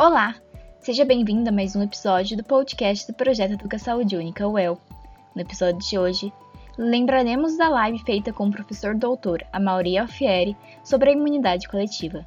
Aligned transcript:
Olá! 0.00 0.36
Seja 0.78 1.04
bem-vindo 1.04 1.48
a 1.48 1.52
mais 1.52 1.74
um 1.74 1.82
episódio 1.82 2.36
do 2.36 2.44
podcast 2.44 3.04
do 3.04 3.16
Projeto 3.16 3.54
Educa 3.54 3.80
Saúde 3.80 4.16
Única, 4.16 4.46
UEL. 4.46 4.80
No 5.34 5.42
episódio 5.42 5.80
de 5.80 5.98
hoje, 5.98 6.32
lembraremos 6.78 7.58
da 7.58 7.68
live 7.68 7.98
feita 8.04 8.32
com 8.32 8.46
o 8.46 8.52
professor 8.52 8.94
doutor 8.94 9.44
Amaury 9.52 9.98
Alfieri 9.98 10.56
sobre 10.84 11.10
a 11.10 11.12
imunidade 11.14 11.66
coletiva. 11.66 12.24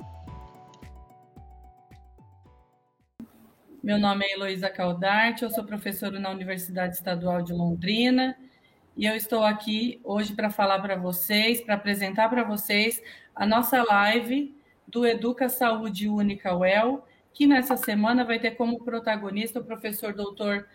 Meu 3.82 3.98
nome 3.98 4.26
é 4.26 4.34
Heloísa 4.34 4.70
Caldarte, 4.70 5.44
eu 5.44 5.50
sou 5.50 5.64
professora 5.64 6.20
na 6.20 6.30
Universidade 6.30 6.96
Estadual 6.96 7.42
de 7.42 7.54
Londrina 7.54 8.36
e 8.98 9.06
eu 9.06 9.16
estou 9.16 9.46
aqui 9.46 10.02
hoje 10.04 10.34
para 10.34 10.50
falar 10.50 10.82
para 10.82 10.98
vocês, 10.98 11.62
para 11.62 11.76
apresentar 11.76 12.28
para 12.28 12.44
vocês 12.44 13.02
a 13.34 13.46
nossa 13.46 13.82
live 13.82 14.54
do 14.86 15.08
Educa 15.08 15.48
Saúde 15.48 16.10
Única 16.10 16.54
UEL, 16.54 17.06
que 17.34 17.48
nessa 17.48 17.78
semana 17.78 18.24
vai 18.24 18.40
ter 18.40 18.52
como 18.52 18.84
protagonista 18.84 19.60
o 19.60 19.64
professor 19.64 20.14
doutor 20.14 20.68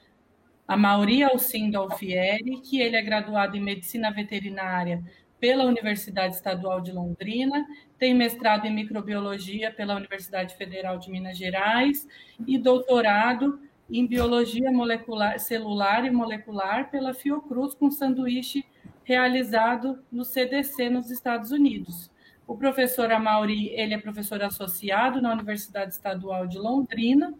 Amauri 0.66 1.23
Alcindo 1.23 1.79
Alfieri, 1.79 2.60
que 2.60 2.80
ele 2.80 2.96
é 2.96 3.02
graduado 3.02 3.56
em 3.56 3.60
Medicina 3.60 4.10
Veterinária 4.10 5.02
pela 5.38 5.65
Universidade 5.65 6.34
Estadual 6.34 6.80
de 6.80 6.92
Londrina, 6.92 7.66
tem 7.98 8.15
mestrado 8.15 8.66
em 8.66 8.74
Microbiologia 8.74 9.70
pela 9.70 9.95
Universidade 9.95 10.56
Federal 10.56 10.98
de 10.98 11.10
Minas 11.10 11.37
Gerais 11.37 12.06
e 12.46 12.59
doutorado 12.59 13.60
em 13.88 14.07
Biologia 14.07 14.73
molecular, 14.73 15.38
Celular 15.38 16.04
e 16.04 16.10
Molecular 16.10 16.91
pela 16.91 17.15
Fiocruz, 17.15 17.74
com 17.74 17.91
sanduíche 17.91 18.65
realizado 19.04 20.02
no 20.10 20.24
CDC 20.24 20.91
nos 20.91 21.10
Estados 21.10 21.52
Unidos. 21.52 22.10
O 22.47 22.57
professor 22.57 23.11
Amauri, 23.11 23.71
ele 23.71 23.95
é 23.95 23.99
professor 23.99 24.41
associado 24.43 25.21
na 25.21 25.33
Universidade 25.33 25.93
Estadual 25.93 26.47
de 26.47 26.59
Londrina 26.59 27.35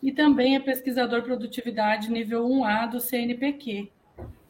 e 0.00 0.12
também 0.12 0.54
é 0.54 0.60
pesquisador 0.60 1.22
produtividade 1.22 2.10
nível 2.10 2.46
1A 2.46 2.90
do 2.90 3.00
CNPq. 3.00 3.90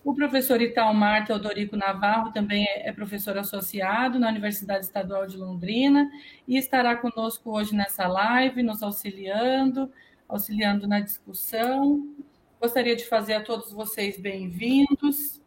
O 0.05 0.15
professor 0.15 0.61
Italmar 0.61 1.25
Teodorico 1.27 1.75
Navarro 1.75 2.31
também 2.31 2.67
é, 2.67 2.91
é 2.91 2.93
professor 2.93 3.39
associado 3.39 4.19
na 4.19 4.29
Universidade 4.29 4.85
Estadual 4.85 5.27
de 5.27 5.39
Londrina 5.39 6.11
e 6.47 6.59
estará 6.59 6.95
conosco 6.95 7.51
hoje 7.51 7.75
nessa 7.75 8.07
live, 8.07 8.63
nos 8.63 8.83
auxiliando, 8.83 9.91
auxiliando 10.29 10.87
na 10.87 11.01
discussão. 11.01 12.15
Gostaria 12.61 12.95
de 12.95 13.07
fazer 13.07 13.35
a 13.35 13.43
todos 13.43 13.73
vocês 13.73 14.21
bem-vindos 14.21 15.41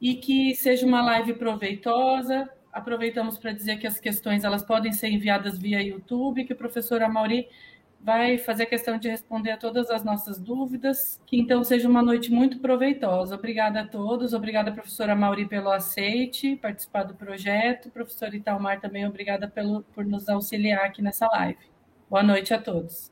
e 0.00 0.14
que 0.14 0.54
seja 0.54 0.86
uma 0.86 1.02
live 1.02 1.34
proveitosa, 1.34 2.48
aproveitamos 2.76 3.38
para 3.38 3.52
dizer 3.52 3.78
que 3.78 3.86
as 3.86 3.98
questões 3.98 4.44
elas 4.44 4.62
podem 4.62 4.92
ser 4.92 5.08
enviadas 5.08 5.58
via 5.58 5.82
YouTube, 5.82 6.44
que 6.44 6.52
o 6.52 6.56
professor 6.56 7.02
Amauri 7.02 7.48
vai 7.98 8.36
fazer 8.36 8.66
questão 8.66 8.98
de 8.98 9.08
responder 9.08 9.52
a 9.52 9.56
todas 9.56 9.90
as 9.90 10.04
nossas 10.04 10.38
dúvidas. 10.38 11.18
Que 11.26 11.38
então 11.38 11.64
seja 11.64 11.88
uma 11.88 12.02
noite 12.02 12.30
muito 12.30 12.58
proveitosa. 12.58 13.34
Obrigada 13.34 13.80
a 13.80 13.86
todos, 13.86 14.34
obrigada 14.34 14.70
professora 14.70 15.16
Mauri 15.16 15.48
pelo 15.48 15.70
aceite, 15.70 16.54
participar 16.56 17.04
do 17.04 17.14
projeto. 17.14 17.90
Professor 17.90 18.32
Italmar 18.34 18.78
também 18.78 19.06
obrigada 19.06 19.48
pelo, 19.48 19.82
por 19.94 20.04
nos 20.04 20.28
auxiliar 20.28 20.84
aqui 20.84 21.00
nessa 21.00 21.26
live. 21.28 21.58
Boa 22.10 22.22
noite 22.22 22.52
a 22.52 22.58
todos. 22.58 23.10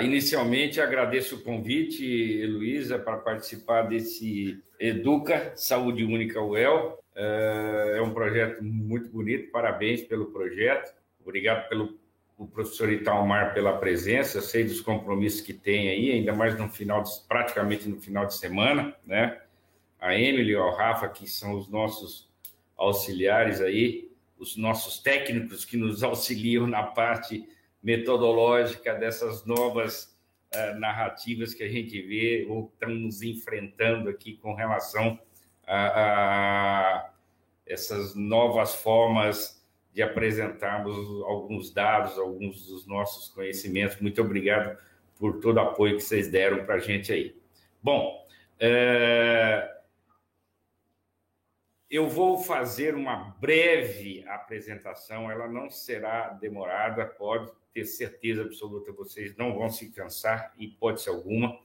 inicialmente 0.00 0.80
agradeço 0.80 1.36
o 1.36 1.42
convite, 1.42 2.04
Heloísa, 2.04 3.00
para 3.00 3.16
participar 3.16 3.82
desse 3.82 4.62
Educa 4.78 5.52
Saúde 5.56 6.04
Única 6.04 6.40
UEL. 6.40 7.01
É, 7.14 7.94
é 7.96 8.02
um 8.02 8.12
projeto 8.12 8.62
muito 8.62 9.08
bonito, 9.10 9.50
parabéns 9.50 10.02
pelo 10.02 10.26
projeto. 10.26 10.94
Obrigado 11.20 11.68
pelo 11.68 12.00
o 12.42 12.46
professor 12.46 12.90
Italmar 12.90 13.54
pela 13.54 13.78
presença, 13.78 14.40
sei 14.40 14.64
dos 14.64 14.80
compromissos 14.80 15.40
que 15.40 15.52
tem 15.52 15.88
aí, 15.88 16.10
ainda 16.10 16.32
mais 16.32 16.58
no 16.58 16.68
final, 16.68 17.02
de, 17.02 17.10
praticamente 17.28 17.88
no 17.88 18.00
final 18.00 18.26
de 18.26 18.34
semana, 18.36 18.96
né? 19.06 19.40
A 20.00 20.18
Emily 20.18 20.56
o 20.56 20.70
Rafa, 20.70 21.08
que 21.08 21.28
são 21.28 21.54
os 21.54 21.68
nossos 21.68 22.28
auxiliares 22.76 23.60
aí, 23.60 24.10
os 24.36 24.56
nossos 24.56 24.98
técnicos 24.98 25.64
que 25.64 25.76
nos 25.76 26.02
auxiliam 26.02 26.66
na 26.66 26.82
parte 26.82 27.48
metodológica 27.80 28.92
dessas 28.94 29.44
novas 29.44 30.18
uh, 30.52 30.78
narrativas 30.80 31.54
que 31.54 31.62
a 31.62 31.68
gente 31.68 32.00
vê 32.02 32.44
ou 32.48 32.72
estamos 32.72 33.22
enfrentando 33.22 34.08
aqui 34.08 34.36
com 34.36 34.52
relação 34.54 35.16
a, 35.66 37.06
a 37.06 37.12
essas 37.66 38.14
novas 38.14 38.74
formas 38.74 39.62
de 39.92 40.02
apresentarmos 40.02 40.96
alguns 41.24 41.72
dados, 41.72 42.18
alguns 42.18 42.66
dos 42.66 42.86
nossos 42.86 43.28
conhecimentos. 43.28 44.00
Muito 44.00 44.20
obrigado 44.22 44.78
por 45.18 45.40
todo 45.40 45.56
o 45.56 45.60
apoio 45.60 45.96
que 45.96 46.02
vocês 46.02 46.28
deram 46.28 46.64
para 46.64 46.76
a 46.76 46.80
gente 46.80 47.12
aí. 47.12 47.36
Bom, 47.82 48.26
é... 48.58 49.70
eu 51.90 52.08
vou 52.08 52.38
fazer 52.38 52.94
uma 52.94 53.36
breve 53.38 54.24
apresentação, 54.26 55.30
ela 55.30 55.46
não 55.46 55.70
será 55.70 56.30
demorada, 56.30 57.04
pode 57.04 57.52
ter 57.74 57.84
certeza 57.84 58.42
absoluta, 58.42 58.92
vocês 58.92 59.36
não 59.36 59.54
vão 59.54 59.70
se 59.70 59.90
cansar, 59.90 60.52
hipótese 60.58 61.08
alguma. 61.08 61.58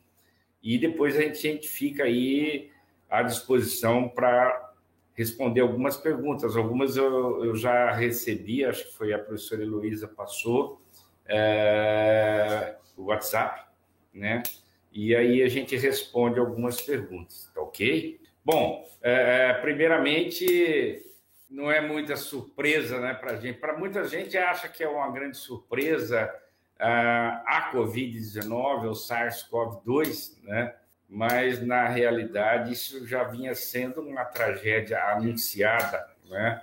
E 0.61 0.77
depois 0.77 1.15
a 1.15 1.21
gente, 1.21 1.47
a 1.47 1.51
gente 1.51 1.67
fica 1.67 2.03
aí 2.03 2.71
à 3.09 3.21
disposição 3.21 4.09
para 4.09 4.73
responder 5.13 5.61
algumas 5.61 5.97
perguntas. 5.97 6.55
Algumas 6.55 6.95
eu, 6.95 7.43
eu, 7.43 7.55
já 7.55 7.91
recebi, 7.91 8.63
acho 8.63 8.85
que 8.85 8.93
foi 8.93 9.13
a 9.13 9.19
professora 9.19 9.63
Heloísa 9.63 10.07
passou, 10.07 10.81
é, 11.25 12.75
o 12.95 13.05
WhatsApp, 13.05 13.65
né? 14.13 14.43
E 14.91 15.15
aí 15.15 15.41
a 15.43 15.47
gente 15.47 15.75
responde 15.75 16.39
algumas 16.39 16.81
perguntas, 16.81 17.51
tá 17.53 17.61
ok? 17.61 18.19
Bom, 18.43 18.87
é, 19.01 19.53
primeiramente, 19.55 21.03
não 21.49 21.71
é 21.71 21.81
muita 21.81 22.15
surpresa 22.15 22.99
né, 22.99 23.13
para 23.13 23.33
a 23.33 23.35
gente. 23.35 23.59
Para 23.59 23.77
muita 23.77 24.07
gente 24.07 24.37
acha 24.37 24.67
que 24.69 24.83
é 24.83 24.87
uma 24.87 25.11
grande 25.11 25.37
surpresa 25.37 26.33
a 26.79 27.71
Covid-19, 27.73 28.87
o 28.87 28.91
SARS-CoV-2, 28.91 30.43
né? 30.43 30.75
Mas 31.07 31.65
na 31.65 31.87
realidade 31.87 32.73
isso 32.73 33.07
já 33.07 33.23
vinha 33.23 33.55
sendo 33.55 34.01
uma 34.01 34.25
tragédia 34.25 35.01
anunciada, 35.11 36.05
né? 36.29 36.61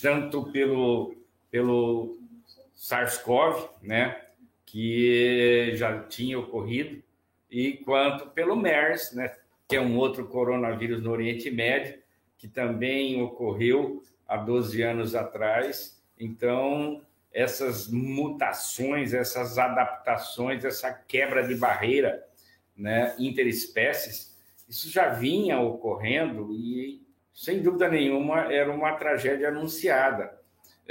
tanto 0.00 0.52
pelo, 0.52 1.16
pelo 1.50 2.18
SARS-CoV, 2.74 3.68
né? 3.82 4.20
que 4.64 5.72
já 5.74 6.00
tinha 6.04 6.38
ocorrido, 6.38 7.02
e 7.50 7.74
quanto 7.78 8.28
pelo 8.28 8.56
MERS, 8.56 9.12
né? 9.12 9.34
que 9.68 9.76
é 9.76 9.80
um 9.80 9.96
outro 9.96 10.26
coronavírus 10.26 11.02
no 11.02 11.10
Oriente 11.10 11.50
Médio, 11.50 12.00
que 12.38 12.46
também 12.46 13.20
ocorreu 13.20 14.02
há 14.26 14.36
12 14.36 14.80
anos 14.82 15.14
atrás. 15.14 16.00
Então, 16.18 17.02
essas 17.32 17.88
mutações, 17.88 19.12
essas 19.14 19.58
adaptações, 19.58 20.64
essa 20.64 20.92
quebra 20.92 21.46
de 21.46 21.54
barreira 21.54 22.26
né, 22.82 23.14
interespécies, 23.16 24.36
isso 24.68 24.90
já 24.90 25.10
vinha 25.10 25.60
ocorrendo 25.60 26.52
e, 26.52 27.00
sem 27.32 27.62
dúvida 27.62 27.88
nenhuma, 27.88 28.52
era 28.52 28.72
uma 28.72 28.94
tragédia 28.94 29.48
anunciada. 29.48 30.36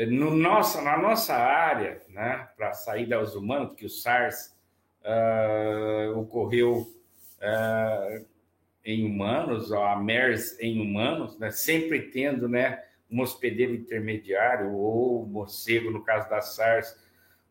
No 0.08 0.32
nossa, 0.32 0.82
na 0.82 0.98
nossa 0.98 1.36
área, 1.36 2.02
né, 2.08 2.48
para 2.56 2.72
sair 2.74 3.06
dos 3.06 3.36
humanos, 3.36 3.70
porque 3.70 3.86
o 3.86 3.90
SARS 3.90 4.56
uh, 5.04 6.18
ocorreu 6.18 6.90
uh, 7.42 8.26
em 8.86 9.06
humanos, 9.06 9.74
a 9.74 9.98
MERS 9.98 10.58
em 10.62 10.80
humanos, 10.80 11.38
né, 11.38 11.52
sempre 11.52 12.04
tendo 12.04 12.48
né, 12.48 12.82
um 13.12 13.20
hospedeiro 13.20 13.74
intermediário, 13.74 14.72
ou 14.72 15.26
morcego, 15.26 15.92
no 15.92 16.04
caso 16.04 16.30
da 16.30 16.42
SARS, 16.42 16.98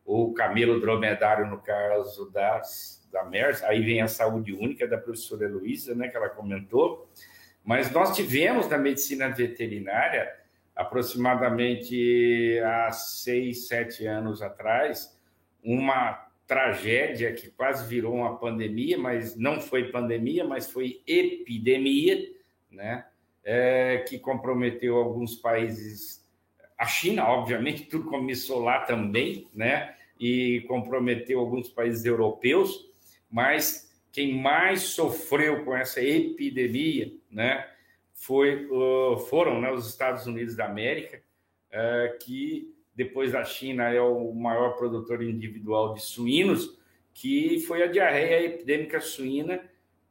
ou 0.03 0.33
camelo 0.33 0.81
dromedário, 0.81 1.45
no 1.45 1.59
caso 1.59 2.31
das 2.31 3.00
da 3.11 3.23
MERS, 3.23 3.63
aí 3.63 3.81
vem 3.81 4.01
a 4.01 4.07
saúde 4.07 4.53
única 4.53 4.87
da 4.87 4.97
professora 4.97 5.45
Heloísa, 5.45 5.93
né, 5.93 6.07
que 6.07 6.17
ela 6.17 6.29
comentou, 6.29 7.09
mas 7.63 7.91
nós 7.91 8.15
tivemos 8.15 8.67
na 8.67 8.77
medicina 8.77 9.29
veterinária, 9.29 10.31
aproximadamente 10.75 12.59
há 12.63 12.91
seis, 12.91 13.67
sete 13.67 14.05
anos 14.07 14.41
atrás, 14.41 15.19
uma 15.63 16.27
tragédia 16.47 17.31
que 17.33 17.49
quase 17.49 17.87
virou 17.87 18.15
uma 18.15 18.37
pandemia, 18.37 18.97
mas 18.97 19.35
não 19.37 19.61
foi 19.61 19.91
pandemia, 19.91 20.43
mas 20.43 20.71
foi 20.71 21.01
epidemia, 21.05 22.29
né? 22.69 23.05
É, 23.43 24.03
que 24.07 24.19
comprometeu 24.19 24.97
alguns 24.97 25.35
países, 25.35 26.27
a 26.77 26.85
China, 26.85 27.25
obviamente, 27.25 27.85
tudo 27.85 28.09
começou 28.09 28.59
lá 28.59 28.81
também, 28.81 29.47
né? 29.53 29.95
E 30.19 30.61
comprometeu 30.67 31.39
alguns 31.39 31.69
países 31.69 32.05
europeus 32.05 32.90
mas 33.31 33.91
quem 34.11 34.39
mais 34.41 34.81
sofreu 34.81 35.63
com 35.63 35.75
essa 35.75 36.01
epidemia, 36.01 37.13
né, 37.29 37.67
foi, 38.13 38.67
foram 39.29 39.61
né, 39.61 39.71
os 39.71 39.87
Estados 39.87 40.27
Unidos 40.27 40.55
da 40.55 40.65
América, 40.65 41.23
que 42.19 42.75
depois 42.93 43.31
da 43.31 43.43
China, 43.43 43.89
é 43.89 44.01
o 44.01 44.33
maior 44.33 44.75
produtor 44.75 45.23
individual 45.23 45.93
de 45.93 46.01
suínos, 46.01 46.77
que 47.13 47.59
foi 47.61 47.83
a 47.83 47.87
diarreia 47.87 48.45
epidêmica 48.45 48.99
suína, 48.99 49.61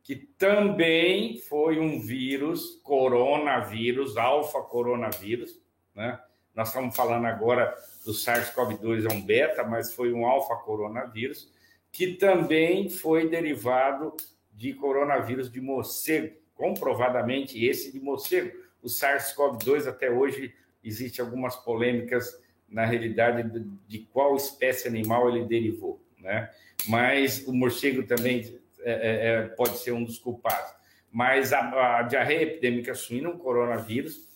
que 0.03 0.17
também 0.17 1.39
foi 1.39 1.79
um 1.79 2.01
vírus, 2.01 2.81
coronavírus, 2.83 4.17
alfa-coronavírus, 4.17 5.61
né? 5.95 6.19
Nós 6.55 6.69
estamos 6.69 6.97
falando 6.97 7.27
agora 7.27 7.75
do 8.05 8.13
SARS-CoV-2, 8.13 9.09
é 9.09 9.15
um 9.15 9.23
beta, 9.23 9.63
mas 9.63 9.95
foi 9.95 10.13
um 10.13 10.27
alfa-coronavírus, 10.27 11.53
que 11.93 12.15
também 12.15 12.89
foi 12.89 13.29
derivado 13.29 14.17
de 14.53 14.75
coronavírus 14.75 15.51
de 15.51 15.61
morcego, 15.61 16.35
comprovadamente 16.55 17.65
esse 17.65 17.93
de 17.93 18.01
morcego. 18.01 18.57
O 18.83 18.87
SARS-CoV-2 18.87 19.87
até 19.87 20.11
hoje 20.11 20.55
existe 20.83 21.21
algumas 21.21 21.57
polêmicas 21.57 22.39
na 22.69 22.85
realidade 22.85 23.51
de 23.89 23.99
qual 23.99 24.37
espécie 24.37 24.87
animal 24.87 25.29
ele 25.29 25.45
derivou, 25.45 26.01
né? 26.19 26.51
Mas 26.87 27.47
o 27.47 27.53
morcego 27.53 28.05
também 28.05 28.61
é, 28.81 28.93
é, 28.93 29.29
é, 29.29 29.43
pode 29.49 29.79
ser 29.79 29.93
um 29.93 30.05
dos 30.05 30.19
culpados. 30.19 30.73
Mas 31.11 31.53
a, 31.53 31.99
a 31.99 32.03
diarreia 32.03 32.43
epidêmica 32.43 32.95
suína, 32.95 33.29
um 33.29 33.39
coronavírus, 33.39 34.29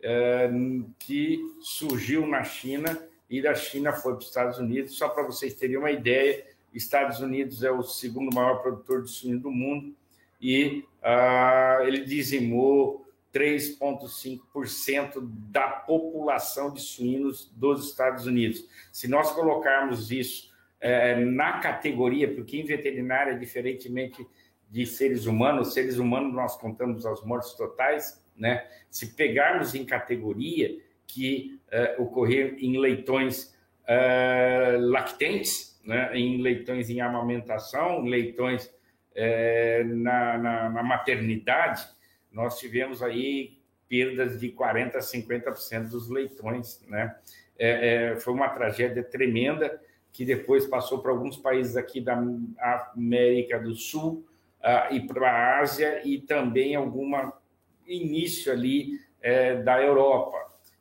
é, 0.00 0.50
que 0.98 1.38
surgiu 1.60 2.26
na 2.26 2.42
China 2.42 2.98
e 3.28 3.42
da 3.42 3.54
China 3.54 3.92
foi 3.92 4.12
para 4.12 4.20
os 4.20 4.26
Estados 4.26 4.58
Unidos. 4.58 4.96
Só 4.96 5.08
para 5.08 5.24
vocês 5.24 5.54
terem 5.54 5.76
uma 5.76 5.90
ideia, 5.90 6.44
Estados 6.76 7.20
Unidos 7.20 7.62
é 7.62 7.70
o 7.70 7.82
segundo 7.82 8.34
maior 8.34 8.62
produtor 8.62 9.02
de 9.02 9.10
suíno 9.10 9.40
do 9.40 9.50
mundo 9.50 9.94
e 10.40 10.84
ah, 11.02 11.78
ele 11.82 12.04
dizimou 12.04 13.06
3,5% 13.36 15.20
da 15.50 15.68
população 15.68 16.72
de 16.72 16.80
suínos 16.80 17.52
dos 17.54 17.88
Estados 17.88 18.26
Unidos. 18.26 18.66
Se 18.90 19.06
nós 19.08 19.32
colocarmos 19.32 20.10
isso 20.10 20.50
é, 20.80 21.22
na 21.22 21.58
categoria, 21.58 22.32
porque 22.34 22.58
em 22.58 22.64
veterinária, 22.64 23.38
diferentemente 23.38 24.26
de 24.70 24.86
seres 24.86 25.26
humanos, 25.26 25.74
seres 25.74 25.98
humanos 25.98 26.32
nós 26.32 26.56
contamos 26.56 27.04
as 27.04 27.22
mortes 27.24 27.52
totais, 27.52 28.24
né? 28.36 28.66
Se 28.90 29.14
pegarmos 29.14 29.74
em 29.74 29.84
categoria 29.84 30.78
que 31.06 31.60
é, 31.70 31.96
ocorrer 31.98 32.56
em 32.58 32.78
leitões 32.78 33.54
é, 33.86 34.76
lactentes, 34.80 35.75
né? 35.86 36.10
em 36.14 36.42
leitões 36.42 36.90
em 36.90 37.00
amamentação, 37.00 38.02
leitões 38.02 38.70
é, 39.14 39.82
na, 39.84 40.36
na, 40.36 40.70
na, 40.70 40.82
maternidade, 40.82 41.86
nós 42.30 42.58
tivemos 42.58 43.02
aí 43.02 43.58
perdas 43.88 44.38
de 44.38 44.50
40% 44.50 44.96
a 44.96 44.98
50% 44.98 45.88
dos 45.88 46.10
leitões, 46.10 46.84
né? 46.88 47.16
É, 47.58 48.10
é, 48.12 48.16
foi 48.16 48.34
uma 48.34 48.50
tragédia 48.50 49.02
tremenda 49.02 49.80
que 50.12 50.24
depois 50.24 50.66
passou 50.66 50.98
para 50.98 51.10
alguns 51.10 51.36
países 51.36 51.76
aqui 51.76 52.00
da 52.00 52.22
América 52.94 53.58
do 53.58 53.74
Sul 53.74 54.26
uh, 54.60 54.94
e 54.94 55.06
para 55.06 55.30
a 55.30 55.60
Ásia 55.60 56.02
e 56.06 56.18
também 56.20 56.74
algum 56.74 57.12
início 57.86 58.52
ali 58.52 58.98
é, 59.22 59.56
da 59.56 59.82
Europa. 59.82 60.36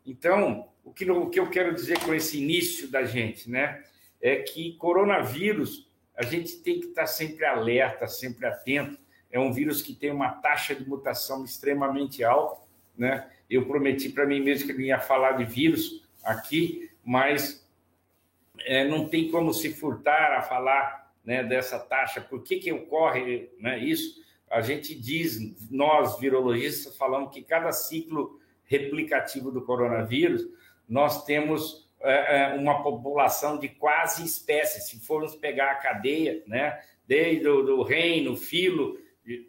Então, 0.05 0.67
o 0.83 0.91
que, 0.91 1.09
o 1.09 1.29
que 1.29 1.39
eu 1.39 1.49
quero 1.49 1.73
dizer 1.73 1.99
com 1.99 2.13
esse 2.13 2.41
início 2.41 2.89
da 2.89 3.03
gente, 3.03 3.49
né, 3.49 3.83
é 4.25 4.37
que 4.37 4.73
coronavírus 4.77 5.87
a 6.17 6.23
gente 6.23 6.57
tem 6.57 6.79
que 6.79 6.87
estar 6.87 7.05
sempre 7.05 7.45
alerta, 7.45 8.07
sempre 8.07 8.47
atento. 8.47 8.97
É 9.31 9.39
um 9.39 9.53
vírus 9.53 9.83
que 9.83 9.93
tem 9.93 10.09
uma 10.09 10.29
taxa 10.29 10.73
de 10.73 10.83
mutação 10.89 11.45
extremamente 11.45 12.23
alta, 12.23 12.59
né? 12.97 13.29
Eu 13.47 13.67
prometi 13.67 14.09
para 14.09 14.25
mim 14.25 14.39
mesmo 14.39 14.65
que 14.65 14.73
eu 14.73 14.81
ia 14.81 14.99
falar 14.99 15.33
de 15.33 15.45
vírus 15.45 16.03
aqui, 16.23 16.89
mas 17.03 17.69
é, 18.61 18.87
não 18.87 19.07
tem 19.07 19.29
como 19.29 19.53
se 19.53 19.71
furtar 19.71 20.31
a 20.31 20.41
falar 20.41 21.13
né, 21.23 21.43
dessa 21.43 21.77
taxa. 21.77 22.19
Por 22.19 22.41
que, 22.41 22.57
que 22.57 22.71
ocorre 22.71 23.51
né, 23.59 23.77
isso? 23.77 24.23
A 24.49 24.59
gente 24.61 24.95
diz, 24.95 25.69
nós 25.69 26.19
virologistas, 26.19 26.97
falamos 26.97 27.31
que 27.31 27.43
cada 27.43 27.71
ciclo 27.71 28.39
replicativo 28.63 29.51
do 29.51 29.61
coronavírus, 29.61 30.47
nós 30.89 31.25
temos 31.25 31.84
uma 32.57 32.83
população 32.83 33.57
de 33.57 33.69
quase 33.69 34.23
espécies. 34.23 34.87
Se 34.89 34.99
formos 34.99 35.35
pegar 35.35 35.71
a 35.71 35.75
cadeia, 35.75 36.43
né, 36.45 36.79
desde 37.07 37.47
o 37.47 37.83
reino, 37.83 38.35
filo, 38.35 38.97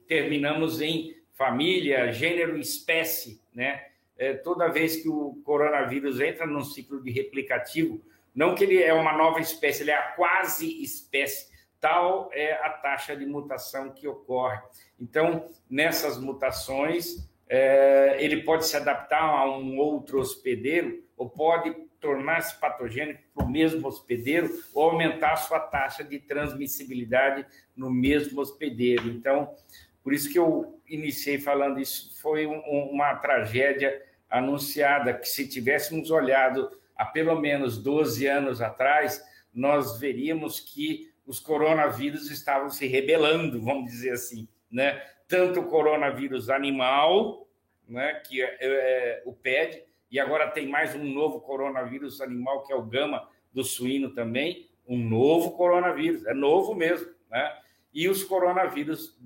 terminamos 0.07 0.81
em 0.81 1.15
família, 1.35 2.11
gênero, 2.13 2.59
espécie, 2.59 3.41
né? 3.55 3.85
É, 4.19 4.33
toda 4.33 4.69
vez 4.69 4.97
que 4.97 5.09
o 5.09 5.43
coronavírus 5.45 6.21
entra 6.21 6.47
num 6.47 6.65
ciclo 6.65 7.03
de 7.03 7.11
replicativo, 7.11 8.01
não 8.35 8.55
que 8.55 8.65
ele 8.65 8.83
é 8.83 8.93
uma 8.93 9.13
nova 9.13 9.41
espécie, 9.41 9.83
ele 9.83 9.91
é 9.91 9.97
a 9.97 10.13
quase 10.13 10.83
espécie. 10.83 11.55
Tal 11.79 12.31
é 12.33 12.53
a 12.53 12.71
taxa 12.71 13.15
de 13.15 13.27
mutação 13.27 13.91
que 13.91 14.09
ocorre. 14.09 14.59
Então, 14.99 15.49
nessas 15.69 16.19
mutações, 16.19 17.29
é, 17.49 18.17
ele 18.19 18.43
pode 18.43 18.67
se 18.67 18.77
adaptar 18.77 19.23
a 19.23 19.59
um 19.59 19.79
outro 19.79 20.19
hospedeiro 20.19 21.05
ou 21.17 21.29
pode 21.29 21.71
tornar-se 22.01 22.59
patogênico 22.61 23.23
para 23.35 23.45
o 23.45 23.51
mesmo 23.51 23.87
hospedeiro 23.87 24.51
ou 24.75 24.91
aumentar 24.91 25.33
a 25.33 25.37
sua 25.37 25.61
taxa 25.61 26.05
de 26.05 26.19
transmissibilidade 26.19 27.47
no 27.77 27.91
mesmo 27.91 28.41
hospedeiro. 28.41 29.09
Então, 29.09 29.55
por 30.03 30.13
isso 30.13 30.31
que 30.31 30.39
eu 30.39 30.81
iniciei 30.89 31.39
falando 31.39 31.81
isso, 31.81 32.21
foi 32.21 32.47
um, 32.47 32.61
uma 32.91 33.15
tragédia 33.17 34.03
anunciada, 34.31 35.15
que 35.15 35.29
se 35.29 35.49
tivéssemos 35.49 36.11
olhado 36.11 36.71
há 36.97 37.05
pelo 37.05 37.39
menos 37.41 37.79
12 37.79 38.27
anos 38.27 38.61
atrás, 38.61 39.23
nós 39.53 39.99
veríamos 39.99 40.61
que 40.61 41.13
os 41.27 41.41
coronavírus 41.41 42.31
estavam 42.31 42.71
se 42.71 42.87
rebelando, 42.87 43.61
vamos 43.61 43.91
dizer 43.91 44.13
assim, 44.13 44.49
né? 44.71 45.03
Tanto 45.27 45.61
o 45.61 45.67
coronavírus 45.67 46.49
animal, 46.49 47.49
né, 47.89 48.15
que 48.27 48.43
é, 48.43 48.57
é, 48.61 49.23
o 49.25 49.33
PED, 49.33 49.83
e 50.11 50.19
agora 50.21 50.51
tem 50.51 50.69
mais 50.69 50.95
um 50.95 51.05
novo 51.05 51.41
coronavírus 51.41 52.21
animal, 52.21 52.63
que 52.65 52.73
é 52.73 52.77
o 52.77 52.83
gama 52.83 53.29
do 53.53 53.65
suíno 53.65 54.15
também, 54.15 54.69
um 54.87 54.97
novo 54.99 55.53
coronavírus, 55.53 56.25
é 56.27 56.35
novo 56.35 56.75
mesmo, 56.75 57.11
né? 57.31 57.59
E 57.93 58.09
os 58.09 58.23
coronavírus 58.23 59.19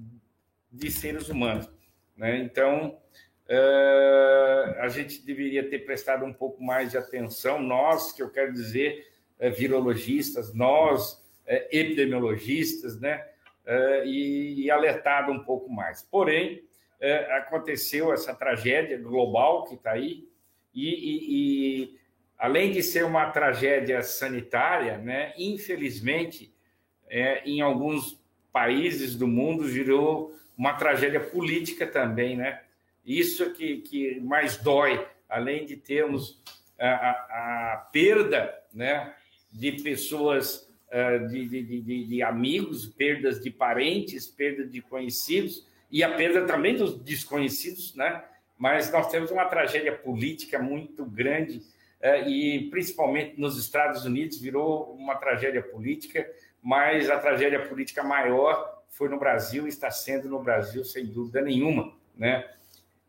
de 0.70 0.90
seres 0.90 1.28
humanos, 1.28 1.68
né? 2.16 2.38
Então, 2.38 2.98
Uh, 3.50 4.78
a 4.78 4.86
gente 4.86 5.26
deveria 5.26 5.68
ter 5.68 5.80
prestado 5.80 6.24
um 6.24 6.32
pouco 6.32 6.62
mais 6.62 6.92
de 6.92 6.96
atenção, 6.96 7.60
nós, 7.60 8.12
que 8.12 8.22
eu 8.22 8.30
quero 8.30 8.52
dizer, 8.52 9.10
é, 9.40 9.50
virologistas, 9.50 10.54
nós, 10.54 11.20
é, 11.44 11.66
epidemiologistas, 11.76 13.00
né, 13.00 13.26
e, 14.04 14.64
e, 14.64 14.70
alertado 14.70 15.32
um 15.32 15.42
pouco 15.44 15.70
mais. 15.70 16.02
Porém, 16.02 16.64
aconteceu 17.36 18.12
essa 18.12 18.34
tragédia 18.34 18.98
global 18.98 19.64
que 19.64 19.74
está 19.74 19.92
aí, 19.92 20.28
e, 20.74 20.88
e, 20.88 21.82
e, 21.82 21.98
além 22.38 22.72
de 22.72 22.82
ser 22.82 23.04
uma 23.04 23.30
tragédia 23.30 24.02
sanitária, 24.02 24.98
né, 24.98 25.32
infelizmente, 25.36 26.52
é, 27.08 27.42
em 27.44 27.60
alguns 27.60 28.20
países 28.52 29.16
do 29.16 29.26
mundo 29.26 29.64
virou 29.64 30.34
uma 30.56 30.74
tragédia 30.74 31.20
política 31.20 31.86
também, 31.86 32.36
né? 32.36 32.60
Isso 33.04 33.52
que, 33.52 33.78
que 33.78 34.20
mais 34.20 34.56
dói, 34.56 35.06
além 35.28 35.64
de 35.64 35.76
termos 35.76 36.40
a, 36.78 36.88
a, 36.88 37.72
a 37.72 37.76
perda 37.92 38.54
né, 38.72 39.14
de 39.50 39.72
pessoas, 39.72 40.68
uh, 40.88 41.28
de, 41.28 41.48
de, 41.48 41.62
de, 41.82 42.04
de, 42.04 42.22
amigos, 42.22 42.86
perdas 42.86 43.40
de 43.40 43.50
parentes, 43.50 44.26
perda 44.26 44.66
de 44.66 44.80
conhecidos, 44.80 45.66
e 45.90 46.04
a 46.04 46.14
perda 46.14 46.46
também 46.46 46.76
dos 46.76 46.98
desconhecidos, 47.00 47.94
né? 47.94 48.22
Mas 48.60 48.92
nós 48.92 49.10
temos 49.10 49.30
uma 49.30 49.46
tragédia 49.46 49.96
política 49.96 50.58
muito 50.58 51.02
grande, 51.06 51.62
uh, 52.02 52.28
e 52.28 52.68
principalmente 52.68 53.40
nos 53.40 53.56
Estados 53.58 54.04
Unidos 54.04 54.38
virou 54.38 54.92
uma 54.92 55.14
tragédia 55.14 55.62
política, 55.62 56.30
mas 56.62 57.08
a 57.08 57.18
tragédia 57.18 57.66
política 57.66 58.02
maior 58.02 58.82
foi 58.90 59.08
no 59.08 59.18
Brasil, 59.18 59.66
está 59.66 59.90
sendo 59.90 60.28
no 60.28 60.42
Brasil, 60.42 60.84
sem 60.84 61.06
dúvida 61.06 61.40
nenhuma. 61.40 61.94
Né? 62.14 62.46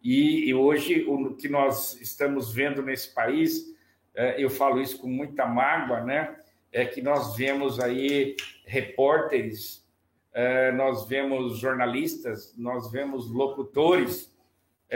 E, 0.01 0.47
e 0.47 0.53
hoje 0.53 1.03
o 1.05 1.35
que 1.35 1.49
nós 1.49 1.99
estamos 1.99 2.53
vendo 2.53 2.81
nesse 2.81 3.13
país, 3.13 3.75
é, 4.15 4.41
eu 4.41 4.49
falo 4.49 4.81
isso 4.81 4.99
com 4.99 5.07
muita 5.07 5.45
mágoa, 5.45 5.99
né? 5.99 6.33
É 6.71 6.85
que 6.85 7.01
nós 7.01 7.35
vemos 7.35 7.77
aí 7.81 8.37
repórteres, 8.65 9.85
é, 10.33 10.71
nós 10.71 11.05
vemos 11.09 11.57
jornalistas, 11.57 12.53
nós 12.57 12.89
vemos 12.89 13.29
locutores, 13.29 14.30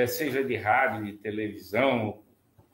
seja 0.08 0.44
de 0.44 0.56
rádio, 0.56 1.06
de 1.06 1.14
televisão, 1.14 2.22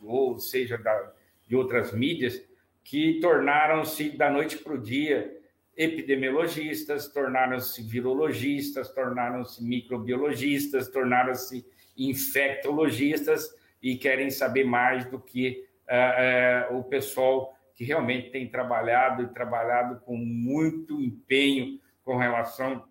ou 0.02 0.40
seja 0.40 0.78
da, 0.78 1.14
de 1.48 1.56
outras 1.56 1.92
mídias, 1.92 2.42
que 2.84 3.20
tornaram-se 3.20 4.10
da 4.18 4.30
noite 4.30 4.58
para 4.58 4.74
o 4.74 4.82
dia 4.82 5.40
epidemiologistas, 5.76 7.08
tornaram-se 7.08 7.82
virologistas, 7.84 8.90
tornaram-se 8.94 9.64
microbiologistas, 9.64 10.90
tornaram-se 10.90 11.66
infectologistas 11.98 13.56
e 13.82 13.96
querem 13.96 14.30
saber 14.30 14.64
mais 14.64 15.06
do 15.06 15.20
que 15.20 15.68
é, 15.88 16.68
o 16.72 16.84
pessoal 16.84 17.56
que 17.76 17.84
realmente 17.84 18.30
tem 18.30 18.48
trabalhado 18.48 19.24
e 19.24 19.28
trabalhado 19.28 20.00
com 20.02 20.16
muito 20.16 21.02
empenho 21.02 21.80
com 22.04 22.16
relação 22.16 22.86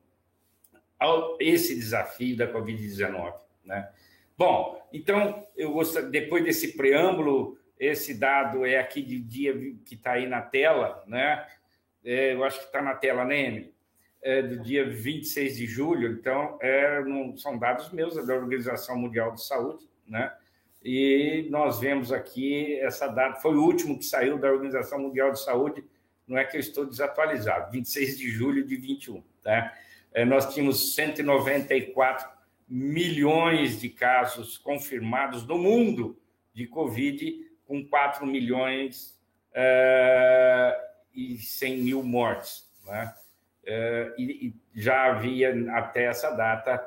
a 0.99 1.37
esse 1.39 1.75
desafio 1.75 2.37
da 2.37 2.53
Covid-19. 2.53 3.35
Né? 3.65 3.89
Bom, 4.41 4.83
então, 4.91 5.47
eu 5.55 5.71
gosto, 5.71 6.01
depois 6.11 6.43
desse 6.43 6.75
preâmbulo, 6.75 7.59
esse 7.79 8.15
dado 8.15 8.65
é 8.65 8.79
aqui 8.79 9.03
de 9.03 9.21
dia 9.21 9.53
que 9.85 9.97
está 9.97 10.13
aí 10.13 10.27
na 10.27 10.41
tela, 10.41 11.05
né? 11.07 11.47
É, 12.03 12.33
eu 12.33 12.43
acho 12.43 12.59
que 12.59 12.65
está 12.65 12.81
na 12.81 12.95
tela, 12.95 13.23
né, 13.23 13.39
Emily? 13.39 13.75
É 14.23 14.41
do 14.41 14.59
dia 14.61 14.89
26 14.89 15.59
de 15.59 15.67
julho, 15.67 16.13
então 16.13 16.57
é, 16.63 17.05
não, 17.05 17.37
são 17.37 17.59
dados 17.59 17.93
meus, 17.93 18.17
é 18.17 18.25
da 18.25 18.35
Organização 18.35 18.97
Mundial 18.97 19.35
de 19.35 19.45
Saúde, 19.45 19.87
né? 20.07 20.33
E 20.83 21.47
nós 21.51 21.79
vemos 21.79 22.11
aqui 22.11 22.81
essa 22.81 23.09
data, 23.09 23.43
foi 23.43 23.55
o 23.55 23.63
último 23.63 23.99
que 23.99 24.07
saiu 24.07 24.39
da 24.39 24.51
Organização 24.51 25.01
Mundial 25.01 25.33
de 25.33 25.45
Saúde, 25.45 25.85
não 26.27 26.39
é 26.39 26.47
que 26.47 26.57
eu 26.57 26.61
estou 26.61 26.87
desatualizado, 26.87 27.71
26 27.73 28.17
de 28.17 28.31
julho 28.31 28.65
de 28.65 28.75
21, 28.75 29.23
tá? 29.43 29.75
É, 30.15 30.25
nós 30.25 30.55
tínhamos 30.55 30.95
194 30.95 32.40
milhões 32.71 33.81
de 33.81 33.89
casos 33.89 34.57
confirmados 34.57 35.45
no 35.45 35.59
mundo 35.59 36.17
de 36.55 36.69
Covid, 36.69 37.51
com 37.67 37.85
4 37.85 38.25
milhões 38.25 39.19
uh, 39.51 40.81
e 41.13 41.37
100 41.37 41.79
mil 41.79 42.03
mortes. 42.05 42.71
Né? 42.87 43.13
Uh, 43.65 44.21
e, 44.21 44.47
e, 44.47 44.55
já 44.81 45.07
havia, 45.07 45.53
até 45.73 46.05
essa 46.05 46.31
data, 46.31 46.81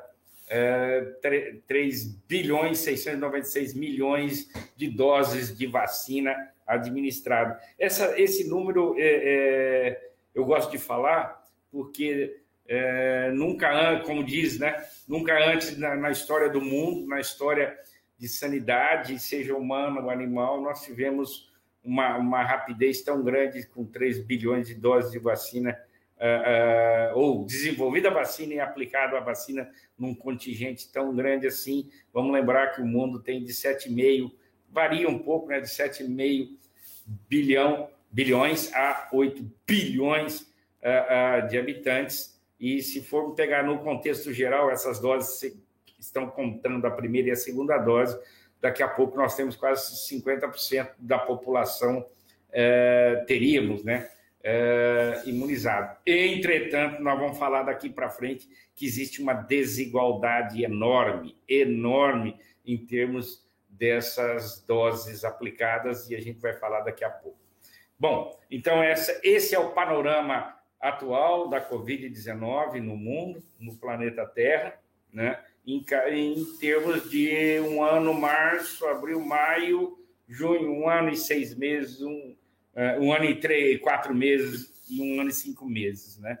uh, 0.46 1.60
3 1.66 2.04
bilhões 2.26 2.78
696 2.78 3.74
milhões 3.74 4.50
de 4.74 4.88
doses 4.88 5.56
de 5.56 5.66
vacina 5.66 6.34
administradas. 6.66 7.62
Esse 7.78 8.48
número 8.48 8.94
é, 8.98 9.02
é, 9.06 10.10
eu 10.34 10.44
gosto 10.44 10.70
de 10.70 10.78
falar 10.78 11.44
porque 11.70 12.40
é, 12.66 13.30
nunca, 13.32 14.00
como 14.00 14.24
diz, 14.24 14.58
né, 14.58 14.84
nunca 15.06 15.36
antes 15.50 15.76
na, 15.76 15.94
na 15.94 16.10
história 16.10 16.48
do 16.48 16.60
mundo, 16.60 17.06
na 17.06 17.20
história 17.20 17.76
de 18.18 18.28
sanidade, 18.28 19.18
seja 19.18 19.56
humana 19.56 20.00
ou 20.00 20.10
animal, 20.10 20.60
nós 20.60 20.82
tivemos 20.82 21.52
uma, 21.82 22.16
uma 22.16 22.42
rapidez 22.42 23.02
tão 23.02 23.22
grande, 23.22 23.66
com 23.66 23.84
3 23.84 24.24
bilhões 24.24 24.66
de 24.66 24.74
doses 24.74 25.12
de 25.12 25.18
vacina, 25.18 25.78
uh, 26.16 27.14
uh, 27.14 27.18
ou 27.18 27.44
desenvolvida 27.44 28.08
a 28.08 28.14
vacina 28.14 28.54
e 28.54 28.60
aplicada 28.60 29.18
a 29.18 29.20
vacina 29.20 29.68
num 29.98 30.14
contingente 30.14 30.90
tão 30.90 31.14
grande 31.14 31.46
assim. 31.46 31.90
Vamos 32.12 32.32
lembrar 32.32 32.68
que 32.68 32.80
o 32.80 32.86
mundo 32.86 33.20
tem 33.20 33.44
de 33.44 33.52
7,5, 33.52 34.32
varia 34.70 35.08
um 35.08 35.18
pouco, 35.18 35.48
né, 35.48 35.60
de 35.60 35.68
7,5 35.68 36.56
bilhão, 37.28 37.90
bilhões 38.10 38.72
a 38.72 39.08
8 39.12 39.44
bilhões 39.66 40.40
uh, 40.80 41.46
de 41.48 41.58
habitantes. 41.58 42.33
E 42.58 42.82
se 42.82 43.02
for 43.02 43.34
pegar 43.34 43.62
no 43.62 43.78
contexto 43.80 44.32
geral, 44.32 44.70
essas 44.70 45.00
doses 45.00 45.54
estão 45.98 46.28
contando 46.28 46.86
a 46.86 46.90
primeira 46.90 47.28
e 47.28 47.30
a 47.32 47.36
segunda 47.36 47.78
dose. 47.78 48.18
Daqui 48.60 48.82
a 48.82 48.88
pouco 48.88 49.16
nós 49.16 49.36
temos 49.36 49.56
quase 49.56 49.94
50% 50.08 50.92
da 50.98 51.18
população 51.18 52.06
é, 52.50 53.24
teríamos, 53.26 53.84
né? 53.84 54.10
É, 54.46 55.22
imunizado. 55.24 55.96
Entretanto, 56.06 57.02
nós 57.02 57.18
vamos 57.18 57.38
falar 57.38 57.62
daqui 57.62 57.88
para 57.88 58.10
frente 58.10 58.46
que 58.76 58.84
existe 58.84 59.22
uma 59.22 59.32
desigualdade 59.32 60.62
enorme, 60.62 61.34
enorme 61.48 62.38
em 62.64 62.76
termos 62.76 63.42
dessas 63.68 64.62
doses 64.66 65.24
aplicadas 65.24 66.10
e 66.10 66.14
a 66.14 66.20
gente 66.20 66.40
vai 66.40 66.52
falar 66.52 66.80
daqui 66.80 67.04
a 67.04 67.10
pouco. 67.10 67.38
Bom, 67.98 68.38
então 68.50 68.82
essa, 68.82 69.18
esse 69.22 69.54
é 69.54 69.58
o 69.58 69.70
panorama 69.70 70.53
atual 70.84 71.48
da 71.48 71.66
Covid-19 71.66 72.80
no 72.80 72.94
mundo, 72.94 73.42
no 73.58 73.74
planeta 73.76 74.26
Terra, 74.26 74.78
né? 75.10 75.42
em, 75.66 75.82
em 76.12 76.44
termos 76.58 77.08
de 77.08 77.58
um 77.60 77.82
ano, 77.82 78.12
março, 78.12 78.86
abril, 78.86 79.20
maio, 79.20 79.98
junho, 80.28 80.70
um 80.70 80.88
ano 80.88 81.08
e 81.08 81.16
seis 81.16 81.54
meses, 81.54 82.02
um, 82.02 82.36
uh, 82.74 83.00
um 83.00 83.12
ano 83.12 83.24
e 83.24 83.40
três, 83.40 83.80
quatro 83.80 84.14
meses 84.14 84.84
e 84.90 85.00
um 85.00 85.20
ano 85.20 85.30
e 85.30 85.34
cinco 85.34 85.64
meses, 85.64 86.18
né? 86.18 86.38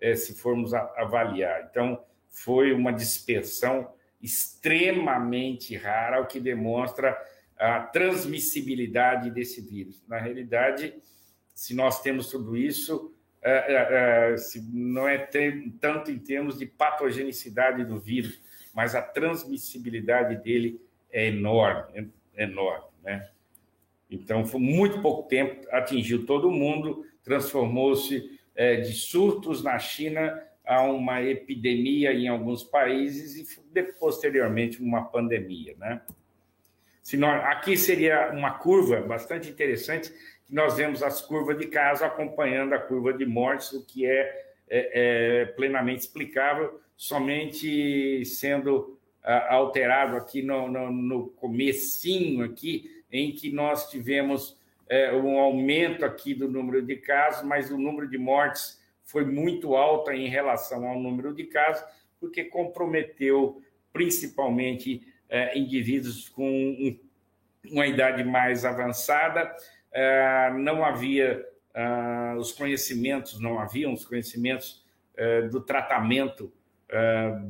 É, 0.00 0.14
se 0.14 0.34
formos 0.34 0.74
avaliar. 0.74 1.66
Então, 1.70 2.04
foi 2.30 2.72
uma 2.72 2.92
dispersão 2.92 3.90
extremamente 4.22 5.74
rara, 5.76 6.20
o 6.20 6.26
que 6.26 6.38
demonstra 6.38 7.18
a 7.56 7.80
transmissibilidade 7.80 9.30
desse 9.30 9.60
vírus. 9.60 10.04
Na 10.06 10.18
realidade, 10.18 10.94
se 11.52 11.74
nós 11.74 12.00
temos 12.00 12.28
tudo 12.28 12.56
isso, 12.56 13.12
é, 13.42 13.52
é, 13.52 14.34
é, 14.34 14.36
não 14.72 15.08
é 15.08 15.18
tanto 15.80 16.10
em 16.10 16.18
termos 16.18 16.58
de 16.58 16.66
patogenicidade 16.66 17.84
do 17.84 17.98
vírus, 17.98 18.40
mas 18.74 18.94
a 18.94 19.02
transmissibilidade 19.02 20.42
dele 20.42 20.80
é 21.10 21.28
enorme, 21.28 22.10
é 22.34 22.42
enorme, 22.44 22.88
né? 23.02 23.28
Então, 24.10 24.46
foi 24.46 24.60
muito 24.60 25.02
pouco 25.02 25.28
tempo, 25.28 25.66
atingiu 25.70 26.24
todo 26.24 26.50
mundo, 26.50 27.06
transformou-se 27.22 28.38
é, 28.54 28.76
de 28.76 28.92
surtos 28.92 29.62
na 29.62 29.78
China 29.78 30.42
a 30.64 30.82
uma 30.82 31.22
epidemia 31.22 32.12
em 32.12 32.28
alguns 32.28 32.64
países 32.64 33.36
e 33.36 33.82
posteriormente 33.98 34.82
uma 34.82 35.04
pandemia, 35.04 35.74
né? 35.78 36.02
Se 37.02 37.16
nós, 37.16 37.42
aqui 37.44 37.76
seria 37.76 38.30
uma 38.32 38.58
curva 38.58 39.00
bastante 39.00 39.48
interessante, 39.48 40.12
nós 40.48 40.76
vemos 40.76 41.02
as 41.02 41.20
curvas 41.20 41.58
de 41.58 41.66
casos 41.66 42.02
acompanhando 42.02 42.72
a 42.72 42.78
curva 42.78 43.12
de 43.12 43.26
mortes, 43.26 43.72
o 43.72 43.84
que 43.84 44.06
é, 44.06 44.46
é, 44.68 45.42
é 45.42 45.44
plenamente 45.46 46.00
explicável, 46.00 46.80
somente 46.96 48.24
sendo 48.24 48.98
uh, 49.24 49.30
alterado 49.50 50.16
aqui 50.16 50.42
no, 50.42 50.68
no, 50.68 50.90
no 50.90 51.28
comecinho 51.28 52.44
aqui, 52.44 52.90
em 53.12 53.32
que 53.32 53.52
nós 53.52 53.90
tivemos 53.90 54.58
uh, 54.90 55.16
um 55.16 55.38
aumento 55.38 56.04
aqui 56.04 56.34
do 56.34 56.48
número 56.48 56.82
de 56.82 56.96
casos, 56.96 57.44
mas 57.44 57.70
o 57.70 57.78
número 57.78 58.08
de 58.08 58.18
mortes 58.18 58.82
foi 59.04 59.24
muito 59.24 59.74
alto 59.74 60.10
em 60.10 60.28
relação 60.28 60.86
ao 60.86 60.98
número 60.98 61.34
de 61.34 61.44
casos, 61.44 61.84
porque 62.18 62.44
comprometeu 62.44 63.62
principalmente 63.92 65.06
uh, 65.30 65.56
indivíduos 65.58 66.28
com 66.28 66.48
um, 66.48 66.98
uma 67.70 67.86
idade 67.86 68.24
mais 68.24 68.64
avançada, 68.64 69.54
não 70.58 70.84
havia 70.84 71.44
os 72.38 72.52
conhecimentos, 72.52 73.40
não 73.40 73.58
haviam 73.58 73.92
os 73.92 74.04
conhecimentos 74.04 74.84
do 75.50 75.60
tratamento 75.60 76.52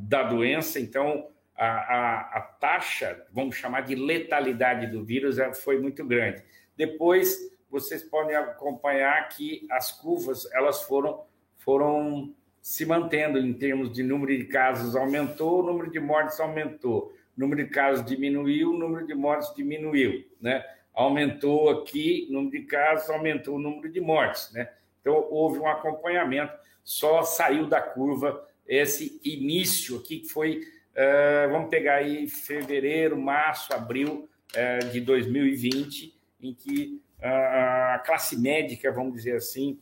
da 0.07 0.23
doença, 0.23 0.81
então 0.81 1.29
a, 1.59 1.67
a, 1.67 2.21
a, 2.39 2.41
taxa, 2.41 3.27
vamos 3.33 3.57
chamar 3.57 3.81
de 3.81 3.97
letalidade 3.97 4.87
do 4.87 5.05
vírus, 5.05 5.39
é, 5.41 5.53
foi 5.53 5.81
muito 5.81 6.05
grande. 6.05 6.41
Depois, 6.77 7.37
vocês 7.69 8.03
podem 8.05 8.37
acompanhar 8.37 9.29
que 9.29 9.67
as 9.69 9.91
curvas 9.91 10.49
elas 10.53 10.85
foram, 10.85 11.25
foram 11.57 12.33
se 12.63 12.87
mantendo 12.87 13.39
em 13.39 13.53
termos 13.53 13.93
de 13.93 14.05
número 14.05 14.39
de 14.39 14.45
casos 14.45 14.95
aumentou, 14.95 15.61
o 15.61 15.67
número 15.67 15.91
de 15.91 15.99
mortes 15.99 16.39
aumentou, 16.39 17.13
o 17.37 17.41
número 17.41 17.65
de 17.65 17.71
casos 17.71 18.07
diminuiu, 18.07 18.71
o 18.71 18.79
número 18.79 19.05
de 19.05 19.15
mortes 19.15 19.53
diminuiu, 19.57 20.25
né? 20.41 20.65
Aumentou 20.99 21.71
aqui 21.71 22.27
o 22.29 22.33
número 22.33 22.61
de 22.61 22.67
casos, 22.67 23.09
aumentou 23.09 23.55
o 23.55 23.59
número 23.61 23.89
de 23.89 24.01
mortes, 24.01 24.53
né? 24.53 24.69
Então 25.01 25.29
houve 25.31 25.61
um 25.61 25.69
acompanhamento, 25.69 26.53
só 26.83 27.23
saiu 27.23 27.69
da 27.69 27.81
curva 27.81 28.45
esse 28.67 29.21
início 29.25 29.99
aqui, 29.99 30.19
que 30.19 30.29
foi, 30.29 30.59
uh, 30.59 31.53
vamos 31.53 31.71
pegar 31.71 31.95
aí 31.95 32.27
fevereiro, 32.27 33.17
março, 33.17 33.73
abril 33.73 34.29
uh, 34.57 34.89
de 34.89 35.01
2020, 35.01 36.19
em 36.43 36.53
que 36.53 37.01
a 37.23 38.03
classe 38.05 38.37
médica, 38.37 38.91
vamos 38.91 39.15
dizer 39.15 39.37
assim, 39.37 39.79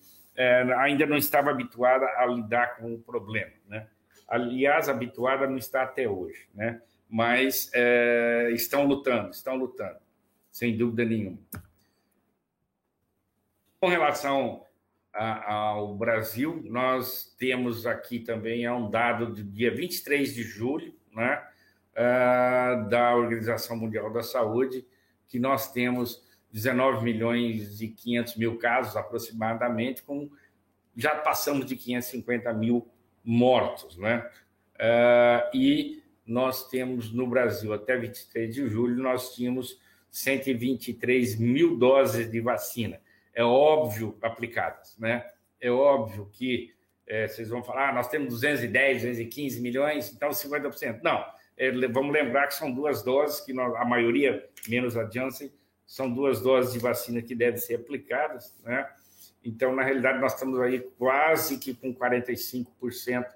ainda 0.79 1.07
não 1.07 1.17
estava 1.17 1.51
habituada 1.51 2.05
a 2.19 2.27
lidar 2.27 2.77
com 2.77 2.95
o 2.95 2.99
problema, 2.99 3.53
né? 3.67 3.87
Aliás, 4.29 4.89
habituada 4.89 5.47
não 5.47 5.57
está 5.57 5.83
até 5.83 6.09
hoje, 6.09 6.49
né? 6.55 6.81
Mas 7.11 7.71
estão 8.55 8.87
lutando, 8.87 9.29
estão 9.29 9.55
lutando, 9.55 9.99
sem 10.57 10.75
dúvida 10.75 11.05
nenhuma. 11.05 11.37
Com 13.79 13.89
relação 13.89 14.65
ao 15.13 15.95
Brasil. 15.95 16.63
Nós 16.65 17.35
temos 17.39 17.87
aqui 17.87 18.21
também 18.21 18.67
um 18.71 18.89
dado 18.89 19.35
do 19.35 19.45
dia 19.45 19.71
23 19.71 20.35
de 20.35 20.43
julho, 20.43 20.95
né, 21.15 21.47
da 22.89 23.15
Organização 23.15 23.77
Mundial 23.77 24.11
da 24.11 24.23
Saúde, 24.23 24.87
que 25.29 25.39
nós 25.39 25.73
temos 25.73 26.25
19 26.51 27.05
milhões 27.05 27.83
e 27.83 27.89
500 27.89 28.37
mil 28.37 28.57
casos 28.57 28.97
aproximadamente, 28.97 30.03
com 30.03 30.31
já 30.97 31.17
passamos 31.17 31.67
de 31.67 31.77
550 31.77 32.51
mil 32.55 32.89
mortos, 33.23 33.99
né? 33.99 34.27
e 35.53 36.03
nós 36.27 36.67
temos 36.71 37.13
no 37.13 37.27
Brasil, 37.27 37.75
até 37.75 37.99
23 37.99 38.55
de 38.55 38.67
julho, 38.69 39.03
nós 39.03 39.35
tínhamos 39.35 39.79
123 40.17 41.39
mil 41.39 41.77
doses 41.77 42.31
de 42.31 42.41
vacina. 42.41 42.99
É 43.35 43.45
óbvio 43.45 44.17
aplicadas, 44.23 44.97
né? 44.99 45.31
É 45.61 45.71
óbvio 45.71 46.31
que 46.33 46.73
é, 47.07 47.29
vocês 47.29 47.51
vão 47.51 47.63
falar, 47.63 47.91
ah, 47.91 47.93
nós 47.93 48.09
temos 48.09 48.29
210, 48.31 49.03
215 49.03 49.61
milhões, 49.61 50.11
então 50.11 50.31
50%. 50.31 51.01
Não, 51.03 51.23
é, 51.55 51.71
vamos 51.89 52.15
lembrar 52.15 52.47
que 52.47 52.55
são 52.55 52.73
duas 52.73 53.03
doses, 53.03 53.41
que 53.43 53.53
nós, 53.53 53.75
a 53.75 53.85
maioria, 53.85 54.49
menos 54.67 54.97
a 54.97 55.09
Janssen, 55.09 55.53
são 55.87 56.11
duas 56.11 56.41
doses 56.41 56.73
de 56.73 56.79
vacina 56.79 57.21
que 57.21 57.35
devem 57.35 57.61
ser 57.61 57.75
aplicadas, 57.75 58.59
né? 58.65 58.89
Então, 59.45 59.77
na 59.77 59.83
realidade, 59.83 60.19
nós 60.19 60.33
estamos 60.33 60.59
aí 60.61 60.81
quase 60.99 61.59
que 61.59 61.75
com 61.75 61.95
45% 61.95 63.27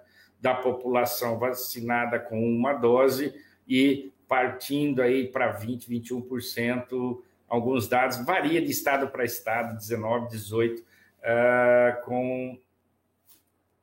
da 0.41 0.55
população 0.55 1.39
vacinada 1.39 2.19
com 2.19 2.43
uma 2.43 2.73
dose 2.73 3.35
e 3.69 4.11
partindo 4.31 5.03
aí 5.03 5.27
para 5.27 5.51
20, 5.51 5.91
21%, 5.91 7.21
alguns 7.49 7.89
dados, 7.89 8.25
varia 8.25 8.63
de 8.63 8.71
estado 8.71 9.09
para 9.09 9.25
estado, 9.25 9.77
19, 9.77 10.29
18, 10.29 10.81
uh, 10.81 12.05
com 12.05 12.57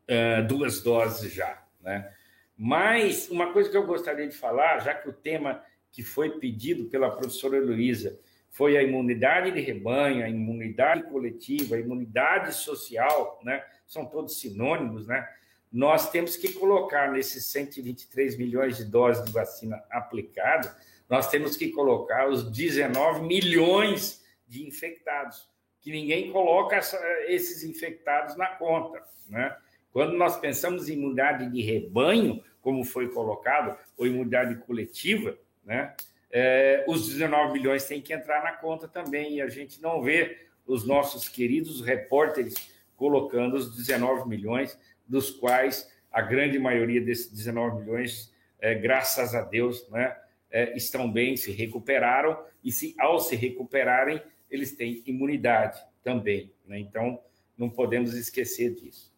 uh, 0.08 0.48
duas 0.48 0.82
doses 0.82 1.34
já, 1.34 1.62
né? 1.82 2.14
Mas 2.56 3.30
uma 3.30 3.52
coisa 3.52 3.70
que 3.70 3.76
eu 3.76 3.86
gostaria 3.86 4.26
de 4.26 4.38
falar, 4.38 4.80
já 4.80 4.94
que 4.94 5.10
o 5.10 5.14
tema 5.14 5.62
que 5.92 6.02
foi 6.02 6.40
pedido 6.40 6.86
pela 6.86 7.12
professora 7.12 7.60
Luísa 7.60 8.18
foi 8.50 8.78
a 8.78 8.82
imunidade 8.82 9.52
de 9.52 9.60
rebanho, 9.60 10.24
a 10.24 10.30
imunidade 10.30 11.04
coletiva, 11.04 11.76
a 11.76 11.80
imunidade 11.80 12.56
social, 12.56 13.38
né? 13.44 13.62
São 13.86 14.06
todos 14.06 14.40
sinônimos, 14.40 15.06
né? 15.08 15.28
Nós 15.72 16.10
temos 16.10 16.36
que 16.36 16.54
colocar 16.54 17.12
nesses 17.12 17.46
123 17.48 18.38
milhões 18.38 18.78
de 18.78 18.86
doses 18.86 19.24
de 19.26 19.32
vacina 19.32 19.84
aplicada, 19.90 20.76
nós 21.10 21.30
temos 21.30 21.56
que 21.56 21.70
colocar 21.70 22.30
os 22.30 22.52
19 22.52 23.26
milhões 23.26 24.26
de 24.48 24.66
infectados, 24.66 25.50
que 25.82 25.92
ninguém 25.92 26.32
coloca 26.32 26.80
esses 27.28 27.64
infectados 27.64 28.36
na 28.36 28.48
conta, 28.48 29.02
né? 29.30 29.56
Quando 29.92 30.14
nós 30.14 30.38
pensamos 30.38 30.90
em 30.90 30.94
imunidade 30.94 31.50
de 31.50 31.62
rebanho, 31.62 32.44
como 32.62 32.84
foi 32.84 33.10
colocado, 33.10 33.78
ou 33.98 34.06
imunidade 34.06 34.56
coletiva, 34.58 35.38
né? 35.66 35.96
é, 36.30 36.84
os 36.88 37.08
19 37.08 37.54
milhões 37.54 37.86
têm 37.86 38.02
que 38.02 38.14
entrar 38.14 38.44
na 38.44 38.52
conta 38.52 38.88
também, 38.88 39.36
e 39.36 39.42
a 39.42 39.48
gente 39.48 39.82
não 39.82 40.02
vê 40.02 40.46
os 40.66 40.86
nossos 40.86 41.30
queridos 41.30 41.82
repórteres 41.82 42.54
colocando 42.96 43.56
os 43.56 43.76
19 43.76 44.28
milhões, 44.28 44.78
dos 45.08 45.32
quais 45.32 45.92
a 46.12 46.22
grande 46.22 46.58
maioria 46.60 47.02
desses 47.02 47.32
19 47.32 47.82
milhões, 47.82 48.34
é, 48.60 48.74
graças 48.76 49.36
a 49.36 49.42
Deus, 49.42 49.88
né, 49.90 50.16
é, 50.50 50.76
estão 50.76 51.12
bem, 51.12 51.38
se 51.38 51.52
recuperaram, 51.52 52.38
e 52.64 52.72
se 52.72 52.96
ao 53.00 53.20
se 53.20 53.36
recuperarem, 53.36 54.22
eles 54.50 54.76
têm 54.76 55.04
imunidade 55.06 55.80
também. 56.04 56.52
Né? 56.66 56.80
Então, 56.80 57.22
não 57.58 57.70
podemos 57.70 58.14
esquecer 58.14 58.74
disso. 58.74 59.14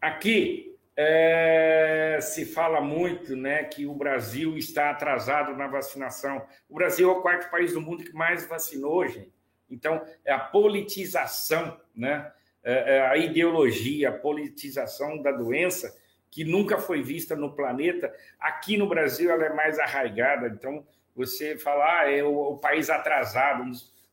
Aqui, 0.00 0.76
é, 0.96 2.18
se 2.20 2.44
fala 2.44 2.80
muito 2.80 3.34
né, 3.34 3.64
que 3.64 3.86
o 3.86 3.94
Brasil 3.94 4.56
está 4.58 4.90
atrasado 4.90 5.56
na 5.56 5.66
vacinação. 5.66 6.44
O 6.68 6.74
Brasil 6.74 7.08
é 7.08 7.12
o 7.12 7.22
quarto 7.22 7.50
país 7.50 7.72
do 7.72 7.80
mundo 7.80 8.04
que 8.04 8.12
mais 8.12 8.46
vacinou, 8.46 9.06
gente. 9.06 9.32
Então, 9.70 10.04
é 10.24 10.32
a 10.32 10.38
politização, 10.38 11.80
né, 11.94 12.30
a 12.64 13.16
ideologia, 13.16 14.10
a 14.10 14.12
politização 14.12 15.20
da 15.20 15.32
doença, 15.32 15.96
que 16.30 16.44
nunca 16.44 16.78
foi 16.78 17.02
vista 17.02 17.34
no 17.34 17.54
planeta. 17.54 18.12
Aqui 18.38 18.76
no 18.76 18.88
Brasil, 18.88 19.30
ela 19.30 19.44
é 19.44 19.52
mais 19.52 19.78
arraigada. 19.78 20.48
Então, 20.48 20.86
você 21.14 21.58
fala, 21.58 22.00
ah, 22.00 22.10
é 22.10 22.22
o, 22.22 22.52
o 22.52 22.58
país 22.58 22.88
atrasado. 22.88 23.64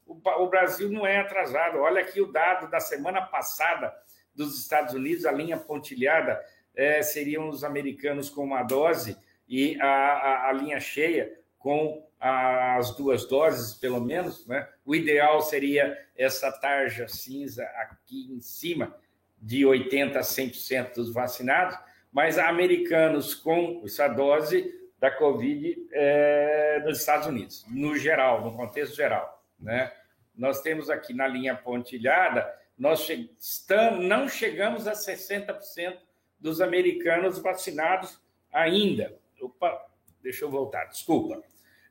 O, 0.06 0.15
o 0.15 0.50
Brasil 0.50 0.89
não 0.89 1.06
é 1.06 1.20
atrasado. 1.20 1.77
Olha 1.77 2.01
aqui 2.01 2.20
o 2.20 2.32
dado 2.32 2.70
da 2.70 2.79
semana 2.79 3.22
passada 3.22 3.94
dos 4.36 4.60
Estados 4.60 4.94
Unidos, 4.94 5.25
a 5.25 5.32
linha 5.32 5.58
pontilhada 5.58 6.39
é, 6.76 7.02
seriam 7.02 7.50
os 7.50 7.63
americanos 7.63 8.30
com 8.30 8.43
uma 8.43 8.63
dose 8.63 9.17
e 9.47 9.80
a, 9.82 9.86
a, 9.86 10.50
a 10.50 10.54
linha 10.54 10.80
cheia 10.80 11.38
com 11.58 12.08
as 12.19 12.95
duas 12.95 13.25
doses, 13.25 13.73
pelo 13.75 14.01
menos. 14.01 14.45
Né? 14.45 14.67
O 14.86 14.93
ideal 14.93 15.41
seria 15.41 15.97
essa 16.15 16.51
tarja 16.51 17.08
cinza 17.08 17.63
aqui 17.77 18.32
em 18.32 18.41
cima, 18.41 18.95
de 19.41 19.63
80% 19.63 20.17
a 20.17 20.19
100% 20.19 20.95
dos 20.95 21.13
vacinados, 21.13 21.77
mas 22.12 22.38
americanos 22.38 23.34
com 23.34 23.82
essa 23.86 24.08
dose 24.08 24.75
da 24.99 25.10
Covid 25.10 25.88
é, 25.93 26.82
nos 26.86 26.99
Estados 26.99 27.27
Unidos, 27.27 27.65
no 27.69 27.97
geral, 27.97 28.43
no 28.43 28.53
contexto 28.53 28.95
geral. 28.95 29.41
Né? 29.58 29.91
Nós 30.36 30.62
temos 30.62 30.89
aqui 30.89 31.13
na 31.13 31.25
linha 31.25 31.55
pontilhada, 31.55 32.53
nós 32.77 33.05
che 33.05 33.29
estamos, 33.38 34.05
não 34.05 34.27
chegamos 34.27 34.88
a 34.88 34.93
60% 34.93 35.97
dos 36.39 36.62
americanos 36.62 37.38
vacinados 37.39 38.21
ainda. 38.51 39.13
Opa, 39.41 39.86
deixa 40.21 40.45
eu 40.45 40.49
voltar, 40.49 40.86
desculpa. 40.86 41.43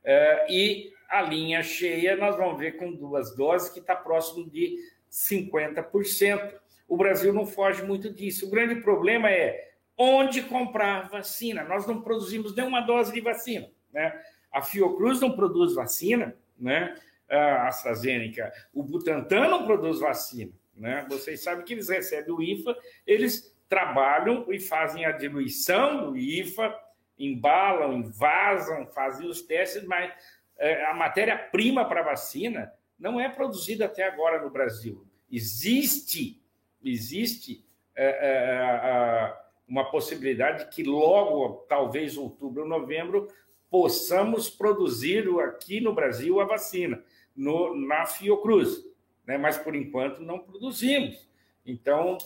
É, 0.04 0.46
e 0.50 0.92
a 1.08 1.22
linha 1.22 1.62
cheia, 1.62 2.16
nós 2.16 2.36
vamos 2.36 2.58
ver 2.58 2.76
com 2.76 2.92
duas 2.92 3.34
doses, 3.34 3.70
que 3.70 3.80
está 3.80 3.96
próximo 3.96 4.48
de 4.48 4.76
50%. 5.10 6.54
O 6.86 6.96
Brasil 6.96 7.32
não 7.32 7.46
foge 7.46 7.82
muito 7.82 8.12
disso. 8.12 8.46
O 8.46 8.50
grande 8.50 8.76
problema 8.76 9.30
é 9.30 9.72
onde 9.96 10.42
comprar 10.42 11.08
vacina. 11.08 11.64
Nós 11.64 11.86
não 11.86 12.00
produzimos 12.00 12.54
nenhuma 12.54 12.80
dose 12.80 13.12
de 13.12 13.20
vacina. 13.20 13.68
Né? 13.92 14.18
A 14.52 14.62
Fiocruz 14.62 15.20
não 15.20 15.32
produz 15.32 15.74
vacina, 15.74 16.36
né? 16.58 16.94
a 17.28 17.68
AstraZeneca, 17.68 18.50
o 18.72 18.82
Butantan 18.82 19.48
não 19.48 19.66
produz 19.66 20.00
vacina. 20.00 20.52
Né? 20.74 21.04
Vocês 21.08 21.42
sabem 21.42 21.64
que 21.64 21.74
eles 21.74 21.88
recebem 21.88 22.32
o 22.32 22.40
IFA, 22.40 22.76
eles 23.06 23.54
trabalham 23.68 24.46
e 24.50 24.58
fazem 24.58 25.04
a 25.04 25.12
diluição 25.12 26.10
do 26.10 26.16
IFA, 26.16 26.74
embalam, 27.18 27.92
invasam, 27.94 28.86
fazem 28.86 29.28
os 29.28 29.42
testes, 29.42 29.84
mas 29.84 30.12
é, 30.56 30.84
a 30.86 30.94
matéria-prima 30.94 31.84
para 31.84 32.02
vacina 32.02 32.72
não 32.98 33.20
é 33.20 33.28
produzida 33.28 33.86
até 33.86 34.04
agora 34.04 34.42
no 34.42 34.50
Brasil. 34.50 35.06
Existe, 35.30 36.42
existe 36.84 37.64
é, 37.94 38.06
é, 38.06 39.36
uma 39.66 39.90
possibilidade 39.90 40.68
que 40.68 40.82
logo, 40.82 41.66
talvez 41.68 42.16
outubro 42.16 42.62
ou 42.62 42.68
novembro, 42.68 43.28
possamos 43.70 44.48
produzir 44.48 45.28
aqui 45.40 45.80
no 45.80 45.94
Brasil 45.94 46.40
a 46.40 46.44
vacina, 46.44 47.02
no, 47.36 47.74
na 47.74 48.06
Fiocruz. 48.06 48.84
Né? 49.26 49.36
Mas, 49.36 49.58
por 49.58 49.76
enquanto, 49.76 50.20
não 50.20 50.38
produzimos. 50.38 51.28
Então, 51.66 52.16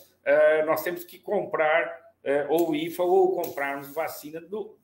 nós 0.64 0.84
temos 0.84 1.02
que 1.02 1.18
comprar 1.18 2.01
é, 2.24 2.46
ou 2.48 2.74
IFA 2.74 3.02
ou 3.02 3.32
comprarmos 3.32 3.92
vacina 3.92 4.40
do, 4.40 4.76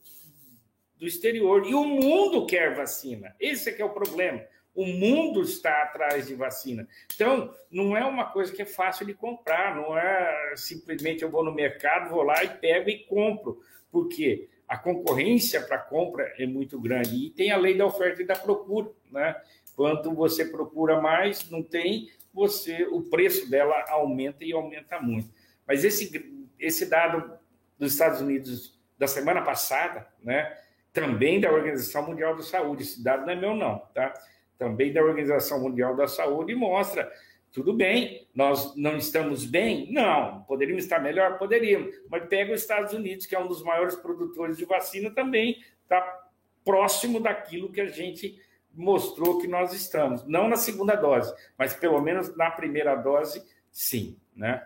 do 0.96 1.06
exterior. 1.06 1.66
E 1.66 1.74
o 1.74 1.84
mundo 1.84 2.46
quer 2.46 2.74
vacina. 2.74 3.34
Esse 3.38 3.70
é 3.70 3.72
que 3.72 3.82
é 3.82 3.84
o 3.84 3.90
problema. 3.90 4.42
O 4.74 4.86
mundo 4.86 5.42
está 5.42 5.82
atrás 5.82 6.26
de 6.26 6.34
vacina. 6.34 6.86
Então, 7.12 7.52
não 7.70 7.96
é 7.96 8.04
uma 8.04 8.26
coisa 8.26 8.52
que 8.52 8.62
é 8.62 8.66
fácil 8.66 9.06
de 9.06 9.14
comprar, 9.14 9.74
não 9.74 9.98
é 9.98 10.54
simplesmente 10.56 11.22
eu 11.22 11.30
vou 11.30 11.44
no 11.44 11.52
mercado, 11.52 12.10
vou 12.10 12.22
lá 12.22 12.44
e 12.44 12.48
pego 12.48 12.88
e 12.88 13.04
compro. 13.04 13.60
Por 13.90 14.08
quê? 14.08 14.48
A 14.68 14.76
concorrência 14.76 15.62
para 15.62 15.78
compra 15.78 16.32
é 16.38 16.46
muito 16.46 16.78
grande 16.78 17.16
e 17.16 17.30
tem 17.30 17.50
a 17.50 17.56
lei 17.56 17.76
da 17.76 17.86
oferta 17.86 18.22
e 18.22 18.26
da 18.26 18.36
procura, 18.36 18.90
né? 19.10 19.34
Quanto 19.74 20.14
você 20.14 20.44
procura 20.44 21.00
mais, 21.00 21.48
não 21.50 21.62
tem, 21.62 22.10
você 22.32 22.84
o 22.84 23.02
preço 23.02 23.50
dela 23.50 23.84
aumenta 23.88 24.44
e 24.44 24.52
aumenta 24.52 25.00
muito. 25.00 25.30
Mas 25.66 25.84
esse, 25.84 26.10
esse 26.58 26.86
dado 26.86 27.38
dos 27.78 27.92
Estados 27.92 28.20
Unidos 28.20 28.78
da 28.98 29.06
semana 29.06 29.42
passada, 29.42 30.06
né, 30.22 30.58
também 30.92 31.40
da 31.40 31.50
Organização 31.50 32.06
Mundial 32.06 32.36
da 32.36 32.42
Saúde, 32.42 32.82
esse 32.82 33.02
dado 33.02 33.24
não 33.24 33.32
é 33.32 33.36
meu 33.36 33.54
não, 33.54 33.78
tá? 33.94 34.12
Também 34.58 34.92
da 34.92 35.02
Organização 35.02 35.60
Mundial 35.60 35.94
da 35.94 36.08
Saúde 36.08 36.54
mostra, 36.54 37.10
tudo 37.52 37.72
bem, 37.72 38.28
nós 38.34 38.74
não 38.76 38.96
estamos 38.96 39.44
bem? 39.44 39.90
Não, 39.92 40.42
poderíamos 40.42 40.84
estar 40.84 40.98
melhor? 40.98 41.38
Poderíamos, 41.38 41.94
mas 42.10 42.26
pega 42.26 42.52
os 42.52 42.60
Estados 42.60 42.92
Unidos, 42.92 43.26
que 43.26 43.34
é 43.34 43.38
um 43.38 43.46
dos 43.46 43.62
maiores 43.62 43.94
produtores 43.94 44.56
de 44.56 44.64
vacina, 44.64 45.10
também 45.10 45.62
está 45.82 46.28
próximo 46.64 47.20
daquilo 47.20 47.72
que 47.72 47.80
a 47.80 47.86
gente 47.86 48.40
mostrou 48.74 49.38
que 49.38 49.46
nós 49.46 49.72
estamos. 49.72 50.26
Não 50.26 50.48
na 50.48 50.56
segunda 50.56 50.94
dose, 50.94 51.34
mas 51.56 51.74
pelo 51.74 52.00
menos 52.00 52.36
na 52.36 52.50
primeira 52.50 52.94
dose, 52.94 53.42
sim. 53.70 54.18
Né? 54.36 54.64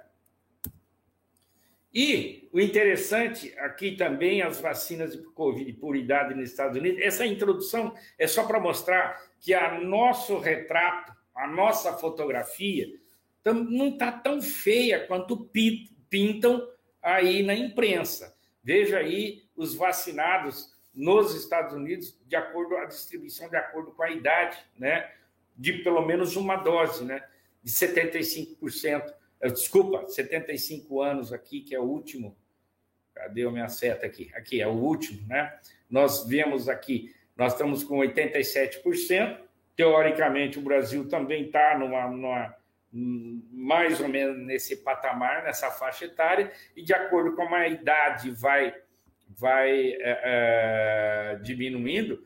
E 1.94 2.48
o 2.52 2.60
interessante 2.60 3.52
aqui 3.58 3.92
também, 3.96 4.40
as 4.40 4.60
vacinas 4.60 5.12
de 5.12 5.22
Covid 5.22 5.72
por 5.74 5.94
idade 5.94 6.34
nos 6.34 6.48
Estados 6.48 6.78
Unidos, 6.78 7.02
essa 7.02 7.26
introdução 7.26 7.94
é 8.18 8.26
só 8.26 8.44
para 8.44 8.58
mostrar 8.58 9.20
que 9.40 9.52
a 9.52 9.78
nosso 9.78 10.38
retrato, 10.38 11.12
a 11.34 11.46
nossa 11.46 11.92
fotografia, 11.94 12.88
não 13.44 13.88
está 13.88 14.10
tão 14.10 14.40
feia 14.40 15.06
quanto 15.06 15.50
pintam 16.08 16.66
aí 17.02 17.42
na 17.42 17.54
imprensa. 17.54 18.34
Veja 18.62 18.98
aí 18.98 19.42
os 19.56 19.74
vacinados 19.74 20.72
nos 20.94 21.34
Estados 21.34 21.74
Unidos 21.74 22.18
de 22.26 22.36
acordo 22.36 22.76
a 22.76 22.84
distribuição 22.84 23.48
de 23.48 23.56
acordo 23.56 23.92
com 23.92 24.02
a 24.02 24.10
idade, 24.10 24.58
né? 24.78 25.10
De 25.56 25.82
pelo 25.82 26.06
menos 26.06 26.36
uma 26.36 26.56
dose, 26.56 27.04
né? 27.04 27.24
De 27.62 27.70
75%, 27.70 28.56
eh, 28.86 29.14
desculpa, 29.50 30.06
75 30.08 31.00
anos 31.00 31.32
aqui, 31.32 31.60
que 31.60 31.74
é 31.74 31.80
o 31.80 31.84
último. 31.84 32.36
Cadê 33.14 33.44
a 33.44 33.50
minha 33.50 33.68
seta 33.68 34.06
aqui? 34.06 34.30
Aqui 34.34 34.60
é 34.60 34.66
o 34.66 34.72
último, 34.72 35.26
né? 35.26 35.58
Nós 35.90 36.26
vemos 36.26 36.68
aqui, 36.68 37.14
nós 37.36 37.52
estamos 37.52 37.82
com 37.82 37.98
87%. 37.98 39.38
Teoricamente, 39.74 40.58
o 40.58 40.62
Brasil 40.62 41.08
também 41.08 41.46
está 41.46 41.78
numa, 41.78 42.08
numa 42.08 42.56
mais 42.92 44.00
ou 44.00 44.08
menos 44.08 44.36
nesse 44.38 44.76
patamar, 44.76 45.44
nessa 45.44 45.70
faixa 45.70 46.04
etária, 46.04 46.52
e 46.76 46.82
de 46.82 46.92
acordo 46.92 47.34
com 47.34 47.54
a 47.54 47.66
idade 47.66 48.30
vai 48.30 48.74
vai 49.34 49.70
é, 49.70 50.00
é, 50.02 51.38
diminuindo, 51.42 52.22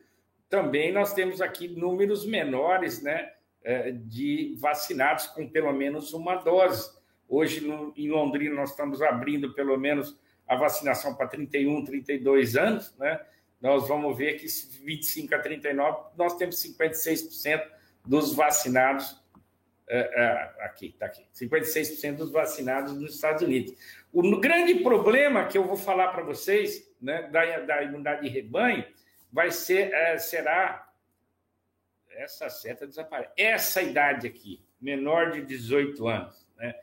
também 0.49 0.91
nós 0.91 1.13
temos 1.13 1.41
aqui 1.41 1.67
números 1.67 2.25
menores 2.25 3.01
né, 3.01 3.31
de 4.05 4.55
vacinados 4.59 5.27
com 5.27 5.47
pelo 5.47 5.71
menos 5.71 6.13
uma 6.13 6.35
dose. 6.35 6.96
Hoje, 7.27 7.61
no, 7.61 7.93
em 7.95 8.09
Londrina, 8.09 8.55
nós 8.55 8.71
estamos 8.71 9.01
abrindo 9.01 9.53
pelo 9.53 9.77
menos 9.77 10.17
a 10.47 10.55
vacinação 10.55 11.13
para 11.13 11.27
31, 11.27 11.83
32 11.83 12.55
anos, 12.55 12.95
né? 12.97 13.19
Nós 13.59 13.87
vamos 13.87 14.15
ver 14.17 14.35
que 14.35 14.45
25 14.83 15.35
a 15.35 15.39
39, 15.39 16.09
nós 16.15 16.37
temos 16.37 16.55
56% 16.63 17.63
dos 18.05 18.33
vacinados 18.33 19.21
é, 19.89 19.99
é, 19.99 20.65
aqui, 20.65 20.87
está 20.87 21.05
aqui, 21.05 21.25
56% 21.33 22.15
dos 22.15 22.31
vacinados 22.31 22.93
nos 22.93 23.15
Estados 23.15 23.41
Unidos. 23.41 23.73
O 24.11 24.39
grande 24.39 24.75
problema 24.75 25.47
que 25.47 25.57
eu 25.57 25.63
vou 25.63 25.77
falar 25.77 26.09
para 26.09 26.23
vocês, 26.23 26.93
né, 27.01 27.23
da, 27.29 27.59
da 27.61 27.83
imunidade 27.83 28.21
de 28.21 28.29
rebanho, 28.29 28.85
vai 29.31 29.49
ser, 29.51 29.93
é, 29.93 30.17
será 30.17 30.87
essa 32.11 32.49
seta 32.49 32.87
desaparece. 32.87 33.31
Essa 33.37 33.81
idade 33.81 34.27
aqui, 34.27 34.63
menor 34.79 35.31
de 35.31 35.41
18 35.43 36.07
anos, 36.07 36.47
né? 36.57 36.75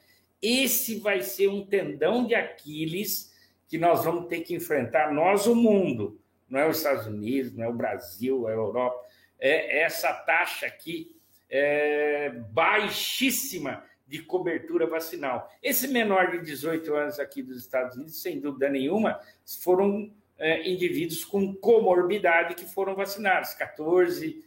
Esse 0.44 0.98
vai 0.98 1.22
ser 1.22 1.48
um 1.48 1.64
tendão 1.64 2.26
de 2.26 2.34
Aquiles 2.34 3.32
que 3.66 3.78
nós 3.78 4.04
vamos 4.04 4.26
ter 4.28 4.42
que 4.42 4.54
enfrentar, 4.54 5.10
nós, 5.10 5.46
o 5.46 5.54
mundo. 5.54 6.20
Não 6.48 6.60
é 6.60 6.68
os 6.68 6.76
Estados 6.76 7.06
Unidos, 7.06 7.54
não 7.54 7.64
é 7.64 7.68
o 7.68 7.72
Brasil, 7.72 8.46
é 8.46 8.52
a 8.52 8.54
Europa. 8.54 9.00
É 9.38 9.80
essa 9.80 10.12
taxa 10.12 10.66
aqui 10.66 11.16
é, 11.48 12.30
baixíssima 12.50 13.82
de 14.06 14.22
cobertura 14.22 14.86
vacinal. 14.86 15.50
Esse 15.62 15.88
menor 15.88 16.30
de 16.30 16.42
18 16.42 16.94
anos 16.94 17.18
aqui 17.18 17.42
dos 17.42 17.56
Estados 17.56 17.96
Unidos, 17.96 18.20
sem 18.20 18.38
dúvida 18.38 18.68
nenhuma, 18.68 19.18
foram 19.62 20.12
é, 20.38 20.68
indivíduos 20.68 21.24
com 21.24 21.54
comorbidade 21.54 22.54
que 22.54 22.66
foram 22.66 22.94
vacinados, 22.94 23.54
14, 23.54 24.44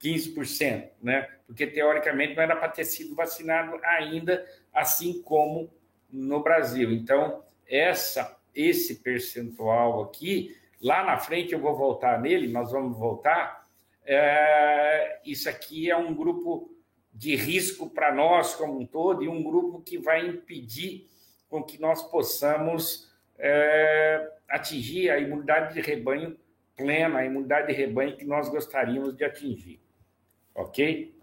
15%, 0.00 0.90
né? 1.02 1.28
Porque 1.46 1.66
teoricamente 1.66 2.34
não 2.34 2.42
era 2.42 2.56
para 2.56 2.68
ter 2.68 2.84
sido 2.84 3.14
vacinado 3.14 3.78
ainda, 3.82 4.46
assim 4.72 5.22
como 5.22 5.70
no 6.10 6.42
Brasil. 6.42 6.92
Então, 6.92 7.42
essa, 7.66 8.38
esse 8.54 8.96
percentual 8.96 10.02
aqui, 10.02 10.56
lá 10.80 11.04
na 11.04 11.18
frente 11.18 11.52
eu 11.52 11.60
vou 11.60 11.76
voltar 11.76 12.20
nele, 12.20 12.48
nós 12.48 12.72
vamos 12.72 12.98
voltar, 12.98 13.66
é, 14.04 15.20
isso 15.24 15.48
aqui 15.48 15.90
é 15.90 15.96
um 15.96 16.14
grupo 16.14 16.70
de 17.12 17.36
risco 17.36 17.90
para 17.90 18.14
nós 18.14 18.54
como 18.54 18.80
um 18.80 18.86
todo 18.86 19.22
e 19.22 19.28
um 19.28 19.42
grupo 19.42 19.80
que 19.80 19.98
vai 19.98 20.26
impedir 20.26 21.08
com 21.48 21.62
que 21.62 21.80
nós 21.80 22.02
possamos 22.02 23.12
é, 23.38 24.32
atingir 24.48 25.10
a 25.10 25.18
imunidade 25.18 25.74
de 25.74 25.80
rebanho 25.80 26.36
plena, 26.76 27.18
a 27.18 27.26
imunidade 27.26 27.66
de 27.66 27.72
rebanho 27.72 28.16
que 28.16 28.24
nós 28.24 28.48
gostaríamos 28.48 29.16
de 29.16 29.24
atingir. 29.24 29.80
Ok? 30.54 31.14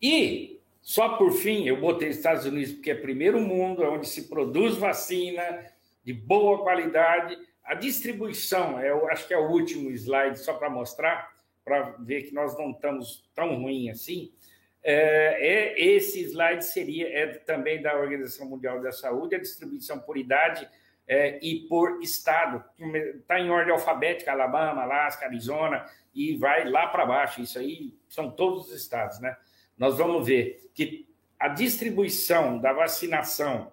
E, 0.00 0.51
só 0.82 1.16
por 1.16 1.32
fim, 1.32 1.66
eu 1.66 1.80
botei 1.80 2.08
Estados 2.08 2.44
Unidos 2.44 2.74
porque 2.74 2.90
é 2.90 2.94
primeiro 2.94 3.40
mundo, 3.40 3.82
é 3.82 3.88
onde 3.88 4.08
se 4.08 4.28
produz 4.28 4.76
vacina 4.76 5.42
de 6.04 6.12
boa 6.12 6.62
qualidade. 6.62 7.38
A 7.64 7.74
distribuição, 7.74 8.80
eu 8.80 9.08
acho 9.08 9.26
que 9.26 9.32
é 9.32 9.38
o 9.38 9.48
último 9.48 9.90
slide, 9.92 10.38
só 10.40 10.54
para 10.54 10.68
mostrar 10.68 11.32
para 11.64 11.94
ver 12.00 12.24
que 12.24 12.34
nós 12.34 12.58
não 12.58 12.72
estamos 12.72 13.30
tão 13.34 13.54
ruim 13.54 13.88
assim, 13.88 14.32
é, 14.82 15.74
é, 15.74 15.80
esse 15.80 16.20
slide 16.24 16.64
seria 16.64 17.08
é 17.08 17.26
também 17.26 17.80
da 17.80 17.96
Organização 17.96 18.48
Mundial 18.48 18.82
da 18.82 18.90
Saúde, 18.90 19.36
a 19.36 19.38
distribuição 19.38 20.00
por 20.00 20.16
idade 20.16 20.68
é, 21.06 21.38
e 21.40 21.60
por 21.68 22.02
estado. 22.02 22.64
Está 23.20 23.38
em 23.38 23.48
ordem 23.48 23.72
alfabética, 23.72 24.32
Alabama, 24.32 24.82
Alaska, 24.82 25.26
Arizona, 25.26 25.86
e 26.12 26.36
vai 26.36 26.68
lá 26.68 26.88
para 26.88 27.06
baixo. 27.06 27.40
Isso 27.40 27.58
aí 27.60 27.94
são 28.08 28.30
todos 28.30 28.66
os 28.66 28.74
estados, 28.74 29.20
né? 29.20 29.36
Nós 29.82 29.98
vamos 29.98 30.24
ver 30.24 30.70
que 30.72 31.08
a 31.36 31.48
distribuição 31.48 32.56
da 32.60 32.72
vacinação, 32.72 33.72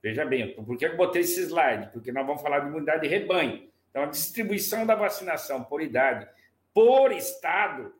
veja 0.00 0.24
bem, 0.24 0.54
por 0.54 0.78
que 0.78 0.86
eu 0.86 0.96
botei 0.96 1.22
esse 1.22 1.42
slide? 1.42 1.90
Porque 1.92 2.12
nós 2.12 2.24
vamos 2.24 2.40
falar 2.40 2.60
de 2.60 2.68
imunidade 2.68 3.02
de 3.02 3.08
rebanho. 3.08 3.68
Então, 3.90 4.04
a 4.04 4.06
distribuição 4.06 4.86
da 4.86 4.94
vacinação 4.94 5.64
por 5.64 5.82
idade 5.82 6.28
por 6.72 7.10
Estado 7.10 7.92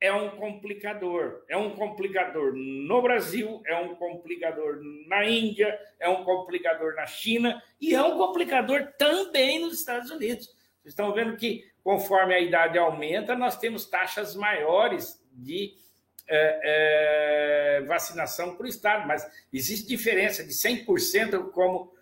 é 0.00 0.12
um 0.12 0.30
complicador. 0.36 1.42
É 1.48 1.56
um 1.56 1.74
complicador 1.74 2.52
no 2.54 3.02
Brasil, 3.02 3.60
é 3.66 3.74
um 3.74 3.96
complicador 3.96 4.80
na 5.08 5.24
Índia, 5.24 5.76
é 5.98 6.08
um 6.08 6.22
complicador 6.22 6.94
na 6.94 7.04
China 7.04 7.60
e 7.80 7.96
é 7.96 8.00
um 8.00 8.16
complicador 8.16 8.92
também 8.96 9.58
nos 9.58 9.80
Estados 9.80 10.08
Unidos. 10.08 10.46
Vocês 10.46 10.92
estão 10.92 11.12
vendo 11.12 11.36
que, 11.36 11.64
conforme 11.82 12.32
a 12.32 12.38
idade 12.38 12.78
aumenta, 12.78 13.34
nós 13.34 13.58
temos 13.58 13.86
taxas 13.86 14.36
maiores 14.36 15.20
de 15.32 15.82
é, 16.28 17.78
é, 17.78 17.80
vacinação 17.82 18.56
o 18.58 18.66
Estado, 18.66 19.06
mas 19.06 19.28
existe 19.52 19.88
diferença 19.88 20.44
de 20.44 20.52
100%, 20.52 21.50
como 21.50 21.92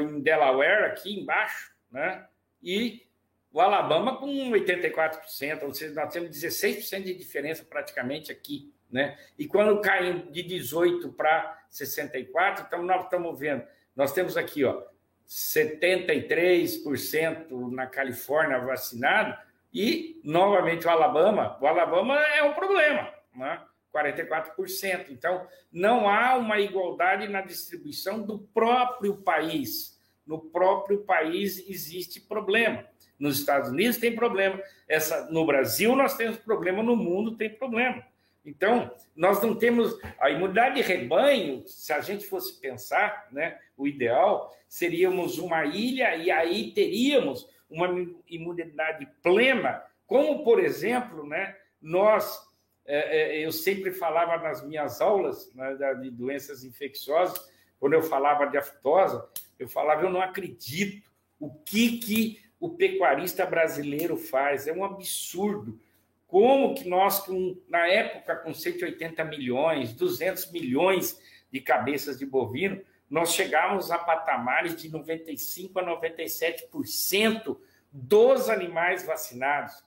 em 0.00 0.20
Delaware, 0.20 0.90
aqui 0.90 1.20
embaixo, 1.20 1.72
né? 1.90 2.26
e 2.62 3.06
o 3.52 3.60
Alabama 3.60 4.16
com 4.16 4.50
84%, 4.50 5.62
ou 5.62 5.74
seja, 5.74 5.94
nós 5.94 6.12
temos 6.12 6.30
16% 6.30 7.02
de 7.02 7.14
diferença 7.14 7.64
praticamente 7.64 8.30
aqui. 8.30 8.72
Né? 8.90 9.18
E 9.38 9.46
quando 9.46 9.80
cai 9.80 10.22
de 10.30 10.42
18 10.42 11.12
para 11.12 11.58
64, 11.68 12.66
então 12.66 12.82
nós 12.82 13.04
estamos 13.04 13.38
vendo, 13.38 13.62
nós 13.94 14.12
temos 14.12 14.36
aqui, 14.36 14.64
ó, 14.64 14.82
73% 15.28 17.70
na 17.70 17.86
Califórnia 17.86 18.58
vacinado 18.58 19.38
e 19.72 20.20
novamente 20.24 20.86
o 20.86 20.90
Alabama, 20.90 21.56
o 21.60 21.66
Alabama 21.66 22.20
é 22.20 22.42
um 22.42 22.52
problema, 22.52 23.12
né? 23.34 23.62
44%. 23.94 25.06
Então, 25.10 25.46
não 25.72 26.08
há 26.08 26.36
uma 26.36 26.60
igualdade 26.60 27.28
na 27.28 27.40
distribuição 27.40 28.22
do 28.22 28.38
próprio 28.38 29.16
país. 29.16 29.98
No 30.26 30.38
próprio 30.38 31.04
país 31.04 31.58
existe 31.68 32.20
problema 32.20 32.86
nos 33.20 33.38
Estados 33.38 33.68
Unidos 33.68 33.98
tem 33.98 34.16
problema, 34.16 34.60
essa 34.88 35.30
no 35.30 35.44
Brasil 35.44 35.94
nós 35.94 36.16
temos 36.16 36.38
problema, 36.38 36.82
no 36.82 36.96
mundo 36.96 37.36
tem 37.36 37.50
problema. 37.50 38.02
Então, 38.42 38.90
nós 39.14 39.42
não 39.42 39.54
temos 39.54 39.94
a 40.18 40.30
imunidade 40.30 40.76
de 40.76 40.80
rebanho, 40.80 41.62
se 41.66 41.92
a 41.92 42.00
gente 42.00 42.24
fosse 42.24 42.58
pensar, 42.58 43.28
né, 43.30 43.58
o 43.76 43.86
ideal 43.86 44.50
seríamos 44.66 45.36
uma 45.36 45.66
ilha 45.66 46.16
e 46.16 46.30
aí 46.30 46.72
teríamos 46.72 47.46
uma 47.68 47.86
imunidade 48.26 49.06
plena, 49.22 49.84
como 50.06 50.42
por 50.42 50.58
exemplo, 50.58 51.26
né, 51.26 51.54
nós 51.80 52.49
eu 52.86 53.52
sempre 53.52 53.92
falava 53.92 54.36
nas 54.42 54.66
minhas 54.66 55.00
aulas 55.00 55.52
né, 55.54 55.94
de 56.00 56.10
doenças 56.10 56.64
infecciosas, 56.64 57.38
quando 57.78 57.94
eu 57.94 58.02
falava 58.02 58.46
de 58.46 58.58
aftosa, 58.58 59.26
eu 59.58 59.68
falava, 59.68 60.02
eu 60.02 60.10
não 60.10 60.20
acredito 60.20 61.10
o 61.38 61.50
que, 61.50 61.98
que 61.98 62.40
o 62.60 62.68
pecuarista 62.68 63.46
brasileiro 63.46 64.16
faz. 64.16 64.66
É 64.66 64.72
um 64.72 64.84
absurdo. 64.84 65.80
Como 66.26 66.74
que 66.74 66.88
nós, 66.88 67.24
na 67.68 67.88
época, 67.88 68.36
com 68.36 68.52
180 68.52 69.24
milhões, 69.24 69.94
200 69.94 70.52
milhões 70.52 71.18
de 71.50 71.60
cabeças 71.60 72.18
de 72.18 72.26
bovino, 72.26 72.80
nós 73.08 73.34
chegamos 73.34 73.90
a 73.90 73.98
patamares 73.98 74.76
de 74.76 74.88
95% 74.88 75.72
a 75.76 76.00
97% 76.00 77.56
dos 77.90 78.48
animais 78.48 79.04
vacinados. 79.04 79.82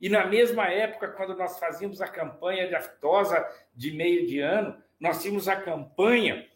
E 0.00 0.08
na 0.08 0.26
mesma 0.26 0.68
época, 0.68 1.08
quando 1.08 1.36
nós 1.36 1.58
fazíamos 1.58 2.00
a 2.00 2.08
campanha 2.08 2.68
de 2.68 2.74
aftosa 2.74 3.46
de 3.74 3.92
meio 3.92 4.26
de 4.26 4.40
ano, 4.40 4.76
nós 4.98 5.20
tínhamos 5.20 5.48
a 5.48 5.56
campanha 5.56 6.46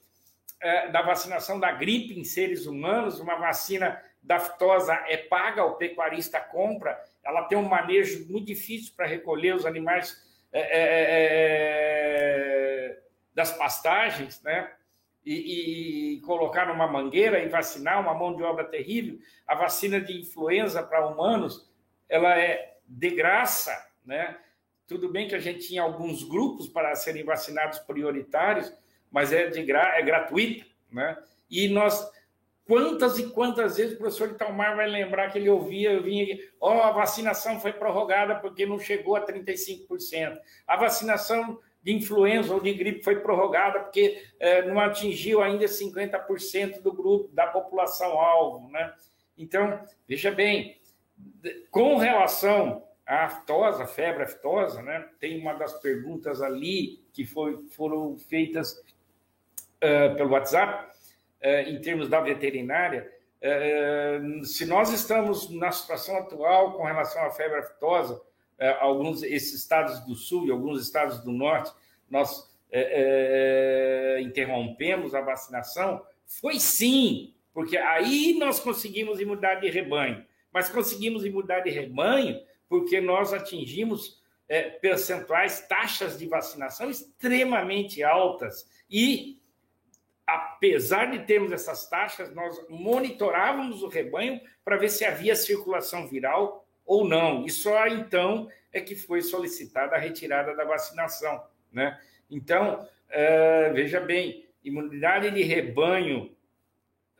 é, 0.60 0.88
da 0.88 1.02
vacinação 1.02 1.58
da 1.58 1.72
gripe 1.72 2.18
em 2.18 2.24
seres 2.24 2.66
humanos, 2.66 3.20
uma 3.20 3.36
vacina 3.36 4.00
da 4.22 4.36
aftosa 4.36 4.94
é 5.08 5.16
paga, 5.16 5.64
o 5.64 5.74
pecuarista 5.74 6.40
compra, 6.40 6.98
ela 7.24 7.42
tem 7.44 7.58
um 7.58 7.68
manejo 7.68 8.26
muito 8.30 8.46
difícil 8.46 8.94
para 8.96 9.06
recolher 9.06 9.54
os 9.54 9.66
animais 9.66 10.16
é, 10.52 10.68
é 10.72 11.42
das 13.34 13.56
pastagens, 13.56 14.42
né? 14.42 14.70
e, 15.24 16.14
e, 16.14 16.20
colocar 16.22 16.66
numa 16.66 16.86
mangueira 16.86 17.38
e 17.38 17.48
vacinar, 17.48 18.00
uma 18.00 18.14
mão 18.14 18.34
de 18.34 18.42
obra 18.42 18.64
terrível. 18.64 19.18
A 19.46 19.54
vacina 19.54 20.00
de 20.00 20.20
influenza 20.20 20.82
para 20.82 21.06
humanos, 21.06 21.70
ela 22.08 22.38
é 22.38 22.71
de 22.92 23.10
graça, 23.10 23.72
né? 24.04 24.36
Tudo 24.86 25.08
bem 25.08 25.26
que 25.26 25.34
a 25.34 25.40
gente 25.40 25.66
tinha 25.66 25.82
alguns 25.82 26.22
grupos 26.22 26.68
para 26.68 26.94
serem 26.94 27.24
vacinados 27.24 27.78
prioritários, 27.78 28.72
mas 29.10 29.32
é 29.32 29.46
de 29.46 29.62
gra 29.62 29.98
é 29.98 30.02
gratuita, 30.02 30.66
né? 30.90 31.16
E 31.50 31.68
nós 31.68 32.10
quantas 32.66 33.18
e 33.18 33.30
quantas 33.30 33.76
vezes 33.76 33.94
o 33.94 33.98
professor 33.98 34.30
Italmar 34.30 34.76
vai 34.76 34.88
lembrar 34.88 35.30
que 35.30 35.38
ele 35.38 35.48
ouvia, 35.48 35.92
eu 35.92 36.02
vinha, 36.02 36.38
ó, 36.60 36.76
oh, 36.76 36.82
a 36.82 36.92
vacinação 36.92 37.60
foi 37.60 37.72
prorrogada 37.72 38.36
porque 38.36 38.66
não 38.66 38.78
chegou 38.78 39.16
a 39.16 39.26
35%. 39.26 40.38
A 40.66 40.76
vacinação 40.76 41.58
de 41.82 41.92
influenza 41.92 42.54
ou 42.54 42.60
de 42.60 42.72
gripe 42.72 43.02
foi 43.02 43.20
prorrogada 43.20 43.80
porque 43.80 44.22
é, 44.38 44.62
não 44.62 44.78
atingiu 44.78 45.42
ainda 45.42 45.64
50% 45.64 46.80
do 46.80 46.92
grupo 46.92 47.34
da 47.34 47.46
população 47.46 48.18
alvo, 48.18 48.70
né? 48.70 48.94
Então, 49.36 49.82
veja 50.06 50.30
bem, 50.30 50.80
com 51.70 51.96
relação 51.96 52.82
à 53.06 53.24
aftosa, 53.24 53.86
febre 53.86 54.24
aftosa, 54.24 54.82
né? 54.82 55.08
Tem 55.18 55.40
uma 55.40 55.54
das 55.54 55.80
perguntas 55.80 56.40
ali 56.40 57.04
que 57.12 57.24
foi, 57.24 57.66
foram 57.70 58.16
feitas 58.16 58.72
uh, 59.82 60.14
pelo 60.16 60.30
WhatsApp, 60.30 60.90
uh, 61.42 61.68
em 61.68 61.80
termos 61.80 62.08
da 62.08 62.20
veterinária. 62.20 63.10
Uh, 63.42 64.44
se 64.44 64.64
nós 64.66 64.92
estamos 64.92 65.50
na 65.50 65.72
situação 65.72 66.16
atual 66.16 66.74
com 66.74 66.84
relação 66.84 67.24
à 67.24 67.30
febre 67.30 67.58
aftosa, 67.58 68.20
alguns 68.78 69.24
esses 69.24 69.54
estados 69.54 69.98
do 70.06 70.14
sul 70.14 70.46
e 70.46 70.50
alguns 70.52 70.80
estados 70.80 71.18
do 71.24 71.32
norte, 71.32 71.72
nós 72.08 72.48
é, 72.74 74.16
é, 74.16 74.22
interrompemos 74.22 75.14
a 75.14 75.20
vacinação, 75.20 76.02
foi 76.24 76.58
sim, 76.58 77.34
porque 77.52 77.76
aí 77.76 78.34
nós 78.38 78.60
conseguimos 78.60 79.20
imunidade 79.20 79.60
de 79.60 79.68
rebanho. 79.68 80.24
Mas 80.52 80.68
conseguimos 80.68 81.24
imunidade 81.24 81.64
de 81.64 81.70
rebanho 81.70 82.40
porque 82.68 83.00
nós 83.00 83.32
atingimos 83.32 84.22
é, 84.48 84.62
percentuais, 84.62 85.66
taxas 85.66 86.18
de 86.18 86.26
vacinação 86.26 86.90
extremamente 86.90 88.02
altas. 88.02 88.68
E, 88.90 89.38
apesar 90.26 91.10
de 91.10 91.20
termos 91.20 91.52
essas 91.52 91.88
taxas, 91.88 92.34
nós 92.34 92.56
monitorávamos 92.68 93.82
o 93.82 93.88
rebanho 93.88 94.40
para 94.64 94.76
ver 94.76 94.88
se 94.88 95.04
havia 95.04 95.34
circulação 95.34 96.06
viral 96.06 96.66
ou 96.84 97.06
não. 97.06 97.46
E 97.46 97.50
só 97.50 97.86
então 97.86 98.48
é 98.72 98.80
que 98.80 98.94
foi 98.94 99.22
solicitada 99.22 99.96
a 99.96 99.98
retirada 99.98 100.54
da 100.54 100.64
vacinação. 100.64 101.42
Né? 101.72 101.98
Então, 102.30 102.86
é, 103.08 103.70
veja 103.70 104.00
bem, 104.00 104.46
imunidade 104.64 105.30
de 105.30 105.42
rebanho 105.42 106.34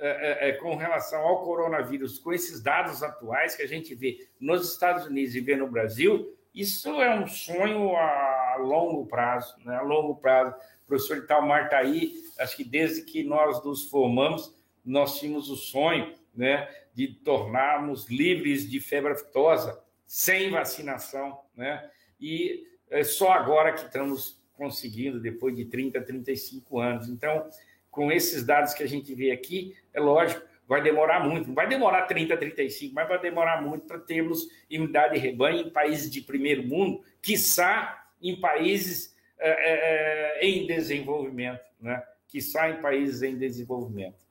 é, 0.04 0.48
é, 0.48 0.52
com 0.54 0.74
relação 0.74 1.20
ao 1.20 1.44
coronavírus, 1.44 2.18
com 2.18 2.32
esses 2.32 2.60
dados 2.60 3.02
atuais 3.02 3.54
que 3.54 3.62
a 3.62 3.68
gente 3.68 3.94
vê 3.94 4.26
nos 4.40 4.72
Estados 4.72 5.06
Unidos 5.06 5.36
e 5.36 5.40
vê 5.40 5.54
no 5.54 5.68
Brasil, 5.68 6.36
isso 6.52 7.00
é 7.00 7.14
um 7.14 7.26
sonho 7.26 7.96
a 7.96 8.56
longo 8.58 9.06
prazo, 9.06 9.54
né? 9.64 9.76
a 9.76 9.82
longo 9.82 10.16
prazo. 10.16 10.56
O 10.84 10.86
professor 10.88 11.18
Italmar 11.18 11.64
está 11.64 11.78
aí, 11.78 12.14
acho 12.38 12.56
que 12.56 12.64
desde 12.64 13.02
que 13.02 13.22
nós 13.22 13.64
nos 13.64 13.88
formamos, 13.88 14.54
nós 14.84 15.18
tínhamos 15.18 15.48
o 15.48 15.56
sonho 15.56 16.12
né, 16.34 16.68
de 16.92 17.08
tornarmos 17.08 18.08
livres 18.08 18.68
de 18.68 18.80
febre 18.80 19.12
aftosa 19.12 19.82
sem 20.04 20.50
vacinação, 20.50 21.40
né? 21.56 21.88
E 22.20 22.66
é 22.90 23.02
só 23.02 23.32
agora 23.32 23.72
que 23.72 23.86
estamos 23.86 24.42
conseguindo, 24.54 25.18
depois 25.18 25.56
de 25.56 25.64
30, 25.64 26.00
35 26.02 26.78
anos. 26.78 27.08
Então, 27.08 27.48
com 27.92 28.10
esses 28.10 28.42
dados 28.44 28.72
que 28.72 28.82
a 28.82 28.88
gente 28.88 29.14
vê 29.14 29.30
aqui, 29.30 29.76
é 29.92 30.00
lógico, 30.00 30.42
vai 30.66 30.82
demorar 30.82 31.28
muito. 31.28 31.48
Não 31.48 31.54
vai 31.54 31.68
demorar 31.68 32.06
30, 32.06 32.34
35, 32.38 32.94
mas 32.94 33.06
vai 33.06 33.20
demorar 33.20 33.60
muito 33.60 33.86
para 33.86 33.98
termos 33.98 34.48
imunidade 34.68 35.14
de 35.14 35.20
rebanho 35.20 35.66
em 35.66 35.70
países 35.70 36.10
de 36.10 36.22
primeiro 36.22 36.62
mundo, 36.64 37.04
quiçá 37.20 38.06
em 38.20 38.40
países 38.40 39.14
é, 39.38 40.40
é, 40.40 40.46
em 40.46 40.66
desenvolvimento, 40.66 41.68
né? 41.78 42.02
Quiçá 42.26 42.70
em 42.70 42.80
países 42.80 43.22
em 43.22 43.36
desenvolvimento. 43.36 44.22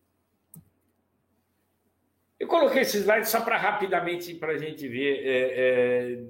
Eu 2.40 2.48
coloquei 2.48 2.82
esse 2.82 2.98
slide 2.98 3.30
só 3.30 3.42
para 3.42 3.58
rapidamente 3.58 4.34
para 4.34 4.54
a 4.54 4.58
gente 4.58 4.88
ver 4.88 5.22
é, 5.24 6.24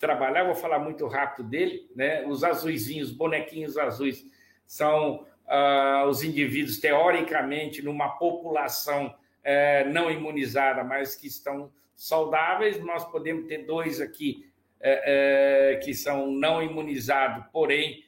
trabalhar. 0.00 0.44
Vou 0.44 0.54
falar 0.54 0.78
muito 0.78 1.06
rápido 1.06 1.46
dele, 1.46 1.90
né? 1.94 2.24
Os 2.26 2.42
azuizinhos, 2.42 3.10
bonequinhos 3.10 3.76
azuis, 3.76 4.24
são 4.66 5.26
ah, 5.48 6.04
os 6.06 6.22
indivíduos 6.22 6.78
teoricamente 6.78 7.82
numa 7.82 8.10
população 8.10 9.14
é, 9.42 9.84
não 9.84 10.10
imunizada, 10.10 10.84
mas 10.84 11.16
que 11.16 11.26
estão 11.26 11.72
saudáveis. 11.96 12.78
Nós 12.80 13.04
podemos 13.04 13.46
ter 13.46 13.64
dois 13.64 14.00
aqui 14.00 14.46
é, 14.80 15.72
é, 15.72 15.76
que 15.76 15.94
são 15.94 16.30
não 16.30 16.62
imunizados, 16.62 17.44
porém 17.52 18.04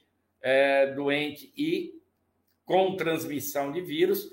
doente 0.95 1.53
e 1.55 2.01
com 2.65 2.97
transmissão 2.97 3.71
de 3.71 3.83
vírus. 3.83 4.33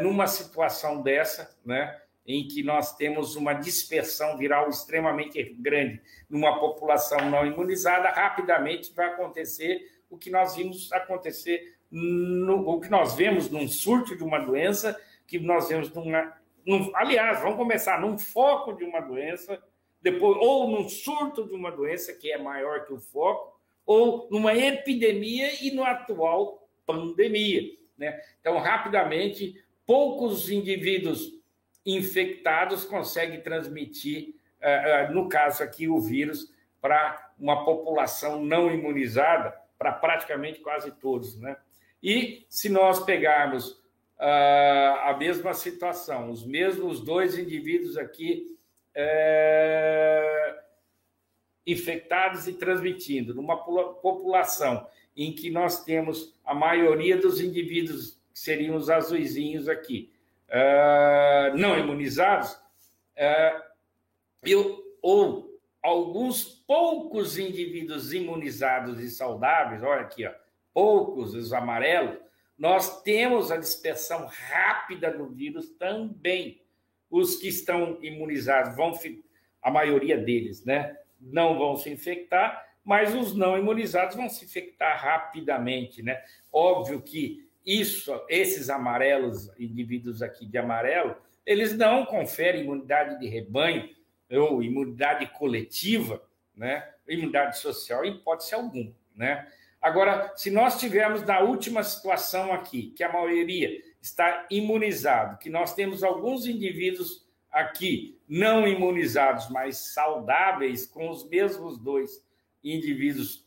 Numa 0.00 0.26
situação 0.26 1.02
dessa, 1.02 1.54
né? 1.66 2.00
em 2.26 2.48
que 2.48 2.62
nós 2.62 2.96
temos 2.96 3.36
uma 3.36 3.52
dispersão 3.52 4.38
viral 4.38 4.70
extremamente 4.70 5.42
grande 5.58 6.00
numa 6.28 6.58
população 6.58 7.30
não 7.30 7.46
imunizada, 7.46 8.08
rapidamente 8.08 8.92
vai 8.94 9.06
acontecer 9.06 9.92
o 10.08 10.16
que 10.16 10.30
nós 10.30 10.56
vimos 10.56 10.90
acontecer, 10.92 11.73
no, 11.90 12.68
o 12.68 12.80
que 12.80 12.90
nós 12.90 13.14
vemos 13.14 13.50
num 13.50 13.68
surto 13.68 14.16
de 14.16 14.22
uma 14.22 14.38
doença, 14.38 14.98
que 15.26 15.38
nós 15.38 15.68
vemos 15.68 15.92
numa. 15.92 16.36
Num, 16.66 16.90
aliás, 16.94 17.40
vamos 17.40 17.56
começar 17.56 18.00
num 18.00 18.18
foco 18.18 18.72
de 18.72 18.84
uma 18.84 19.00
doença, 19.00 19.62
depois, 20.00 20.38
ou 20.40 20.70
num 20.70 20.88
surto 20.88 21.46
de 21.46 21.54
uma 21.54 21.70
doença 21.70 22.12
que 22.12 22.32
é 22.32 22.38
maior 22.38 22.84
que 22.86 22.92
o 22.92 22.98
foco, 22.98 23.60
ou 23.86 24.28
numa 24.30 24.54
epidemia 24.54 25.62
e 25.62 25.70
no 25.70 25.84
atual 25.84 26.68
pandemia. 26.86 27.62
Né? 27.96 28.20
Então, 28.40 28.58
rapidamente, 28.58 29.62
poucos 29.86 30.50
indivíduos 30.50 31.32
infectados 31.84 32.84
consegue 32.84 33.38
transmitir, 33.38 34.34
eh, 34.60 35.04
eh, 35.06 35.10
no 35.10 35.28
caso 35.28 35.62
aqui, 35.62 35.86
o 35.86 36.00
vírus 36.00 36.52
para 36.80 37.32
uma 37.38 37.64
população 37.64 38.42
não 38.42 38.70
imunizada, 38.70 39.54
para 39.78 39.92
praticamente 39.92 40.60
quase 40.60 40.90
todos. 40.92 41.38
Né? 41.38 41.56
E 42.04 42.44
se 42.50 42.68
nós 42.68 43.02
pegarmos 43.02 43.82
ah, 44.18 45.10
a 45.10 45.16
mesma 45.16 45.54
situação, 45.54 46.30
os 46.30 46.44
mesmos 46.44 47.00
dois 47.00 47.38
indivíduos 47.38 47.96
aqui 47.96 48.54
é, 48.94 50.62
infectados 51.66 52.46
e 52.46 52.52
transmitindo, 52.52 53.34
numa 53.34 53.56
população 53.56 54.86
em 55.16 55.32
que 55.32 55.50
nós 55.50 55.82
temos 55.82 56.34
a 56.44 56.54
maioria 56.54 57.16
dos 57.16 57.40
indivíduos, 57.40 58.20
que 58.32 58.38
seriam 58.38 58.76
os 58.76 58.90
azuizinhos 58.90 59.68
aqui, 59.68 60.12
uh, 60.48 61.56
não 61.56 61.78
imunizados, 61.78 62.52
uh, 62.52 63.62
eu, 64.42 64.96
ou 65.00 65.58
alguns 65.82 66.44
poucos 66.44 67.38
indivíduos 67.38 68.12
imunizados 68.12 68.98
e 69.00 69.08
saudáveis, 69.08 69.82
olha 69.82 70.00
aqui, 70.00 70.26
ó, 70.26 70.32
poucos, 70.74 71.34
os 71.34 71.52
amarelos, 71.52 72.18
nós 72.58 73.02
temos 73.02 73.50
a 73.50 73.56
dispersão 73.56 74.26
rápida 74.26 75.10
do 75.10 75.26
vírus 75.28 75.70
também. 75.70 76.60
Os 77.10 77.36
que 77.36 77.48
estão 77.48 77.98
imunizados 78.02 78.76
vão, 78.76 78.92
a 79.62 79.70
maioria 79.70 80.18
deles, 80.18 80.64
né, 80.64 80.96
não 81.20 81.56
vão 81.56 81.76
se 81.76 81.88
infectar, 81.88 82.62
mas 82.84 83.14
os 83.14 83.34
não 83.34 83.56
imunizados 83.56 84.14
vão 84.14 84.28
se 84.28 84.44
infectar 84.44 85.02
rapidamente, 85.02 86.02
né? 86.02 86.22
Óbvio 86.52 87.00
que 87.00 87.48
isso, 87.64 88.12
esses 88.28 88.68
amarelos, 88.68 89.50
indivíduos 89.58 90.20
aqui 90.20 90.44
de 90.44 90.58
amarelo, 90.58 91.16
eles 91.46 91.76
não 91.76 92.04
conferem 92.04 92.62
imunidade 92.62 93.18
de 93.18 93.26
rebanho 93.26 93.88
ou 94.30 94.62
imunidade 94.62 95.26
coletiva, 95.28 96.22
né? 96.54 96.90
imunidade 97.08 97.58
social, 97.58 98.04
em 98.04 98.16
hipótese 98.16 98.54
alguma. 98.54 98.92
Né? 99.14 99.46
Agora, 99.84 100.32
se 100.34 100.50
nós 100.50 100.80
tivermos 100.80 101.22
na 101.22 101.40
última 101.40 101.82
situação 101.82 102.52
aqui, 102.52 102.92
que 102.96 103.04
a 103.04 103.12
maioria 103.12 103.70
está 104.00 104.46
imunizado, 104.50 105.38
que 105.38 105.50
nós 105.50 105.74
temos 105.74 106.02
alguns 106.02 106.46
indivíduos 106.46 107.28
aqui 107.52 108.18
não 108.26 108.66
imunizados, 108.66 109.50
mas 109.50 109.92
saudáveis, 109.92 110.86
com 110.86 111.10
os 111.10 111.28
mesmos 111.28 111.78
dois 111.78 112.26
indivíduos, 112.62 113.46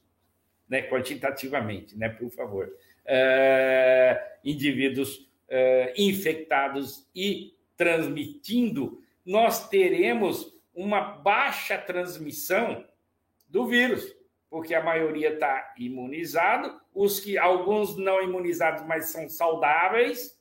né, 0.70 0.84
quantitativamente, 0.84 1.98
né, 1.98 2.08
por 2.08 2.30
favor 2.30 2.72
é, 3.08 4.38
indivíduos 4.44 5.28
é, 5.48 5.94
infectados 5.98 7.08
e 7.16 7.56
transmitindo, 7.78 9.02
nós 9.26 9.70
teremos 9.70 10.54
uma 10.76 11.00
baixa 11.00 11.78
transmissão 11.78 12.86
do 13.48 13.66
vírus, 13.66 14.14
porque 14.50 14.74
a 14.74 14.84
maioria 14.84 15.34
está 15.34 15.74
imunizado, 15.78 16.80
os 16.94 17.20
que 17.20 17.38
alguns 17.38 17.98
não 17.98 18.22
imunizados, 18.22 18.84
mas 18.86 19.10
são 19.10 19.28
saudáveis, 19.28 20.38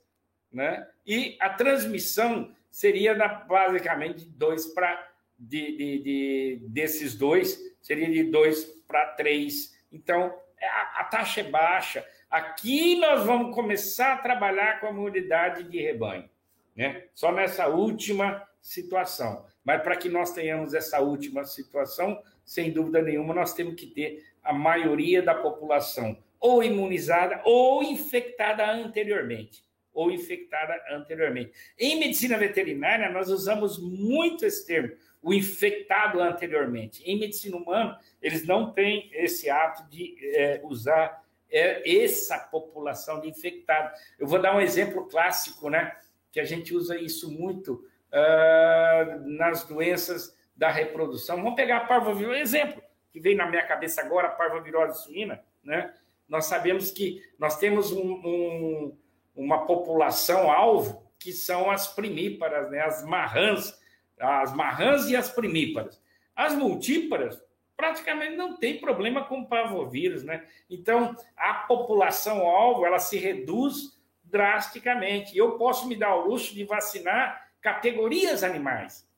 né? 0.52 0.86
E 1.06 1.36
a 1.40 1.50
transmissão 1.50 2.54
seria 2.70 3.14
basicamente 3.46 4.24
de 4.24 4.30
dois 4.30 4.66
para 4.66 5.06
de, 5.38 5.76
de, 5.76 5.98
de, 6.02 6.60
desses 6.68 7.14
dois, 7.14 7.58
seria 7.82 8.10
de 8.10 8.24
dois 8.24 8.64
para 8.88 9.06
três. 9.14 9.76
Então, 9.92 10.34
é, 10.58 10.66
a, 10.66 11.00
a, 11.00 11.04
taxa 11.04 11.40
é 11.40 11.44
baixa. 11.44 12.06
Aqui 12.30 12.98
nós 12.98 13.24
vamos 13.24 13.54
começar 13.54 14.14
a 14.14 14.18
trabalhar 14.18 14.80
com 14.80 14.86
a 14.86 14.90
imunidade 14.90 15.64
de 15.64 15.80
rebanho, 15.80 16.28
né? 16.74 17.04
Só 17.14 17.30
nessa 17.32 17.68
última 17.68 18.42
situação. 18.60 19.44
Mas 19.62 19.82
para 19.82 19.96
que 19.96 20.08
nós 20.08 20.32
tenhamos 20.32 20.74
essa 20.74 21.00
última 21.00 21.44
situação, 21.44 22.22
sem 22.46 22.70
dúvida 22.70 23.02
nenhuma, 23.02 23.34
nós 23.34 23.52
temos 23.52 23.74
que 23.74 23.86
ter 23.86 24.24
a 24.42 24.52
maioria 24.52 25.20
da 25.20 25.34
população 25.34 26.16
ou 26.38 26.62
imunizada 26.62 27.42
ou 27.44 27.82
infectada 27.82 28.70
anteriormente. 28.70 29.64
Ou 29.92 30.10
infectada 30.10 30.80
anteriormente. 30.90 31.52
Em 31.78 31.98
medicina 31.98 32.38
veterinária, 32.38 33.10
nós 33.10 33.30
usamos 33.30 33.78
muito 33.78 34.44
esse 34.44 34.64
termo, 34.64 34.94
o 35.22 35.34
infectado 35.34 36.20
anteriormente. 36.20 37.02
Em 37.04 37.18
medicina 37.18 37.56
humana, 37.56 37.98
eles 38.22 38.46
não 38.46 38.72
têm 38.72 39.10
esse 39.12 39.50
ato 39.50 39.88
de 39.88 40.14
é, 40.36 40.60
usar 40.62 41.24
é, 41.50 42.04
essa 42.04 42.38
população 42.38 43.20
de 43.20 43.28
infectados. 43.28 43.98
Eu 44.18 44.26
vou 44.26 44.40
dar 44.40 44.54
um 44.54 44.60
exemplo 44.60 45.06
clássico, 45.06 45.70
né? 45.70 45.96
Que 46.30 46.38
a 46.38 46.44
gente 46.44 46.74
usa 46.74 47.00
isso 47.00 47.30
muito 47.32 47.82
uh, 48.12 49.28
nas 49.28 49.64
doenças 49.64 50.35
da 50.56 50.70
reprodução. 50.70 51.36
Vamos 51.36 51.54
pegar 51.54 51.78
a 51.78 51.84
parvovirose, 51.84 52.40
exemplo 52.40 52.82
que 53.16 53.20
veio 53.20 53.38
na 53.38 53.46
minha 53.46 53.66
cabeça 53.66 54.02
agora, 54.02 54.28
a 54.28 54.32
parvovirose 54.32 55.02
suína, 55.02 55.42
né? 55.64 55.90
Nós 56.28 56.44
sabemos 56.44 56.90
que 56.90 57.24
nós 57.38 57.58
temos 57.58 57.90
um, 57.90 58.12
um, 58.12 58.98
uma 59.34 59.64
população 59.64 60.52
alvo 60.52 61.02
que 61.18 61.32
são 61.32 61.70
as 61.70 61.88
primíparas, 61.88 62.70
né? 62.70 62.82
As 62.82 63.02
marrãs, 63.02 63.80
as 64.20 64.54
marrãs 64.54 65.08
e 65.08 65.16
as 65.16 65.30
primíparas. 65.30 65.98
As 66.34 66.54
multíparas 66.54 67.42
praticamente 67.74 68.36
não 68.36 68.58
tem 68.58 68.78
problema 68.78 69.24
com 69.24 69.46
parvovírus, 69.46 70.22
né? 70.22 70.44
Então, 70.68 71.16
a 71.34 71.54
população 71.54 72.46
alvo, 72.46 72.84
ela 72.84 72.98
se 72.98 73.16
reduz 73.16 73.98
drasticamente. 74.24 75.34
Eu 75.38 75.52
posso 75.52 75.88
me 75.88 75.96
dar 75.96 76.14
o 76.14 76.26
luxo 76.28 76.54
de 76.54 76.64
vacinar 76.64 77.48
categorias 77.62 78.44
animais 78.44 79.08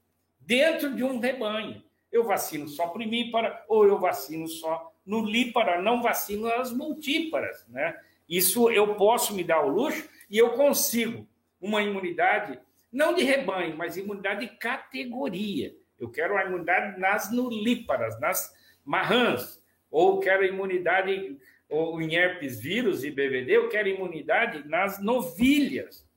dentro 0.48 0.96
de 0.96 1.04
um 1.04 1.20
rebanho. 1.20 1.84
Eu 2.10 2.24
vacino 2.24 2.66
só 2.66 2.86
primípara 2.88 3.62
ou 3.68 3.86
eu 3.86 3.98
vacino 3.98 4.48
só 4.48 4.90
no 5.04 5.26
lípara, 5.26 5.82
não 5.82 6.02
vacino 6.02 6.46
as 6.46 6.72
multíparas, 6.72 7.66
né? 7.68 7.94
Isso 8.26 8.70
eu 8.70 8.94
posso 8.94 9.34
me 9.34 9.44
dar 9.44 9.62
o 9.62 9.68
luxo 9.68 10.08
e 10.30 10.38
eu 10.38 10.52
consigo 10.52 11.28
uma 11.60 11.82
imunidade 11.82 12.58
não 12.90 13.14
de 13.14 13.22
rebanho, 13.22 13.76
mas 13.76 13.98
imunidade 13.98 14.46
de 14.46 14.56
categoria. 14.56 15.76
Eu 15.98 16.10
quero 16.10 16.34
a 16.38 16.44
imunidade 16.46 16.98
nas 16.98 17.30
nulíparas, 17.30 18.18
nas 18.18 18.50
marrãs, 18.82 19.62
ou 19.90 20.18
quero 20.18 20.46
imunidade 20.46 21.36
ou 21.68 22.00
em 22.00 22.14
herpes 22.14 22.58
vírus 22.58 23.04
e 23.04 23.10
BVD, 23.10 23.54
eu 23.54 23.68
quero 23.68 23.88
imunidade 23.88 24.66
nas 24.66 24.98
novilhas, 24.98 26.08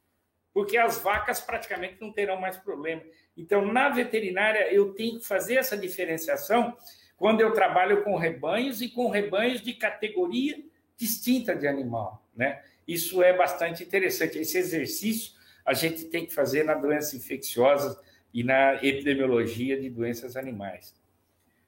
porque 0.54 0.78
as 0.78 1.02
vacas 1.02 1.42
praticamente 1.42 1.98
não 2.00 2.14
terão 2.14 2.40
mais 2.40 2.56
problema. 2.56 3.02
Então, 3.36 3.66
na 3.66 3.90
veterinária, 3.90 4.72
eu 4.74 4.94
tenho 4.94 5.20
que 5.20 5.26
fazer 5.26 5.56
essa 5.56 5.78
diferenciação 5.78 6.76
quando 7.16 7.42
eu 7.42 7.54
trabalho 7.54 8.04
com 8.04 8.16
rebanhos 8.16 8.82
e 8.82 8.90
com 8.90 9.10
rebanhos 9.10 9.62
de 9.62 9.74
categoria 9.74 10.60
distinta 10.98 11.56
de 11.56 11.68
animal, 11.68 12.26
né? 12.36 12.62
Isso 12.88 13.22
é 13.24 13.36
bastante 13.36 13.84
interessante. 13.84 14.38
Esse 14.38 14.58
exercício 14.58 15.34
a 15.66 15.74
gente 15.74 16.06
tem 16.06 16.26
que 16.26 16.34
fazer 16.34 16.64
na 16.64 16.74
doença 16.74 17.16
infecciosa 17.16 18.00
e 18.34 18.44
na 18.44 18.76
epidemiologia 18.76 19.80
de 19.80 19.90
doenças 19.90 20.36
animais. 20.36 20.96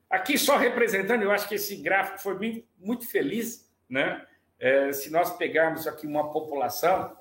Aqui, 0.09 0.37
só 0.37 0.57
representando, 0.57 1.23
eu 1.23 1.31
acho 1.31 1.47
que 1.47 1.55
esse 1.55 1.75
gráfico 1.77 2.19
foi 2.19 2.65
muito 2.77 3.07
feliz, 3.07 3.71
né? 3.89 4.25
É, 4.59 4.91
se 4.91 5.09
nós 5.09 5.35
pegarmos 5.37 5.87
aqui 5.87 6.05
uma 6.05 6.31
população, 6.31 7.17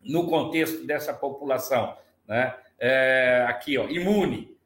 no 0.00 0.28
contexto 0.28 0.84
dessa 0.84 1.14
população, 1.14 1.96
né? 2.26 2.56
É, 2.84 3.46
aqui, 3.48 3.78
ó, 3.78 3.88
imune, 3.88 4.58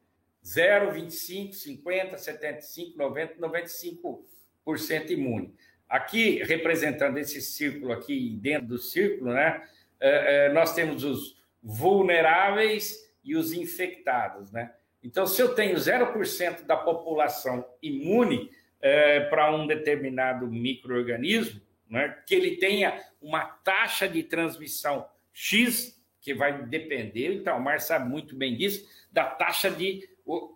0, 0.43 0.91
25, 0.91 1.53
50, 1.53 2.17
75, 2.17 2.97
90, 2.97 3.35
95% 3.35 5.11
imune. 5.11 5.53
Aqui, 5.87 6.41
representando 6.41 7.19
esse 7.19 7.39
círculo 7.39 7.93
aqui, 7.93 8.35
dentro 8.41 8.69
do 8.69 8.79
círculo, 8.79 9.33
né? 9.33 9.61
É, 9.99 10.47
é, 10.47 10.53
nós 10.53 10.73
temos 10.73 11.03
os 11.03 11.39
vulneráveis 11.61 13.07
e 13.23 13.35
os 13.35 13.53
infectados, 13.53 14.51
né? 14.51 14.73
Então, 15.03 15.27
se 15.27 15.39
eu 15.39 15.53
tenho 15.53 15.75
0% 15.75 16.65
da 16.65 16.75
população 16.75 17.63
imune 17.83 18.49
é, 18.81 19.19
para 19.21 19.55
um 19.55 19.67
determinado 19.67 20.47
microorganismo, 20.47 21.61
né, 21.87 22.17
que 22.25 22.33
ele 22.33 22.57
tenha 22.57 22.99
uma 23.21 23.45
taxa 23.45 24.07
de 24.09 24.23
transmissão 24.23 25.07
X, 25.31 25.96
que 26.27 26.33
vai 26.33 26.65
depender, 26.65 27.35
então, 27.35 27.57
o 27.57 27.63
Mar 27.63 27.79
sabe 27.79 28.09
muito 28.09 28.35
bem 28.35 28.53
disso, 28.53 28.85
da 29.09 29.23
taxa 29.23 29.71
de, 29.71 30.05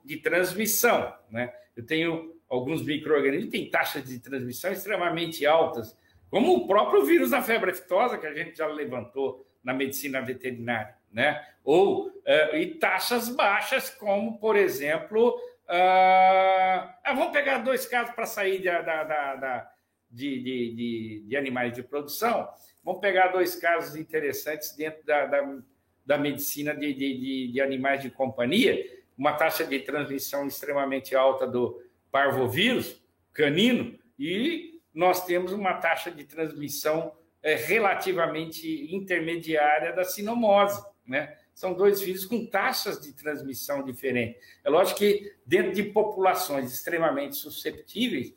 de 0.04 0.18
transmissão. 0.18 1.16
Né? 1.30 1.54
Eu 1.74 1.86
tenho 1.86 2.36
alguns 2.50 2.84
micro-organismos 2.84 3.46
que 3.46 3.58
têm 3.58 3.70
taxas 3.70 4.04
de 4.04 4.20
transmissão 4.20 4.74
extremamente 4.74 5.46
altas, 5.46 5.98
como 6.30 6.54
o 6.54 6.68
próprio 6.68 7.06
vírus 7.06 7.30
da 7.30 7.42
febre 7.42 7.72
aftosa, 7.72 8.18
que 8.18 8.28
a 8.28 8.34
gente 8.34 8.58
já 8.58 8.68
levantou 8.68 9.48
na 9.64 9.74
medicina 9.74 10.22
veterinária, 10.22 10.94
né? 11.10 11.46
Ou 11.64 12.08
uh, 12.08 12.56
e 12.56 12.76
taxas 12.76 13.30
baixas, 13.30 13.90
como, 13.90 14.40
por 14.40 14.58
exemplo, 14.58 15.30
uh, 15.70 17.16
vamos 17.16 17.32
pegar 17.32 17.60
dois 17.60 17.86
casos 17.86 18.14
para 18.14 18.26
sair 18.26 18.62
da, 18.64 18.82
da, 18.82 19.04
da, 19.04 19.36
da 19.36 19.72
de, 20.10 20.42
de, 20.42 20.76
de, 20.76 21.26
de, 21.28 21.38
animais 21.38 21.74
de 21.74 21.84
produção. 21.84 22.50
Vamos 22.84 23.02
pegar 23.02 23.28
dois 23.28 23.56
casos 23.56 23.96
interessantes 23.96 24.76
dentro 24.76 25.06
da, 25.06 25.26
da, 25.26 25.60
da 26.06 26.18
medicina 26.18 26.76
de, 26.76 26.94
de, 26.94 27.52
de 27.52 27.62
animais 27.62 28.02
de 28.02 28.10
companhia, 28.10 28.84
uma 29.18 29.34
taxa 29.34 29.66
de 29.66 29.80
transmissão 29.80 30.48
extremamente 30.48 31.16
alta 31.16 31.46
do 31.46 31.82
parvovírus 32.12 33.02
canino 33.34 33.98
e 34.18 34.82
nós 34.94 35.26
temos 35.26 35.54
uma 35.54 35.76
taxa 35.76 36.12
de 36.12 36.26
transmissão 36.26 37.14
é, 37.42 37.56
relativamente 37.56 38.94
intermediária 38.94 39.94
da 39.94 40.04
sinomose, 40.04 40.84
né? 41.06 41.38
São 41.54 41.74
dois 41.74 42.02
vírus 42.02 42.26
com 42.26 42.46
taxas 42.46 43.00
de 43.00 43.14
transmissão 43.14 43.84
diferentes. 43.84 44.42
É 44.64 44.70
lógico 44.70 45.00
que 45.00 45.36
dentro 45.46 45.74
de 45.74 45.84
populações 45.84 46.74
extremamente 46.74 47.36
susceptíveis, 47.36 48.34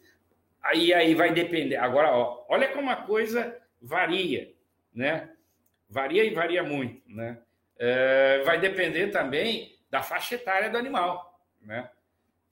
aí, 0.63 0.93
aí 0.93 1.15
vai 1.15 1.33
depender. 1.33 1.77
Agora, 1.77 2.13
ó, 2.13 2.45
olha 2.49 2.69
como 2.73 2.91
a 2.91 2.97
coisa 2.97 3.57
varia, 3.85 4.53
né? 4.93 5.31
Varia 5.89 6.25
e 6.25 6.35
varia 6.35 6.63
muito, 6.63 7.03
né? 7.07 7.39
É, 7.79 8.43
vai 8.45 8.59
depender 8.59 9.09
também 9.09 9.79
da 9.91 10.03
faixa 10.03 10.37
etária 10.37 10.71
do 10.71 10.79
animal, 10.79 11.41
né? 11.61 11.91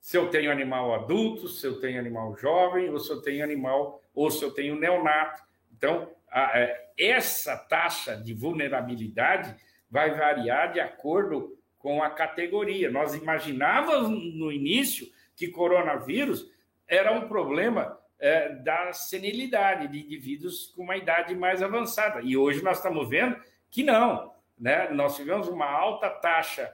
se 0.03 0.17
eu 0.17 0.27
tenho 0.27 0.51
animal 0.51 0.93
adulto, 0.93 1.47
se 1.47 1.65
eu 1.65 1.79
tenho 1.79 1.97
animal 1.97 2.35
jovem, 2.35 2.89
ou 2.89 2.99
se 2.99 3.09
eu 3.09 3.21
tenho 3.21 3.41
animal, 3.41 4.03
ou 4.13 4.29
se 4.29 4.43
eu 4.43 4.51
tenho 4.51 4.75
neonato. 4.75 5.41
Então, 5.71 6.11
a, 6.29 6.59
é, 6.59 6.91
essa 6.97 7.55
taxa 7.55 8.17
de 8.17 8.33
vulnerabilidade 8.33 9.55
vai 9.89 10.13
variar 10.13 10.73
de 10.73 10.81
acordo 10.81 11.57
com 11.79 12.03
a 12.03 12.09
categoria. 12.09 12.91
Nós 12.91 13.15
imaginávamos 13.15 14.35
no 14.35 14.51
início 14.51 15.07
que 15.37 15.47
coronavírus 15.47 16.51
era 16.85 17.13
um 17.13 17.29
problema 17.29 17.97
é, 18.23 18.55
da 18.55 18.93
senilidade 18.93 19.89
de 19.89 19.99
indivíduos 19.99 20.67
com 20.67 20.83
uma 20.83 20.95
idade 20.95 21.35
mais 21.35 21.61
avançada. 21.61 22.21
E 22.21 22.37
hoje 22.37 22.63
nós 22.63 22.77
estamos 22.77 23.09
vendo 23.09 23.35
que 23.69 23.83
não. 23.83 24.33
Né? 24.57 24.89
Nós 24.91 25.17
tivemos 25.17 25.49
uma 25.49 25.69
alta 25.69 26.09
taxa 26.09 26.73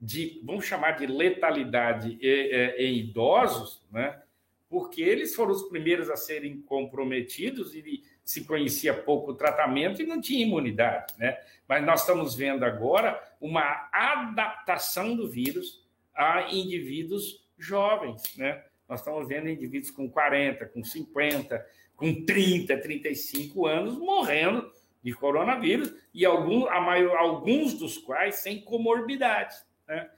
de, 0.00 0.40
vamos 0.42 0.64
chamar 0.64 0.92
de 0.92 1.06
letalidade 1.06 2.18
em, 2.22 3.00
idosos, 3.00 3.86
né? 3.92 4.18
porque 4.66 5.02
eles 5.02 5.34
foram 5.34 5.52
os 5.52 5.64
primeiros 5.64 6.08
a 6.08 6.16
serem 6.16 6.62
comprometidos 6.62 7.74
e 7.74 8.02
se 8.24 8.46
conhecia 8.46 8.94
pouco 8.94 9.32
o 9.32 9.36
tratamento 9.36 10.00
e 10.00 10.06
não 10.06 10.22
tinha 10.22 10.44
imunidade, 10.46 11.14
né? 11.16 11.38
Mas 11.66 11.82
nós 11.82 12.00
estamos 12.00 12.34
vendo 12.34 12.62
agora 12.62 13.18
uma 13.40 13.88
adaptação 13.90 15.16
do 15.16 15.26
vírus 15.26 15.82
a 16.14 16.52
indivíduos 16.52 17.42
jovens, 17.56 18.36
né? 18.36 18.62
Nós 18.88 19.00
estamos 19.00 19.28
vendo 19.28 19.48
indivíduos 19.48 19.90
com 19.90 20.10
40, 20.10 20.66
com 20.66 20.82
50, 20.82 21.66
com 21.94 22.24
30, 22.24 22.76
35 22.78 23.66
anos 23.66 23.98
morrendo 23.98 24.72
de 25.02 25.12
coronavírus 25.12 25.94
e 26.14 26.24
alguns, 26.24 26.64
maior, 26.64 27.16
alguns 27.16 27.74
dos 27.74 27.98
quais 27.98 28.36
sem 28.36 28.60
comorbidades. 28.60 29.64
Né? 29.86 30.08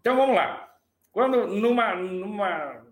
Então 0.00 0.16
vamos 0.16 0.36
lá. 0.36 0.76
Quando 1.10 1.46
numa, 1.46 1.96
numa, 1.96 2.86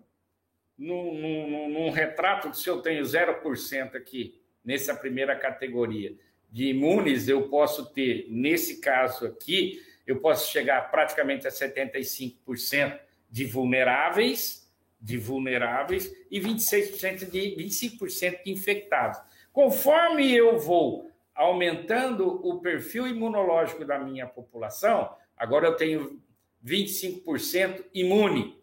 num, 0.77 1.13
num, 1.13 1.69
num 1.69 1.89
retrato, 1.89 2.53
se 2.55 2.69
eu 2.69 2.81
tenho 2.81 3.03
0% 3.03 3.95
aqui, 3.95 4.41
nessa 4.63 4.93
primeira 4.95 5.35
categoria, 5.35 6.15
de 6.51 6.69
imunes, 6.69 7.27
eu 7.27 7.49
posso 7.49 7.93
ter, 7.93 8.27
nesse 8.29 8.79
caso 8.79 9.25
aqui, 9.25 9.81
eu 10.05 10.19
posso 10.19 10.51
chegar 10.51 10.89
praticamente 10.89 11.47
a 11.47 11.51
75% 11.51 12.99
de 13.29 13.45
vulneráveis, 13.45 14.66
de 14.99 15.17
vulneráveis 15.17 16.11
e 16.29 16.39
26% 16.39 17.29
de 17.29 17.55
25% 17.55 18.43
de 18.43 18.51
infectados. 18.51 19.19
Conforme 19.53 20.33
eu 20.33 20.57
vou 20.57 21.09
aumentando 21.33 22.27
o 22.47 22.59
perfil 22.59 23.07
imunológico 23.07 23.85
da 23.85 23.99
minha 23.99 24.25
população, 24.25 25.15
agora 25.37 25.67
eu 25.67 25.75
tenho 25.75 26.19
25% 26.65 27.85
imune. 27.93 28.57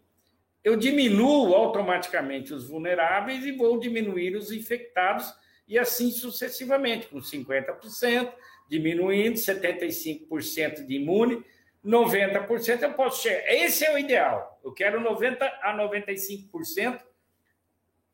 Eu 0.63 0.75
diminuo 0.75 1.53
automaticamente 1.53 2.53
os 2.53 2.67
vulneráveis 2.67 3.45
e 3.45 3.51
vou 3.51 3.79
diminuir 3.79 4.35
os 4.35 4.51
infectados 4.51 5.33
e 5.67 5.79
assim 5.79 6.11
sucessivamente, 6.11 7.07
com 7.07 7.19
50%, 7.19 8.31
diminuindo, 8.69 9.35
75% 9.35 10.85
de 10.85 10.95
imune, 10.95 11.43
90% 11.85 12.81
eu 12.81 12.93
posso 12.93 13.21
chegar. 13.21 13.53
Esse 13.53 13.85
é 13.85 13.93
o 13.93 13.97
ideal. 13.97 14.59
Eu 14.63 14.73
quero 14.73 14.99
90% 14.99 15.37
a 15.61 15.77
95% 15.77 16.99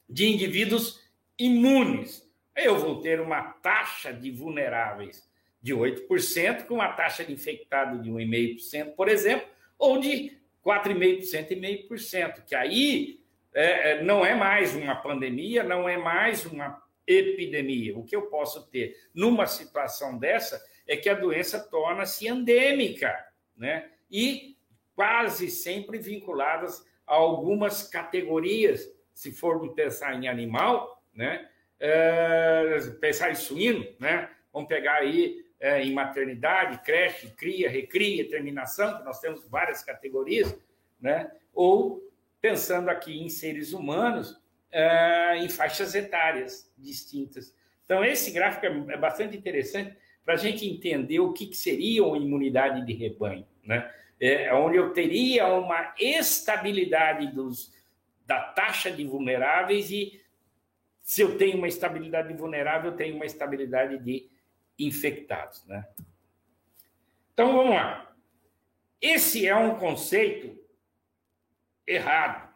de 0.10 0.28
indivíduos 0.28 1.02
imunes. 1.40 2.30
Eu 2.56 2.78
vou 2.78 3.00
ter 3.00 3.22
uma 3.22 3.42
taxa 3.42 4.14
de 4.14 4.30
vulneráveis 4.30 5.30
de 5.62 5.74
8%, 5.74 6.66
com 6.66 6.76
uma 6.76 6.92
taxa 6.92 7.24
de 7.24 7.32
infectado 7.32 8.02
de 8.02 8.12
1,5%, 8.12 8.96
por 8.96 9.08
exemplo, 9.08 9.48
ou 9.78 10.00
de 10.00 10.38
4,5% 10.66 11.52
e 11.52 11.88
0,5%, 11.88 12.44
que 12.46 12.56
aí 12.56 13.22
é, 13.54 13.92
é, 13.92 14.04
não 14.04 14.26
é 14.26 14.36
mais 14.36 14.76
uma 14.76 14.96
pandemia, 14.96 15.64
não 15.64 15.88
é 15.88 15.98
mais 15.98 16.46
uma 16.46 16.82
epidemia. 17.08 17.98
O 17.98 18.04
que 18.04 18.16
eu 18.16 18.24
posso 18.24 18.68
ter 18.70 18.98
numa 19.14 19.46
situação 19.46 20.18
dessa 20.18 20.62
é 20.88 20.98
que 20.98 21.10
a 21.10 21.14
doença 21.14 21.60
torna-se 21.60 22.28
endêmica 22.28 23.31
né? 23.62 23.88
E 24.10 24.58
quase 24.96 25.50
sempre 25.50 26.00
vinculadas 26.00 26.84
a 27.06 27.14
algumas 27.14 27.84
categorias, 27.88 28.92
se 29.14 29.32
formos 29.32 29.74
pensar 29.76 30.16
em 30.16 30.28
animal, 30.28 31.02
né? 31.14 31.48
É, 31.80 32.80
pensar 33.00 33.32
em 33.32 33.36
suíno, 33.36 33.86
né? 34.00 34.30
Vamos 34.52 34.68
pegar 34.68 34.96
aí 34.96 35.46
é, 35.60 35.84
em 35.84 35.94
maternidade, 35.94 36.84
creche, 36.84 37.30
cria, 37.30 37.70
recria, 37.70 38.28
terminação, 38.28 38.98
que 38.98 39.04
nós 39.04 39.20
temos 39.20 39.48
várias 39.48 39.84
categorias, 39.84 40.58
né? 41.00 41.32
Ou 41.54 42.02
pensando 42.42 42.90
aqui 42.90 43.22
em 43.22 43.30
seres 43.30 43.74
humanos, 43.74 44.42
é, 44.72 45.38
em 45.38 45.50
faixas 45.50 45.94
etárias 45.94 46.72
distintas. 46.78 47.56
Então, 47.86 48.04
esse 48.04 48.32
gráfico 48.32 48.66
é, 48.66 48.94
é 48.94 48.98
bastante 48.98 49.38
interessante 49.38 49.96
para 50.24 50.36
a 50.36 50.38
gente 50.38 50.68
entender 50.68 51.20
o 51.20 51.34
que, 51.34 51.48
que 51.48 51.58
seria 51.58 52.04
uma 52.04 52.18
imunidade 52.18 52.86
de 52.86 52.94
rebanho, 52.94 53.46
né? 53.64 53.94
É, 54.20 54.54
onde 54.54 54.78
eu 54.78 54.94
teria 54.94 55.48
uma 55.48 55.94
estabilidade 56.00 57.28
dos, 57.28 57.74
da 58.26 58.40
taxa 58.40 58.92
de 58.92 59.04
vulneráveis 59.04 59.90
e 59.90 60.22
se 61.02 61.22
eu 61.22 61.38
tenho 61.38 61.58
uma 61.58 61.68
estabilidade 61.68 62.34
vulnerável, 62.34 62.92
eu 62.92 62.98
tenho 62.98 63.16
uma 63.16 63.26
estabilidade 63.26 63.98
de 63.98 64.30
infectados, 64.78 65.66
né? 65.66 65.88
Então 67.34 67.54
vamos 67.54 67.76
lá. 67.76 68.16
Esse 69.02 69.48
é 69.48 69.56
um 69.56 69.76
conceito 69.76 70.58
errado. 71.88 72.52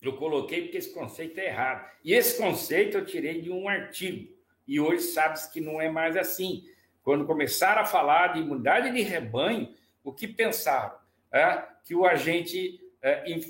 Eu 0.00 0.16
coloquei 0.16 0.62
porque 0.62 0.78
esse 0.78 0.92
conceito 0.92 1.38
é 1.38 1.46
errado. 1.46 1.88
E 2.04 2.12
esse 2.12 2.36
conceito 2.36 2.98
eu 2.98 3.06
tirei 3.06 3.40
de 3.40 3.50
um 3.50 3.68
artigo. 3.68 4.36
E 4.66 4.80
hoje 4.80 5.02
sabe-se 5.04 5.52
que 5.52 5.60
não 5.60 5.80
é 5.80 5.88
mais 5.88 6.16
assim. 6.16 6.68
Quando 7.02 7.24
começaram 7.24 7.82
a 7.82 7.86
falar 7.86 8.32
de 8.32 8.40
imunidade 8.40 8.92
de 8.92 9.02
rebanho, 9.02 9.71
o 10.02 10.12
que 10.12 10.26
pensaram? 10.26 10.96
É, 11.32 11.64
que 11.84 11.94
o 11.94 12.04
agente, 12.04 12.80
é, 13.00 13.30
in, 13.30 13.40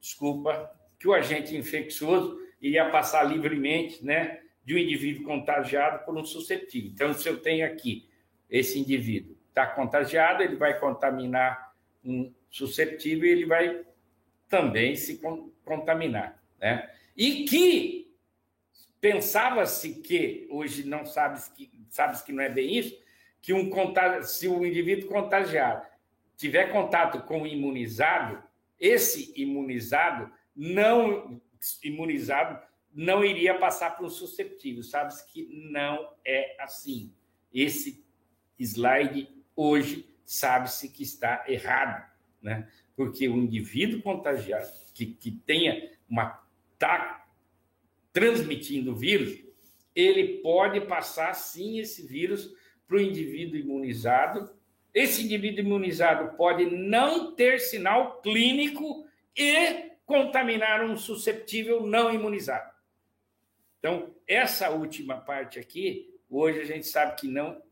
desculpa, 0.00 0.70
que 0.98 1.06
o 1.06 1.14
agente 1.14 1.56
infeccioso 1.56 2.38
iria 2.60 2.90
passar 2.90 3.24
livremente, 3.24 4.04
né, 4.04 4.40
de 4.64 4.74
um 4.74 4.78
indivíduo 4.78 5.24
contagiado 5.24 6.04
por 6.04 6.16
um 6.16 6.24
suscetível. 6.24 6.90
Então, 6.92 7.12
se 7.14 7.28
eu 7.28 7.40
tenho 7.40 7.66
aqui 7.66 8.08
esse 8.48 8.78
indivíduo 8.78 9.36
está 9.48 9.66
contagiado, 9.66 10.42
ele 10.42 10.56
vai 10.56 10.78
contaminar 10.78 11.74
um 12.04 12.32
suscetível 12.50 13.26
e 13.26 13.32
ele 13.32 13.46
vai 13.46 13.84
também 14.48 14.96
se 14.96 15.20
contaminar, 15.64 16.42
né? 16.58 16.90
E 17.16 17.44
que 17.44 18.00
Pensava-se 19.00 19.94
que, 20.02 20.46
hoje 20.50 20.84
não 20.84 21.06
sabes 21.06 21.48
que, 21.48 21.70
sabes 21.88 22.20
que 22.20 22.32
não 22.32 22.42
é 22.42 22.50
bem 22.50 22.76
isso, 22.76 22.94
que 23.40 23.52
um 23.52 23.70
se 24.22 24.48
o 24.48 24.64
indivíduo 24.64 25.08
contagiado 25.08 25.86
tiver 26.36 26.72
contato 26.72 27.22
com 27.22 27.42
o 27.42 27.46
imunizado, 27.46 28.42
esse 28.78 29.32
imunizado 29.36 30.30
não 30.54 31.40
imunizado 31.82 32.58
não 32.92 33.24
iria 33.24 33.58
passar 33.58 33.96
para 33.96 34.06
o 34.06 34.10
susceptível. 34.10 34.82
Sabes 34.82 35.22
que 35.22 35.46
não 35.70 36.12
é 36.24 36.56
assim. 36.58 37.14
Esse 37.52 38.04
slide 38.58 39.28
hoje 39.54 40.08
sabe-se 40.24 40.88
que 40.88 41.02
está 41.02 41.44
errado, 41.46 42.04
né? 42.42 42.68
Porque 42.96 43.28
o 43.28 43.36
indivíduo 43.36 44.02
contagiado 44.02 44.70
que, 44.94 45.06
que 45.06 45.30
tenha 45.30 45.90
uma 46.08 46.42
tá 46.78 47.26
transmitindo 48.12 48.92
o 48.92 48.96
vírus, 48.96 49.38
ele 49.94 50.38
pode 50.38 50.80
passar 50.80 51.34
sim 51.34 51.78
esse 51.78 52.06
vírus 52.06 52.52
para 52.90 52.98
o 52.98 53.00
indivíduo 53.00 53.56
imunizado. 53.56 54.50
Esse 54.92 55.22
indivíduo 55.22 55.60
imunizado 55.60 56.36
pode 56.36 56.66
não 56.66 57.32
ter 57.32 57.60
sinal 57.60 58.20
clínico 58.20 59.06
e 59.36 59.92
contaminar 60.04 60.84
um 60.84 60.96
susceptível 60.96 61.86
não 61.86 62.12
imunizado. 62.12 62.68
Então, 63.78 64.12
essa 64.26 64.70
última 64.70 65.16
parte 65.18 65.60
aqui, 65.60 66.12
hoje 66.28 66.58
a 66.58 66.64
gente 66.64 66.88
sabe 66.88 67.14
que 67.14 67.28
não. 67.28 67.62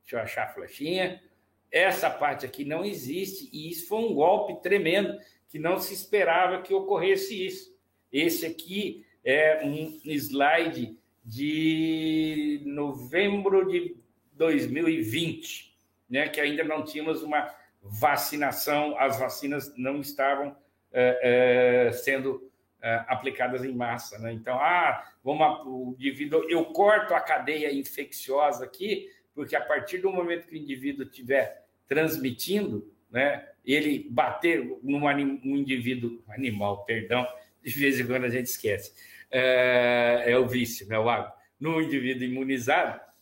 Deixa 0.00 0.16
eu 0.16 0.18
achar 0.18 0.44
a 0.46 0.52
flechinha. 0.52 1.22
Essa 1.70 2.10
parte 2.10 2.44
aqui 2.44 2.64
não 2.64 2.84
existe, 2.84 3.48
e 3.52 3.70
isso 3.70 3.86
foi 3.86 3.98
um 3.98 4.12
golpe 4.12 4.60
tremendo, 4.60 5.16
que 5.48 5.58
não 5.58 5.78
se 5.78 5.94
esperava 5.94 6.62
que 6.62 6.74
ocorresse 6.74 7.46
isso. 7.46 7.72
Esse 8.12 8.44
aqui 8.44 9.06
é 9.24 9.64
um 9.64 10.00
slide 10.04 10.98
de 11.24 12.60
novembro 12.64 13.68
de 13.68 14.03
2020, 14.34 15.76
né, 16.08 16.28
que 16.28 16.40
ainda 16.40 16.62
não 16.64 16.84
tínhamos 16.84 17.22
uma 17.22 17.54
vacinação, 17.82 18.98
as 18.98 19.18
vacinas 19.18 19.72
não 19.76 20.00
estavam 20.00 20.56
é, 20.92 21.88
é, 21.88 21.92
sendo 21.92 22.50
é, 22.82 23.04
aplicadas 23.08 23.64
em 23.64 23.72
massa. 23.72 24.18
Né? 24.18 24.32
Então, 24.32 24.56
ah, 24.58 25.10
vamos, 25.22 25.96
devido, 25.98 26.48
eu 26.48 26.64
corto 26.66 27.14
a 27.14 27.20
cadeia 27.20 27.72
infecciosa 27.72 28.64
aqui, 28.64 29.08
porque 29.34 29.56
a 29.56 29.60
partir 29.60 29.98
do 29.98 30.10
momento 30.10 30.46
que 30.46 30.54
o 30.54 30.58
indivíduo 30.58 31.04
estiver 31.04 31.64
transmitindo, 31.88 32.90
né, 33.10 33.48
ele 33.64 34.06
bater 34.10 34.78
num 34.82 35.06
anim, 35.06 35.40
um 35.44 35.56
indivíduo, 35.56 36.22
animal, 36.28 36.84
perdão, 36.84 37.26
de 37.62 37.70
vez 37.70 37.98
em 37.98 38.06
quando 38.06 38.24
a 38.24 38.30
gente 38.30 38.46
esquece, 38.46 38.92
é, 39.30 40.24
é 40.26 40.38
o 40.38 40.46
vício, 40.46 40.86
né, 40.86 40.98
o 40.98 41.08
hábito. 41.08 41.34
No 41.58 41.80
indivíduo 41.80 42.24
imunizado, 42.24 43.00
é, 43.00 43.13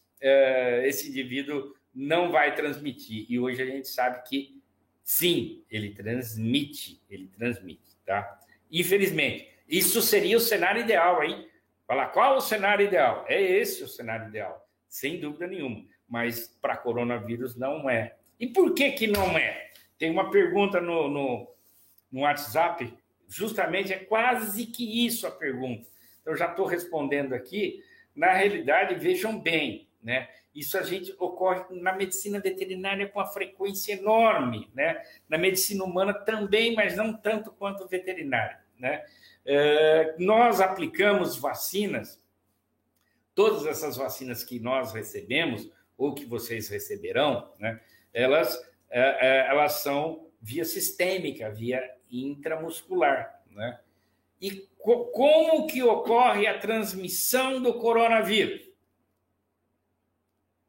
esse 0.87 1.09
indivíduo 1.09 1.75
não 1.95 2.31
vai 2.31 2.55
transmitir. 2.55 3.27
E 3.29 3.39
hoje 3.39 3.63
a 3.63 3.67
gente 3.67 3.89
sabe 3.89 4.23
que 4.29 4.61
sim, 5.03 5.65
ele 5.71 5.91
transmite, 5.91 7.03
ele 7.11 7.27
transmite, 7.29 7.97
tá? 8.05 8.41
Infelizmente, 8.71 9.49
isso 9.69 10.01
seria 10.01 10.37
o 10.37 10.41
cenário 10.41 10.83
ideal, 10.83 11.23
hein? 11.23 11.49
Falar 11.87 12.07
qual 12.09 12.37
o 12.37 12.41
cenário 12.41 12.87
ideal? 12.87 13.25
É 13.29 13.41
esse 13.41 13.83
o 13.83 13.89
cenário 13.89 14.29
ideal, 14.29 14.69
sem 14.89 15.21
dúvida 15.21 15.47
nenhuma. 15.47 15.85
Mas 16.09 16.49
para 16.61 16.77
coronavírus 16.77 17.57
não 17.57 17.89
é. 17.89 18.17
E 18.39 18.47
por 18.47 18.75
que 18.75 18.93
que 18.93 19.07
não 19.07 19.37
é? 19.37 19.71
Tem 19.99 20.11
uma 20.11 20.31
pergunta 20.31 20.81
no, 20.81 21.09
no, 21.09 21.55
no 22.11 22.21
WhatsApp, 22.21 22.93
justamente 23.29 23.93
é 23.93 23.99
quase 23.99 24.67
que 24.67 25.07
isso 25.07 25.27
a 25.27 25.31
pergunta 25.31 25.93
eu 26.25 26.37
já 26.37 26.47
estou 26.47 26.67
respondendo 26.67 27.35
aqui. 27.35 27.83
Na 28.15 28.33
realidade, 28.33 28.95
vejam 28.95 29.39
bem, 29.39 29.89
né? 30.03 30.29
Isso 30.55 30.77
a 30.77 30.83
gente 30.83 31.15
ocorre 31.19 31.65
na 31.71 31.93
medicina 31.93 32.41
veterinária 32.41 33.09
com 33.09 33.19
uma 33.19 33.27
frequência 33.27 33.93
enorme, 33.93 34.71
né? 34.75 35.03
Na 35.29 35.39
medicina 35.39 35.85
humana 35.85 36.13
também, 36.13 36.75
mas 36.75 36.97
não 36.97 37.13
tanto 37.13 37.53
quanto 37.53 37.87
veterinária, 37.87 38.61
né? 38.79 39.05
É, 39.45 40.15
nós 40.19 40.61
aplicamos 40.61 41.37
vacinas, 41.37 42.23
todas 43.35 43.67
essas 43.67 43.97
vacinas 43.97 44.45
que 44.45 44.61
nós 44.61 44.93
recebemos 44.93 45.71
ou 45.97 46.15
que 46.15 46.25
vocês 46.25 46.69
receberão, 46.69 47.53
né? 47.59 47.81
Elas, 48.13 48.61
é, 48.91 49.47
elas 49.49 49.75
são 49.75 50.29
via 50.41 50.65
sistêmica, 50.65 51.51
via 51.51 51.83
intramuscular, 52.11 53.43
né? 53.51 53.79
E 54.41 54.69
co 54.79 55.07
como 55.07 55.69
que 55.69 55.83
ocorre 55.83 56.49
a 56.49 56.59
transmissão 56.59 57.63
do 57.63 57.75
coronavírus? 57.75 58.72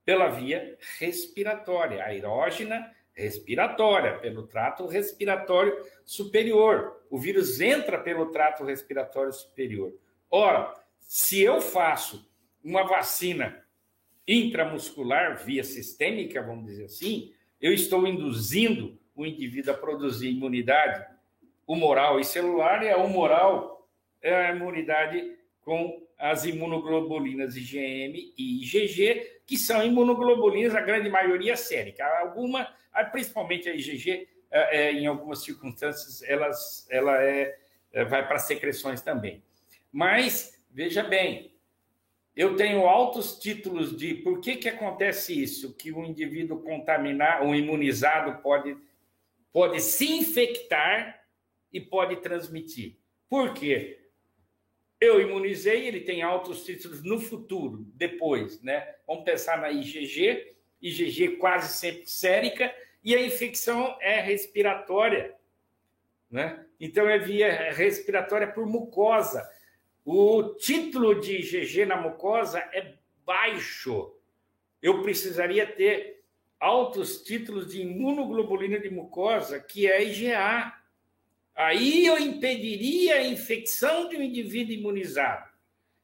Pela 0.06 0.28
via 0.30 0.78
respiratória, 1.00 2.04
aerógena 2.04 2.92
respiratória, 3.14 4.18
pelo 4.18 4.48
trato 4.48 4.88
respiratório 4.88 5.74
superior. 6.04 7.04
O 7.10 7.18
vírus 7.18 7.62
entra 7.62 8.00
pelo 8.00 8.32
trato 8.32 8.64
respiratório 8.64 9.32
superior. 9.32 9.94
Ora, 10.30 10.74
se 11.00 11.42
eu 11.42 11.62
faço 11.62 12.30
uma 12.64 12.84
vacina 12.84 13.64
intramuscular 14.28 15.44
via 15.46 15.64
sistêmica, 15.64 16.42
vamos 16.42 16.66
dizer 16.66 16.86
assim, 16.86 17.34
eu 17.62 17.74
estou 17.74 18.08
induzindo 18.08 18.98
o 19.16 19.26
indivíduo 19.26 19.74
a 19.74 19.78
produzir 19.78 20.30
imunidade 20.30 21.06
humoral 21.68 22.20
e 22.20 22.24
celular, 22.24 22.84
e 22.84 22.90
a 22.90 22.98
humoral 22.98 23.88
é 24.22 24.34
a 24.34 24.56
imunidade 24.56 25.38
com 25.62 26.03
as 26.24 26.46
imunoglobulinas 26.46 27.58
IgM 27.58 28.34
e 28.38 28.64
IgG, 28.64 29.42
que 29.46 29.58
são 29.58 29.86
imunoglobulinas, 29.86 30.74
a 30.74 30.80
grande 30.80 31.10
maioria 31.10 31.58
sérica. 31.58 32.06
Alguma, 32.20 32.66
principalmente 33.12 33.68
a 33.68 33.76
IgG, 33.76 34.30
é, 34.50 34.78
é, 34.78 34.94
em 34.94 35.06
algumas 35.06 35.44
circunstâncias, 35.44 36.24
elas, 36.24 36.88
ela 36.90 37.22
é, 37.22 37.58
vai 38.08 38.26
para 38.26 38.40
secreções 38.40 39.02
também. 39.02 39.44
Mas, 39.92 40.66
veja 40.72 41.04
bem, 41.04 41.54
eu 42.34 42.56
tenho 42.56 42.88
altos 42.88 43.38
títulos 43.38 43.94
de 43.94 44.14
por 44.14 44.40
que, 44.40 44.56
que 44.56 44.70
acontece 44.70 45.38
isso, 45.44 45.76
que 45.76 45.92
o 45.92 46.06
indivíduo 46.06 46.62
contaminar, 46.62 47.46
o 47.46 47.54
imunizado 47.54 48.42
pode, 48.42 48.78
pode 49.52 49.82
se 49.82 50.10
infectar 50.10 51.22
e 51.70 51.82
pode 51.82 52.16
transmitir. 52.22 52.96
Por 53.28 53.54
quê? 53.54 54.03
Eu 55.04 55.20
imunizei, 55.20 55.86
ele 55.86 56.00
tem 56.00 56.22
altos 56.22 56.64
títulos 56.64 57.04
no 57.04 57.20
futuro, 57.20 57.86
depois, 57.94 58.62
né? 58.62 58.96
Vamos 59.06 59.26
pensar 59.26 59.60
na 59.60 59.70
IgG, 59.70 60.56
IgG 60.82 61.36
quase 61.36 61.78
sempre 61.78 62.06
sérica, 62.10 62.74
e 63.04 63.14
a 63.14 63.22
infecção 63.22 63.98
é 64.00 64.22
respiratória, 64.22 65.36
né? 66.32 66.66
Então 66.80 67.10
é 67.10 67.20
via 67.20 67.74
respiratória 67.74 68.48
por 68.48 68.66
mucosa. 68.66 69.46
O 70.06 70.56
título 70.56 71.20
de 71.20 71.36
IgG 71.40 71.86
na 71.86 71.98
mucosa 71.98 72.60
é 72.60 72.94
baixo. 73.26 74.16
Eu 74.82 75.02
precisaria 75.02 75.68
ter 75.68 76.24
altos 76.58 77.24
títulos 77.24 77.74
de 77.74 77.82
imunoglobulina 77.82 78.80
de 78.80 78.90
mucosa, 78.90 79.60
que 79.60 79.86
é 79.86 80.02
IgA. 80.02 80.74
Aí 81.56 82.06
eu 82.06 82.18
impediria 82.18 83.16
a 83.16 83.28
infecção 83.28 84.10
de 84.10 84.18
um 84.18 84.22
indivíduo 84.22 84.74
imunizado. 84.74 85.48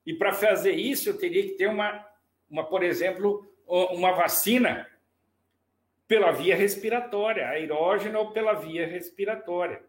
E 0.06 0.14
para 0.14 0.34
fazer 0.34 0.74
isso, 0.74 1.10
eu 1.10 1.18
teria 1.18 1.43
que 1.43 1.56
ter 1.56 1.68
uma, 1.68 2.06
uma, 2.50 2.64
por 2.64 2.84
exemplo, 2.84 3.45
uma 3.68 4.12
vacina 4.12 4.88
pela 6.08 6.32
via 6.32 6.56
respiratória, 6.56 7.47
aerógena 7.47 8.18
ou 8.20 8.32
pela 8.32 8.54
via 8.54 8.88
respiratória. 8.88 9.84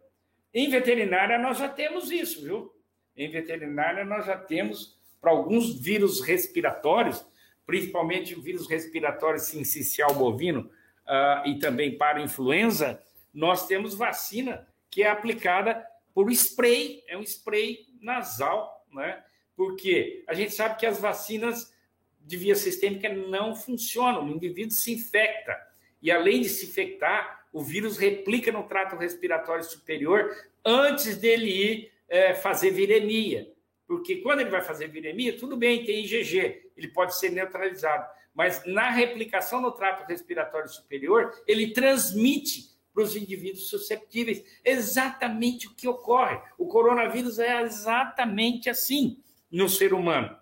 Em 0.53 0.69
veterinária, 0.69 1.39
nós 1.39 1.57
já 1.57 1.67
temos 1.67 2.11
isso, 2.11 2.43
viu? 2.43 2.71
Em 3.15 3.29
veterinária, 3.29 4.05
nós 4.05 4.25
já 4.25 4.37
temos, 4.37 4.99
para 5.19 5.31
alguns 5.31 5.81
vírus 5.81 6.21
respiratórios, 6.21 7.25
principalmente 7.65 8.35
o 8.35 8.41
vírus 8.41 8.69
respiratório 8.69 9.39
sincicial 9.39 10.13
bovino 10.13 10.69
uh, 11.07 11.47
e 11.47 11.57
também 11.57 11.97
para 11.97 12.21
influenza, 12.21 13.01
nós 13.33 13.65
temos 13.65 13.95
vacina 13.95 14.67
que 14.91 15.01
é 15.01 15.09
aplicada 15.09 15.83
por 16.13 16.29
spray, 16.31 17.01
é 17.07 17.17
um 17.17 17.23
spray 17.23 17.87
nasal, 18.01 18.85
né? 18.93 19.23
Porque 19.55 20.23
a 20.27 20.33
gente 20.33 20.53
sabe 20.53 20.77
que 20.77 20.85
as 20.85 20.99
vacinas 20.99 21.73
de 22.19 22.37
via 22.37 22.55
sistêmica 22.55 23.09
não 23.09 23.55
funcionam, 23.55 24.25
o 24.25 24.29
indivíduo 24.29 24.71
se 24.71 24.91
infecta. 24.91 25.57
E 26.01 26.11
além 26.11 26.41
de 26.41 26.49
se 26.49 26.65
infectar, 26.65 27.47
o 27.53 27.63
vírus 27.63 27.97
replica 27.97 28.51
no 28.51 28.63
trato 28.63 28.95
respiratório 28.95 29.63
superior 29.63 30.29
antes 30.63 31.17
dele 31.17 31.49
ir 31.49 31.91
é, 32.09 32.33
fazer 32.33 32.71
viremia. 32.71 33.51
Porque 33.87 34.17
quando 34.17 34.41
ele 34.41 34.49
vai 34.49 34.61
fazer 34.61 34.87
viremia, 34.87 35.37
tudo 35.37 35.57
bem, 35.57 35.85
tem 35.85 36.03
IgG, 36.03 36.71
ele 36.77 36.87
pode 36.89 37.17
ser 37.17 37.29
neutralizado. 37.29 38.07
Mas 38.33 38.63
na 38.65 38.89
replicação 38.89 39.61
no 39.61 39.71
trato 39.71 40.07
respiratório 40.07 40.69
superior, 40.69 41.33
ele 41.47 41.73
transmite 41.73 42.71
para 42.93 43.03
os 43.03 43.15
indivíduos 43.15 43.69
susceptíveis. 43.69 44.43
Exatamente 44.63 45.67
o 45.67 45.75
que 45.75 45.87
ocorre. 45.87 46.39
O 46.57 46.67
coronavírus 46.67 47.39
é 47.39 47.61
exatamente 47.61 48.69
assim 48.69 49.21
no 49.51 49.67
ser 49.67 49.93
humano. 49.93 50.35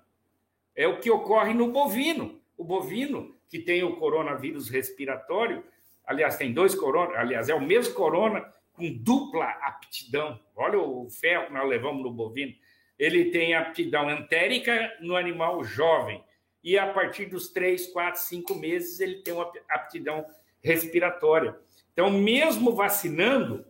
É 0.76 0.88
o 0.88 1.00
que 1.00 1.10
ocorre 1.10 1.54
no 1.54 1.72
bovino. 1.72 2.40
O 2.58 2.64
bovino, 2.64 3.36
que 3.50 3.60
tem 3.60 3.84
o 3.84 3.96
coronavírus 3.98 4.70
respiratório, 4.70 5.64
aliás, 6.06 6.38
tem 6.38 6.54
dois 6.54 6.76
corona, 6.76 7.18
aliás, 7.18 7.50
é 7.50 7.56
o 7.56 7.62
mesmo 7.62 7.94
corona 7.94 8.42
com 8.74 8.92
dupla 8.92 9.46
aptidão. 9.62 10.40
Olha 10.56 10.80
o 10.80 11.10
ferro 11.10 11.48
que 11.48 11.54
nós 11.54 11.68
levamos 11.68 12.04
no 12.04 12.12
bovino. 12.12 12.54
Ele 12.98 13.32
tem 13.32 13.54
aptidão 13.54 14.10
entérica 14.10 14.98
no 15.02 15.16
animal 15.16 15.64
jovem. 15.64 16.24
E 16.64 16.78
a 16.78 16.92
partir 16.92 17.26
dos 17.26 17.50
3, 17.50 17.88
4, 17.88 18.20
5 18.22 18.56
meses, 18.56 19.00
ele 19.00 19.22
tem 19.22 19.34
uma 19.34 19.50
aptidão 19.70 20.26
respiratória. 20.62 21.58
Então, 22.00 22.10
mesmo 22.10 22.74
vacinando, 22.74 23.68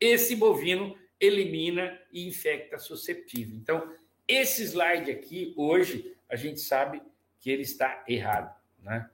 esse 0.00 0.34
bovino 0.34 0.96
elimina 1.20 2.00
e 2.10 2.26
infecta 2.26 2.78
susceptível. 2.78 3.58
Então, 3.58 3.94
esse 4.26 4.62
slide 4.64 5.10
aqui, 5.10 5.52
hoje, 5.54 6.16
a 6.30 6.34
gente 6.34 6.60
sabe 6.60 7.02
que 7.38 7.50
ele 7.50 7.60
está 7.60 8.02
errado. 8.08 8.58
Né? 8.82 9.10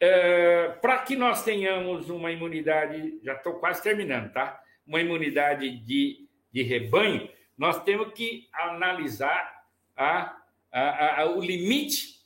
É, 0.00 0.68
Para 0.80 1.00
que 1.00 1.16
nós 1.16 1.44
tenhamos 1.44 2.08
uma 2.08 2.32
imunidade, 2.32 3.20
já 3.22 3.34
estou 3.34 3.56
quase 3.56 3.82
terminando, 3.82 4.32
tá? 4.32 4.58
Uma 4.86 5.02
imunidade 5.02 5.80
de, 5.80 6.26
de 6.50 6.62
rebanho, 6.62 7.28
nós 7.58 7.84
temos 7.84 8.10
que 8.14 8.48
analisar 8.54 9.66
a, 9.94 10.34
a, 10.72 11.20
a, 11.20 11.26
o 11.26 11.42
limite 11.42 12.17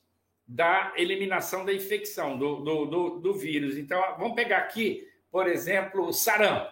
da 0.52 0.92
eliminação 0.96 1.64
da 1.64 1.72
infecção, 1.72 2.36
do, 2.36 2.56
do, 2.56 2.84
do, 2.84 3.20
do 3.20 3.34
vírus. 3.34 3.78
Então, 3.78 3.98
vamos 4.18 4.34
pegar 4.34 4.58
aqui, 4.58 5.08
por 5.30 5.48
exemplo, 5.48 6.06
o 6.06 6.12
sarampo. 6.12 6.70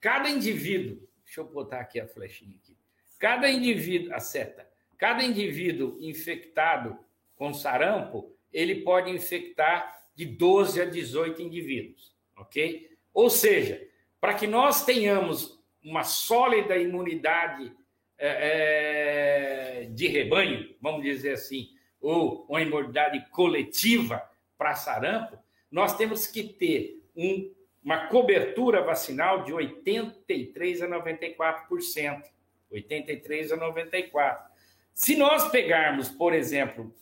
Cada 0.00 0.30
indivíduo, 0.30 1.06
deixa 1.22 1.42
eu 1.42 1.44
botar 1.44 1.80
aqui 1.80 2.00
a 2.00 2.08
flechinha 2.08 2.56
aqui. 2.56 2.74
Cada 3.18 3.50
indivíduo, 3.50 4.14
a 4.14 4.18
seta, 4.18 4.66
cada 4.96 5.22
indivíduo 5.22 5.98
infectado 6.00 6.98
com 7.36 7.52
sarampo, 7.52 8.34
ele 8.50 8.76
pode 8.76 9.10
infectar 9.10 10.06
de 10.14 10.24
12 10.24 10.80
a 10.80 10.84
18 10.86 11.42
indivíduos, 11.42 12.16
ok? 12.34 12.90
Ou 13.12 13.28
seja, 13.28 13.86
para 14.18 14.32
que 14.32 14.46
nós 14.46 14.86
tenhamos 14.86 15.62
uma 15.84 16.02
sólida 16.02 16.78
imunidade 16.78 17.72
é, 18.16 19.82
é, 19.82 19.84
de 19.90 20.06
rebanho, 20.06 20.74
vamos 20.80 21.02
dizer 21.02 21.32
assim, 21.32 21.68
ou 22.02 22.44
uma 22.48 22.60
imunidade 22.60 23.24
coletiva 23.30 24.22
para 24.58 24.74
sarampo, 24.74 25.38
nós 25.70 25.96
temos 25.96 26.26
que 26.26 26.42
ter 26.42 27.02
um, 27.16 27.50
uma 27.82 28.08
cobertura 28.08 28.82
vacinal 28.82 29.44
de 29.44 29.52
83 29.52 30.82
a 30.82 30.88
94%. 30.88 32.22
83 32.70 33.52
a 33.52 33.56
94. 33.56 34.52
Se 34.92 35.16
nós 35.16 35.48
pegarmos, 35.50 36.08
por 36.08 36.34
exemplo, 36.34 36.94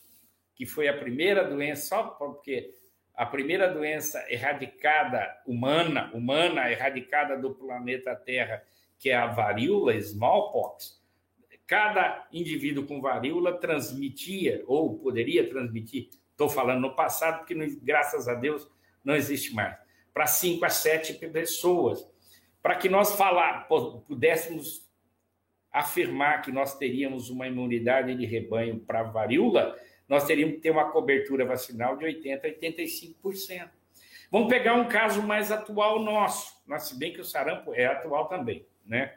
que 0.54 0.66
foi 0.66 0.88
a 0.88 0.96
primeira 0.96 1.44
doença, 1.44 1.88
só 1.88 2.02
porque 2.02 2.74
a 3.14 3.26
primeira 3.26 3.72
doença 3.72 4.24
erradicada 4.28 5.36
humana, 5.46 6.10
humana 6.14 6.70
erradicada 6.70 7.36
do 7.36 7.54
planeta 7.54 8.14
Terra, 8.14 8.62
que 8.98 9.10
é 9.10 9.16
a 9.16 9.26
varíola, 9.26 9.94
smallpox, 9.96 10.99
cada 11.70 12.26
indivíduo 12.32 12.84
com 12.84 13.00
varíola 13.00 13.56
transmitia, 13.56 14.64
ou 14.66 14.98
poderia 14.98 15.48
transmitir, 15.48 16.08
estou 16.32 16.48
falando 16.48 16.80
no 16.80 16.96
passado, 16.96 17.38
porque 17.38 17.54
graças 17.80 18.26
a 18.26 18.34
Deus 18.34 18.68
não 19.04 19.14
existe 19.14 19.54
mais, 19.54 19.76
para 20.12 20.26
5 20.26 20.64
a 20.64 20.68
7 20.68 21.14
pessoas. 21.28 22.04
Para 22.60 22.74
que 22.74 22.88
nós 22.88 23.14
falar, 23.14 23.68
pudéssemos 23.68 24.84
afirmar 25.70 26.42
que 26.42 26.50
nós 26.50 26.76
teríamos 26.76 27.30
uma 27.30 27.46
imunidade 27.46 28.16
de 28.16 28.26
rebanho 28.26 28.80
para 28.80 29.04
varíola, 29.04 29.78
nós 30.08 30.24
teríamos 30.24 30.56
que 30.56 30.62
ter 30.62 30.72
uma 30.72 30.90
cobertura 30.90 31.44
vacinal 31.44 31.96
de 31.96 32.04
80% 32.04 32.40
a 32.42 32.48
85%. 32.48 33.70
Vamos 34.28 34.48
pegar 34.48 34.74
um 34.74 34.88
caso 34.88 35.22
mais 35.22 35.52
atual 35.52 36.02
nosso, 36.02 36.52
se 36.80 36.98
bem 36.98 37.12
que 37.12 37.20
o 37.20 37.24
sarampo 37.24 37.72
é 37.72 37.86
atual 37.86 38.26
também, 38.26 38.66
né? 38.84 39.14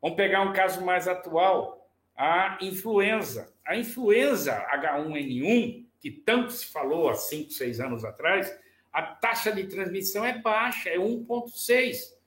Vamos 0.00 0.16
pegar 0.16 0.42
um 0.42 0.52
caso 0.52 0.84
mais 0.84 1.08
atual, 1.08 1.79
a 2.16 2.58
influenza. 2.60 3.52
A 3.64 3.76
influenza 3.76 4.66
H1N1, 4.74 5.84
que 5.98 6.10
tanto 6.10 6.52
se 6.52 6.66
falou 6.66 7.08
há 7.08 7.14
5, 7.14 7.50
6 7.50 7.80
anos 7.80 8.04
atrás, 8.04 8.54
a 8.92 9.02
taxa 9.02 9.52
de 9.52 9.64
transmissão 9.64 10.24
é 10.24 10.38
baixa, 10.38 10.88
é 10.88 10.96
1,6. 10.96 12.18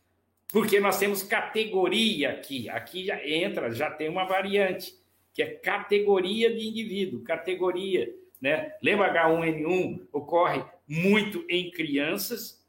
Porque 0.47 0.79
nós 0.79 0.99
temos 0.99 1.23
categoria 1.23 2.31
aqui. 2.31 2.69
Aqui 2.69 3.05
já 3.05 3.25
entra, 3.27 3.71
já 3.71 3.89
tem 3.89 4.07
uma 4.07 4.25
variante, 4.25 4.93
que 5.33 5.41
é 5.41 5.47
categoria 5.47 6.53
de 6.53 6.67
indivíduo, 6.67 7.23
categoria. 7.23 8.13
né? 8.39 8.73
Lembra 8.81 9.11
H1N1 9.13 10.07
ocorre 10.11 10.63
muito 10.87 11.43
em 11.49 11.71
crianças, 11.71 12.63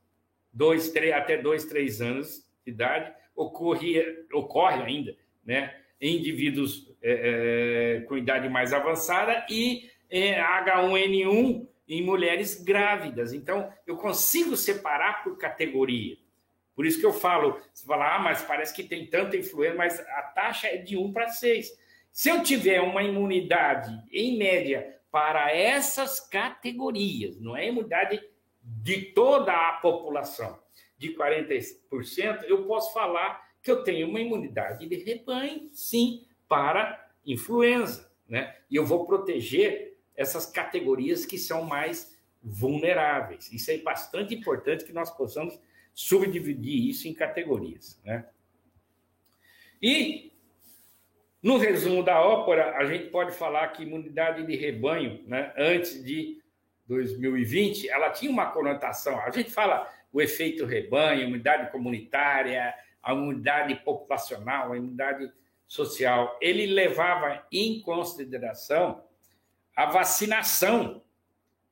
dois, 0.53 0.91
três, 0.91 1.13
até 1.13 1.37
2, 1.37 1.67
3 1.67 2.01
anos 2.01 2.47
de 2.65 2.73
idade, 2.73 3.13
ocorria, 3.35 4.25
ocorre 4.33 4.83
ainda, 4.83 5.17
né? 5.45 5.75
Em 6.01 6.17
indivíduos 6.17 6.94
é, 7.07 7.99
é, 7.99 8.01
com 8.07 8.17
idade 8.17 8.49
mais 8.49 8.73
avançada 8.73 9.45
e 9.51 9.91
é, 10.11 10.41
H1N1 10.41 11.69
em 11.87 12.03
mulheres 12.03 12.65
grávidas. 12.65 13.35
Então, 13.35 13.71
eu 13.87 13.99
consigo 13.99 14.57
separar 14.57 15.23
por 15.23 15.37
categoria. 15.37 16.17
Por 16.75 16.87
isso 16.87 16.99
que 16.99 17.05
eu 17.05 17.13
falo, 17.13 17.61
você 17.73 17.87
fala, 17.87 18.17
ah, 18.17 18.19
mas 18.19 18.43
parece 18.43 18.75
que 18.75 18.83
tem 18.83 19.07
tanta 19.07 19.37
influência, 19.37 19.77
mas 19.77 20.01
a 20.01 20.23
taxa 20.23 20.69
é 20.69 20.79
de 20.79 20.97
1 20.97 21.13
para 21.13 21.29
6. 21.29 21.71
Se 22.11 22.31
eu 22.31 22.43
tiver 22.43 22.81
uma 22.81 23.03
imunidade, 23.03 23.93
em 24.11 24.39
média, 24.39 24.99
para 25.11 25.55
essas 25.55 26.21
categorias, 26.21 27.39
não 27.39 27.55
é 27.55 27.69
imunidade 27.69 28.21
de 28.63 29.13
toda 29.13 29.53
a 29.53 29.75
população, 29.75 30.59
de 30.97 31.15
40%, 31.15 32.45
eu 32.47 32.65
posso 32.67 32.95
falar 32.95 33.45
que 33.63 33.71
eu 33.71 33.83
tenho 33.83 34.09
uma 34.09 34.21
imunidade 34.21 34.87
de 34.89 34.97
rebanho, 34.97 35.69
sim, 35.73 36.25
para 36.49 37.09
influenza, 37.27 38.11
né? 38.29 38.57
E 38.71 38.77
eu 38.77 38.85
vou 38.85 39.07
proteger 39.07 39.97
essas 40.17 40.47
categorias 40.47 41.25
que 41.27 41.39
são 41.39 41.63
mais 41.65 42.17
vulneráveis. 42.43 43.51
Isso 43.53 43.71
é 43.71 43.79
bastante 43.79 44.35
importante 44.35 44.85
que 44.85 44.93
nós 44.93 45.11
possamos 45.11 45.59
subdividir 45.95 46.89
isso 46.89 47.09
em 47.09 47.15
categorias, 47.15 48.01
né? 48.05 48.27
E 49.81 50.33
no 51.43 51.59
resumo 51.59 52.03
da 52.03 52.23
ópera, 52.23 52.77
a 52.77 52.87
gente 52.87 53.11
pode 53.11 53.33
falar 53.33 53.69
que 53.69 53.83
imunidade 53.83 54.47
de 54.47 54.57
rebanho, 54.57 55.23
né, 55.27 55.53
antes 55.59 56.03
de 56.03 56.43
2020, 56.87 57.89
ela 57.91 58.09
tinha 58.09 58.31
uma 58.31 58.51
conotação. 58.51 59.21
A 59.21 59.31
gente 59.31 59.51
fala 59.51 59.87
o 60.11 60.23
efeito 60.23 60.65
rebanho, 60.65 61.25
imunidade 61.25 61.71
comunitária, 61.71 62.75
a 63.03 63.13
imunidade 63.13 63.75
populacional, 63.77 64.73
a 64.73 64.77
imunidade 64.79 65.31
social. 65.67 66.39
Ele 66.41 66.67
levava 66.67 67.47
em 67.51 67.81
consideração 67.81 69.03
a 69.75 69.87
vacinação, 69.87 71.03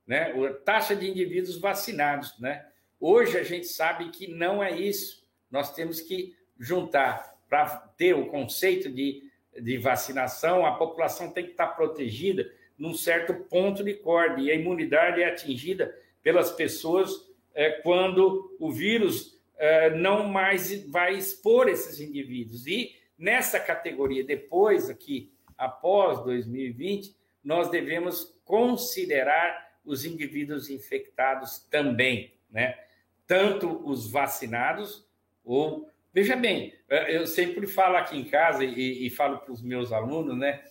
né, 0.06 0.32
a 0.32 0.54
taxa 0.64 0.96
de 0.96 1.08
indivíduos 1.08 1.58
vacinados, 1.58 2.38
né? 2.38 2.66
Hoje 2.98 3.38
a 3.38 3.42
gente 3.42 3.66
sabe 3.66 4.10
que 4.10 4.26
não 4.28 4.62
é 4.62 4.70
isso. 4.70 5.26
Nós 5.50 5.72
temos 5.74 6.00
que 6.00 6.36
juntar 6.58 7.36
para 7.48 7.66
ter 7.96 8.14
o 8.14 8.26
conceito 8.26 8.90
de, 8.90 9.24
de 9.60 9.76
vacinação, 9.78 10.64
a 10.64 10.76
população 10.76 11.30
tem 11.30 11.44
que 11.44 11.50
estar 11.50 11.68
protegida 11.68 12.50
num 12.78 12.94
certo 12.94 13.34
ponto 13.34 13.84
de 13.84 13.94
corda, 13.94 14.40
e 14.40 14.50
a 14.50 14.54
imunidade 14.54 15.22
é 15.22 15.26
atingida 15.26 15.96
pelas 16.22 16.50
pessoas 16.50 17.28
é, 17.54 17.70
quando 17.70 18.56
o 18.58 18.72
vírus 18.72 19.38
é, 19.56 19.90
não 19.90 20.26
mais 20.26 20.84
vai 20.86 21.14
expor 21.14 21.68
esses 21.68 22.00
indivíduos. 22.00 22.66
E 22.66 22.96
nessa 23.18 23.58
categoria, 23.58 24.24
depois 24.24 24.90
aqui, 24.90 25.32
após 25.56 26.22
2020, 26.24 27.14
nós 27.42 27.68
devemos 27.68 28.34
considerar 28.44 29.72
os 29.84 30.04
indivíduos 30.04 30.70
infectados 30.70 31.58
também, 31.70 32.34
né? 32.50 32.78
tanto 33.26 33.88
os 33.88 34.10
vacinados 34.10 35.08
ou. 35.44 35.90
Veja 36.14 36.36
bem, 36.36 36.74
é, 36.90 37.16
eu 37.16 37.26
sempre 37.26 37.66
falo 37.66 37.96
aqui 37.96 38.18
em 38.18 38.24
casa 38.24 38.62
e, 38.62 39.06
e 39.06 39.08
falo 39.08 39.38
para 39.38 39.50
os 39.50 39.62
meus 39.62 39.90
alunos, 39.92 40.36
né? 40.36 40.62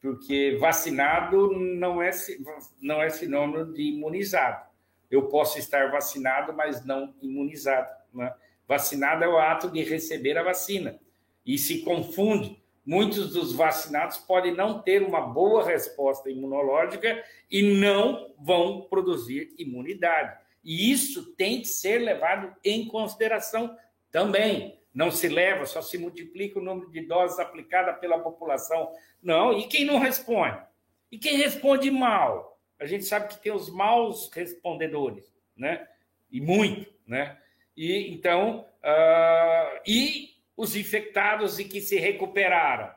Porque 0.00 0.56
vacinado 0.58 1.52
não 1.52 2.02
é, 2.02 2.10
não 2.80 3.00
é 3.00 3.08
sinônimo 3.08 3.72
de 3.72 3.82
imunizado. 3.82 4.66
Eu 5.08 5.28
posso 5.28 5.60
estar 5.60 5.92
vacinado, 5.92 6.52
mas 6.52 6.84
não 6.84 7.14
imunizado. 7.22 7.88
Né? 8.12 8.34
Vacinado 8.66 9.22
é 9.22 9.28
o 9.28 9.38
ato 9.38 9.70
de 9.70 9.84
receber 9.84 10.36
a 10.36 10.42
vacina. 10.42 10.98
E 11.44 11.58
se 11.58 11.82
confunde. 11.82 12.60
Muitos 12.84 13.32
dos 13.32 13.52
vacinados 13.52 14.18
podem 14.18 14.54
não 14.54 14.80
ter 14.80 15.02
uma 15.02 15.20
boa 15.20 15.64
resposta 15.64 16.30
imunológica 16.30 17.22
e 17.50 17.62
não 17.62 18.32
vão 18.38 18.82
produzir 18.82 19.54
imunidade. 19.58 20.38
E 20.64 20.90
isso 20.90 21.32
tem 21.36 21.60
que 21.60 21.68
ser 21.68 21.98
levado 21.98 22.54
em 22.64 22.86
consideração 22.86 23.76
também. 24.10 24.78
Não 24.92 25.10
se 25.10 25.28
leva, 25.28 25.66
só 25.66 25.80
se 25.80 25.98
multiplica 25.98 26.58
o 26.58 26.62
número 26.62 26.90
de 26.90 27.02
doses 27.02 27.38
aplicadas 27.38 27.98
pela 28.00 28.18
população. 28.18 28.90
Não, 29.22 29.56
e 29.56 29.68
quem 29.68 29.84
não 29.84 29.98
responde? 29.98 30.58
E 31.12 31.18
quem 31.18 31.36
responde 31.36 31.90
mal? 31.90 32.58
A 32.78 32.86
gente 32.86 33.04
sabe 33.04 33.28
que 33.28 33.40
tem 33.40 33.52
os 33.52 33.70
maus 33.70 34.30
respondedores, 34.32 35.30
né? 35.56 35.86
E 36.30 36.40
muito, 36.40 36.92
né? 37.06 37.38
E 37.76 38.12
então, 38.12 38.66
uh, 38.82 39.80
e 39.86 40.29
os 40.60 40.76
infectados 40.76 41.58
e 41.58 41.64
que 41.64 41.80
se 41.80 41.98
recuperaram 41.98 42.92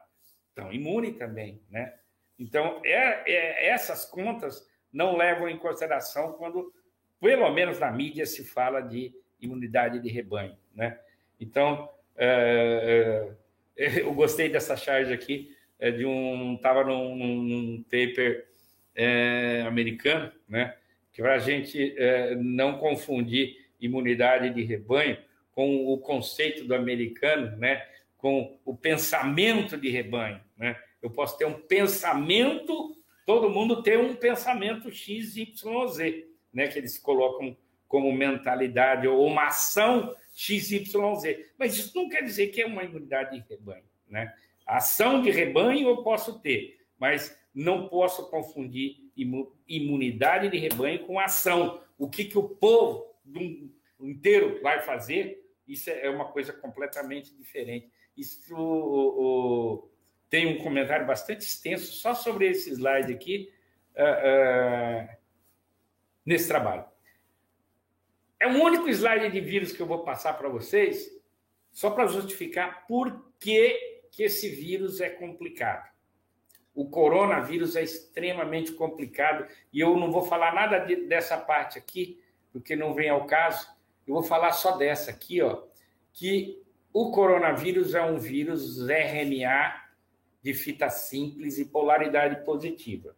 estão 0.49 0.73
imunes 0.73 1.15
também, 1.15 1.61
né? 1.71 1.93
Então, 2.37 2.81
é, 2.83 3.23
é, 3.25 3.69
essas 3.69 4.03
contas 4.03 4.69
não 4.91 5.15
levam 5.15 5.47
em 5.47 5.57
consideração 5.57 6.33
quando 6.33 6.73
pelo 7.21 7.49
menos 7.53 7.79
na 7.79 7.89
mídia 7.89 8.25
se 8.25 8.43
fala 8.43 8.81
de 8.81 9.15
imunidade 9.39 10.01
de 10.01 10.09
rebanho, 10.09 10.57
né? 10.75 10.99
Então, 11.39 11.89
é, 12.17 13.31
é, 13.77 14.01
eu 14.01 14.13
gostei 14.13 14.49
dessa 14.49 14.75
charge 14.75 15.13
aqui, 15.13 15.55
é, 15.79 15.89
de 15.89 16.05
um, 16.05 16.55
estava 16.55 16.83
num, 16.83 17.15
num, 17.15 17.83
paper 17.83 18.45
é, 18.93 19.63
americano, 19.65 20.29
né? 20.49 20.75
Que 21.13 21.21
para 21.21 21.35
a 21.35 21.39
gente 21.39 21.95
não 22.39 22.77
confundir 22.77 23.55
imunidade 23.79 24.49
de 24.49 24.63
rebanho 24.63 25.17
com 25.53 25.93
o 25.93 25.97
conceito 25.97 26.65
do 26.65 26.75
americano, 26.75 27.55
né? 27.57 27.85
Com 28.17 28.57
o 28.65 28.75
pensamento 28.75 29.77
de 29.77 29.89
rebanho, 29.89 30.41
né? 30.57 30.79
Eu 31.01 31.09
posso 31.09 31.37
ter 31.37 31.45
um 31.45 31.59
pensamento, 31.59 32.95
todo 33.25 33.49
mundo 33.49 33.83
tem 33.83 33.97
um 33.97 34.15
pensamento 34.15 34.91
X, 34.91 35.35
Y, 35.35 35.87
Z 35.87 36.33
né, 36.53 36.67
que 36.67 36.77
eles 36.77 36.99
colocam 36.99 37.57
como 37.87 38.11
mentalidade 38.13 39.07
ou 39.07 39.25
uma 39.25 39.47
ação 39.47 40.15
XYZ. 40.35 40.93
Mas 41.57 41.75
isso 41.75 41.95
não 41.95 42.07
quer 42.07 42.23
dizer 42.23 42.47
que 42.47 42.61
é 42.61 42.65
uma 42.65 42.83
imunidade 42.83 43.39
de 43.39 43.45
rebanho. 43.49 43.83
Né? 44.07 44.33
Ação 44.65 45.21
de 45.21 45.31
rebanho 45.31 45.87
eu 45.87 46.03
posso 46.03 46.39
ter, 46.39 46.79
mas 46.99 47.37
não 47.53 47.87
posso 47.87 48.29
confundir 48.29 48.97
imunidade 49.67 50.49
de 50.49 50.57
rebanho 50.57 50.99
com 51.05 51.19
ação. 51.19 51.81
O 51.97 52.09
que, 52.09 52.25
que 52.25 52.37
o 52.37 52.49
povo 52.49 53.05
inteiro 53.99 54.59
vai 54.61 54.81
fazer, 54.81 55.42
isso 55.67 55.89
é 55.89 56.09
uma 56.09 56.25
coisa 56.25 56.53
completamente 56.53 57.35
diferente. 57.35 57.91
Isso 58.15 58.55
o, 58.55 59.81
o, 59.81 59.89
tem 60.29 60.47
um 60.47 60.63
comentário 60.63 61.05
bastante 61.05 61.41
extenso 61.41 61.93
só 61.93 62.13
sobre 62.13 62.47
esse 62.47 62.69
slide 62.71 63.11
aqui. 63.11 63.51
Uh, 63.95 65.09
uh, 65.09 65.23
nesse 66.25 66.47
trabalho. 66.47 66.85
É 68.39 68.47
o 68.47 68.61
único 68.61 68.89
slide 68.89 69.29
de 69.31 69.39
vírus 69.39 69.71
que 69.71 69.81
eu 69.81 69.85
vou 69.85 70.03
passar 70.03 70.33
para 70.33 70.49
vocês, 70.49 71.09
só 71.71 71.91
para 71.91 72.07
justificar 72.07 72.85
por 72.87 73.31
que, 73.39 74.07
que 74.11 74.23
esse 74.23 74.49
vírus 74.49 74.99
é 74.99 75.09
complicado. 75.09 75.91
O 76.75 76.89
coronavírus 76.89 77.75
é 77.75 77.83
extremamente 77.83 78.71
complicado 78.73 79.47
e 79.71 79.79
eu 79.79 79.95
não 79.95 80.11
vou 80.11 80.23
falar 80.23 80.53
nada 80.53 80.79
de, 80.79 81.07
dessa 81.07 81.37
parte 81.37 81.77
aqui, 81.77 82.21
porque 82.51 82.75
não 82.75 82.93
vem 82.93 83.09
ao 83.09 83.25
caso. 83.25 83.67
Eu 84.07 84.13
vou 84.15 84.23
falar 84.23 84.51
só 84.51 84.77
dessa 84.77 85.11
aqui, 85.11 85.41
ó, 85.41 85.63
que 86.11 86.61
o 86.91 87.11
coronavírus 87.11 87.95
é 87.95 88.01
um 88.01 88.17
vírus 88.17 88.87
RNA 88.87 89.81
de 90.41 90.53
fita 90.53 90.89
simples 90.89 91.57
e 91.57 91.65
polaridade 91.65 92.43
positiva. 92.45 93.15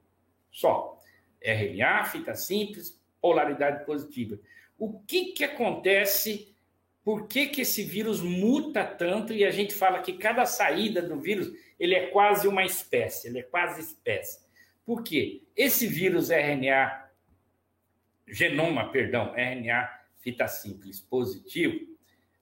Só. 0.51 1.01
RNA, 1.41 2.05
fita 2.05 2.33
simples, 2.35 2.99
polaridade 3.19 3.85
positiva. 3.85 4.39
O 4.77 4.99
que, 4.99 5.33
que 5.33 5.43
acontece? 5.43 6.55
Por 7.03 7.27
que, 7.27 7.47
que 7.47 7.61
esse 7.61 7.83
vírus 7.83 8.21
muta 8.21 8.83
tanto? 8.85 9.33
E 9.33 9.43
a 9.43 9.51
gente 9.51 9.73
fala 9.73 10.01
que 10.01 10.13
cada 10.13 10.45
saída 10.45 11.01
do 11.01 11.19
vírus 11.19 11.51
ele 11.79 11.93
é 11.93 12.07
quase 12.07 12.47
uma 12.47 12.63
espécie, 12.63 13.27
ele 13.27 13.39
é 13.39 13.43
quase 13.43 13.81
espécie. 13.81 14.39
Por 14.85 15.03
quê? 15.03 15.43
Esse 15.55 15.87
vírus 15.87 16.29
RNA, 16.29 17.09
genoma, 18.27 18.91
perdão, 18.91 19.33
RNA 19.35 19.94
fita 20.25 20.47
simples 20.47 20.99
positivo, 20.99 21.79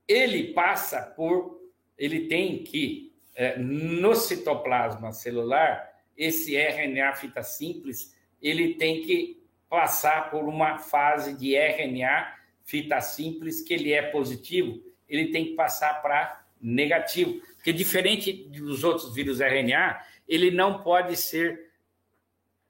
ele 0.08 0.54
passa 0.54 1.02
por, 1.02 1.62
ele 1.98 2.28
tem 2.28 2.64
que, 2.64 3.14
é, 3.36 3.60
no 3.60 4.16
citoplasma 4.16 5.12
celular, 5.12 5.92
esse 6.16 6.56
RNA 6.56 7.14
fita 7.16 7.44
simples 7.44 8.16
ele 8.42 8.76
tem 8.76 9.02
que 9.02 9.44
passar 9.70 10.32
por 10.32 10.46
uma 10.46 10.78
fase 10.78 11.36
de 11.36 11.58
RNA, 11.58 12.36
fita 12.64 13.02
simples, 13.02 13.60
que 13.60 13.74
ele 13.74 13.92
é 13.92 14.02
positivo, 14.02 14.82
ele 15.10 15.30
tem 15.30 15.46
que 15.46 15.54
passar 15.56 16.02
para 16.02 16.46
negativo. 16.62 17.42
Porque 17.56 17.74
diferente 17.74 18.32
dos 18.32 18.84
outros 18.86 19.14
vírus 19.14 19.42
RNA, 19.42 20.02
ele 20.26 20.52
não 20.52 20.84
pode 20.84 21.18
ser 21.18 21.72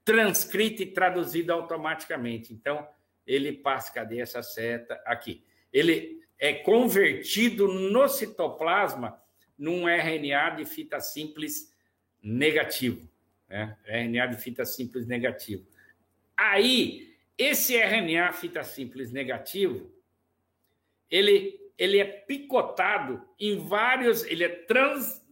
transcrita 0.04 0.82
e 0.82 0.86
traduzida 0.86 1.52
automaticamente. 1.52 2.52
Então, 2.52 2.86
ele 3.26 3.52
passa, 3.52 3.92
cadê 3.92 4.20
essa 4.20 4.42
seta? 4.42 5.00
Aqui. 5.04 5.44
Ele 5.72 6.22
é 6.38 6.52
convertido 6.52 7.68
no 7.68 8.08
citoplasma 8.08 9.20
num 9.58 9.88
RNA 9.88 10.50
de 10.50 10.64
fita 10.64 11.00
simples 11.00 11.72
negativo. 12.22 13.08
Né? 13.48 13.76
RNA 13.86 14.26
de 14.26 14.36
fita 14.36 14.64
simples 14.64 15.06
negativo. 15.06 15.66
Aí, 16.36 17.14
esse 17.38 17.76
RNA 17.76 18.32
fita 18.32 18.62
simples 18.64 19.10
negativo, 19.10 19.90
ele, 21.10 21.60
ele 21.78 21.98
é 21.98 22.04
picotado 22.04 23.26
em 23.38 23.66
vários, 23.66 24.24
ele 24.24 24.44
é 24.44 24.48
trans, 24.48 25.22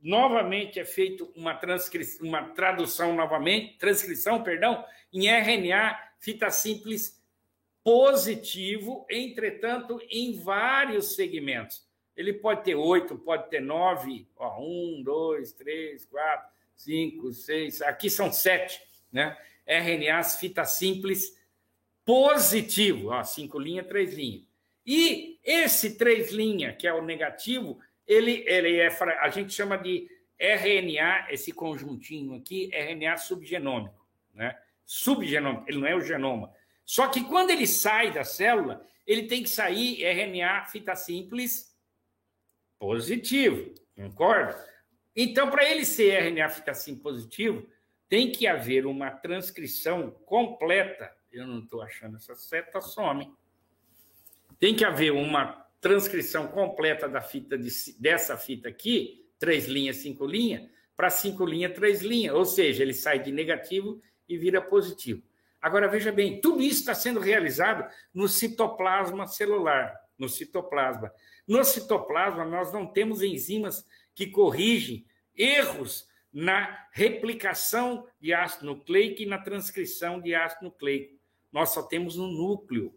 novamente 0.00 0.78
é 0.78 0.84
feito 0.84 1.32
uma 1.34 1.54
transcrição, 1.54 2.26
uma 2.26 2.42
tradução 2.50 3.14
novamente, 3.14 3.78
transcrição, 3.78 4.42
perdão, 4.42 4.84
em 5.12 5.28
RNA 5.28 5.98
fita 6.18 6.50
simples 6.50 7.17
positivo, 7.88 9.06
entretanto, 9.08 9.98
em 10.10 10.38
vários 10.38 11.14
segmentos. 11.14 11.88
Ele 12.14 12.34
pode 12.34 12.62
ter 12.62 12.74
oito, 12.74 13.16
pode 13.16 13.48
ter 13.48 13.62
nove, 13.62 14.28
ó, 14.36 14.60
um, 14.60 15.02
dois, 15.02 15.54
três, 15.54 16.04
quatro, 16.04 16.50
cinco, 16.76 17.32
seis, 17.32 17.80
aqui 17.80 18.10
são 18.10 18.30
sete, 18.30 18.78
né? 19.10 19.38
RNAs 19.66 20.36
fita 20.36 20.66
simples 20.66 21.34
positivo, 22.04 23.08
ó, 23.08 23.24
cinco 23.24 23.58
linhas, 23.58 23.86
três 23.86 24.12
linhas. 24.12 24.42
E 24.84 25.40
esse 25.42 25.96
três 25.96 26.30
linhas, 26.30 26.76
que 26.76 26.86
é 26.86 26.92
o 26.92 27.02
negativo, 27.02 27.80
ele, 28.06 28.44
ele 28.46 28.76
é, 28.76 28.88
a 29.22 29.30
gente 29.30 29.54
chama 29.54 29.78
de 29.78 30.10
RNA, 30.38 31.28
esse 31.30 31.52
conjuntinho 31.52 32.34
aqui, 32.34 32.68
RNA 32.70 33.16
subgenômico, 33.16 34.06
né? 34.34 34.58
Subgenômico, 34.84 35.64
ele 35.66 35.78
não 35.78 35.86
é 35.86 35.96
o 35.96 36.02
genoma. 36.02 36.52
Só 36.88 37.08
que 37.08 37.22
quando 37.24 37.50
ele 37.50 37.66
sai 37.66 38.10
da 38.10 38.24
célula, 38.24 38.82
ele 39.06 39.24
tem 39.24 39.42
que 39.42 39.50
sair 39.50 40.02
RNA 40.02 40.64
fita 40.64 40.96
simples 40.96 41.76
positivo, 42.78 43.74
concorda? 43.94 44.66
Então, 45.14 45.50
para 45.50 45.70
ele 45.70 45.84
ser 45.84 46.14
RNA 46.14 46.48
fita 46.48 46.72
simples 46.72 47.02
positivo, 47.02 47.68
tem 48.08 48.32
que 48.32 48.46
haver 48.46 48.86
uma 48.86 49.10
transcrição 49.10 50.10
completa. 50.24 51.14
Eu 51.30 51.46
não 51.46 51.58
estou 51.58 51.82
achando 51.82 52.16
essa 52.16 52.34
seta, 52.34 52.80
some. 52.80 53.30
Tem 54.58 54.74
que 54.74 54.82
haver 54.82 55.12
uma 55.12 55.68
transcrição 55.82 56.48
completa 56.48 57.06
da 57.06 57.20
fita 57.20 57.58
de, 57.58 57.68
dessa 58.00 58.34
fita 58.38 58.70
aqui, 58.70 59.28
três 59.38 59.66
linhas, 59.66 59.96
cinco 59.96 60.24
linhas, 60.24 60.66
para 60.96 61.10
cinco 61.10 61.44
linhas, 61.44 61.74
três 61.74 62.00
linhas. 62.00 62.34
Ou 62.34 62.46
seja, 62.46 62.82
ele 62.82 62.94
sai 62.94 63.22
de 63.22 63.30
negativo 63.30 64.00
e 64.26 64.38
vira 64.38 64.62
positivo. 64.62 65.27
Agora, 65.60 65.88
veja 65.88 66.12
bem, 66.12 66.40
tudo 66.40 66.62
isso 66.62 66.80
está 66.80 66.94
sendo 66.94 67.20
realizado 67.20 67.88
no 68.14 68.28
citoplasma 68.28 69.26
celular, 69.26 69.94
no 70.16 70.28
citoplasma. 70.28 71.12
No 71.46 71.64
citoplasma, 71.64 72.44
nós 72.44 72.72
não 72.72 72.86
temos 72.86 73.22
enzimas 73.22 73.84
que 74.14 74.26
corrigem 74.26 75.06
erros 75.36 76.08
na 76.32 76.86
replicação 76.92 78.06
de 78.20 78.34
ácido 78.34 78.66
nucleico 78.66 79.22
e 79.22 79.26
na 79.26 79.38
transcrição 79.38 80.20
de 80.20 80.34
ácido 80.34 80.66
nucleico. 80.66 81.18
Nós 81.50 81.70
só 81.70 81.82
temos 81.82 82.16
no 82.16 82.28
núcleo. 82.28 82.94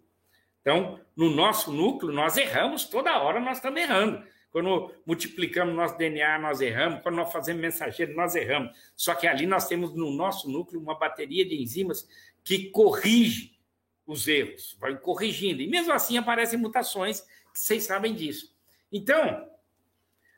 Então, 0.59 0.99
no 1.15 1.29
nosso 1.29 1.71
núcleo, 1.71 2.11
nós 2.11 2.37
erramos 2.37 2.85
toda 2.85 3.19
hora, 3.19 3.39
nós 3.39 3.57
estamos 3.57 3.81
errando. 3.81 4.23
Quando 4.51 4.93
multiplicamos 5.05 5.73
nosso 5.73 5.97
DNA, 5.97 6.37
nós 6.39 6.59
erramos. 6.59 7.01
Quando 7.01 7.15
nós 7.15 7.31
fazemos 7.31 7.61
mensageiro, 7.61 8.13
nós 8.13 8.35
erramos. 8.35 8.77
Só 8.97 9.15
que 9.15 9.25
ali 9.25 9.47
nós 9.47 9.65
temos 9.67 9.95
no 9.95 10.11
nosso 10.11 10.51
núcleo 10.51 10.81
uma 10.81 10.99
bateria 10.99 11.47
de 11.47 11.55
enzimas 11.55 12.07
que 12.43 12.69
corrige 12.69 13.59
os 14.05 14.27
erros, 14.27 14.75
vai 14.79 14.97
corrigindo. 14.97 15.61
E 15.61 15.67
mesmo 15.67 15.93
assim 15.93 16.17
aparecem 16.17 16.59
mutações, 16.59 17.23
vocês 17.53 17.83
sabem 17.83 18.13
disso. 18.13 18.55
Então, 18.91 19.49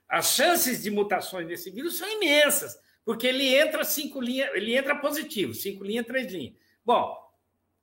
as 0.07 0.35
chances 0.35 0.83
de 0.83 0.91
mutações 0.91 1.47
desse 1.47 1.71
vírus 1.71 1.97
são 1.97 2.09
imensas, 2.09 2.79
porque 3.03 3.27
ele 3.27 3.55
entra 3.55 3.83
cinco 3.83 4.21
linhas, 4.21 4.53
ele 4.53 4.75
entra 4.75 4.95
positivo, 4.95 5.53
cinco 5.53 5.83
linhas, 5.83 6.05
três 6.05 6.31
linhas. 6.31 6.53
Bom, 6.85 7.17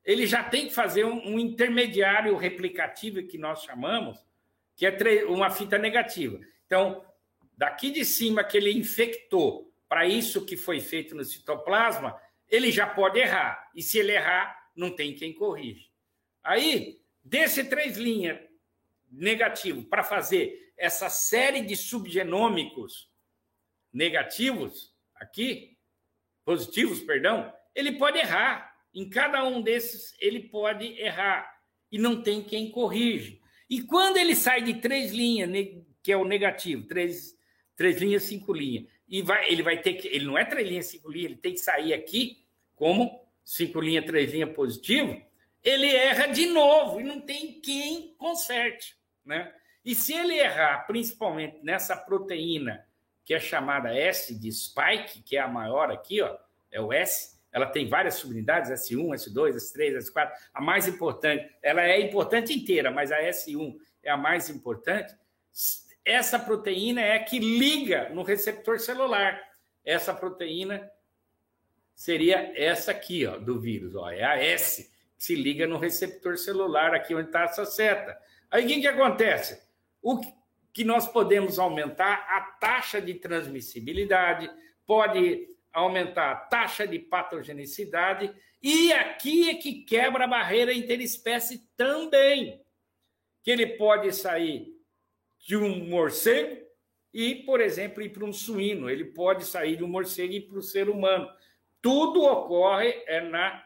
ele 0.05 0.27
já 0.27 0.43
tem 0.45 0.69
que 0.69 0.75
fazer 0.75 1.05
um, 1.05 1.35
um 1.35 1.39
intermediário 1.39 2.37
replicativo 2.37 3.23
que 3.27 3.37
nós 3.37 3.63
chamamos, 3.63 4.19
que 4.77 4.87
é 4.87 5.25
uma 5.27 5.51
fita 5.51 5.77
negativa. 5.77 6.39
Então, 6.67 7.05
daqui 7.57 7.91
de 7.91 8.05
cima 8.05 8.45
que 8.45 8.57
ele 8.57 8.73
infectou 8.73 9.71
para 9.89 10.07
isso 10.07 10.47
que 10.47 10.57
foi 10.57 10.81
feito 10.81 11.17
no 11.17 11.25
citoplasma, 11.25 12.17
ele 12.51 12.73
já 12.73 12.87
pode 12.87 13.19
errar. 13.19 13.71
E 13.75 13.83
se 13.83 13.99
ele 13.99 14.13
errar, 14.13 14.71
não 14.75 14.91
tem 14.91 15.15
quem 15.15 15.33
corrige. 15.33 15.91
Aí, 16.43 17.01
desse 17.23 17.65
três 17.65 17.97
linhas 17.97 18.39
negativo 19.11 19.85
para 19.85 20.03
fazer 20.03 20.73
essa 20.77 21.11
série 21.11 21.63
de 21.63 21.77
subgenômicos 21.77 23.11
negativos 23.93 24.95
aqui, 25.15 25.77
positivos, 26.45 27.01
perdão, 27.01 27.53
ele 27.75 27.93
pode 27.93 28.19
errar. 28.19 28.71
Em 28.93 29.09
cada 29.09 29.45
um 29.45 29.63
desses, 29.63 30.17
ele 30.19 30.49
pode 30.49 30.87
errar 31.01 31.49
e 31.93 31.99
não 31.99 32.23
tem 32.23 32.43
quem 32.43 32.71
corrige. 32.71 33.41
E 33.69 33.83
quando 33.83 34.17
ele 34.17 34.35
sai 34.35 34.63
de 34.63 34.75
três 34.75 35.13
linhas, 35.13 35.51
que 36.03 36.11
é 36.11 36.17
o 36.17 36.25
negativo, 36.25 36.87
três, 36.89 37.37
três 37.77 38.01
linhas, 38.01 38.25
cinco 38.25 38.53
linhas, 38.53 38.87
e 39.11 39.21
vai, 39.21 39.51
ele 39.51 39.63
vai 39.63 39.77
ter 39.83 39.95
que. 39.95 40.07
Ele 40.09 40.25
não 40.25 40.39
é 40.39 40.45
três 40.45 40.69
linhas, 40.69 40.87
cinco 40.87 41.11
linhas, 41.11 41.33
ele 41.33 41.41
tem 41.41 41.53
que 41.53 41.61
sair 41.61 41.93
aqui 41.93 42.45
como 42.77 43.21
cinco 43.45 43.81
linhas, 43.81 44.07
três 44.07 44.33
linhas 44.33 44.55
positivo, 44.55 45.21
ele 45.63 45.93
erra 45.93 46.29
de 46.29 46.47
novo 46.47 47.01
e 47.01 47.05
não 47.05 47.21
tem 47.21 47.61
quem 47.61 48.15
conserte. 48.17 48.97
Né? 49.25 49.53
E 49.85 49.95
se 49.95 50.15
ele 50.15 50.35
errar, 50.35 50.87
principalmente 50.87 51.59
nessa 51.63 51.97
proteína 51.97 52.87
que 53.25 53.35
é 53.35 53.41
chamada 53.41 53.95
S 53.95 54.35
de 54.35 54.51
spike, 54.51 55.23
que 55.23 55.37
é 55.37 55.41
a 55.41 55.49
maior 55.49 55.91
aqui, 55.91 56.23
ó, 56.23 56.37
é 56.71 56.81
o 56.81 56.93
S, 56.93 57.39
ela 57.53 57.67
tem 57.67 57.89
várias 57.89 58.15
subunidades, 58.15 58.71
S1, 58.71 59.09
S2, 59.09 59.57
S3, 59.57 59.99
S4. 59.99 60.31
A 60.55 60.61
mais 60.61 60.87
importante, 60.87 61.51
ela 61.61 61.83
é 61.83 62.01
importante 62.01 62.53
inteira, 62.53 62.91
mas 62.91 63.11
a 63.11 63.21
S1 63.21 63.77
é 64.03 64.11
a 64.11 64.17
mais 64.17 64.49
importante. 64.49 65.15
Essa 66.05 66.39
proteína 66.39 67.01
é 67.01 67.17
a 67.17 67.25
que 67.25 67.39
liga 67.39 68.09
no 68.11 68.23
receptor 68.23 68.79
celular. 68.79 69.41
Essa 69.85 70.15
proteína 70.15 70.91
seria 71.95 72.53
essa 72.57 72.93
aqui, 72.93 73.27
ó, 73.27 73.37
do 73.37 73.61
vírus, 73.61 73.95
ó, 73.95 74.11
é 74.11 74.25
a 74.25 74.43
S, 74.43 74.91
que 75.19 75.25
se 75.25 75.35
liga 75.35 75.67
no 75.67 75.79
receptor 75.79 76.39
celular, 76.39 76.95
aqui 76.95 77.15
onde 77.15 77.27
está 77.27 77.43
essa 77.43 77.67
seta. 77.67 78.17
Aí 78.51 78.65
o 78.65 78.69
que, 78.69 78.81
que 78.81 78.87
acontece? 78.87 79.63
O 80.03 80.21
que 80.73 80.83
nós 80.83 81.07
podemos 81.07 81.59
aumentar 81.59 82.27
a 82.29 82.41
taxa 82.59 83.03
de 83.03 83.15
transmissibilidade, 83.15 84.51
pode 84.87 85.49
aumentar 85.73 86.33
a 86.33 86.37
taxa 86.37 86.87
de 86.87 86.99
patogenicidade, 86.99 88.33
e 88.63 88.93
aqui 88.93 89.51
é 89.51 89.55
que 89.55 89.83
quebra 89.83 90.25
a 90.25 90.29
barreira 90.29 90.73
interespécie 90.73 91.69
também, 91.77 92.63
que 93.43 93.51
ele 93.51 93.67
pode 93.77 94.13
sair 94.13 94.70
de 95.41 95.57
um 95.57 95.89
morcego 95.89 96.65
e, 97.13 97.37
por 97.37 97.61
exemplo, 97.61 98.03
ir 98.03 98.11
para 98.11 98.25
um 98.25 98.33
suíno, 98.33 98.89
ele 98.89 99.05
pode 99.05 99.45
sair 99.45 99.83
um 99.83 99.89
morcego 99.89 100.33
e 100.33 100.37
ir 100.37 100.43
para 100.43 100.59
o 100.59 100.63
ser 100.63 100.89
humano. 100.89 101.29
Tudo 101.83 102.23
ocorre 102.23 103.03
é 103.07 103.21
na 103.21 103.65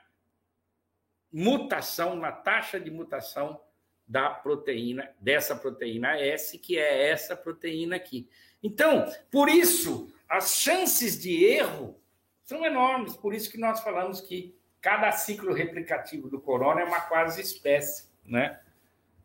mutação, 1.32 2.16
na 2.16 2.30
taxa 2.30 2.78
de 2.78 2.90
mutação 2.90 3.60
da 4.06 4.30
proteína, 4.30 5.10
dessa 5.20 5.56
proteína 5.56 6.18
S, 6.18 6.58
que 6.58 6.78
é 6.78 7.08
essa 7.08 7.36
proteína 7.36 7.96
aqui. 7.96 8.28
Então, 8.62 9.04
por 9.30 9.48
isso, 9.48 10.14
as 10.28 10.56
chances 10.56 11.20
de 11.20 11.44
erro 11.44 12.00
são 12.44 12.64
enormes. 12.64 13.16
Por 13.16 13.34
isso 13.34 13.50
que 13.50 13.58
nós 13.58 13.80
falamos 13.80 14.20
que 14.20 14.56
cada 14.80 15.10
ciclo 15.12 15.52
replicativo 15.52 16.28
do 16.28 16.40
corona 16.40 16.82
é 16.82 16.84
uma 16.84 17.00
quase 17.00 17.40
espécie, 17.40 18.08
né? 18.24 18.60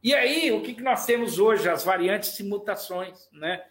E 0.02 0.14
aí, 0.14 0.52
o 0.52 0.62
que, 0.62 0.74
que 0.74 0.82
nós 0.82 1.06
temos 1.06 1.39
hoje? 1.39 1.68
As 1.68 1.84
variantes 1.84 2.39
e 2.39 2.43
mutações, 2.43 3.30
né? 3.32 3.64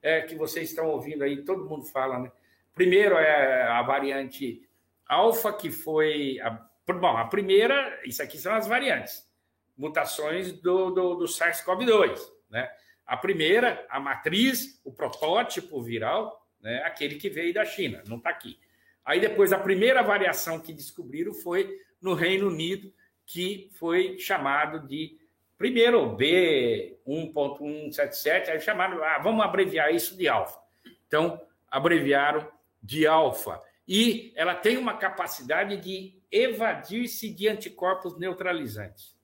É, 0.00 0.20
que 0.20 0.34
vocês 0.34 0.70
estão 0.70 0.88
ouvindo 0.88 1.22
aí, 1.22 1.44
todo 1.44 1.68
mundo 1.68 1.84
fala, 1.84 2.18
né? 2.18 2.32
Primeiro 2.74 3.16
é 3.16 3.64
a 3.64 3.82
variante 3.82 4.68
alfa, 5.06 5.52
que 5.52 5.70
foi. 5.70 6.38
A, 6.40 6.50
bom, 6.92 7.16
a 7.16 7.24
primeira, 7.26 8.00
isso 8.04 8.22
aqui 8.22 8.38
são 8.38 8.54
as 8.54 8.66
variantes, 8.66 9.28
mutações 9.76 10.52
do, 10.52 10.90
do, 10.90 11.14
do 11.16 11.24
SARS-CoV-2, 11.24 12.18
né? 12.48 12.70
A 13.04 13.16
primeira, 13.16 13.84
a 13.90 13.98
matriz, 13.98 14.80
o 14.84 14.92
protótipo 14.92 15.82
viral, 15.82 16.46
né? 16.62 16.82
aquele 16.84 17.16
que 17.16 17.28
veio 17.28 17.52
da 17.52 17.64
China, 17.64 18.02
não 18.06 18.16
está 18.16 18.30
aqui. 18.30 18.58
Aí 19.04 19.20
depois 19.20 19.52
a 19.52 19.58
primeira 19.58 20.02
variação 20.02 20.60
que 20.60 20.72
descobriram 20.72 21.34
foi 21.34 21.78
no 22.00 22.14
Reino 22.14 22.46
Unido, 22.46 22.92
que 23.26 23.68
foi 23.74 24.18
chamado 24.18 24.86
de 24.86 25.18
primeiro 25.62 26.16
B1.177, 26.16 28.48
aí 28.48 28.60
chamaram, 28.60 29.00
ah, 29.04 29.20
vamos 29.20 29.44
abreviar 29.44 29.94
isso 29.94 30.16
de 30.16 30.26
alfa. 30.26 30.58
Então, 31.06 31.40
abreviaram 31.70 32.50
de 32.82 33.06
alfa. 33.06 33.62
e 33.86 34.32
ela 34.34 34.56
tem 34.56 34.76
uma 34.76 34.96
capacidade 34.96 35.76
de 35.76 36.20
evadir-se 36.32 37.32
de 37.32 37.46
anticorpos 37.46 38.18
neutralizantes. 38.18 39.16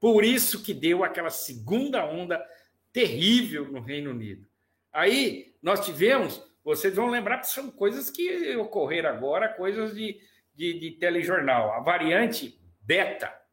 Por 0.00 0.24
isso 0.24 0.62
que 0.62 0.72
deu 0.72 1.04
aquela 1.04 1.28
segunda 1.28 2.06
onda 2.06 2.42
terrível 2.90 3.70
no 3.70 3.82
Reino 3.82 4.12
Unido. 4.12 4.48
Aí 4.90 5.54
nós 5.60 5.84
tivemos, 5.84 6.42
vocês 6.64 6.94
vão 6.94 7.10
lembrar 7.10 7.40
que 7.40 7.48
são 7.48 7.70
coisas 7.70 8.08
que 8.08 8.56
ocorreram 8.56 9.10
agora, 9.10 9.52
coisas 9.52 9.94
de, 9.94 10.18
de, 10.54 10.80
de 10.80 10.92
telejornal. 10.92 11.74
A 11.74 11.80
variante 11.80 12.58
beta 12.80 13.43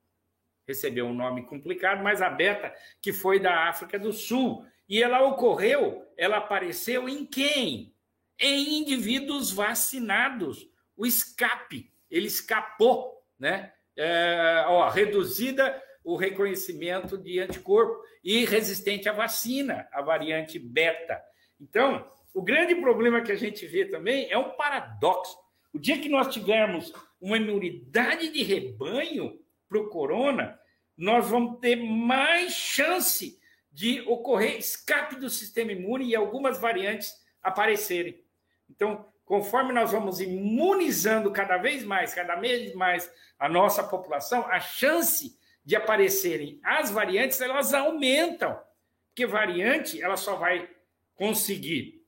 recebeu 0.68 1.05
um 1.05 1.14
nome 1.14 1.45
complicado, 1.45 2.03
mas 2.03 2.22
a 2.22 2.30
beta 2.30 2.74
que 3.01 3.12
foi 3.12 3.39
da 3.39 3.70
África 3.70 3.97
do 3.97 4.14
Sul. 4.14 4.66
E 4.88 5.01
ela 5.01 5.24
ocorreu, 5.24 6.05
ela 6.18 6.38
apareceu 6.38 7.07
em 7.07 7.26
quem? 7.26 7.93
Em 8.39 8.80
indivíduos 8.80 9.51
vacinados. 9.51 10.70
O 10.97 11.05
escape, 11.05 11.91
ele 12.09 12.28
escapou, 12.28 13.24
né? 13.39 13.72
É, 13.95 14.66
ó, 14.68 14.89
reduzida 14.89 15.82
o 16.03 16.16
reconhecimento 16.16 17.18
de 17.18 17.39
anticorpo 17.39 18.01
e 18.24 18.45
resistente 18.45 19.07
à 19.07 19.14
vacina, 19.14 19.88
a 19.91 20.01
variante 20.01 20.57
beta. 20.57 21.22
Então, 21.59 22.05
o 22.34 22.41
grande 22.41 22.76
problema 22.76 23.22
que 23.22 23.32
a 23.32 23.36
gente 23.36 23.66
vê 23.68 23.86
também 23.86 24.30
é 24.32 24.38
um 24.38 24.51
paradoxo. 24.51 25.38
O 25.74 25.80
dia 25.80 25.99
que 25.99 26.09
nós 26.09 26.34
tivermos 26.34 26.91
uma 27.20 27.38
imunidade 27.38 28.30
de 28.30 28.43
rebanho 28.43 29.39
para 29.72 29.80
o 29.80 29.88
corona, 29.88 30.59
nós 30.97 31.30
vamos 31.30 31.61
ter 31.61 31.78
mais 31.78 32.51
chance 32.51 33.39
de 33.72 34.01
ocorrer 34.01 34.57
escape 34.57 35.15
do 35.15 35.30
sistema 35.30 35.72
imune 35.72 36.09
e 36.09 36.15
algumas 36.15 36.59
variantes 36.59 37.13
aparecerem. 37.41 38.22
Então, 38.69 39.09
conforme 39.24 39.72
nós 39.72 39.89
vamos 39.93 40.19
imunizando 40.19 41.32
cada 41.32 41.55
vez 41.57 41.86
mais, 41.86 42.13
cada 42.13 42.36
vez 42.36 42.76
mais 42.76 43.09
a 43.39 43.47
nossa 43.47 43.82
população, 43.82 44.45
a 44.47 44.59
chance 44.59 45.39
de 45.63 45.74
aparecerem 45.74 46.59
as 46.61 46.91
variantes, 46.91 47.39
elas 47.39 47.74
aumentam. 47.74 48.59
Porque 49.07 49.26
variante, 49.26 50.01
ela 50.01 50.17
só 50.17 50.36
vai 50.36 50.69
conseguir 51.15 52.05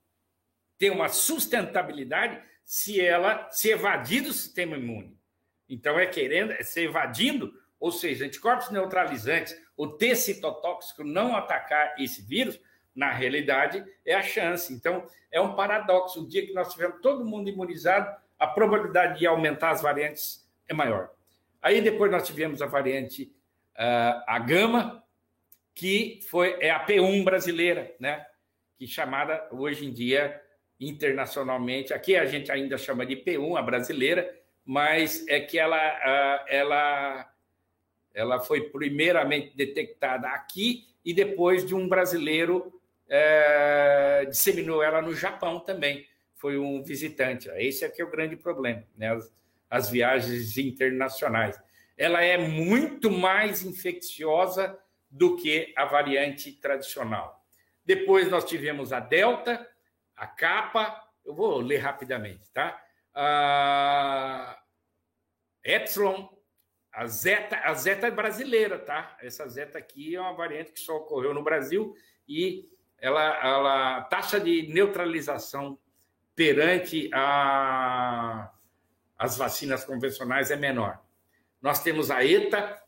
ter 0.77 0.89
uma 0.89 1.07
sustentabilidade 1.07 2.43
se 2.65 2.99
ela 2.99 3.49
se 3.51 3.69
evadir 3.69 4.21
do 4.23 4.33
sistema 4.33 4.75
imune. 4.75 5.17
Então, 5.73 5.99
é 5.99 6.05
querendo, 6.05 6.51
é 6.51 6.61
se 6.61 6.81
evadindo, 6.81 7.51
ou 7.79 7.91
seja, 7.91 8.25
anticorpos 8.25 8.69
neutralizantes, 8.69 9.59
o 9.75 9.87
T 9.87 10.15
citotóxico 10.15 11.03
não 11.03 11.35
atacar 11.35 11.95
esse 11.99 12.21
vírus, 12.21 12.59
na 12.95 13.11
realidade, 13.11 13.83
é 14.05 14.13
a 14.13 14.21
chance. 14.21 14.71
Então, 14.71 15.07
é 15.31 15.41
um 15.41 15.55
paradoxo. 15.55 16.21
O 16.21 16.27
dia 16.27 16.45
que 16.45 16.53
nós 16.53 16.71
tivermos 16.71 17.01
todo 17.01 17.25
mundo 17.25 17.49
imunizado, 17.49 18.07
a 18.37 18.45
probabilidade 18.45 19.17
de 19.17 19.25
aumentar 19.25 19.71
as 19.71 19.81
variantes 19.81 20.47
é 20.67 20.75
maior. 20.75 21.09
Aí 21.59 21.81
depois 21.81 22.11
nós 22.11 22.27
tivemos 22.27 22.61
a 22.61 22.67
variante 22.67 23.33
uh, 23.75 24.21
a 24.27 24.37
gama, 24.37 25.03
que 25.73 26.19
foi 26.29 26.55
é 26.59 26.69
a 26.69 26.85
P1 26.85 27.23
brasileira, 27.23 27.95
né? 27.99 28.23
Que 28.77 28.85
chamada 28.85 29.47
hoje 29.51 29.87
em 29.87 29.91
dia 29.91 30.39
internacionalmente, 30.79 31.93
aqui 31.93 32.15
a 32.15 32.25
gente 32.25 32.51
ainda 32.51 32.77
chama 32.77 33.05
de 33.07 33.15
P1 33.15 33.57
a 33.57 33.61
brasileira, 33.61 34.29
mas 34.65 35.25
é 35.27 35.39
que 35.39 35.59
ela 35.59 35.77
ela 36.47 37.29
ela 38.13 38.39
foi 38.39 38.69
primeiramente 38.69 39.55
detectada 39.55 40.27
aqui 40.29 40.87
e 41.03 41.13
depois 41.13 41.65
de 41.65 41.73
um 41.73 41.87
brasileiro 41.87 42.71
uh, 43.07 44.29
disseminou 44.29 44.83
ela 44.83 45.01
no 45.01 45.15
Japão 45.15 45.59
também. 45.59 46.07
Foi 46.35 46.57
um 46.57 46.83
visitante. 46.83 47.49
Esse 47.55 47.85
aqui 47.85 48.01
é 48.01 48.05
o 48.05 48.11
grande 48.11 48.35
problema, 48.35 48.83
né? 48.95 49.13
As, 49.13 49.33
as 49.69 49.89
viagens 49.89 50.57
internacionais 50.57 51.59
ela 51.97 52.21
é 52.23 52.37
muito 52.37 53.11
mais 53.11 53.63
infecciosa 53.63 54.77
do 55.09 55.35
que 55.35 55.73
a 55.75 55.85
variante 55.85 56.51
tradicional. 56.51 57.43
Depois 57.85 58.29
nós 58.29 58.45
tivemos 58.45 58.91
a 58.91 58.99
Delta, 58.99 59.67
a 60.15 60.25
Kappa, 60.25 61.01
eu 61.23 61.33
vou 61.33 61.59
ler 61.59 61.77
rapidamente, 61.77 62.49
tá? 62.51 62.82
A 63.15 64.59
Epsilon, 65.63 66.27
a 66.91 67.07
Zeta, 67.07 67.57
a 67.63 67.73
Zeta 67.73 68.07
é 68.07 68.11
brasileira, 68.11 68.77
tá? 68.79 69.17
Essa 69.21 69.47
Zeta 69.47 69.77
aqui 69.77 70.15
é 70.15 70.21
uma 70.21 70.33
variante 70.33 70.71
que 70.71 70.79
só 70.79 70.97
ocorreu 70.97 71.33
no 71.33 71.43
Brasil 71.43 71.95
e 72.27 72.69
ela, 72.99 73.21
ela 73.45 74.01
taxa 74.03 74.39
de 74.39 74.67
neutralização 74.73 75.77
perante 76.35 77.09
a, 77.13 78.51
as 79.17 79.37
vacinas 79.37 79.83
convencionais 79.83 80.51
é 80.51 80.55
menor. 80.55 80.99
Nós 81.61 81.81
temos 81.81 82.11
a 82.11 82.23
ETA, 82.25 82.81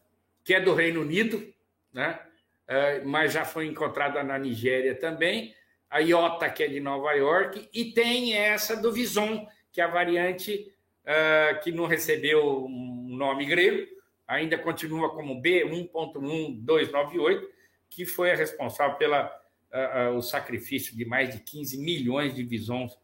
que 0.44 0.54
é 0.54 0.62
do 0.62 0.74
Reino 0.74 1.02
Unido, 1.02 1.54
né? 1.94 2.20
É, 2.68 3.04
mas 3.04 3.34
já 3.34 3.46
foi 3.46 3.68
encontrada 3.68 4.24
na 4.24 4.38
Nigéria 4.38 4.96
também. 4.96 5.56
A 5.90 6.00
IOTA, 6.00 6.50
que 6.50 6.64
é 6.64 6.68
de 6.68 6.80
Nova 6.80 7.14
York, 7.14 7.70
e 7.74 7.92
tem 7.94 8.34
essa 8.34 8.76
do 8.76 8.92
Vison, 8.92 9.48
que 9.76 9.82
a 9.82 9.88
variante 9.88 10.74
uh, 11.04 11.60
que 11.62 11.70
não 11.70 11.86
recebeu 11.86 12.66
um 12.66 13.10
nome 13.10 13.46
grego, 13.46 13.86
ainda 14.26 14.58
continua 14.58 15.14
como 15.14 15.42
B1.1298, 15.42 17.46
que 17.90 18.06
foi 18.06 18.32
a 18.32 18.38
responsável 18.38 18.96
pelo 18.96 19.22
uh, 19.22 20.14
uh, 20.14 20.16
o 20.16 20.22
sacrifício 20.22 20.96
de 20.96 21.04
mais 21.04 21.30
de 21.30 21.42
15 21.42 21.78
milhões 21.78 22.34
de 22.34 22.46
visons 22.46 22.98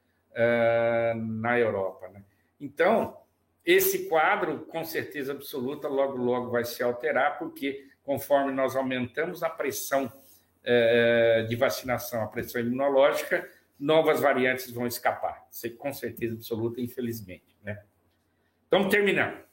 na 1.14 1.60
Europa. 1.60 2.08
Né? 2.08 2.24
Então, 2.58 3.18
esse 3.66 4.08
quadro, 4.08 4.60
com 4.60 4.86
certeza 4.86 5.34
absoluta, 5.34 5.90
logo, 5.90 6.16
logo 6.16 6.52
vai 6.52 6.64
se 6.64 6.82
alterar, 6.82 7.38
porque 7.38 7.86
conforme 8.02 8.54
nós 8.54 8.78
aumentamos 8.78 9.44
a 9.44 9.50
pressão 9.50 10.10
é, 10.64 11.46
de 11.50 11.58
vacinação, 11.58 12.24
a 12.24 12.28
pressão 12.28 12.62
imunológica, 12.62 13.46
novas 13.82 14.22
variantes 14.22 14.70
vão 14.72 14.86
escapar. 14.86 15.48
Isso 15.52 15.70
com 15.76 15.92
certeza 15.92 16.36
absoluta, 16.36 16.80
infelizmente. 16.80 17.58
Né? 17.64 17.84
Estamos 18.64 18.90
terminando. 18.90 19.44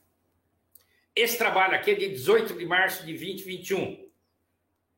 Esse 1.16 1.38
trabalho 1.38 1.74
aqui 1.74 1.92
é 1.92 1.94
de 1.94 2.10
18 2.10 2.58
de 2.58 2.66
março 2.66 3.04
de 3.06 3.12
2021. 3.12 4.08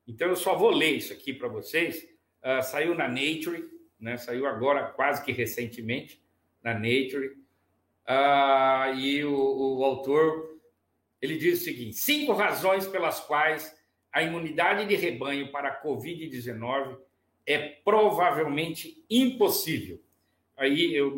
Então, 0.06 0.28
eu 0.28 0.36
só 0.36 0.56
vou 0.56 0.70
ler 0.70 0.96
isso 0.96 1.12
aqui 1.12 1.32
para 1.32 1.48
vocês. 1.48 2.02
Uh, 2.42 2.62
saiu 2.62 2.94
na 2.94 3.06
Nature, 3.06 3.70
né? 3.98 4.16
saiu 4.16 4.46
agora 4.46 4.90
quase 4.90 5.24
que 5.24 5.30
recentemente 5.30 6.20
na 6.62 6.74
Nature. 6.74 7.38
Ah, 8.04 8.92
e 8.96 9.24
o, 9.24 9.78
o 9.78 9.84
autor 9.84 10.58
ele 11.22 11.36
diz 11.38 11.60
o 11.60 11.64
seguinte: 11.64 11.96
cinco 11.96 12.32
razões 12.32 12.86
pelas 12.86 13.20
quais 13.20 13.78
a 14.10 14.22
imunidade 14.22 14.86
de 14.86 14.96
rebanho 14.96 15.52
para 15.52 15.68
a 15.68 15.82
Covid-19 15.82 16.98
é 17.52 17.58
provavelmente 17.84 19.04
impossível. 19.08 20.00
Aí 20.56 20.94
eu 20.94 21.16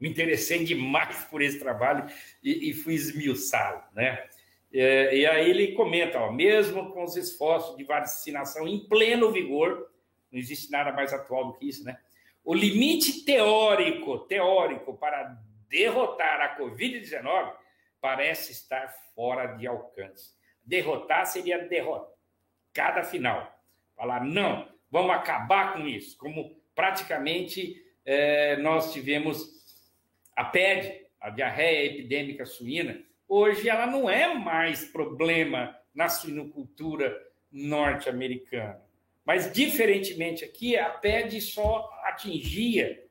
me 0.00 0.08
interessei 0.08 0.64
demais 0.64 1.24
por 1.24 1.42
esse 1.42 1.58
trabalho 1.58 2.10
e, 2.42 2.70
e 2.70 2.72
fui 2.72 2.94
esmiuçá-lo, 2.94 3.82
né? 3.94 4.26
É, 4.74 5.14
e 5.14 5.26
aí 5.26 5.50
ele 5.50 5.72
comenta, 5.72 6.18
ó, 6.18 6.32
mesmo 6.32 6.92
com 6.92 7.04
os 7.04 7.14
esforços 7.14 7.76
de 7.76 7.84
vacinação 7.84 8.66
em 8.66 8.88
pleno 8.88 9.30
vigor, 9.30 9.90
não 10.30 10.38
existe 10.38 10.70
nada 10.70 10.90
mais 10.90 11.12
atual 11.12 11.48
do 11.48 11.58
que 11.58 11.68
isso, 11.68 11.84
né? 11.84 11.98
O 12.42 12.54
limite 12.54 13.24
teórico, 13.24 14.20
teórico 14.20 14.96
para 14.96 15.38
derrotar 15.68 16.40
a 16.40 16.58
Covid-19 16.58 17.52
parece 18.00 18.50
estar 18.50 18.88
fora 19.14 19.46
de 19.54 19.66
alcance. 19.66 20.32
Derrotar 20.64 21.26
seria 21.26 21.58
derrotar 21.58 22.10
cada 22.72 23.04
final. 23.04 23.62
Falar, 23.94 24.24
não, 24.24 24.71
vamos 24.92 25.10
acabar 25.10 25.72
com 25.72 25.88
isso. 25.88 26.16
Como 26.18 26.54
praticamente 26.74 27.82
é, 28.04 28.56
nós 28.58 28.92
tivemos 28.92 29.50
a 30.36 30.44
PED, 30.44 31.06
a 31.20 31.30
diarreia 31.30 31.86
epidêmica 31.86 32.46
suína, 32.46 33.02
hoje 33.26 33.68
ela 33.68 33.86
não 33.86 34.08
é 34.08 34.34
mais 34.34 34.84
problema 34.84 35.76
na 35.94 36.08
suinocultura 36.08 37.18
norte-americana. 37.50 38.80
Mas, 39.24 39.52
diferentemente 39.52 40.44
aqui, 40.44 40.76
a 40.76 40.90
PED 40.90 41.40
só 41.40 41.88
atingia 42.04 43.04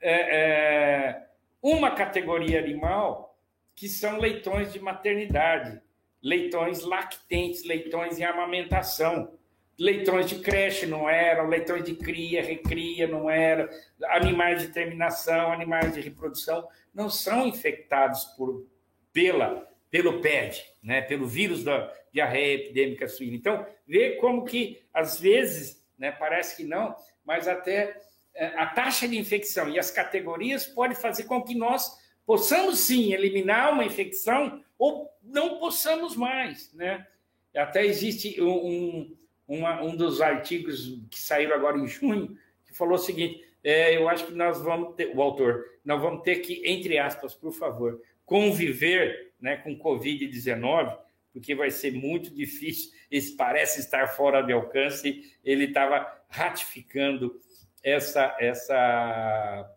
é, 0.00 0.36
é, 0.36 1.26
uma 1.62 1.90
categoria 1.92 2.58
animal 2.58 3.38
que 3.74 3.88
são 3.88 4.18
leitões 4.18 4.72
de 4.72 4.78
maternidade, 4.78 5.80
leitões 6.22 6.82
lactentes, 6.82 7.64
leitões 7.64 8.18
em 8.18 8.24
amamentação. 8.24 9.36
Leitões 9.78 10.26
de 10.26 10.36
creche 10.36 10.86
não 10.86 11.08
eram, 11.08 11.48
leitões 11.48 11.84
de 11.84 11.94
cria, 11.94 12.42
recria 12.42 13.08
não 13.08 13.28
eram, 13.28 13.68
animais 14.04 14.62
de 14.62 14.68
terminação, 14.68 15.52
animais 15.52 15.92
de 15.92 16.00
reprodução 16.00 16.68
não 16.94 17.10
são 17.10 17.46
infectados 17.46 18.24
por, 18.36 18.66
pela, 19.12 19.68
pelo 19.90 20.20
PED, 20.20 20.62
né, 20.82 21.02
pelo 21.02 21.26
vírus 21.26 21.64
da 21.64 21.92
diarreia 22.12 22.54
epidêmica 22.54 23.08
suína. 23.08 23.36
Então, 23.36 23.66
vê 23.86 24.12
como 24.16 24.44
que, 24.44 24.80
às 24.92 25.18
vezes, 25.18 25.84
né, 25.98 26.12
parece 26.12 26.56
que 26.56 26.64
não, 26.64 26.94
mas 27.24 27.48
até 27.48 28.00
é, 28.34 28.46
a 28.56 28.66
taxa 28.66 29.08
de 29.08 29.18
infecção 29.18 29.68
e 29.68 29.78
as 29.78 29.90
categorias 29.90 30.66
pode 30.66 30.94
fazer 30.94 31.24
com 31.24 31.42
que 31.42 31.54
nós 31.54 31.98
possamos 32.26 32.78
sim 32.78 33.12
eliminar 33.12 33.72
uma 33.72 33.84
infecção 33.84 34.62
ou 34.78 35.10
não 35.22 35.58
possamos 35.58 36.16
mais, 36.16 36.72
né? 36.74 37.06
Até 37.54 37.86
existe 37.86 38.42
um, 38.42 39.16
uma, 39.46 39.82
um 39.82 39.96
dos 39.96 40.20
artigos 40.20 40.98
que 41.10 41.18
saíram 41.18 41.54
agora 41.54 41.78
em 41.78 41.86
junho 41.86 42.36
que 42.64 42.74
falou 42.74 42.94
o 42.94 42.98
seguinte: 42.98 43.44
é, 43.62 43.96
eu 43.96 44.08
acho 44.08 44.26
que 44.26 44.32
nós 44.32 44.60
vamos 44.62 44.94
ter, 44.94 45.14
o 45.14 45.22
autor, 45.22 45.64
nós 45.84 46.00
vamos 46.00 46.22
ter 46.22 46.36
que, 46.36 46.62
entre 46.66 46.98
aspas, 46.98 47.34
por 47.34 47.52
favor, 47.52 48.00
conviver 48.24 49.32
né, 49.40 49.56
com 49.56 49.78
Covid-19, 49.78 50.96
porque 51.32 51.54
vai 51.54 51.70
ser 51.70 51.92
muito 51.92 52.30
difícil, 52.30 52.92
isso 53.10 53.36
parece 53.36 53.80
estar 53.80 54.08
fora 54.08 54.42
de 54.42 54.52
alcance, 54.52 55.34
ele 55.44 55.64
estava 55.64 56.06
ratificando 56.28 57.40
essa, 57.82 58.36
essa 58.38 59.70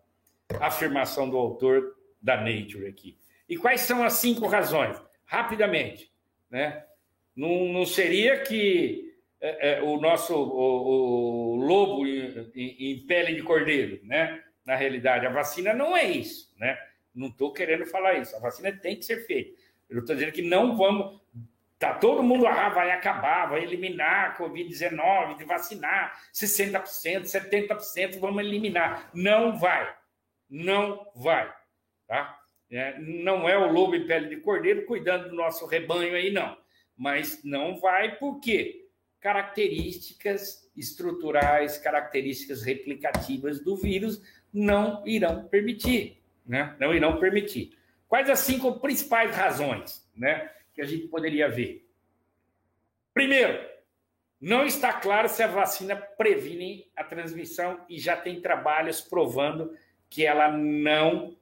afirmação 0.60 1.28
do 1.28 1.36
autor 1.36 1.96
da 2.20 2.36
Nature 2.36 2.86
aqui. 2.86 3.16
E 3.48 3.56
quais 3.56 3.82
são 3.82 4.04
as 4.04 4.14
cinco 4.14 4.46
razões? 4.46 5.00
Rapidamente, 5.24 6.12
né? 6.50 6.84
Não, 7.34 7.72
não 7.72 7.86
seria 7.86 8.40
que 8.40 9.07
é, 9.40 9.70
é, 9.70 9.82
o 9.82 10.00
nosso 10.00 10.34
o, 10.34 11.52
o 11.52 11.56
lobo 11.56 12.06
em, 12.06 12.54
em, 12.56 13.06
pele 13.06 13.34
de 13.34 13.42
cordeiro, 13.42 14.00
né? 14.04 14.42
Na 14.64 14.74
realidade, 14.74 15.26
a 15.26 15.30
vacina 15.30 15.72
não 15.72 15.96
é 15.96 16.04
isso, 16.04 16.52
né? 16.58 16.78
Não 17.14 17.28
estou 17.28 17.52
querendo 17.52 17.86
falar 17.86 18.14
isso. 18.14 18.36
A 18.36 18.40
vacina 18.40 18.70
tem 18.72 18.96
que 18.96 19.04
ser 19.04 19.26
feita. 19.26 19.58
Eu 19.88 20.00
estou 20.00 20.14
dizendo 20.14 20.32
que 20.32 20.42
não 20.42 20.76
vamos. 20.76 21.20
Tá 21.78 21.94
todo 21.94 22.24
mundo 22.24 22.46
ah, 22.46 22.68
vai 22.70 22.90
acabar, 22.90 23.46
vai 23.46 23.62
eliminar 23.62 24.30
a 24.30 24.36
Covid-19, 24.36 25.38
de 25.38 25.44
vacinar 25.44 26.20
60%, 26.34 27.22
70%, 27.22 28.18
vamos 28.18 28.42
eliminar. 28.42 29.08
Não 29.14 29.56
vai. 29.56 29.94
Não 30.50 31.06
vai. 31.14 31.52
Tá? 32.08 32.36
É, 32.70 32.98
não 32.98 33.48
é 33.48 33.56
o 33.56 33.70
lobo 33.70 33.94
em 33.94 34.06
pele 34.06 34.28
de 34.28 34.38
cordeiro 34.38 34.86
cuidando 34.86 35.28
do 35.28 35.36
nosso 35.36 35.66
rebanho 35.66 36.16
aí, 36.16 36.32
não. 36.32 36.58
Mas 36.96 37.42
não 37.44 37.78
vai 37.78 38.16
por 38.16 38.40
quê? 38.40 38.87
Características 39.20 40.70
estruturais, 40.76 41.78
características 41.78 42.62
replicativas 42.62 43.60
do 43.60 43.76
vírus 43.76 44.22
não 44.52 45.06
irão 45.06 45.48
permitir, 45.48 46.22
né? 46.46 46.76
Não 46.78 46.94
irão 46.94 47.18
permitir. 47.18 47.76
Quais 48.08 48.30
as 48.30 48.40
cinco 48.40 48.80
principais 48.80 49.36
razões, 49.36 50.08
né, 50.16 50.50
que 50.72 50.80
a 50.80 50.86
gente 50.86 51.08
poderia 51.08 51.48
ver? 51.48 51.86
Primeiro, 53.12 53.68
não 54.40 54.64
está 54.64 54.92
claro 54.92 55.28
se 55.28 55.42
a 55.42 55.46
vacina 55.46 55.96
previne 55.96 56.90
a 56.96 57.04
transmissão 57.04 57.84
e 57.88 57.98
já 57.98 58.16
tem 58.16 58.40
trabalhos 58.40 59.00
provando 59.00 59.76
que 60.08 60.24
ela 60.24 60.50
não 60.50 61.36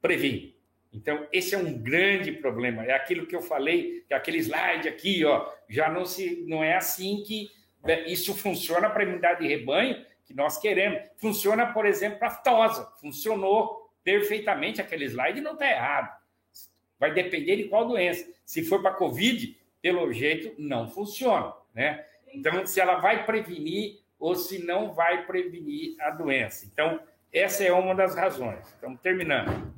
previne. 0.00 0.55
Então, 0.96 1.26
esse 1.30 1.54
é 1.54 1.58
um 1.58 1.78
grande 1.78 2.32
problema. 2.32 2.82
É 2.84 2.92
aquilo 2.92 3.26
que 3.26 3.36
eu 3.36 3.42
falei, 3.42 4.02
que 4.08 4.14
aquele 4.14 4.38
slide 4.38 4.88
aqui, 4.88 5.22
ó, 5.26 5.46
já 5.68 5.90
não 5.90 6.06
se 6.06 6.42
não 6.48 6.64
é 6.64 6.74
assim 6.74 7.22
que 7.22 7.50
né, 7.84 8.06
isso 8.06 8.34
funciona 8.34 8.88
para 8.88 9.02
a 9.02 9.04
imunidade 9.04 9.40
de 9.40 9.46
rebanho 9.46 10.02
que 10.24 10.32
nós 10.32 10.58
queremos. 10.58 11.02
Funciona, 11.18 11.66
por 11.66 11.84
exemplo, 11.84 12.18
para 12.18 12.28
a 12.28 12.30
aftosa. 12.30 12.90
Funcionou 12.98 13.92
perfeitamente 14.02 14.80
aquele 14.80 15.04
slide, 15.04 15.42
não 15.42 15.52
está 15.52 15.70
errado. 15.70 16.16
Vai 16.98 17.12
depender 17.12 17.56
de 17.56 17.64
qual 17.64 17.86
doença. 17.86 18.26
Se 18.44 18.64
for 18.64 18.80
para 18.80 18.94
COVID, 18.94 19.54
pelo 19.82 20.10
jeito 20.12 20.54
não 20.58 20.88
funciona, 20.88 21.52
né? 21.74 22.04
Então, 22.32 22.66
se 22.66 22.80
ela 22.80 22.96
vai 22.96 23.26
prevenir 23.26 24.00
ou 24.18 24.34
se 24.34 24.64
não 24.64 24.94
vai 24.94 25.26
prevenir 25.26 25.94
a 26.00 26.10
doença. 26.10 26.64
Então, 26.64 26.98
essa 27.30 27.62
é 27.62 27.72
uma 27.72 27.94
das 27.94 28.14
razões. 28.14 28.66
Estamos 28.68 28.98
terminando. 29.00 29.76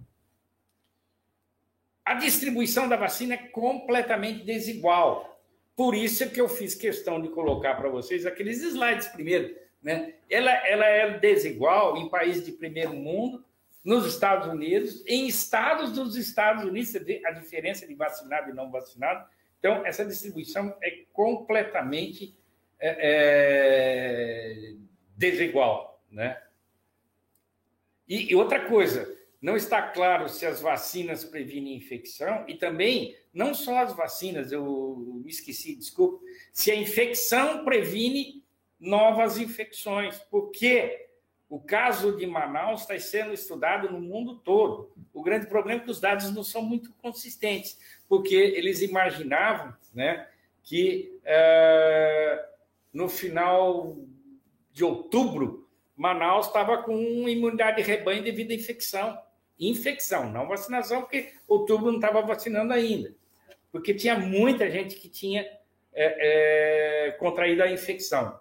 A 2.08 2.14
distribuição 2.14 2.88
da 2.88 2.96
vacina 2.96 3.34
é 3.34 3.36
completamente 3.36 4.42
desigual. 4.42 5.38
Por 5.76 5.94
isso 5.94 6.24
é 6.24 6.26
que 6.26 6.40
eu 6.40 6.48
fiz 6.48 6.74
questão 6.74 7.20
de 7.20 7.28
colocar 7.28 7.74
para 7.74 7.90
vocês 7.90 8.24
aqueles 8.24 8.62
slides 8.62 9.08
primeiro. 9.08 9.54
Né? 9.82 10.14
Ela, 10.30 10.50
ela 10.66 10.86
é 10.86 11.18
desigual 11.18 11.98
em 11.98 12.08
países 12.08 12.46
de 12.46 12.52
primeiro 12.52 12.94
mundo, 12.94 13.44
nos 13.84 14.06
Estados 14.06 14.48
Unidos, 14.48 15.04
em 15.06 15.26
estados 15.26 15.92
dos 15.92 16.16
Estados 16.16 16.64
Unidos, 16.64 16.88
você 16.88 16.98
vê 16.98 17.20
a 17.26 17.30
diferença 17.30 17.86
de 17.86 17.94
vacinado 17.94 18.48
e 18.48 18.54
não 18.54 18.70
vacinado. 18.70 19.28
Então, 19.58 19.84
essa 19.84 20.02
distribuição 20.02 20.74
é 20.82 21.02
completamente 21.12 22.34
é, 22.80 22.96
é, 23.10 24.74
desigual. 25.14 26.02
Né? 26.10 26.40
E, 28.08 28.32
e 28.32 28.34
outra 28.34 28.64
coisa, 28.64 29.14
não 29.40 29.56
está 29.56 29.80
claro 29.80 30.28
se 30.28 30.44
as 30.44 30.60
vacinas 30.60 31.24
previnem 31.24 31.76
infecção 31.76 32.44
e 32.48 32.54
também, 32.56 33.16
não 33.32 33.54
só 33.54 33.78
as 33.78 33.94
vacinas, 33.94 34.50
eu 34.50 35.20
me 35.24 35.30
esqueci, 35.30 35.76
desculpa, 35.76 36.24
se 36.52 36.72
a 36.72 36.74
infecção 36.74 37.64
previne 37.64 38.44
novas 38.80 39.38
infecções, 39.38 40.18
porque 40.30 41.06
o 41.48 41.60
caso 41.60 42.16
de 42.16 42.26
Manaus 42.26 42.82
está 42.82 42.98
sendo 42.98 43.32
estudado 43.32 43.90
no 43.90 44.00
mundo 44.00 44.38
todo. 44.40 44.92
O 45.14 45.22
grande 45.22 45.46
problema 45.46 45.80
é 45.80 45.84
que 45.84 45.90
os 45.90 46.00
dados 46.00 46.34
não 46.34 46.42
são 46.42 46.60
muito 46.60 46.92
consistentes, 46.94 47.78
porque 48.08 48.34
eles 48.34 48.82
imaginavam 48.82 49.74
né, 49.94 50.28
que 50.64 51.16
uh, 51.22 52.44
no 52.92 53.08
final 53.08 53.96
de 54.72 54.84
outubro, 54.84 55.68
Manaus 55.96 56.46
estava 56.46 56.82
com 56.82 57.28
imunidade 57.28 57.78
de 57.78 57.88
rebanho 57.88 58.22
devido 58.22 58.50
à 58.50 58.54
infecção 58.54 59.18
infecção, 59.58 60.30
não 60.30 60.46
vacinação, 60.46 61.02
porque 61.02 61.32
outubro 61.46 61.86
não 61.86 61.96
estava 61.96 62.22
vacinando 62.22 62.72
ainda. 62.72 63.14
Porque 63.72 63.92
tinha 63.94 64.18
muita 64.18 64.70
gente 64.70 64.96
que 64.96 65.08
tinha 65.08 65.42
é, 65.92 67.08
é, 67.08 67.10
contraído 67.12 67.62
a 67.62 67.70
infecção. 67.70 68.38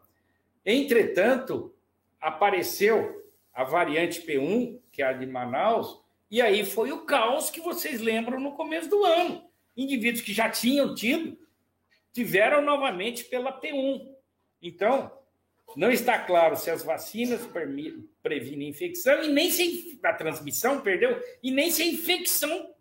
Entretanto, 0.66 1.74
apareceu 2.20 3.26
a 3.54 3.64
variante 3.64 4.22
P1, 4.22 4.80
que 4.92 5.02
é 5.02 5.06
a 5.06 5.14
de 5.14 5.26
Manaus, 5.26 6.02
e 6.30 6.42
aí 6.42 6.66
foi 6.66 6.92
o 6.92 7.06
caos 7.06 7.50
que 7.50 7.62
vocês 7.62 8.02
lembram 8.02 8.40
no 8.40 8.54
começo 8.54 8.90
do 8.90 9.04
ano. 9.04 9.44
Indivíduos 9.76 10.24
que 10.24 10.34
já 10.34 10.50
tinham 10.50 10.94
tido, 10.94 11.38
tiveram 12.14 12.62
novamente 12.62 13.24
pela 13.24 13.60
P1. 13.60 14.08
Então, 14.62 15.12
não 15.76 15.92
está 15.92 16.18
claro 16.20 16.56
se 16.56 16.70
as 16.70 16.84
vacinas 16.84 17.42
previnem 18.24 18.70
infecção 18.70 19.24
e 19.24 19.28
nem 19.28 19.52
se 19.52 20.00
a 20.04 20.14
transmissão, 20.14 20.82
perdeu, 20.82 21.22
e 21.44 21.52
nem 21.52 21.70
se 21.70 21.82
a 21.82 21.88
infecção 21.88 22.74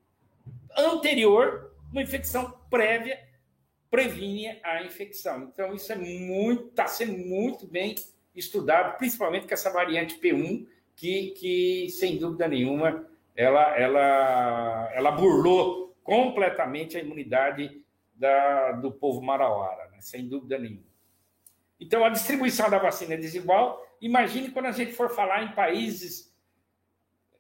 anterior, 0.76 1.72
uma 1.90 2.02
infecção 2.02 2.58
prévia, 2.70 3.18
previne 3.90 4.58
a 4.62 4.82
infecção. 4.82 5.50
Então, 5.52 5.74
isso 5.74 5.92
é 5.92 5.96
muito, 5.96 6.68
está 6.68 6.86
sendo 6.86 7.16
muito 7.16 7.66
bem 7.66 7.94
estudado, 8.34 8.96
principalmente 8.98 9.46
com 9.46 9.54
essa 9.54 9.70
variante 9.70 10.18
P1, 10.18 10.66
que, 10.94 11.30
que 11.32 11.90
sem 11.90 12.18
dúvida 12.18 12.48
nenhuma, 12.48 13.06
ela, 13.34 13.76
ela, 13.76 14.90
ela 14.94 15.10
burlou 15.10 15.94
completamente 16.02 16.96
a 16.96 17.00
imunidade 17.00 17.82
da, 18.14 18.72
do 18.72 18.90
povo 18.90 19.20
marauara, 19.20 19.88
né? 19.90 19.98
sem 20.00 20.26
dúvida 20.26 20.58
nenhuma. 20.58 20.95
Então, 21.78 22.04
a 22.04 22.08
distribuição 22.08 22.70
da 22.70 22.78
vacina 22.78 23.14
é 23.14 23.16
desigual. 23.16 23.84
Imagine 24.00 24.50
quando 24.50 24.66
a 24.66 24.72
gente 24.72 24.92
for 24.92 25.10
falar 25.10 25.42
em 25.44 25.52
países 25.52 26.34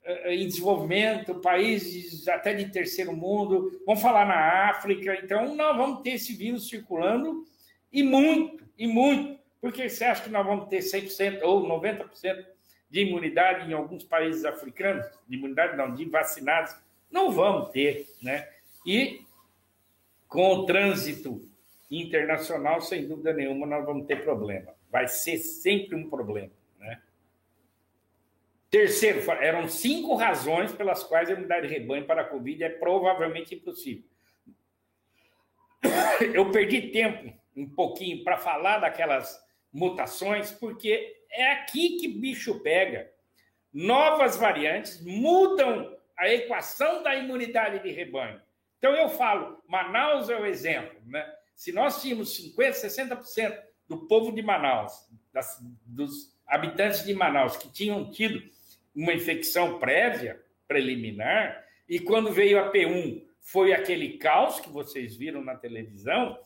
eh, 0.06 0.36
em 0.36 0.46
desenvolvimento, 0.46 1.34
países 1.40 2.28
até 2.28 2.54
de 2.54 2.70
terceiro 2.70 3.12
mundo, 3.12 3.82
vamos 3.84 4.00
falar 4.00 4.24
na 4.24 4.70
África. 4.70 5.18
Então, 5.22 5.54
nós 5.56 5.76
vamos 5.76 6.02
ter 6.02 6.10
esse 6.10 6.32
vírus 6.32 6.68
circulando 6.68 7.44
e 7.92 8.04
muito, 8.04 8.64
e 8.78 8.86
muito. 8.86 9.36
Porque 9.60 9.88
você 9.88 10.04
acha 10.04 10.22
que 10.22 10.30
nós 10.30 10.46
vamos 10.46 10.68
ter 10.68 10.78
100% 10.78 11.42
ou 11.42 11.66
90% 11.66 12.46
de 12.88 13.00
imunidade 13.00 13.68
em 13.68 13.74
alguns 13.74 14.04
países 14.04 14.44
africanos? 14.44 15.04
De 15.26 15.36
imunidade 15.36 15.76
não, 15.76 15.92
de 15.92 16.04
vacinados? 16.04 16.76
Não 17.10 17.32
vamos 17.32 17.70
ter, 17.70 18.06
né? 18.22 18.48
E 18.86 19.22
com 20.28 20.54
o 20.54 20.66
trânsito 20.66 21.48
internacional, 21.90 22.80
sem 22.80 23.06
dúvida 23.06 23.32
nenhuma, 23.32 23.66
nós 23.66 23.84
vamos 23.84 24.06
ter 24.06 24.22
problema. 24.24 24.74
Vai 24.90 25.06
ser 25.08 25.38
sempre 25.38 25.96
um 25.96 26.08
problema. 26.08 26.52
Né? 26.78 27.00
Terceiro, 28.70 29.20
eram 29.40 29.68
cinco 29.68 30.14
razões 30.14 30.72
pelas 30.72 31.04
quais 31.04 31.28
a 31.28 31.32
imunidade 31.32 31.68
de 31.68 31.74
rebanho 31.74 32.06
para 32.06 32.22
a 32.22 32.28
Covid 32.28 32.64
é 32.64 32.68
provavelmente 32.68 33.54
impossível. 33.54 34.04
Eu 36.34 36.50
perdi 36.50 36.90
tempo 36.90 37.32
um 37.56 37.68
pouquinho 37.68 38.22
para 38.22 38.36
falar 38.36 38.78
daquelas 38.78 39.42
mutações, 39.72 40.50
porque 40.52 41.16
é 41.30 41.52
aqui 41.52 41.98
que 41.98 42.08
bicho 42.08 42.60
pega. 42.60 43.10
Novas 43.72 44.36
variantes 44.36 45.02
mudam 45.04 45.96
a 46.16 46.28
equação 46.28 47.02
da 47.02 47.14
imunidade 47.14 47.82
de 47.82 47.90
rebanho. 47.90 48.40
Então 48.78 48.94
eu 48.94 49.08
falo, 49.08 49.62
Manaus 49.68 50.28
é 50.30 50.38
o 50.38 50.46
exemplo, 50.46 50.98
né? 51.06 51.30
Se 51.56 51.72
nós 51.72 52.02
tínhamos 52.02 52.38
50%, 52.38 52.84
60% 52.84 53.58
do 53.88 54.06
povo 54.06 54.30
de 54.30 54.42
Manaus, 54.42 54.92
das, 55.32 55.58
dos 55.86 56.36
habitantes 56.46 57.04
de 57.04 57.14
Manaus 57.14 57.56
que 57.56 57.72
tinham 57.72 58.10
tido 58.10 58.42
uma 58.94 59.14
infecção 59.14 59.78
prévia, 59.78 60.40
preliminar, 60.68 61.64
E 61.88 61.98
quando 62.00 62.32
veio 62.32 62.58
a 62.58 62.72
P1, 62.72 63.22
foi 63.40 63.72
aquele 63.72 64.18
caos 64.18 64.58
que 64.58 64.68
vocês 64.68 65.16
viram 65.16 65.42
na 65.42 65.54
televisão. 65.54 66.36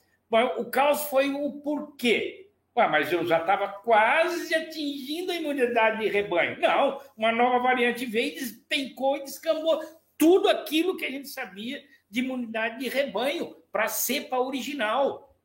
O 0.59 0.67
caos 0.67 1.05
foi 1.05 1.31
o 1.31 1.53
porquê. 1.63 2.51
Ué, 2.77 2.87
mas 2.89 3.11
eu 3.11 3.27
já 3.27 3.41
estava 3.41 3.69
quase 3.69 4.55
atingindo 4.55 5.33
a 5.33 5.37
imunidade 5.37 6.01
de 6.01 6.09
rebanho. 6.09 6.61
Não, 6.61 7.01
uma 7.17 7.33
nova 7.33 7.59
variante 7.59 8.05
veio, 8.05 8.35
despencou 8.35 9.17
e 9.17 9.25
descambou 9.25 9.81
tudo 10.19 10.49
aquilo 10.49 10.97
que 10.97 11.07
a 11.07 11.11
gente 11.11 11.29
sabia 11.29 11.83
de 12.09 12.21
imunidade 12.21 12.79
de 12.79 12.89
rebanho 12.89 13.57
para 13.71 13.85
a 13.85 13.89
cepa 13.89 14.39
original, 14.39 15.37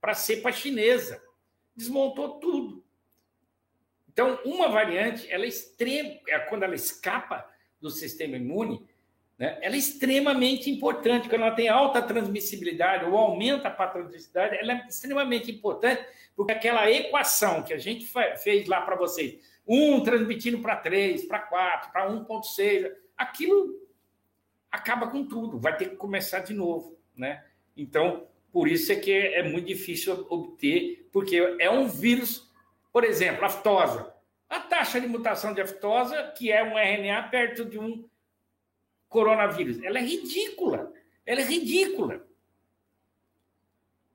para 0.00 0.12
a 0.12 0.14
cepa 0.16 0.52
chinesa. 0.52 1.22
Desmontou 1.76 2.38
tudo. 2.38 2.84
Então, 4.12 4.38
uma 4.44 4.68
variante, 4.68 5.30
ela 5.30 5.44
é 5.44 5.48
extrema, 5.48 6.20
é 6.28 6.38
quando 6.38 6.62
ela 6.62 6.74
escapa 6.74 7.48
do 7.80 7.90
sistema 7.90 8.36
imune, 8.36 8.86
né, 9.36 9.58
ela 9.60 9.74
é 9.74 9.78
extremamente 9.78 10.70
importante. 10.70 11.28
Quando 11.28 11.42
ela 11.42 11.54
tem 11.54 11.68
alta 11.68 12.00
transmissibilidade 12.00 13.04
ou 13.04 13.16
aumenta 13.16 13.68
a 13.68 13.72
patogenicidade, 13.72 14.56
ela 14.56 14.72
é 14.72 14.86
extremamente 14.86 15.50
importante, 15.50 16.06
porque 16.36 16.52
aquela 16.52 16.88
equação 16.90 17.62
que 17.62 17.72
a 17.72 17.78
gente 17.78 18.08
fez 18.38 18.68
lá 18.68 18.80
para 18.82 18.94
vocês, 18.94 19.38
um 19.66 20.00
transmitindo 20.02 20.60
para 20.60 20.76
3, 20.76 21.24
para 21.24 21.40
4, 21.40 21.90
para 21.90 22.08
1,6, 22.08 22.92
aquilo 23.16 23.82
acaba 24.70 25.08
com 25.08 25.26
tudo, 25.26 25.58
vai 25.58 25.76
ter 25.76 25.90
que 25.90 25.96
começar 25.96 26.40
de 26.40 26.52
novo, 26.52 26.98
né? 27.16 27.44
Então, 27.76 28.26
por 28.52 28.68
isso 28.68 28.92
é 28.92 28.96
que 28.96 29.10
é 29.12 29.42
muito 29.42 29.66
difícil 29.66 30.26
obter, 30.30 31.08
porque 31.12 31.36
é 31.58 31.70
um 31.70 31.88
vírus, 31.88 32.50
por 32.92 33.04
exemplo, 33.04 33.44
aftosa. 33.44 34.14
A 34.48 34.60
taxa 34.60 35.00
de 35.00 35.06
mutação 35.06 35.52
de 35.52 35.60
aftosa, 35.60 36.32
que 36.36 36.52
é 36.52 36.62
um 36.62 36.78
RNA 36.78 37.28
perto 37.30 37.64
de 37.64 37.78
um 37.78 38.08
coronavírus, 39.08 39.82
ela 39.82 39.98
é 39.98 40.02
ridícula. 40.02 40.92
Ela 41.26 41.40
é 41.40 41.44
ridícula. 41.44 42.24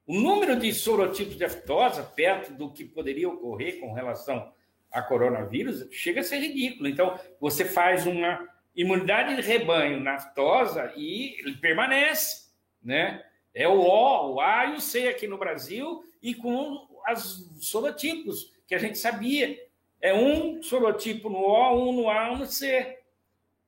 O 0.07 0.19
número 0.19 0.59
de 0.59 0.73
sorotipos 0.73 1.37
de 1.37 1.45
aftosa, 1.45 2.03
perto 2.03 2.53
do 2.53 2.71
que 2.71 2.83
poderia 2.83 3.29
ocorrer 3.29 3.79
com 3.79 3.93
relação 3.93 4.53
a 4.91 5.01
coronavírus, 5.01 5.87
chega 5.91 6.21
a 6.21 6.23
ser 6.23 6.39
ridículo. 6.39 6.89
Então, 6.89 7.19
você 7.39 7.63
faz 7.63 8.07
uma 8.07 8.47
imunidade 8.75 9.35
de 9.35 9.41
rebanho 9.41 9.99
naftosa 9.99 10.93
e 10.95 11.39
ele 11.39 11.57
permanece, 11.57 12.49
né? 12.81 13.23
É 13.53 13.67
o 13.67 13.79
O, 13.79 14.35
o 14.35 14.41
A 14.41 14.65
e 14.65 14.75
o 14.75 14.81
C 14.81 15.07
aqui 15.07 15.27
no 15.27 15.37
Brasil 15.37 16.03
e 16.21 16.33
com 16.35 16.87
as 17.05 17.49
sorotipos 17.59 18.53
que 18.67 18.75
a 18.75 18.77
gente 18.77 18.97
sabia. 18.97 19.67
É 20.01 20.13
um 20.13 20.61
sorotipo 20.61 21.29
no 21.29 21.39
O, 21.39 21.89
um 21.89 21.93
no 21.93 22.09
A, 22.09 22.31
um 22.31 22.37
no 22.37 22.45
C. 22.45 22.99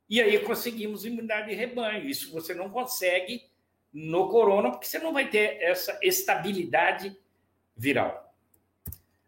E 0.10 0.22
aí 0.22 0.38
conseguimos 0.40 1.06
imunidade 1.06 1.50
de 1.50 1.56
rebanho. 1.56 2.08
Isso 2.08 2.32
você 2.32 2.54
não 2.54 2.70
consegue 2.70 3.50
no 3.94 4.30
corona, 4.30 4.72
porque 4.72 4.86
você 4.86 5.00
não 5.00 5.14
vai 5.14 5.30
ter 5.30 5.62
essa 5.62 5.98
estabilidade 6.02 7.18
viral. 7.76 8.34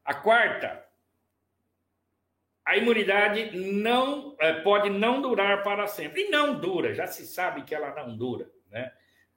A 0.06 0.14
quarta, 0.14 0.86
a 2.66 2.78
imunidade 2.78 3.58
não 3.58 4.36
é, 4.40 4.54
pode 4.62 4.90
não 4.90 5.22
durar 5.22 5.64
para 5.64 5.88
sempre. 5.88 6.24
E 6.24 6.30
não 6.30 6.60
dura, 6.60 6.94
já 6.94 7.08
se 7.08 7.26
sabe 7.26 7.64
que 7.64 7.76
ela 7.76 7.94
não 7.96 8.16
dura. 8.16 8.50
Né? 8.70 8.92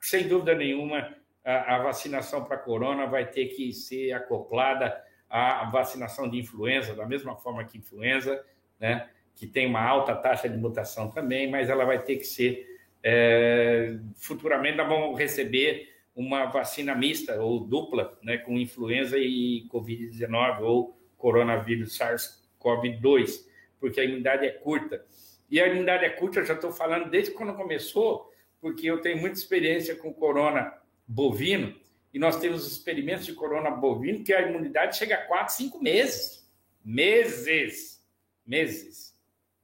Sem 0.07 0.29
dúvida 0.29 0.55
nenhuma, 0.55 1.17
a, 1.45 1.75
a 1.75 1.79
vacinação 1.83 2.45
para 2.45 2.57
corona 2.57 3.07
vai 3.07 3.29
ter 3.29 3.47
que 3.47 3.73
ser 3.73 4.13
acoplada 4.13 4.97
à 5.29 5.69
vacinação 5.69 6.31
de 6.31 6.39
influenza, 6.39 6.95
da 6.95 7.05
mesma 7.05 7.35
forma 7.35 7.65
que 7.65 7.79
influenza, 7.79 8.41
né? 8.79 9.11
que 9.35 9.49
tem 9.49 9.67
uma 9.67 9.83
alta 9.83 10.15
taxa 10.15 10.49
de 10.49 10.57
mutação 10.57 11.11
também, 11.11 11.51
mas 11.51 11.69
ela 11.69 11.85
vai 11.85 12.01
ter 12.01 12.19
que 12.19 12.25
ser. 12.25 12.65
É, 13.03 13.99
futuramente 14.15 14.77
nós 14.77 14.89
vamos 14.89 15.19
receber 15.19 15.93
uma 16.15 16.45
vacina 16.47 16.95
mista 16.95 17.43
ou 17.43 17.59
dupla, 17.59 18.17
né, 18.23 18.39
com 18.39 18.57
influenza 18.57 19.19
e 19.19 19.67
Covid-19 19.73 20.61
ou 20.61 20.97
coronavírus 21.17 21.97
SARS 21.97 22.49
SARS-CoV-2, 22.61 23.45
porque 23.81 24.01
a 24.01 24.05
imunidade 24.05 24.47
é 24.47 24.53
curta. 24.53 25.05
E 25.51 25.61
a 25.61 25.67
imunidade 25.67 26.05
é 26.05 26.11
curta, 26.11 26.39
eu 26.39 26.45
já 26.45 26.55
estou 26.55 26.71
falando 26.71 27.11
desde 27.11 27.33
quando 27.33 27.55
começou, 27.55 28.31
porque 28.61 28.87
eu 28.87 29.01
tenho 29.01 29.19
muita 29.19 29.39
experiência 29.39 29.97
com 29.97 30.13
corona 30.13 30.73
bovino, 31.07 31.75
e 32.17 32.19
nós 32.19 32.41
temos 32.41 32.67
experimentos 32.67 33.27
de 33.27 33.35
corona 33.35 33.71
bovino 33.71 34.25
que 34.25 34.33
a 34.33 34.41
imunidade 34.41 34.97
chega 34.97 35.17
a 35.17 35.27
4, 35.27 35.55
5 35.55 35.83
meses. 35.83 36.51
Meses. 36.83 38.03
Meses. 38.47 39.15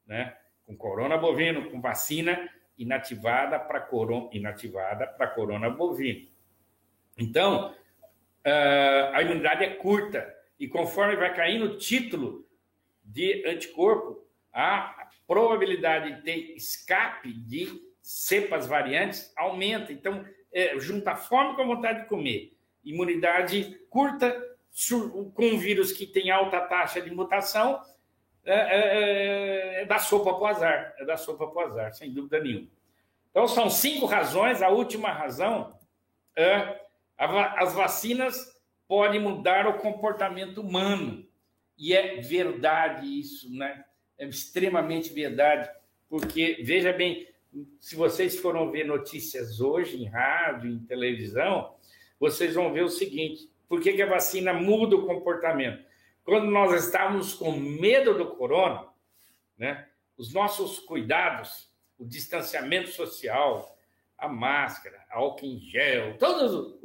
Né? 0.06 0.36
Com 0.66 0.76
corona 0.76 1.16
bovino, 1.16 1.70
com 1.70 1.80
vacina 1.80 2.50
inativada 2.76 3.58
para 3.58 3.80
corona, 3.80 4.28
inativada 4.32 5.06
para 5.06 5.28
corona 5.28 5.70
bovino. 5.70 6.28
Então, 7.16 7.70
uh, 7.70 9.14
a 9.14 9.22
imunidade 9.22 9.64
é 9.64 9.70
curta. 9.76 10.30
E 10.60 10.68
conforme 10.68 11.16
vai 11.16 11.34
caindo 11.34 11.64
o 11.64 11.78
título 11.78 12.46
de 13.02 13.46
anticorpo, 13.46 14.26
a 14.52 15.08
probabilidade 15.26 16.16
de 16.16 16.22
ter 16.22 16.54
escape 16.54 17.32
de 17.32 17.80
cepas 18.02 18.66
variantes 18.66 19.32
aumenta. 19.36 19.92
Então, 19.92 20.24
é, 20.52 20.78
junta 20.78 21.12
a 21.12 21.16
fome 21.16 21.54
com 21.54 21.62
a 21.62 21.66
vontade 21.66 22.02
de 22.02 22.08
comer. 22.08 22.52
Imunidade 22.84 23.80
curta, 23.88 24.36
com 25.34 25.46
um 25.46 25.58
vírus 25.58 25.92
que 25.92 26.06
tem 26.06 26.30
alta 26.30 26.60
taxa 26.60 27.00
de 27.00 27.10
mutação, 27.10 27.80
é, 28.44 28.54
é, 28.54 29.82
é 29.82 29.84
da 29.86 29.98
sopa 29.98 30.34
para 30.34 30.42
o 30.42 30.46
azar. 30.46 30.94
É 30.98 31.04
da 31.04 31.16
sopa 31.16 31.46
para 31.46 31.56
o 31.56 31.66
azar, 31.66 31.94
sem 31.94 32.12
dúvida 32.12 32.40
nenhuma. 32.40 32.68
Então, 33.30 33.46
são 33.46 33.70
cinco 33.70 34.04
razões. 34.04 34.60
A 34.60 34.68
última 34.68 35.10
razão 35.10 35.78
é 36.36 36.82
as 37.16 37.72
vacinas 37.72 38.52
podem 38.88 39.20
mudar 39.20 39.66
o 39.66 39.78
comportamento 39.78 40.60
humano. 40.60 41.24
E 41.78 41.94
é 41.94 42.20
verdade 42.20 43.06
isso, 43.06 43.50
né? 43.50 43.84
É 44.18 44.26
extremamente 44.26 45.12
verdade, 45.12 45.68
porque, 46.08 46.60
veja 46.62 46.92
bem, 46.92 47.26
se 47.80 47.94
vocês 47.96 48.38
foram 48.38 48.70
ver 48.70 48.84
notícias 48.84 49.60
hoje 49.60 50.02
em 50.02 50.06
rádio, 50.06 50.70
em 50.70 50.78
televisão, 50.80 51.74
vocês 52.18 52.54
vão 52.54 52.72
ver 52.72 52.84
o 52.84 52.88
seguinte: 52.88 53.50
por 53.68 53.80
que, 53.80 53.92
que 53.92 54.02
a 54.02 54.06
vacina 54.06 54.52
muda 54.52 54.96
o 54.96 55.06
comportamento? 55.06 55.84
Quando 56.24 56.50
nós 56.50 56.84
estávamos 56.84 57.34
com 57.34 57.52
medo 57.52 58.16
do 58.16 58.36
corona, 58.36 58.88
né, 59.58 59.88
os 60.16 60.32
nossos 60.32 60.78
cuidados, 60.78 61.70
o 61.98 62.06
distanciamento 62.06 62.90
social, 62.90 63.76
a 64.16 64.28
máscara, 64.28 65.04
álcool 65.10 65.46
em 65.46 65.58
gel, 65.58 66.16
toda 66.16 66.76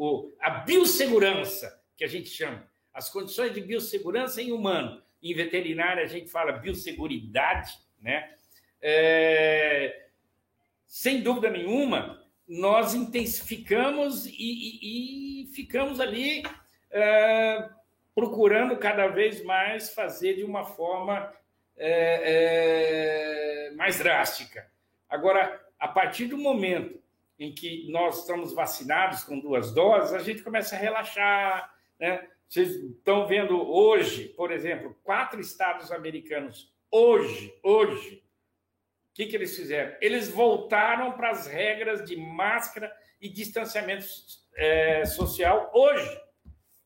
a 0.42 0.50
biossegurança 0.62 1.82
que 1.96 2.04
a 2.04 2.08
gente 2.08 2.30
chama, 2.30 2.68
as 2.94 3.10
condições 3.10 3.54
de 3.54 3.62
biossegurança 3.62 4.42
em 4.42 4.52
humano. 4.52 5.04
Em 5.22 5.34
veterinária, 5.34 6.04
a 6.04 6.08
gente 6.08 6.30
fala 6.30 6.52
biosseguridade, 6.52 7.74
né? 8.00 8.36
É, 8.82 10.07
sem 10.88 11.22
dúvida 11.22 11.50
nenhuma, 11.50 12.24
nós 12.48 12.94
intensificamos 12.96 14.26
e, 14.26 14.32
e, 14.32 15.44
e 15.44 15.48
ficamos 15.54 16.00
ali 16.00 16.44
é, 16.90 17.70
procurando 18.16 18.78
cada 18.78 19.08
vez 19.08 19.44
mais 19.44 19.94
fazer 19.94 20.36
de 20.36 20.44
uma 20.44 20.64
forma 20.64 21.32
é, 21.76 23.68
é, 23.68 23.76
mais 23.76 24.00
drástica. 24.00 24.66
Agora, 25.10 25.62
a 25.78 25.88
partir 25.88 26.28
do 26.28 26.38
momento 26.38 27.00
em 27.38 27.54
que 27.54 27.92
nós 27.92 28.22
estamos 28.22 28.54
vacinados 28.54 29.24
com 29.24 29.40
duas 29.40 29.74
doses, 29.74 30.14
a 30.14 30.20
gente 30.20 30.42
começa 30.42 30.76
a 30.76 30.80
relaxar, 30.80 31.72
né? 32.00 32.28
Vocês 32.48 32.70
estão 32.72 33.28
vendo 33.28 33.62
hoje, 33.62 34.30
por 34.30 34.52
exemplo, 34.52 34.98
quatro 35.04 35.40
estados 35.40 35.92
americanos, 35.92 36.74
hoje, 36.90 37.54
hoje, 37.62 38.24
que, 39.18 39.26
que 39.26 39.36
eles 39.36 39.56
fizeram? 39.56 39.98
Eles 40.00 40.30
voltaram 40.30 41.14
para 41.14 41.32
as 41.32 41.48
regras 41.48 42.06
de 42.06 42.16
máscara 42.16 42.96
e 43.20 43.28
distanciamento 43.28 44.06
é, 44.56 45.06
social 45.06 45.72
hoje. 45.74 46.22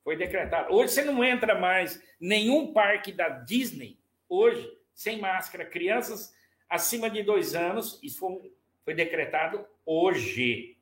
Foi 0.01 0.15
decretado. 0.15 0.73
Hoje 0.73 0.93
você 0.93 1.03
não 1.03 1.21
entra 1.21 1.59
mais 1.59 2.01
nenhum 2.21 2.71
parque 2.71 3.11
da 3.11 3.27
Disney, 3.27 3.99
hoje, 4.29 4.65
sem 4.93 5.19
máscara. 5.19 5.65
Crianças 5.65 6.33
acima 6.69 7.09
de 7.09 7.21
dois 7.21 7.53
anos, 7.53 7.99
isso 8.01 8.19
foi, 8.19 8.53
foi 8.85 8.93
decretado 8.93 9.67
hoje. 9.85 10.77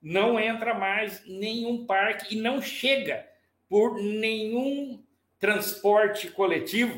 Não 0.00 0.38
entra 0.38 0.74
mais 0.74 1.26
nenhum 1.26 1.84
parque 1.86 2.36
e 2.36 2.40
não 2.40 2.62
chega 2.62 3.28
por 3.68 4.00
nenhum 4.00 5.04
transporte 5.40 6.30
coletivo 6.30 6.96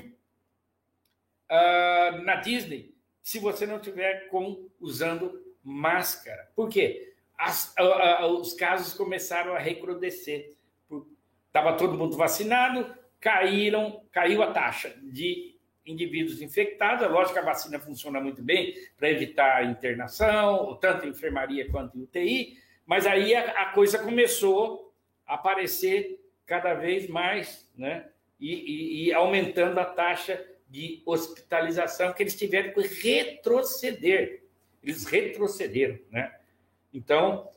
uh, 1.51 2.19
na 2.23 2.37
Disney 2.37 2.96
se 3.27 3.41
você 3.41 3.67
não 3.67 3.81
tiver 3.81 4.29
com 4.29 4.69
usando 4.81 5.43
máscara. 5.61 6.49
Por 6.55 6.69
quê? 6.69 7.13
As, 7.37 7.75
uh, 7.75 8.23
uh, 8.23 8.41
os 8.41 8.55
casos 8.55 8.95
começaram 8.95 9.53
a 9.53 9.59
recrudescer. 9.59 10.55
Estava 11.49 11.77
todo 11.77 11.99
mundo 11.99 12.17
vacinado, 12.17 12.95
caíram, 13.19 14.01
caiu 14.13 14.45
a 14.45 14.53
taxa 14.53 14.97
de 15.03 15.59
indivíduos 15.85 16.41
infectados. 16.41 17.03
É 17.03 17.09
lógico 17.09 17.33
que 17.33 17.41
a 17.41 17.45
vacina 17.45 17.81
funciona 17.81 18.21
muito 18.21 18.41
bem 18.41 18.77
para 18.97 19.11
evitar 19.11 19.57
a 19.57 19.65
internação, 19.65 20.79
tanto 20.81 21.05
em 21.05 21.11
enfermaria 21.11 21.69
quanto 21.69 21.99
em 21.99 22.03
UTI, 22.03 22.57
mas 22.87 23.09
aí 23.09 23.35
a, 23.35 23.63
a 23.63 23.73
coisa 23.73 23.99
começou 23.99 24.95
a 25.27 25.35
aparecer 25.35 26.25
cada 26.47 26.75
vez 26.75 27.09
mais, 27.09 27.69
né? 27.77 28.07
E, 28.39 28.55
e, 28.55 29.07
e, 29.09 29.13
aumentando 29.13 29.81
a 29.81 29.85
taxa 29.85 30.41
de 30.69 31.03
hospitalização 31.07 32.13
que 32.13 32.23
eles 32.23 32.37
tiveram 32.37 32.73
que 32.73 32.81
retroceder. 32.81 34.43
Eles 34.83 35.05
retrocederam, 35.05 35.99
né? 36.11 36.35
Então, 36.93 37.49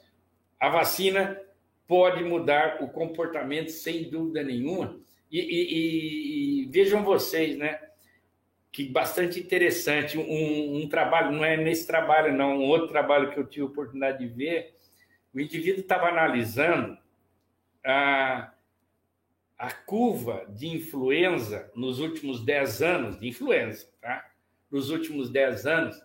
a 0.60 0.69
vacina 0.69 1.40
pode 1.88 2.23
mudar 2.23 2.84
o 2.84 2.88
comportamento 2.88 3.69
sem 3.69 4.10
dúvida 4.10 4.44
nenhuma. 4.44 4.99
E, 5.31 5.40
e, 5.40 6.64
e 6.64 6.65
vejam 6.68 7.03
vocês, 7.03 7.57
né? 7.57 7.80
Que 8.72 8.88
bastante 8.88 9.40
interessante. 9.40 10.18
Um, 10.18 10.77
um, 10.84 10.90
trabalho, 10.90 11.31
não 11.31 11.44
é 11.44 11.57
nesse 11.57 11.88
trabalho, 11.88 12.36
não, 12.36 12.57
um 12.57 12.65
outro 12.65 12.88
trabalho 12.88 13.31
que 13.31 13.40
eu 13.40 13.45
tive 13.45 13.64
a 13.64 13.69
oportunidade 13.69 14.19
de 14.19 14.27
ver. 14.27 14.76
O 15.34 15.40
indivíduo 15.40 15.81
estava 15.81 16.07
analisando 16.07 16.98
a, 17.84 18.52
a 19.60 19.73
curva 19.73 20.45
de 20.48 20.69
influenza 20.69 21.69
nos 21.76 21.99
últimos 21.99 22.45
10 22.45 22.81
anos, 22.81 23.19
de 23.19 23.27
influenza, 23.27 23.91
tá? 23.99 24.31
Nos 24.72 24.90
últimos 24.90 25.30
10 25.30 25.65
anos, 25.65 26.02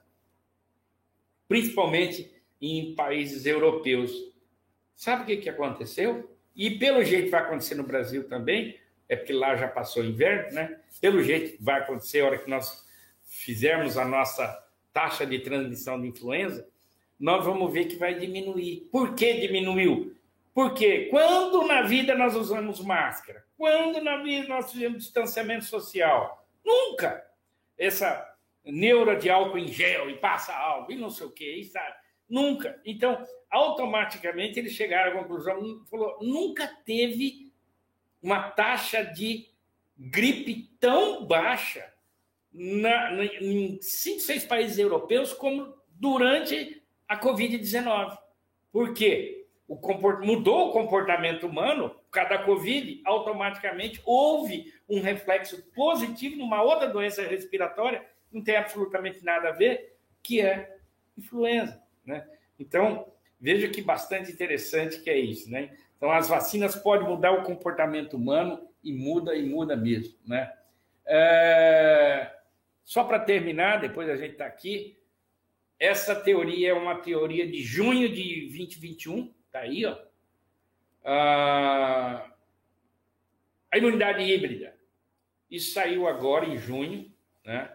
principalmente 1.46 2.34
em 2.60 2.96
países 2.96 3.46
europeus. 3.46 4.12
Sabe 4.96 5.22
o 5.22 5.26
que, 5.26 5.36
que 5.36 5.48
aconteceu? 5.48 6.36
E 6.56 6.78
pelo 6.78 7.04
jeito 7.04 7.30
vai 7.30 7.42
acontecer 7.42 7.76
no 7.76 7.84
Brasil 7.84 8.28
também, 8.28 8.76
é 9.08 9.14
porque 9.14 9.32
lá 9.32 9.54
já 9.54 9.68
passou 9.68 10.02
o 10.02 10.06
inverno, 10.06 10.52
né? 10.52 10.80
Pelo 11.00 11.22
jeito 11.22 11.62
vai 11.62 11.80
acontecer 11.80 12.20
a 12.20 12.26
hora 12.26 12.38
que 12.38 12.50
nós 12.50 12.84
fizermos 13.22 13.96
a 13.96 14.04
nossa 14.04 14.64
taxa 14.92 15.24
de 15.24 15.38
transmissão 15.38 16.00
de 16.00 16.08
influenza, 16.08 16.66
nós 17.20 17.44
vamos 17.44 17.72
ver 17.72 17.84
que 17.84 17.96
vai 17.96 18.18
diminuir. 18.18 18.88
Por 18.90 19.14
que 19.14 19.40
diminuiu? 19.40 20.16
Porque 20.52 21.06
quando 21.06 21.66
na 21.66 21.82
vida 21.82 22.14
nós 22.14 22.34
usamos 22.34 22.80
máscara, 22.80 23.43
quando 23.56 24.02
na 24.02 24.22
vida 24.22 24.48
nós 24.48 24.72
fizemos 24.72 25.04
distanciamento 25.04 25.64
social, 25.64 26.46
nunca 26.64 27.24
essa 27.76 28.34
neura 28.64 29.16
de 29.16 29.28
álcool 29.30 29.58
em 29.58 29.68
gel 29.68 30.10
e 30.10 30.16
passa 30.18 30.54
álcool 30.54 30.92
e 30.92 30.96
não 30.96 31.10
sei 31.10 31.26
o 31.26 31.30
que, 31.30 31.64
sabe? 31.64 31.94
Nunca. 32.28 32.80
Então, 32.84 33.24
automaticamente 33.50 34.58
eles 34.58 34.72
chegaram 34.72 35.12
à 35.12 35.22
conclusão, 35.22 35.84
falou, 35.90 36.18
nunca 36.22 36.66
teve 36.84 37.52
uma 38.22 38.50
taxa 38.50 39.04
de 39.04 39.48
gripe 39.96 40.70
tão 40.80 41.26
baixa 41.26 41.92
na, 42.52 43.10
na, 43.10 43.24
em 43.24 43.80
cinco, 43.82 44.20
seis 44.20 44.44
países 44.44 44.78
europeus 44.78 45.32
como 45.32 45.74
durante 45.90 46.82
a 47.06 47.20
Covid-19. 47.20 48.18
Por 48.72 48.94
quê? 48.94 49.44
o 49.66 49.76
comport... 49.76 50.24
mudou 50.24 50.68
o 50.68 50.72
comportamento 50.72 51.46
humano 51.46 51.94
causa 52.14 52.30
da 52.30 52.44
Covid, 52.44 53.02
automaticamente 53.04 54.00
houve 54.04 54.72
um 54.88 55.00
reflexo 55.00 55.62
positivo 55.72 56.36
numa 56.36 56.62
outra 56.62 56.88
doença 56.88 57.22
respiratória, 57.22 58.04
não 58.32 58.42
tem 58.42 58.56
absolutamente 58.56 59.24
nada 59.24 59.48
a 59.48 59.52
ver, 59.52 59.96
que 60.22 60.40
é 60.40 60.76
influenza. 61.16 61.82
Né? 62.04 62.26
Então, 62.58 63.12
veja 63.40 63.68
que 63.68 63.82
bastante 63.82 64.30
interessante 64.30 65.00
que 65.00 65.10
é 65.10 65.18
isso. 65.18 65.50
Né? 65.50 65.76
Então, 65.96 66.10
as 66.10 66.28
vacinas 66.28 66.74
podem 66.76 67.08
mudar 67.08 67.32
o 67.32 67.42
comportamento 67.42 68.14
humano 68.14 68.68
e 68.82 68.92
muda 68.92 69.34
e 69.34 69.44
muda 69.44 69.76
mesmo. 69.76 70.14
Né? 70.26 70.52
É... 71.06 72.30
Só 72.84 73.04
para 73.04 73.18
terminar, 73.18 73.80
depois 73.80 74.08
a 74.08 74.16
gente 74.16 74.32
está 74.32 74.46
aqui, 74.46 74.98
essa 75.78 76.14
teoria 76.14 76.70
é 76.70 76.74
uma 76.74 76.96
teoria 76.96 77.46
de 77.46 77.62
junho 77.62 78.08
de 78.08 78.40
2021, 78.42 79.32
Está 79.54 79.60
aí, 79.60 79.86
ó. 79.86 79.96
Ah, 81.04 82.26
a 83.70 83.78
imunidade 83.78 84.22
híbrida. 84.22 84.74
Isso 85.50 85.72
saiu 85.72 86.08
agora 86.08 86.46
em 86.46 86.56
junho, 86.56 87.12
né? 87.44 87.70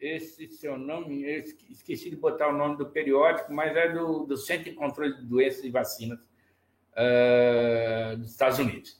Esse 0.00 0.48
seu 0.48 0.76
nome, 0.76 1.22
esqueci 1.70 2.10
de 2.10 2.16
botar 2.16 2.48
o 2.48 2.56
nome 2.56 2.76
do 2.76 2.86
periódico, 2.86 3.52
mas 3.52 3.74
é 3.76 3.92
do, 3.92 4.26
do 4.26 4.36
Centro 4.36 4.64
de 4.64 4.72
Controle 4.72 5.14
de 5.16 5.22
Doenças 5.22 5.64
e 5.64 5.70
Vacinas 5.70 6.18
uh, 6.92 8.16
dos 8.16 8.32
Estados 8.32 8.58
Unidos. 8.58 8.98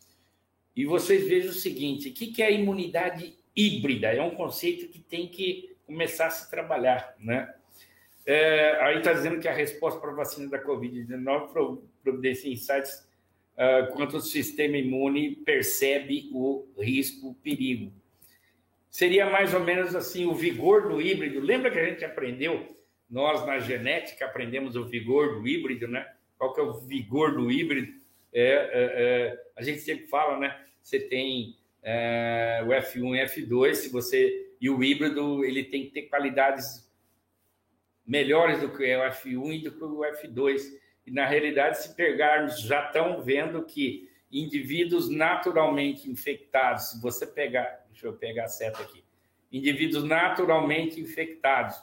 E 0.75 0.87
vocês 0.87 1.29
vejam 1.29 1.51
o 1.51 1.55
seguinte: 1.55 2.09
o 2.09 2.13
que 2.15 2.43
é 2.43 2.47
a 2.47 2.51
imunidade 2.51 3.37
híbrida? 3.55 4.09
É 4.09 4.23
um 4.23 4.35
conceito 4.35 4.89
que 4.89 4.99
tem 4.99 5.29
que 5.29 5.77
começar 5.87 6.29
a 6.29 6.31
se 6.31 6.51
trabalhar, 6.51 7.15
né? 7.19 7.53
É, 8.27 8.79
aí 8.81 8.99
está 8.99 9.13
dizendo 9.13 9.39
que 9.39 9.49
a 9.49 9.53
resposta 9.53 10.01
para 10.01 10.11
a 10.11 10.15
vacina 10.15 10.49
da 10.49 10.63
Covid-19 10.63 11.81
providencia 12.03 12.51
insights 12.51 13.07
uh, 13.57 13.93
quanto 13.93 14.17
o 14.17 14.21
sistema 14.21 14.77
imune 14.77 15.37
percebe 15.37 16.31
o 16.33 16.67
risco, 16.79 17.31
o 17.31 17.35
perigo. 17.35 17.93
Seria 18.91 19.29
mais 19.29 19.53
ou 19.53 19.61
menos 19.61 19.95
assim 19.95 20.25
o 20.27 20.35
vigor 20.35 20.89
do 20.89 21.01
híbrido. 21.01 21.41
Lembra 21.41 21.71
que 21.71 21.79
a 21.79 21.85
gente 21.85 22.05
aprendeu, 22.05 22.77
nós 23.11 23.45
na 23.45 23.59
genética 23.59 24.25
aprendemos 24.25 24.77
o 24.77 24.85
vigor 24.85 25.41
do 25.41 25.49
híbrido, 25.49 25.89
né? 25.89 26.07
Qual 26.39 26.53
que 26.53 26.61
é 26.61 26.63
o 26.63 26.75
vigor 26.75 27.35
do 27.35 27.51
híbrido? 27.51 27.93
É, 28.33 28.43
é, 28.43 28.71
é, 28.73 29.43
a 29.57 29.63
gente 29.63 29.81
sempre 29.81 30.07
fala, 30.07 30.39
né? 30.39 30.61
Você 30.83 31.01
tem 31.01 31.57
é, 31.83 32.63
o 32.65 32.69
F1 32.69 33.17
e 33.17 33.27
F2, 33.27 33.75
se 33.75 33.89
você 33.89 34.45
e 34.61 34.71
o 34.71 34.83
híbrido 34.83 35.45
ele 35.45 35.65
tem 35.65 35.85
que 35.85 35.91
ter 35.91 36.03
qualidades 36.03 36.91
melhores 38.07 38.61
do 38.61 38.69
que 38.69 38.83
o 38.97 39.01
F1 39.11 39.55
e 39.55 39.63
do 39.63 39.73
que 39.73 39.85
o 39.85 40.01
F2. 40.01 40.63
E, 41.07 41.11
na 41.11 41.27
realidade, 41.27 41.83
se 41.83 41.95
pegarmos, 41.95 42.61
já 42.61 42.87
estão 42.87 43.23
vendo 43.23 43.63
que 43.65 44.11
indivíduos 44.31 45.09
naturalmente 45.09 46.11
infectados, 46.11 46.91
se 46.91 47.01
você 47.01 47.27
pegar, 47.27 47.85
deixa 47.91 48.07
eu 48.07 48.15
pegar 48.15 48.45
a 48.45 48.49
seta 48.49 48.83
aqui, 48.83 49.05
indivíduos 49.53 50.03
naturalmente 50.03 51.01
infectados, 51.01 51.81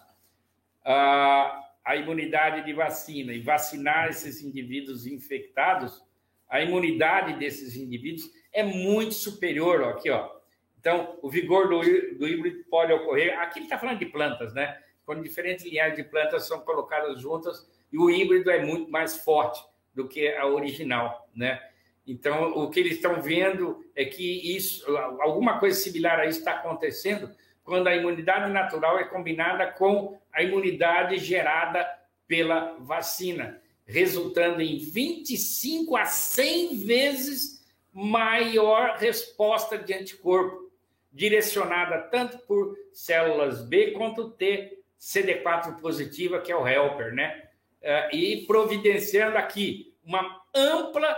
a, 0.84 1.70
a 1.86 1.96
imunidade 1.96 2.66
de 2.66 2.74
vacina 2.74 3.32
e 3.32 3.40
vacinar 3.42 4.10
esses 4.10 4.42
indivíduos 4.42 5.06
infectados, 5.06 6.04
a 6.50 6.62
imunidade 6.62 7.40
desses 7.40 7.76
indivíduos 7.76 8.30
é 8.52 8.64
muito 8.64 9.14
superior, 9.14 9.82
ó, 9.82 9.90
aqui, 9.92 10.10
ó. 10.10 10.30
Então, 10.78 11.18
o 11.22 11.30
vigor 11.30 11.70
do, 11.70 11.80
do 12.18 12.28
híbrido 12.28 12.64
pode 12.70 12.92
ocorrer. 12.92 13.40
Aqui 13.40 13.60
ele 13.60 13.66
está 13.68 13.78
falando 13.78 14.00
de 14.00 14.08
plantas, 14.08 14.52
né? 14.54 14.78
quando 15.06 15.24
diferentes 15.24 15.66
linhagens 15.66 15.98
de 15.98 16.04
plantas 16.04 16.48
são 16.48 16.62
colocadas 16.62 17.22
juntas 17.22 17.68
e 17.92 17.98
o 17.98 18.10
híbrido 18.10 18.50
é 18.50 18.64
muito 18.64 18.90
mais 18.90 19.18
forte 19.18 19.64
do 19.94 20.08
que 20.08 20.28
a 20.36 20.46
original, 20.48 21.30
né? 21.36 21.62
Então, 22.06 22.52
o 22.54 22.70
que 22.70 22.80
eles 22.80 22.94
estão 22.94 23.22
vendo 23.22 23.86
é 23.96 24.06
que 24.06 24.56
isso, 24.56 24.86
alguma 25.20 25.60
coisa 25.60 25.80
similar 25.80 26.20
a 26.20 26.26
isso 26.26 26.40
está 26.40 26.54
acontecendo 26.54 27.30
quando 27.64 27.88
a 27.88 27.96
imunidade 27.96 28.52
natural 28.52 28.98
é 29.00 29.04
combinada 29.04 29.68
com 29.68 30.20
a 30.34 30.42
imunidade 30.42 31.18
gerada 31.20 31.88
pela 32.28 32.78
vacina, 32.80 33.62
resultando 33.86 34.62
em 34.62 34.78
25 34.78 35.96
a 35.96 36.06
100 36.06 36.86
vezes 36.86 37.66
maior 37.94 38.98
resposta 38.98 39.78
de 39.78 39.94
anticorpo, 39.94 40.72
direcionada 41.12 42.00
tanto 42.10 42.40
por 42.40 42.78
células 42.94 43.62
B 43.62 43.92
quanto 43.92 44.32
T 44.32 44.80
CD4 45.00 45.80
positiva, 45.80 46.40
que 46.40 46.52
é 46.52 46.56
o 46.56 46.68
helper, 46.68 47.14
né? 47.14 47.50
É, 47.82 48.16
e 48.16 48.46
providenciando 48.46 49.38
aqui 49.38 49.96
uma 50.04 50.44
ampla 50.54 51.16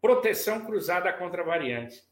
proteção 0.00 0.64
cruzada 0.64 1.12
contra 1.12 1.44
variantes. 1.44 2.08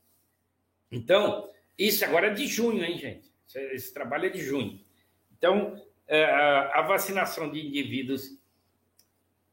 Então, 0.90 1.50
isso 1.78 2.04
agora 2.04 2.26
é 2.26 2.34
de 2.34 2.46
junho, 2.46 2.84
hein, 2.84 2.98
gente? 2.98 3.32
Esse 3.72 3.94
trabalho 3.94 4.26
é 4.26 4.28
de 4.28 4.40
junho. 4.40 4.84
Então, 5.36 5.80
é, 6.06 6.24
a 6.24 6.82
vacinação 6.82 7.50
de 7.50 7.66
indivíduos 7.66 8.38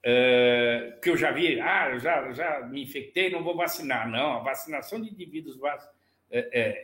é, 0.04 0.98
que 1.02 1.10
eu 1.10 1.16
já 1.16 1.32
vi, 1.32 1.62
ah, 1.62 1.92
eu 1.92 2.00
já, 2.00 2.32
já 2.34 2.62
me 2.68 2.84
infectei, 2.84 3.30
não 3.30 3.44
vou 3.44 3.56
vacinar. 3.56 4.10
Não, 4.10 4.34
a 4.34 4.40
vacinação 4.40 5.02
de 5.02 5.10
indivíduos 5.10 5.58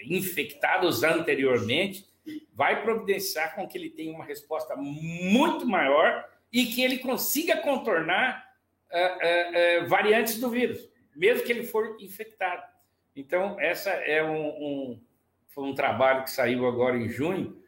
infectados 0.03 1.03
anteriormente 1.03 2.07
vai 2.53 2.81
providenciar 2.83 3.55
com 3.55 3.67
que 3.67 3.77
ele 3.77 3.89
tenha 3.89 4.13
uma 4.13 4.23
resposta 4.23 4.75
muito 4.75 5.65
maior 5.65 6.25
e 6.51 6.65
que 6.65 6.81
ele 6.81 6.97
consiga 6.99 7.57
contornar 7.57 8.45
uh, 8.91 9.83
uh, 9.83 9.85
uh, 9.85 9.87
variantes 9.87 10.39
do 10.39 10.49
vírus, 10.49 10.89
mesmo 11.15 11.45
que 11.45 11.51
ele 11.51 11.63
for 11.63 11.97
infectado. 11.99 12.63
Então, 13.15 13.59
essa 13.59 13.89
é 13.89 14.23
um, 14.23 14.47
um, 14.47 15.01
foi 15.49 15.63
um 15.65 15.75
trabalho 15.75 16.23
que 16.23 16.31
saiu 16.31 16.67
agora 16.67 16.97
em 16.97 17.09
junho, 17.09 17.61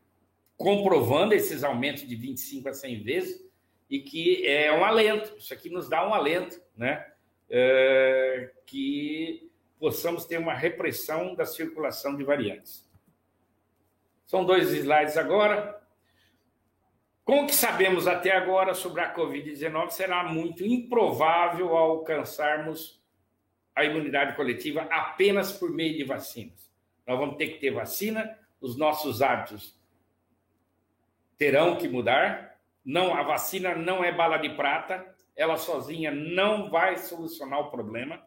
comprovando 0.58 1.34
esses 1.34 1.64
aumentos 1.64 2.08
de 2.08 2.16
25 2.16 2.70
a 2.70 2.74
100 2.74 3.04
vezes, 3.04 3.52
e 3.90 4.00
que 4.00 4.48
é 4.48 4.72
um 4.72 4.86
alento. 4.86 5.36
Isso 5.38 5.54
aqui 5.54 5.70
nos 5.70 5.90
dá 5.90 6.08
um 6.08 6.14
alento, 6.14 6.62
né? 6.78 7.08
que 8.66 9.52
possamos 9.78 10.24
ter 10.24 10.38
uma 10.38 10.54
repressão 10.54 11.36
da 11.36 11.46
circulação 11.46 12.16
de 12.16 12.24
variantes. 12.24 12.90
São 14.32 14.46
dois 14.46 14.72
slides 14.72 15.18
agora. 15.18 15.81
Com 17.32 17.44
o 17.44 17.48
que 17.48 17.56
sabemos 17.56 18.08
até 18.08 18.36
agora 18.36 18.74
sobre 18.74 19.00
a 19.00 19.16
Covid-19, 19.16 19.92
será 19.92 20.22
muito 20.22 20.66
improvável 20.66 21.78
alcançarmos 21.78 23.02
a 23.74 23.86
imunidade 23.86 24.36
coletiva 24.36 24.82
apenas 24.92 25.50
por 25.54 25.72
meio 25.72 25.96
de 25.96 26.04
vacinas. 26.04 26.70
Nós 27.08 27.18
vamos 27.18 27.38
ter 27.38 27.48
que 27.48 27.60
ter 27.60 27.72
vacina, 27.72 28.38
os 28.60 28.76
nossos 28.76 29.22
hábitos 29.22 29.80
terão 31.38 31.78
que 31.78 31.88
mudar. 31.88 32.60
Não, 32.84 33.16
a 33.16 33.24
vacina 33.24 33.76
não 33.76 34.04
é 34.04 34.12
bala 34.12 34.36
de 34.36 34.50
prata, 34.50 35.16
ela 35.34 35.56
sozinha 35.56 36.12
não 36.12 36.70
vai 36.70 36.98
solucionar 36.98 37.62
o 37.62 37.72
problema. 37.72 38.22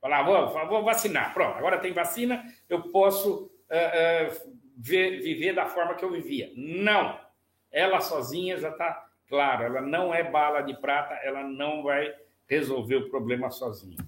Falar, 0.00 0.22
vou, 0.22 0.68
vou 0.68 0.84
vacinar, 0.84 1.34
pronto, 1.34 1.58
agora 1.58 1.78
tem 1.78 1.92
vacina, 1.92 2.44
eu 2.68 2.92
posso 2.92 3.46
uh, 3.46 3.48
uh, 3.48 4.56
ver, 4.76 5.20
viver 5.20 5.52
da 5.52 5.66
forma 5.66 5.96
que 5.96 6.04
eu 6.04 6.12
vivia. 6.12 6.52
Não, 6.54 7.25
ela 7.70 8.00
sozinha 8.00 8.56
já 8.56 8.70
está 8.70 9.08
claro, 9.28 9.64
ela 9.64 9.80
não 9.80 10.14
é 10.14 10.22
bala 10.22 10.60
de 10.62 10.74
prata, 10.74 11.14
ela 11.14 11.42
não 11.42 11.82
vai 11.82 12.14
resolver 12.48 12.96
o 12.96 13.10
problema 13.10 13.50
sozinha. 13.50 13.98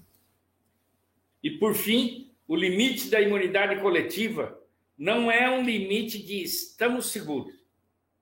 E 1.43 1.51
por 1.51 1.73
fim, 1.73 2.31
o 2.47 2.55
limite 2.55 3.09
da 3.09 3.21
imunidade 3.21 3.81
coletiva 3.81 4.59
não 4.97 5.31
é 5.31 5.49
um 5.49 5.63
limite 5.63 6.21
de 6.21 6.41
estamos 6.43 7.11
seguros. 7.11 7.53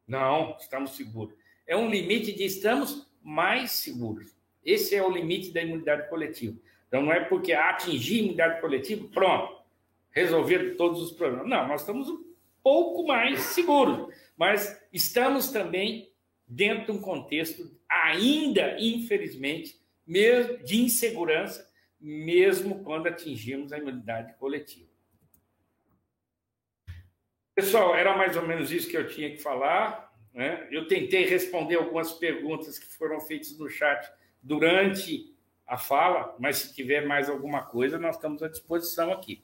Não, 0.07 0.55
estamos 0.59 0.95
seguros. 0.95 1.35
É 1.65 1.76
um 1.76 1.89
limite 1.89 2.31
de 2.31 2.43
estamos 2.43 3.09
mais 3.22 3.72
seguros. 3.72 4.35
Esse 4.64 4.95
é 4.95 5.03
o 5.03 5.09
limite 5.09 5.51
da 5.51 5.61
imunidade 5.61 6.09
coletiva. 6.09 6.57
Então 6.88 7.01
não 7.01 7.11
é 7.11 7.19
porque 7.22 7.53
atingir 7.53 8.15
a 8.15 8.19
imunidade 8.19 8.61
coletiva, 8.61 9.07
pronto, 9.14 9.61
resolver 10.11 10.76
todos 10.76 11.01
os 11.01 11.11
problemas. 11.11 11.47
Não, 11.47 11.68
nós 11.68 11.81
estamos 11.81 12.09
um 12.09 12.23
pouco 12.64 13.05
mais 13.05 13.39
seguros, 13.41 14.14
mas 14.38 14.80
estamos 14.93 15.49
também 15.49 16.11
dentro 16.47 16.85
de 16.85 16.91
um 16.91 17.01
contexto 17.01 17.76
ainda, 17.89 18.77
infelizmente, 18.80 19.81
de 20.64 20.81
insegurança, 20.81 21.68
mesmo 21.99 22.84
quando 22.84 23.07
atingimos 23.07 23.73
a 23.73 23.77
imunidade 23.77 24.34
coletiva. 24.35 24.88
Pessoal, 27.55 27.95
era 27.95 28.15
mais 28.15 28.38
ou 28.38 28.47
menos 28.47 28.72
isso 28.72 28.88
que 28.88 28.95
eu 28.95 29.07
tinha 29.07 29.31
que 29.31 29.39
falar. 29.39 30.14
Né? 30.31 30.68
Eu 30.69 30.88
tentei 30.88 31.26
responder 31.26 31.76
algumas 31.76 32.14
perguntas 32.14 32.77
que 32.77 32.85
foram 32.85 33.19
feitas 33.19 33.57
no 33.57 33.68
chat 33.68 34.07
durante 34.41 35.35
a 35.65 35.77
fala, 35.77 36.35
mas 36.39 36.57
se 36.57 36.73
tiver 36.73 37.05
mais 37.05 37.30
alguma 37.30 37.65
coisa, 37.65 37.97
nós 37.97 38.15
estamos 38.15 38.41
à 38.43 38.47
disposição 38.47 39.11
aqui. 39.11 39.43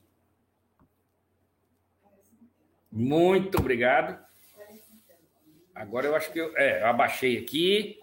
Muito 2.91 3.57
obrigado. 3.57 4.23
Agora 5.75 6.07
eu 6.07 6.15
acho 6.15 6.31
que 6.31 6.39
eu, 6.39 6.55
é, 6.57 6.81
eu 6.81 6.87
abaixei 6.87 7.37
aqui. 7.37 7.97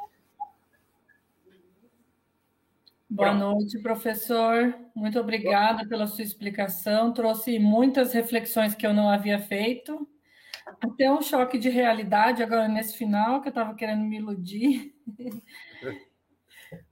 Boa 3.08 3.34
noite, 3.34 3.78
professor. 3.80 4.72
Muito 4.94 5.18
obrigada 5.18 5.86
pela 5.88 6.06
sua 6.06 6.22
explicação. 6.22 7.12
Trouxe 7.12 7.58
muitas 7.58 8.12
reflexões 8.12 8.74
que 8.74 8.86
eu 8.86 8.92
não 8.92 9.08
havia 9.08 9.38
feito. 9.38 10.08
Até 10.80 11.10
um 11.10 11.20
choque 11.20 11.58
de 11.58 11.68
realidade 11.68 12.42
agora 12.42 12.68
nesse 12.68 12.96
final, 12.96 13.40
que 13.40 13.48
eu 13.48 13.50
estava 13.50 13.74
querendo 13.74 14.04
me 14.04 14.18
iludir. 14.18 14.94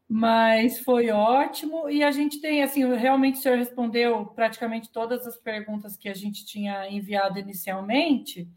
Mas 0.08 0.80
foi 0.80 1.10
ótimo. 1.10 1.88
E 1.88 2.02
a 2.02 2.10
gente 2.10 2.40
tem, 2.40 2.62
assim, 2.62 2.84
realmente 2.96 3.38
o 3.38 3.42
senhor 3.42 3.58
respondeu 3.58 4.26
praticamente 4.26 4.90
todas 4.90 5.26
as 5.26 5.36
perguntas 5.36 5.96
que 5.96 6.08
a 6.08 6.14
gente 6.14 6.44
tinha 6.44 6.88
enviado 6.90 7.38
inicialmente. 7.38 8.48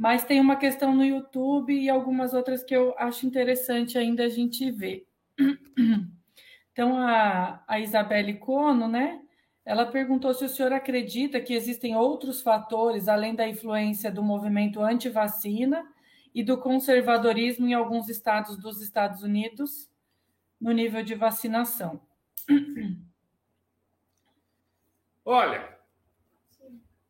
Mas 0.00 0.24
tem 0.24 0.40
uma 0.40 0.56
questão 0.56 0.94
no 0.96 1.04
YouTube 1.04 1.74
e 1.74 1.90
algumas 1.90 2.32
outras 2.32 2.64
que 2.64 2.74
eu 2.74 2.94
acho 2.96 3.26
interessante 3.26 3.98
ainda 3.98 4.24
a 4.24 4.28
gente 4.30 4.70
ver. 4.70 5.06
Então, 6.72 6.96
a, 6.96 7.62
a 7.66 7.80
Isabelle 7.80 8.38
Cono, 8.38 8.86
né? 8.88 9.20
Ela 9.64 9.84
perguntou 9.84 10.32
se 10.32 10.44
o 10.44 10.48
senhor 10.48 10.72
acredita 10.72 11.40
que 11.40 11.52
existem 11.52 11.96
outros 11.96 12.40
fatores, 12.40 13.08
além 13.08 13.34
da 13.34 13.46
influência 13.46 14.10
do 14.10 14.22
movimento 14.22 14.80
anti-vacina 14.80 15.84
e 16.32 16.44
do 16.44 16.56
conservadorismo 16.56 17.66
em 17.66 17.74
alguns 17.74 18.08
estados 18.08 18.56
dos 18.56 18.80
Estados 18.80 19.22
Unidos 19.22 19.90
no 20.60 20.70
nível 20.70 21.02
de 21.02 21.16
vacinação. 21.16 22.00
Olha, 25.24 25.76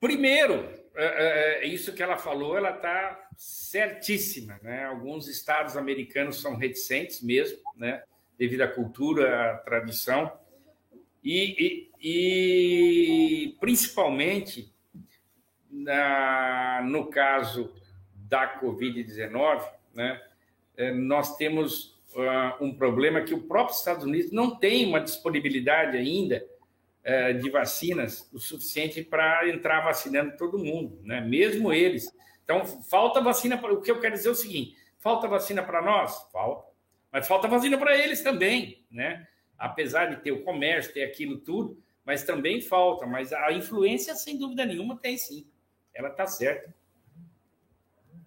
primeiro, 0.00 0.79
é, 0.94 1.04
é, 1.04 1.64
é 1.64 1.66
isso 1.66 1.92
que 1.92 2.02
ela 2.02 2.16
falou, 2.16 2.56
ela 2.56 2.70
está 2.70 3.28
certíssima, 3.36 4.58
né? 4.62 4.84
Alguns 4.84 5.28
estados 5.28 5.76
americanos 5.76 6.40
são 6.40 6.56
reticentes 6.56 7.22
mesmo, 7.22 7.58
né? 7.76 8.02
devido 8.40 8.62
à 8.62 8.68
cultura, 8.68 9.52
à 9.52 9.58
tradição, 9.58 10.32
e, 11.22 11.90
e, 12.00 13.46
e 13.46 13.56
principalmente 13.60 14.72
na, 15.70 16.80
no 16.82 17.10
caso 17.10 17.70
da 18.14 18.58
Covid-19, 18.58 19.62
né, 19.94 20.22
é, 20.74 20.90
nós 20.90 21.36
temos 21.36 22.00
uh, 22.14 22.64
um 22.64 22.72
problema 22.72 23.20
que 23.20 23.34
o 23.34 23.42
próprio 23.42 23.76
Estados 23.76 24.04
Unidos 24.06 24.32
não 24.32 24.56
tem 24.56 24.86
uma 24.86 25.00
disponibilidade 25.00 25.98
ainda 25.98 26.42
de 27.40 27.50
vacinas 27.50 28.28
o 28.32 28.38
suficiente 28.38 29.02
para 29.02 29.48
entrar 29.48 29.80
vacinando 29.80 30.36
todo 30.36 30.58
mundo, 30.58 31.00
né, 31.02 31.20
mesmo 31.20 31.72
eles. 31.72 32.12
Então, 32.44 32.66
falta 32.66 33.20
vacina. 33.20 33.56
Para, 33.56 33.72
o 33.72 33.80
que 33.80 33.90
eu 33.90 34.00
quero 34.00 34.16
dizer 34.16 34.28
é 34.28 34.32
o 34.32 34.34
seguinte: 34.34 34.76
falta 34.98 35.28
vacina 35.28 35.62
para 35.62 35.80
nós? 35.80 36.28
Falta. 36.32 36.68
Mas 37.12 37.26
falta 37.26 37.46
vacina 37.46 37.78
para 37.78 37.96
eles 37.96 38.22
também, 38.22 38.84
né? 38.90 39.26
Apesar 39.56 40.06
de 40.06 40.22
ter 40.22 40.32
o 40.32 40.42
comércio, 40.42 40.92
ter 40.92 41.04
aquilo 41.04 41.38
tudo, 41.38 41.80
mas 42.04 42.24
também 42.24 42.60
falta. 42.60 43.06
Mas 43.06 43.32
a 43.32 43.52
influência, 43.52 44.14
sem 44.14 44.36
dúvida 44.36 44.66
nenhuma, 44.66 44.96
tem 44.96 45.16
sim. 45.16 45.46
Ela 45.94 46.08
está 46.08 46.26
certa. 46.26 46.74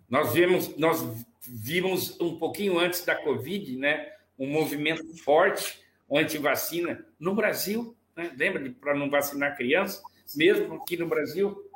Nós 0.10 0.34
vimos, 0.34 0.78
nós 0.78 1.26
vimos 1.42 2.20
um 2.22 2.38
pouquinho 2.38 2.78
antes 2.80 3.04
da 3.04 3.16
Covid, 3.16 3.78
né? 3.78 4.14
Um 4.40 4.48
movimento 4.48 5.18
forte 5.24 5.82
anti-vacina 6.10 7.06
no 7.20 7.36
Brasil. 7.36 7.96
Né? 8.16 8.34
Lembra 8.38 8.74
para 8.80 8.96
não 8.96 9.10
vacinar 9.10 9.58
criança, 9.58 10.02
mesmo 10.36 10.76
aqui 10.76 10.98
no 10.98 11.08
Brasil, 11.08 11.72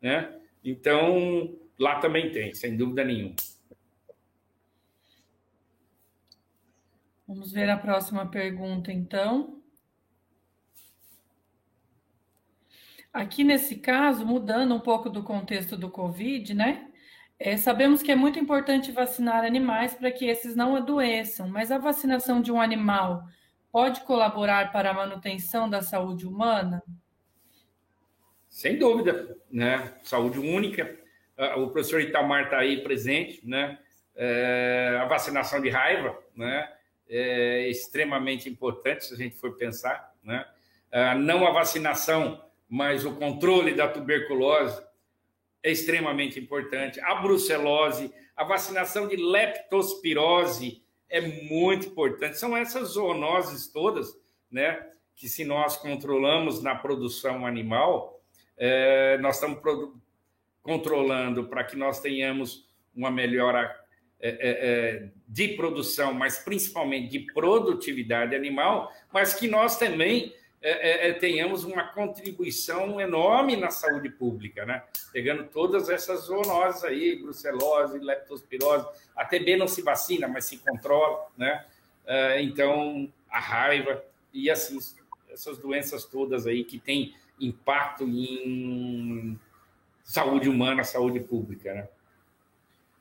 né? 0.00 0.38
Então 0.62 1.58
lá 1.78 2.00
também 2.00 2.30
tem, 2.30 2.54
sem 2.54 2.76
dúvida 2.76 3.04
nenhuma. 3.04 3.36
Vamos 7.26 7.52
ver 7.52 7.68
a 7.68 7.76
próxima 7.76 8.26
pergunta, 8.26 8.90
então. 8.90 9.62
Aqui 13.12 13.44
nesse 13.44 13.76
caso, 13.76 14.24
mudando 14.24 14.74
um 14.74 14.80
pouco 14.80 15.10
do 15.10 15.22
contexto 15.22 15.76
do 15.76 15.90
Covid, 15.90 16.54
né? 16.54 16.90
É, 17.38 17.56
sabemos 17.56 18.02
que 18.02 18.10
é 18.10 18.16
muito 18.16 18.38
importante 18.38 18.90
vacinar 18.90 19.44
animais 19.44 19.94
para 19.94 20.10
que 20.10 20.24
esses 20.24 20.56
não 20.56 20.74
adoeçam, 20.74 21.48
mas 21.48 21.70
a 21.70 21.78
vacinação 21.78 22.40
de 22.40 22.50
um 22.50 22.60
animal 22.60 23.24
pode 23.72 24.00
colaborar 24.02 24.72
para 24.72 24.90
a 24.90 24.94
manutenção 24.94 25.68
da 25.68 25.82
saúde 25.82 26.26
humana? 26.26 26.82
Sem 28.48 28.78
dúvida, 28.78 29.36
né? 29.50 29.94
Saúde 30.02 30.38
única. 30.38 30.98
Ah, 31.36 31.56
o 31.56 31.70
professor 31.70 32.00
Itamar 32.00 32.44
está 32.44 32.58
aí 32.58 32.82
presente, 32.82 33.46
né? 33.46 33.78
É, 34.16 34.98
a 35.00 35.04
vacinação 35.04 35.60
de 35.60 35.68
raiva, 35.68 36.18
né? 36.34 36.68
é 37.08 37.68
extremamente 37.68 38.48
importante, 38.48 39.06
se 39.06 39.14
a 39.14 39.16
gente 39.16 39.36
for 39.36 39.56
pensar, 39.56 40.14
né? 40.22 40.46
Ah, 40.92 41.14
não 41.14 41.46
a 41.46 41.50
vacinação, 41.50 42.42
mas 42.68 43.04
o 43.04 43.16
controle 43.16 43.74
da 43.74 43.88
tuberculose 43.88 44.82
é 45.62 45.70
extremamente 45.70 46.38
importante. 46.38 47.00
A 47.00 47.16
brucelose, 47.16 48.12
a 48.36 48.44
vacinação 48.44 49.08
de 49.08 49.16
leptospirose 49.16 50.82
é 51.08 51.20
muito 51.20 51.88
importante. 51.88 52.38
São 52.38 52.56
essas 52.56 52.90
zoonoses 52.90 53.68
todas, 53.68 54.16
né? 54.50 54.86
Que 55.16 55.28
se 55.28 55.44
nós 55.44 55.76
controlamos 55.76 56.62
na 56.62 56.74
produção 56.74 57.46
animal, 57.46 58.20
é, 58.56 59.18
nós 59.18 59.36
estamos 59.36 59.58
controlando 60.62 61.44
para 61.44 61.64
que 61.64 61.76
nós 61.76 62.00
tenhamos 62.00 62.68
uma 62.94 63.10
melhora 63.10 63.74
é, 64.20 64.28
é, 64.28 64.36
é, 64.40 65.08
de 65.28 65.48
produção, 65.48 66.12
mas 66.12 66.38
principalmente 66.38 67.08
de 67.08 67.20
produtividade 67.32 68.34
animal, 68.34 68.92
mas 69.12 69.32
que 69.32 69.46
nós 69.46 69.78
também 69.78 70.34
é, 70.60 71.08
é, 71.08 71.12
tenhamos 71.12 71.64
uma 71.64 71.84
contribuição 71.88 73.00
enorme 73.00 73.56
na 73.56 73.70
saúde 73.70 74.10
pública, 74.10 74.66
né? 74.66 74.82
Pegando 75.12 75.44
todas 75.44 75.88
essas 75.88 76.22
zoonoses 76.22 76.84
aí, 76.84 77.16
brucelose, 77.16 77.98
leptospirose, 77.98 78.86
a 79.14 79.24
TB 79.24 79.56
não 79.56 79.68
se 79.68 79.82
vacina, 79.82 80.26
mas 80.26 80.44
se 80.46 80.58
controla, 80.58 81.26
né? 81.36 81.64
então, 82.40 83.12
a 83.30 83.38
raiva 83.38 84.02
e 84.32 84.50
assim, 84.50 84.78
essas 85.30 85.58
doenças 85.58 86.06
todas 86.06 86.46
aí 86.46 86.64
que 86.64 86.78
têm 86.78 87.14
impacto 87.38 88.04
em 88.04 89.38
saúde 90.02 90.48
humana, 90.48 90.82
saúde 90.84 91.20
pública. 91.20 91.74
Né? 91.74 91.88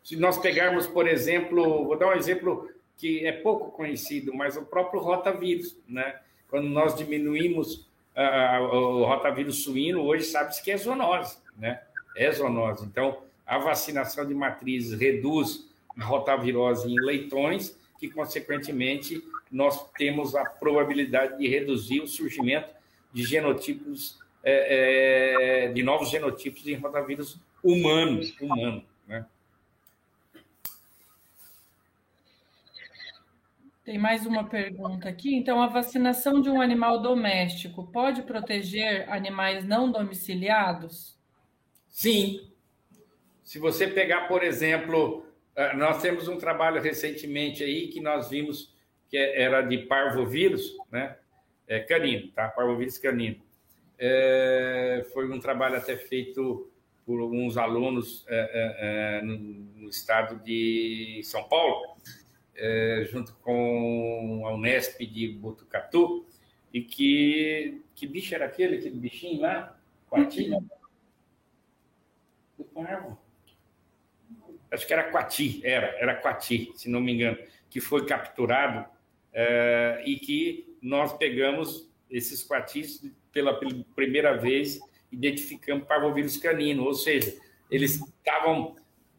Se 0.04 0.16
nós 0.18 0.38
pegarmos, 0.38 0.88
por 0.88 1.08
exemplo, 1.08 1.86
vou 1.86 1.98
dar 1.98 2.10
um 2.10 2.14
exemplo 2.14 2.70
que 2.98 3.26
é 3.26 3.32
pouco 3.32 3.72
conhecido, 3.72 4.34
mas 4.34 4.58
o 4.58 4.66
próprio 4.66 5.00
rotavírus, 5.00 5.78
né? 5.88 6.20
Quando 6.50 6.68
nós 6.68 6.96
diminuímos 6.96 7.88
uh, 8.16 8.76
o 8.76 9.06
rotavírus 9.06 9.64
suíno, 9.64 10.02
hoje 10.04 10.26
sabe-se 10.26 10.64
que 10.64 10.72
é 10.72 10.78
zoonose, 10.78 11.38
né? 11.58 11.82
É 12.16 12.32
zoonose. 12.32 12.86
Então, 12.86 13.22
a 13.46 13.58
vacinação 13.58 14.26
de 14.26 14.34
matrizes 14.34 15.00
reduz 15.00 15.70
a 15.98 16.04
rotavirose 16.04 16.92
em 16.92 17.00
leitões, 17.00 17.78
que, 18.00 18.10
consequentemente, 18.10 19.24
nós 19.52 19.90
temos 19.92 20.36
a 20.36 20.46
probabilidade 20.46 21.38
de 21.38 21.48
reduzir 21.48 22.02
o 22.02 22.08
surgimento 22.08 22.70
de 23.14 23.24
genotipos, 23.24 24.20
é, 24.44 25.66
é, 25.66 25.72
de 25.72 25.84
novos 25.84 26.10
genotipos 26.10 26.68
em 26.68 26.76
rotavírus 26.76 27.40
humanos, 27.64 28.36
humano, 28.40 28.84
né? 29.08 29.26
Tem 33.88 33.98
mais 33.98 34.26
uma 34.26 34.44
pergunta 34.44 35.08
aqui. 35.08 35.34
Então, 35.34 35.62
a 35.62 35.68
vacinação 35.68 36.42
de 36.42 36.50
um 36.50 36.60
animal 36.60 37.02
doméstico 37.02 37.86
pode 37.90 38.22
proteger 38.24 39.10
animais 39.10 39.64
não 39.64 39.90
domiciliados? 39.90 41.18
Sim. 41.88 42.52
Se 43.46 43.58
você 43.58 43.88
pegar, 43.88 44.28
por 44.28 44.44
exemplo, 44.44 45.26
eh, 45.56 45.74
nós 45.78 46.02
temos 46.02 46.28
um 46.28 46.38
trabalho 46.38 46.82
recentemente 46.82 47.64
aí 47.64 47.88
que 47.88 48.02
nós 48.02 48.30
vimos 48.30 48.76
que 49.10 49.16
era 49.16 49.62
de 49.62 49.78
parvovírus, 49.78 50.76
né? 50.92 51.16
É, 51.66 51.80
canino, 51.80 52.28
tá? 52.34 52.50
Parvovírus 52.50 52.98
canino. 52.98 53.38
É, 53.98 55.08
foi 55.14 55.32
um 55.32 55.40
trabalho 55.40 55.78
até 55.78 55.96
feito 55.96 56.70
por 57.06 57.22
alguns 57.22 57.56
alunos 57.56 58.26
é, 58.28 59.22
no, 59.24 59.88
estado 59.88 60.44
de 60.44 61.22
São 61.24 61.46
Paulo 61.46 61.96
é, 61.96 62.27
junto 63.12 63.34
com 63.36 64.44
a 64.46 64.54
Unesp 64.54 65.00
de 65.06 65.30
Botucatu, 65.30 66.26
e 66.74 66.82
que. 66.82 67.82
Que 67.96 68.06
bicho 68.06 68.36
era 68.36 68.46
aquele, 68.46 68.78
aquele 68.78 68.98
bichinho 68.98 69.42
lá? 69.42 69.76
Quati? 70.08 70.50
Do 72.58 72.64
parvo. 72.66 73.18
Acho 74.70 74.86
que 74.86 74.94
era 74.94 75.10
Quati, 75.12 75.62
era, 75.66 75.88
era 75.98 76.16
Quati, 76.16 76.72
se 76.76 76.90
não 76.90 77.00
me 77.00 77.14
engano, 77.14 77.38
que 77.70 77.80
foi 77.80 78.06
capturado 78.06 78.86
é, 79.34 80.04
e 80.06 80.18
que 80.18 80.78
nós 80.82 81.14
pegamos 81.18 81.90
esses 82.10 82.46
pela, 83.32 83.54
pela 83.54 83.84
primeira 83.96 84.36
vez, 84.38 84.80
identificamos 85.12 85.88
parvovírus 85.88 86.38
canino, 86.38 86.84
ou 86.84 86.94
seja, 86.94 87.38
eles 87.72 88.02
estavam 88.02 88.76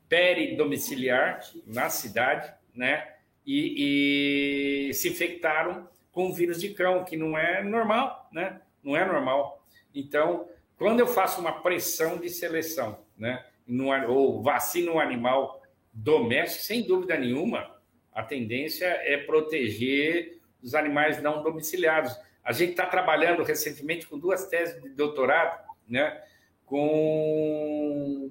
peridomiciliar 0.09 1.41
na 1.67 1.89
cidade, 1.89 2.53
né? 2.75 3.15
E, 3.49 4.89
e 4.91 4.95
se 4.95 5.09
infectaram 5.09 5.89
com 6.13 6.29
o 6.29 6.35
vírus 6.35 6.61
de 6.61 6.75
cão, 6.75 7.03
que 7.03 7.17
não 7.17 7.39
é 7.39 7.65
normal, 7.65 8.29
né? 8.31 8.61
Não 8.85 8.95
é 8.95 9.07
normal. 9.07 9.65
Então, 9.95 10.47
quando 10.77 11.01
eu 11.01 11.07
faço 11.07 11.41
uma 11.41 11.63
pressão 11.63 12.19
de 12.19 12.29
seleção, 12.29 12.99
né? 13.17 13.43
No, 13.67 13.89
ou 14.11 14.43
vacino 14.43 14.95
um 14.95 15.01
animal 15.01 15.63
doméstico, 15.95 16.63
sem 16.63 16.87
dúvida 16.87 17.17
nenhuma, 17.17 17.75
a 18.13 18.23
tendência 18.23 18.85
é 18.85 19.17
proteger 19.17 20.39
os 20.63 20.75
animais 20.75 21.23
não 21.23 21.43
domiciliados. 21.43 22.15
A 22.45 22.53
gente 22.53 22.73
está 22.73 22.85
trabalhando 22.85 23.43
recentemente 23.43 24.07
com 24.07 24.19
duas 24.19 24.47
teses 24.47 24.83
de 24.83 24.91
doutorado, 24.91 25.67
né? 25.89 26.23
Com 26.67 28.31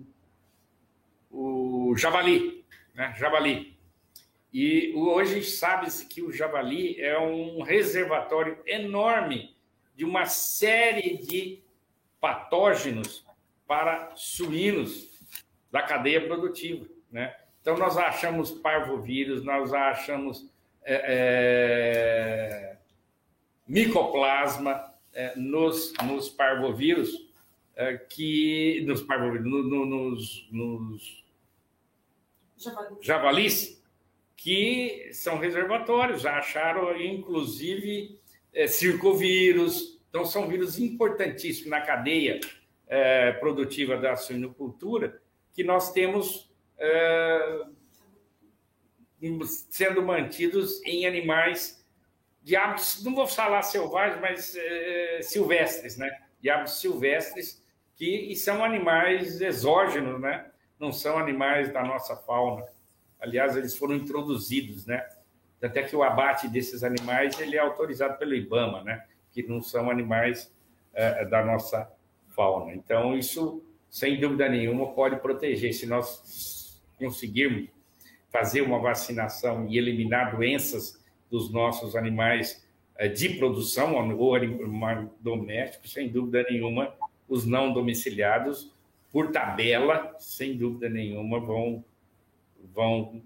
o 1.32 1.96
javali, 1.98 2.64
né? 2.94 3.16
Javali. 3.18 3.77
E 4.54 4.94
hoje 4.96 5.44
sabe-se 5.44 6.06
que 6.06 6.22
o 6.22 6.32
javali 6.32 7.00
é 7.02 7.20
um 7.20 7.62
reservatório 7.62 8.58
enorme 8.66 9.56
de 9.96 10.06
uma 10.06 10.26
série 10.26 11.18
de 11.18 11.60
patógenos 12.20 13.26
para 13.68 14.16
suínos 14.16 15.10
da 15.72 15.82
cadeia 15.82 16.26
produtiva. 16.26 16.86
Né? 17.12 17.36
Então, 17.62 17.78
nós 17.78 17.98
achamos 17.98 18.52
parvovírus, 18.52 19.44
nós 19.44 19.74
achamos 19.74 20.50
é, 20.84 21.04
é, 21.06 22.78
micoplasma 23.68 24.94
é, 25.14 25.36
nos, 25.36 25.94
nos 26.04 26.30
parvovírus, 26.30 27.28
é, 27.76 27.98
que, 27.98 28.84
nos 28.88 29.02
parvovírus, 29.02 29.46
no, 29.46 29.64
no, 29.64 29.86
nos, 29.86 30.48
nos 30.52 31.26
javalis 33.02 33.77
que 34.38 35.10
são 35.12 35.40
reservatórios, 35.40 36.22
já 36.22 36.38
acharam, 36.38 36.96
inclusive, 36.96 38.22
é, 38.54 38.68
circovírus. 38.68 40.00
Então, 40.10 40.24
são 40.24 40.48
vírus 40.48 40.80
importantíssimos 40.80 41.72
na 41.72 41.82
cadeia 41.82 42.40
é, 42.88 43.32
produtiva 43.34 43.98
da 43.98 44.16
suinocultura, 44.16 45.20
que 45.52 45.64
nós 45.64 45.92
temos 45.92 46.54
é, 46.78 47.66
sendo 49.70 50.04
mantidos 50.04 50.82
em 50.86 51.08
animais 51.08 51.84
de 52.44 52.56
hábitos, 52.56 53.04
não 53.04 53.16
vou 53.16 53.28
falar 53.28 53.64
selvagens, 53.64 54.22
mas 54.22 54.56
é, 54.56 55.20
silvestres, 55.24 55.98
né? 55.98 56.10
De 56.40 56.50
hábitos 56.50 56.80
silvestres, 56.80 57.62
que 57.96 58.34
são 58.36 58.64
animais 58.64 59.42
exógenos, 59.42 60.22
né? 60.22 60.50
Não 60.80 60.94
são 60.94 61.18
animais 61.18 61.74
da 61.74 61.84
nossa 61.84 62.16
fauna. 62.16 62.64
Aliás, 63.20 63.56
eles 63.56 63.76
foram 63.76 63.96
introduzidos, 63.96 64.86
né? 64.86 65.06
Até 65.62 65.84
que 65.84 65.96
o 65.96 66.04
abate 66.04 66.48
desses 66.48 66.84
animais 66.84 67.40
ele 67.40 67.56
é 67.56 67.60
autorizado 67.60 68.18
pelo 68.18 68.36
IBAMA, 68.36 68.84
né? 68.84 69.06
Que 69.32 69.44
não 69.44 69.62
são 69.62 69.90
animais 69.90 70.54
é, 70.94 71.26
da 71.26 71.44
nossa 71.44 71.92
fauna. 72.30 72.74
Então, 72.74 73.18
isso, 73.18 73.64
sem 73.90 74.20
dúvida 74.20 74.48
nenhuma, 74.48 74.94
pode 74.94 75.16
proteger. 75.18 75.74
Se 75.74 75.88
nós 75.88 76.82
conseguirmos 76.98 77.70
fazer 78.32 78.62
uma 78.62 78.80
vacinação 78.80 79.68
e 79.68 79.78
eliminar 79.78 80.36
doenças 80.36 81.04
dos 81.30 81.52
nossos 81.52 81.96
animais 81.96 82.68
é, 82.96 83.08
de 83.08 83.30
produção 83.30 83.96
ou 83.96 85.12
domésticos, 85.20 85.94
sem 85.94 86.10
dúvida 86.10 86.44
nenhuma, 86.50 86.94
os 87.28 87.46
não 87.46 87.74
domiciliados, 87.74 88.72
por 89.12 89.32
tabela, 89.32 90.16
sem 90.20 90.56
dúvida 90.56 90.90
nenhuma, 90.90 91.40
vão 91.40 91.84
vão 92.74 93.22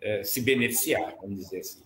é, 0.00 0.22
se 0.22 0.40
beneficiar, 0.40 1.14
vamos 1.20 1.36
dizer 1.36 1.60
assim. 1.60 1.82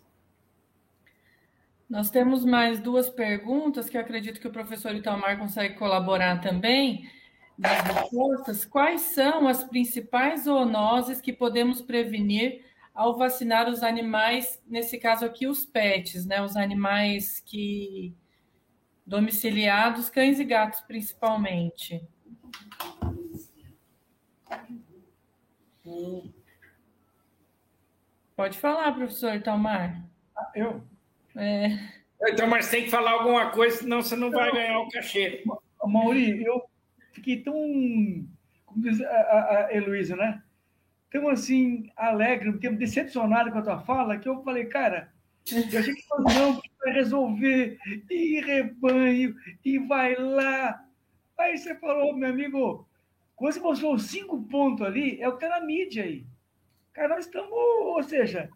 Nós 1.89 2.11
temos 2.11 2.45
mais 2.45 2.81
duas 2.81 3.11
perguntas 3.11 3.89
que 3.91 3.97
eu 3.97 4.01
acredito 4.01 4.41
que 4.41 4.49
o 4.49 4.53
professor 4.53 4.95
Itamar 4.95 5.39
consegue 5.39 5.75
colaborar 5.75 6.41
também 6.41 7.07
nas 7.59 7.83
respostas. 7.83 8.65
Quais 8.65 9.03
são 9.03 9.47
as 9.47 9.63
principais 9.63 10.45
zoonoses 10.45 11.21
que 11.21 11.33
podemos 11.33 11.83
prevenir 11.83 12.65
ao 12.95 13.17
vacinar 13.17 13.69
os 13.69 13.83
animais, 13.83 14.63
nesse 14.67 14.99
caso 14.99 15.25
aqui 15.25 15.47
os 15.47 15.65
pets, 15.65 16.25
né, 16.25 16.43
os 16.43 16.57
animais 16.57 17.41
que 17.41 18.15
domiciliados, 19.07 20.09
cães 20.09 20.39
e 20.41 20.45
gatos 20.45 20.81
principalmente? 20.81 22.03
Hum. 25.85 26.31
Pode 28.37 28.59
falar, 28.59 28.93
professor 28.93 29.41
Talmar. 29.43 30.03
Ah, 30.37 30.51
eu? 30.55 30.83
É. 31.37 31.79
Então, 32.29 32.47
mas 32.47 32.71
tem 32.71 32.85
que 32.85 32.91
falar 32.91 33.13
alguma 33.13 33.51
coisa, 33.51 33.79
senão 33.79 34.03
você 34.03 34.17
não 34.17 34.31
vai 34.31 34.51
ganhar 34.53 34.79
o 34.79 34.89
cachê. 34.89 35.45
Mauri, 35.85 36.43
eu 36.45 36.63
fiquei 37.13 37.43
tão, 37.43 37.55
como 38.65 38.83
diz 38.83 39.01
a, 39.01 39.09
a, 39.09 39.67
a 39.67 39.75
Heloísa, 39.75 40.17
né? 40.17 40.43
Tão 41.11 41.29
assim, 41.29 41.91
alegre, 41.97 42.53
decepcionado 42.77 43.51
com 43.51 43.59
a 43.59 43.63
tua 43.63 43.81
fala, 43.81 44.19
que 44.19 44.29
eu 44.29 44.43
falei, 44.43 44.67
cara, 44.67 45.13
eu 45.51 45.79
achei 45.79 45.95
que 45.95 46.05
não, 46.35 46.61
que 46.61 46.71
vai 46.79 46.95
resolver, 46.95 47.79
e 48.09 48.41
rebanho, 48.41 49.35
e 49.65 49.79
vai 49.79 50.15
lá. 50.15 50.85
Aí 51.37 51.59
você 51.59 51.75
falou, 51.75 52.17
meu 52.17 52.31
amigo, 52.31 52.89
quando 53.35 53.53
você 53.53 53.61
mostrou 53.61 53.99
cinco 53.99 54.43
pontos 54.45 54.87
ali, 54.87 55.21
é 55.21 55.29
o 55.29 55.37
que 55.37 55.47
tá 55.47 55.59
na 55.59 55.67
mídia 55.67 56.05
aí. 56.05 56.25
Cara, 56.93 57.09
nós 57.09 57.25
estamos, 57.25 57.51
ou 57.51 58.03
seja, 58.03 58.51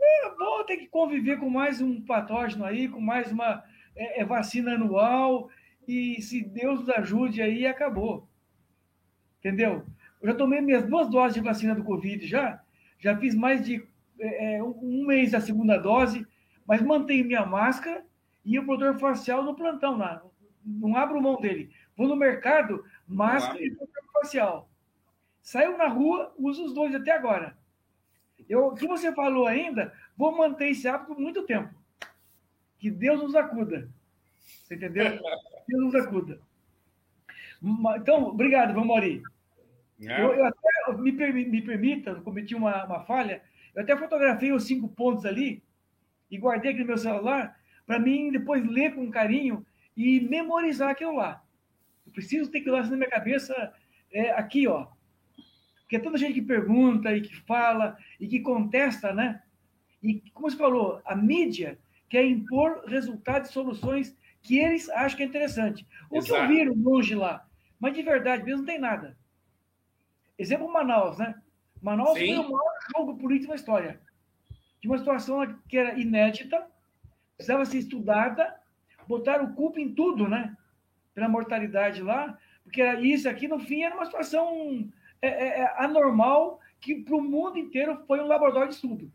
é, 0.00 0.30
vou 0.30 0.64
ter 0.64 0.78
que 0.78 0.86
conviver 0.86 1.38
com 1.38 1.50
mais 1.50 1.80
um 1.82 2.00
patógeno 2.00 2.64
aí, 2.64 2.88
com 2.88 3.00
mais 3.00 3.30
uma 3.30 3.62
é, 3.94 4.20
é, 4.20 4.24
vacina 4.24 4.74
anual, 4.74 5.50
e 5.86 6.20
se 6.22 6.42
Deus 6.42 6.80
nos 6.80 6.88
ajude 6.90 7.42
aí, 7.42 7.66
acabou. 7.66 8.26
Entendeu? 9.38 9.84
Eu 10.20 10.28
já 10.28 10.34
tomei 10.34 10.60
minhas 10.60 10.86
duas 10.86 11.10
doses 11.10 11.34
de 11.34 11.40
vacina 11.40 11.74
do 11.74 11.84
Covid 11.84 12.26
já, 12.26 12.62
já 12.98 13.16
fiz 13.18 13.34
mais 13.34 13.64
de 13.64 13.86
é, 14.18 14.56
é 14.56 14.62
um 14.62 15.04
mês 15.06 15.32
da 15.32 15.40
segunda 15.40 15.76
dose, 15.76 16.26
mas 16.66 16.80
mantenho 16.80 17.26
minha 17.26 17.44
máscara 17.44 18.04
e 18.44 18.58
o 18.58 18.64
protetor 18.64 18.98
facial 18.98 19.42
no 19.42 19.54
plantão, 19.54 19.98
lá. 19.98 20.22
não 20.64 20.96
abro 20.96 21.20
mão 21.20 21.40
dele. 21.40 21.70
Vou 21.96 22.08
no 22.08 22.16
mercado, 22.16 22.84
máscara 23.06 23.62
e 23.62 23.70
protetor 23.70 24.12
facial. 24.12 24.71
Saiu 25.42 25.76
na 25.76 25.88
rua, 25.88 26.32
uso 26.38 26.64
os 26.64 26.72
dois 26.72 26.94
até 26.94 27.10
agora. 27.10 27.56
Eu, 28.48 28.68
o 28.68 28.74
que 28.74 28.86
você 28.86 29.12
falou 29.12 29.46
ainda, 29.46 29.92
vou 30.16 30.36
manter 30.36 30.70
esse 30.70 30.88
hábito 30.88 31.14
por 31.14 31.20
muito 31.20 31.44
tempo. 31.44 31.74
Que 32.78 32.90
Deus 32.90 33.20
nos 33.20 33.34
acuda. 33.34 33.88
Você 34.38 34.74
entendeu? 34.74 35.04
Deus 35.68 35.82
nos 35.82 35.94
acuda. 35.94 36.40
Então, 37.96 38.24
obrigado, 38.24 38.72
Vamos 38.72 38.88
Mauri. 38.88 39.22
Eu, 40.00 40.34
eu, 40.34 40.44
até, 40.46 40.58
me, 40.98 41.12
me 41.12 41.62
permita, 41.62 42.16
cometi 42.16 42.56
uma, 42.56 42.84
uma 42.84 43.00
falha, 43.04 43.40
eu 43.72 43.82
até 43.82 43.96
fotografei 43.96 44.52
os 44.52 44.64
cinco 44.64 44.88
pontos 44.88 45.24
ali 45.24 45.62
e 46.28 46.36
guardei 46.36 46.72
aqui 46.72 46.80
no 46.80 46.86
meu 46.86 46.98
celular 46.98 47.56
para 47.86 47.98
mim 47.98 48.32
depois 48.32 48.66
ler 48.66 48.94
com 48.94 49.10
carinho 49.10 49.64
e 49.96 50.20
memorizar 50.20 50.90
aquilo 50.90 51.14
lá. 51.14 51.42
Eu 52.06 52.12
preciso 52.12 52.50
ter 52.50 52.60
que 52.60 52.70
lá 52.70 52.82
na 52.82 52.96
minha 52.96 53.10
cabeça 53.10 53.72
é, 54.10 54.30
aqui, 54.32 54.66
ó. 54.66 54.88
Porque 55.92 56.00
é 56.00 56.04
toda 56.04 56.16
gente 56.16 56.32
que 56.32 56.40
pergunta 56.40 57.14
e 57.14 57.20
que 57.20 57.36
fala 57.42 57.98
e 58.18 58.26
que 58.26 58.40
contesta, 58.40 59.12
né? 59.12 59.42
E 60.02 60.22
como 60.32 60.50
você 60.50 60.56
falou, 60.56 61.02
a 61.04 61.14
mídia 61.14 61.78
quer 62.08 62.24
impor 62.24 62.82
resultados 62.86 63.50
e 63.50 63.52
soluções 63.52 64.16
que 64.40 64.58
eles 64.58 64.88
acham 64.88 65.18
que 65.18 65.22
é 65.22 65.26
interessante. 65.26 65.86
O 66.08 66.16
Exato. 66.16 66.32
que 66.32 66.40
ouviram 66.40 66.74
longe 66.74 67.14
lá, 67.14 67.46
mas 67.78 67.92
de 67.92 68.02
verdade 68.02 68.42
mesmo 68.42 68.60
não 68.60 68.64
tem 68.64 68.78
nada. 68.78 69.18
Exemplo 70.38 70.72
Manaus, 70.72 71.18
né? 71.18 71.34
Manaus 71.82 72.18
Sim. 72.18 72.36
foi 72.36 72.38
o 72.38 72.50
maior 72.50 72.72
jogo 72.96 73.18
político 73.18 73.50
da 73.50 73.56
história. 73.56 74.00
De 74.80 74.88
uma 74.88 74.96
situação 74.96 75.46
que 75.68 75.76
era 75.76 76.00
inédita, 76.00 76.66
precisava 77.36 77.66
ser 77.66 77.76
estudada, 77.76 78.58
botaram 79.06 79.52
culpa 79.52 79.78
em 79.78 79.92
tudo, 79.92 80.26
né? 80.26 80.56
Pela 81.12 81.28
mortalidade 81.28 82.02
lá, 82.02 82.38
porque 82.64 82.82
isso 83.00 83.28
aqui, 83.28 83.46
no 83.46 83.58
fim, 83.58 83.82
era 83.82 83.94
uma 83.94 84.06
situação 84.06 84.90
é, 85.22 85.28
é, 85.28 85.60
é 85.60 85.74
anormal 85.82 86.60
que 86.80 86.96
para 86.96 87.16
o 87.16 87.22
mundo 87.22 87.56
inteiro 87.56 88.02
foi 88.06 88.20
um 88.20 88.26
laboratório 88.26 88.68
de 88.68 88.74
estudo. 88.74 89.10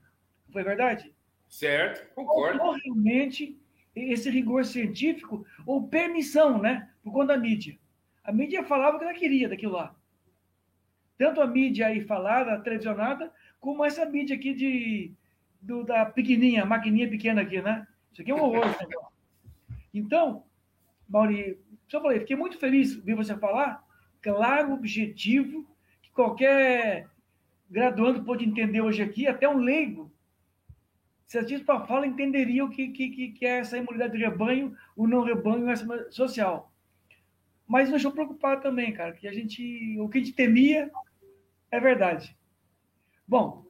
Foi 0.51 0.63
verdade? 0.63 1.13
Certo, 1.49 2.13
concordo. 2.15 2.61
Ou 2.63 2.71
realmente 2.71 3.59
esse 3.93 4.29
rigor 4.29 4.63
científico 4.65 5.45
ou 5.65 5.87
permissão, 5.87 6.59
né? 6.59 6.89
Por 7.03 7.11
conta 7.11 7.33
da 7.33 7.37
mídia. 7.37 7.77
A 8.23 8.31
mídia 8.31 8.63
falava 8.63 8.95
o 8.95 8.99
que 8.99 9.05
ela 9.05 9.13
queria 9.13 9.49
daquilo 9.49 9.73
lá. 9.73 9.95
Tanto 11.17 11.41
a 11.41 11.47
mídia 11.47 11.87
aí 11.87 12.01
falada, 12.01 12.59
televisionada, 12.59 13.31
como 13.59 13.83
essa 13.83 14.05
mídia 14.05 14.35
aqui 14.35 14.53
de, 14.53 15.11
do, 15.61 15.83
da 15.83 16.05
pequenininha, 16.05 16.65
maquininha 16.65 17.09
pequena 17.09 17.41
aqui, 17.41 17.61
né? 17.61 17.87
Isso 18.11 18.21
aqui 18.21 18.31
é 18.31 18.35
um 18.35 18.43
horror. 18.43 18.65
Né? 18.65 19.75
Então, 19.93 20.43
Mauri, 21.09 21.59
só 21.87 22.01
falei, 22.01 22.19
fiquei 22.19 22.35
muito 22.35 22.57
feliz 22.57 23.01
de 23.01 23.13
você 23.13 23.35
falar, 23.37 23.83
claro, 24.21 24.73
objetivo, 24.73 25.65
qualquer 26.17 27.07
graduando 27.69 28.23
pode 28.23 28.43
entender 28.43 28.81
hoje 28.81 29.03
aqui, 29.03 29.27
até 29.27 29.47
um 29.47 29.59
leigo, 29.59 30.11
se 31.27 31.37
assistisse 31.37 31.63
para 31.63 31.85
fala, 31.85 32.07
entenderia 32.07 32.65
o 32.65 32.69
que, 32.69 32.87
que, 32.89 33.31
que 33.31 33.45
é 33.45 33.59
essa 33.59 33.77
imunidade 33.77 34.13
de 34.13 34.23
rebanho, 34.23 34.75
o 34.95 35.05
não 35.05 35.23
rebanho, 35.23 35.69
essa 35.69 36.09
social. 36.09 36.71
Mas 37.67 37.89
deixou 37.89 38.11
preocupado 38.11 38.61
também, 38.61 38.93
cara, 38.93 39.11
que 39.11 39.27
a 39.27 39.33
gente, 39.33 39.99
o 39.99 40.09
que 40.09 40.17
a 40.17 40.21
gente 40.21 40.33
temia 40.33 40.89
é 41.69 41.79
verdade. 41.79 42.35
Bom, 43.27 43.65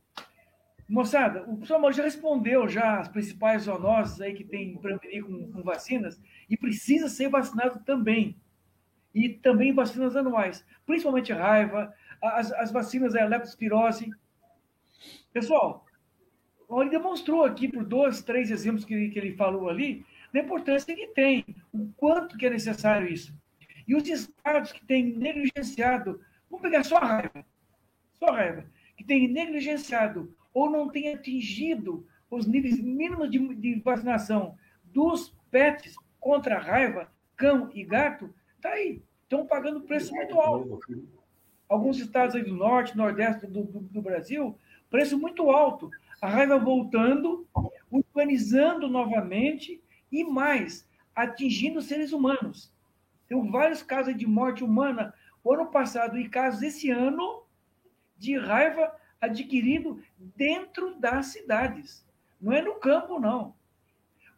moçada, 0.87 1.41
o 1.41 1.55
professor 1.55 1.79
Mauro 1.79 1.95
já 1.95 2.03
respondeu 2.03 2.69
já 2.69 2.99
as 2.99 3.07
principais 3.07 3.63
zoonoses 3.63 4.21
aí 4.21 4.35
que 4.35 4.43
tem 4.43 4.77
para 4.77 4.97
prevenir 4.99 5.25
com, 5.25 5.51
com 5.51 5.63
vacinas 5.63 6.21
e 6.47 6.55
precisa 6.55 7.09
ser 7.09 7.27
vacinado 7.27 7.83
também. 7.83 8.39
E 9.15 9.29
também 9.29 9.73
vacinas 9.73 10.15
anuais, 10.15 10.63
principalmente 10.85 11.33
raiva, 11.33 11.91
as, 12.21 12.51
as 12.53 12.71
vacinas 12.71 13.13
da 13.13 13.25
leptospirose. 13.25 14.09
Pessoal, 15.31 15.85
ele 16.69 16.89
demonstrou 16.89 17.43
aqui 17.43 17.67
por 17.67 17.85
dois, 17.85 18.21
três 18.21 18.51
exemplos 18.51 18.83
que 18.83 18.93
ele, 18.93 19.09
que 19.09 19.19
ele 19.19 19.35
falou 19.35 19.69
ali, 19.69 20.05
da 20.33 20.41
importância 20.41 20.95
que 20.95 21.07
tem, 21.07 21.45
o 21.73 21.87
quanto 21.95 22.37
que 22.37 22.45
é 22.45 22.49
necessário 22.49 23.07
isso. 23.07 23.33
E 23.87 23.95
os 23.95 24.07
estados 24.07 24.71
que 24.71 24.85
têm 24.85 25.17
negligenciado, 25.17 26.19
vamos 26.49 26.61
pegar 26.61 26.83
só 26.83 26.97
a 26.97 27.05
raiva, 27.05 27.45
só 28.19 28.27
a 28.27 28.35
raiva, 28.35 28.65
que 28.97 29.03
têm 29.03 29.27
negligenciado 29.27 30.35
ou 30.53 30.69
não 30.69 30.89
têm 30.89 31.13
atingido 31.13 32.05
os 32.29 32.45
níveis 32.45 32.81
mínimos 32.81 33.31
de, 33.31 33.39
de 33.55 33.79
vacinação 33.79 34.57
dos 34.83 35.33
pets 35.49 35.95
contra 36.19 36.57
a 36.57 36.61
raiva, 36.61 37.09
cão 37.37 37.69
e 37.73 37.83
gato, 37.83 38.33
tá 38.61 38.69
aí, 38.69 39.01
estão 39.23 39.45
pagando 39.45 39.81
preço 39.81 40.13
muito 40.13 40.39
alto. 40.39 40.79
Alguns 41.67 41.99
estados 41.99 42.35
aí 42.35 42.43
do 42.43 42.55
norte, 42.55 42.95
nordeste 42.95 43.45
do, 43.45 43.63
do, 43.63 43.79
do 43.79 44.01
Brasil, 44.01 44.57
preço 44.89 45.17
muito 45.17 45.49
alto. 45.49 45.89
A 46.21 46.27
raiva 46.27 46.57
voltando, 46.57 47.47
urbanizando 47.91 48.87
novamente 48.87 49.81
e 50.11 50.23
mais, 50.23 50.87
atingindo 51.15 51.81
seres 51.81 52.11
humanos. 52.11 52.73
Tem 53.27 53.51
vários 53.51 53.83
casos 53.83 54.15
de 54.15 54.25
morte 54.25 54.63
humana 54.63 55.13
o 55.43 55.53
ano 55.53 55.67
passado 55.67 56.17
e 56.17 56.27
casos 56.27 56.61
esse 56.61 56.89
ano 56.89 57.43
de 58.17 58.37
raiva 58.37 58.91
adquirido 59.19 60.01
dentro 60.17 60.95
das 60.95 61.27
cidades. 61.27 62.05
Não 62.39 62.53
é 62.53 62.61
no 62.61 62.75
campo, 62.75 63.19
não. 63.19 63.55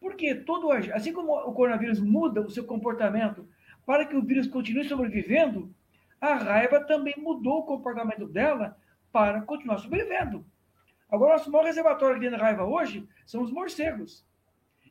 Porque 0.00 0.34
todo 0.34 0.70
assim 0.72 1.12
como 1.12 1.32
o 1.32 1.52
coronavírus 1.52 2.00
muda 2.00 2.40
o 2.40 2.50
seu 2.50 2.64
comportamento 2.64 3.48
para 3.84 4.06
que 4.06 4.16
o 4.16 4.22
vírus 4.22 4.46
continue 4.46 4.88
sobrevivendo, 4.88 5.74
a 6.20 6.34
raiva 6.34 6.84
também 6.84 7.14
mudou 7.16 7.60
o 7.60 7.64
comportamento 7.64 8.26
dela 8.28 8.76
para 9.10 9.40
continuar 9.42 9.78
sobrevivendo. 9.78 10.44
Agora, 11.10 11.32
nosso 11.32 11.50
maior 11.50 11.64
reservatório 11.64 12.20
de 12.20 12.28
raiva 12.28 12.64
hoje 12.64 13.08
são 13.26 13.42
os 13.42 13.50
morcegos. 13.50 14.24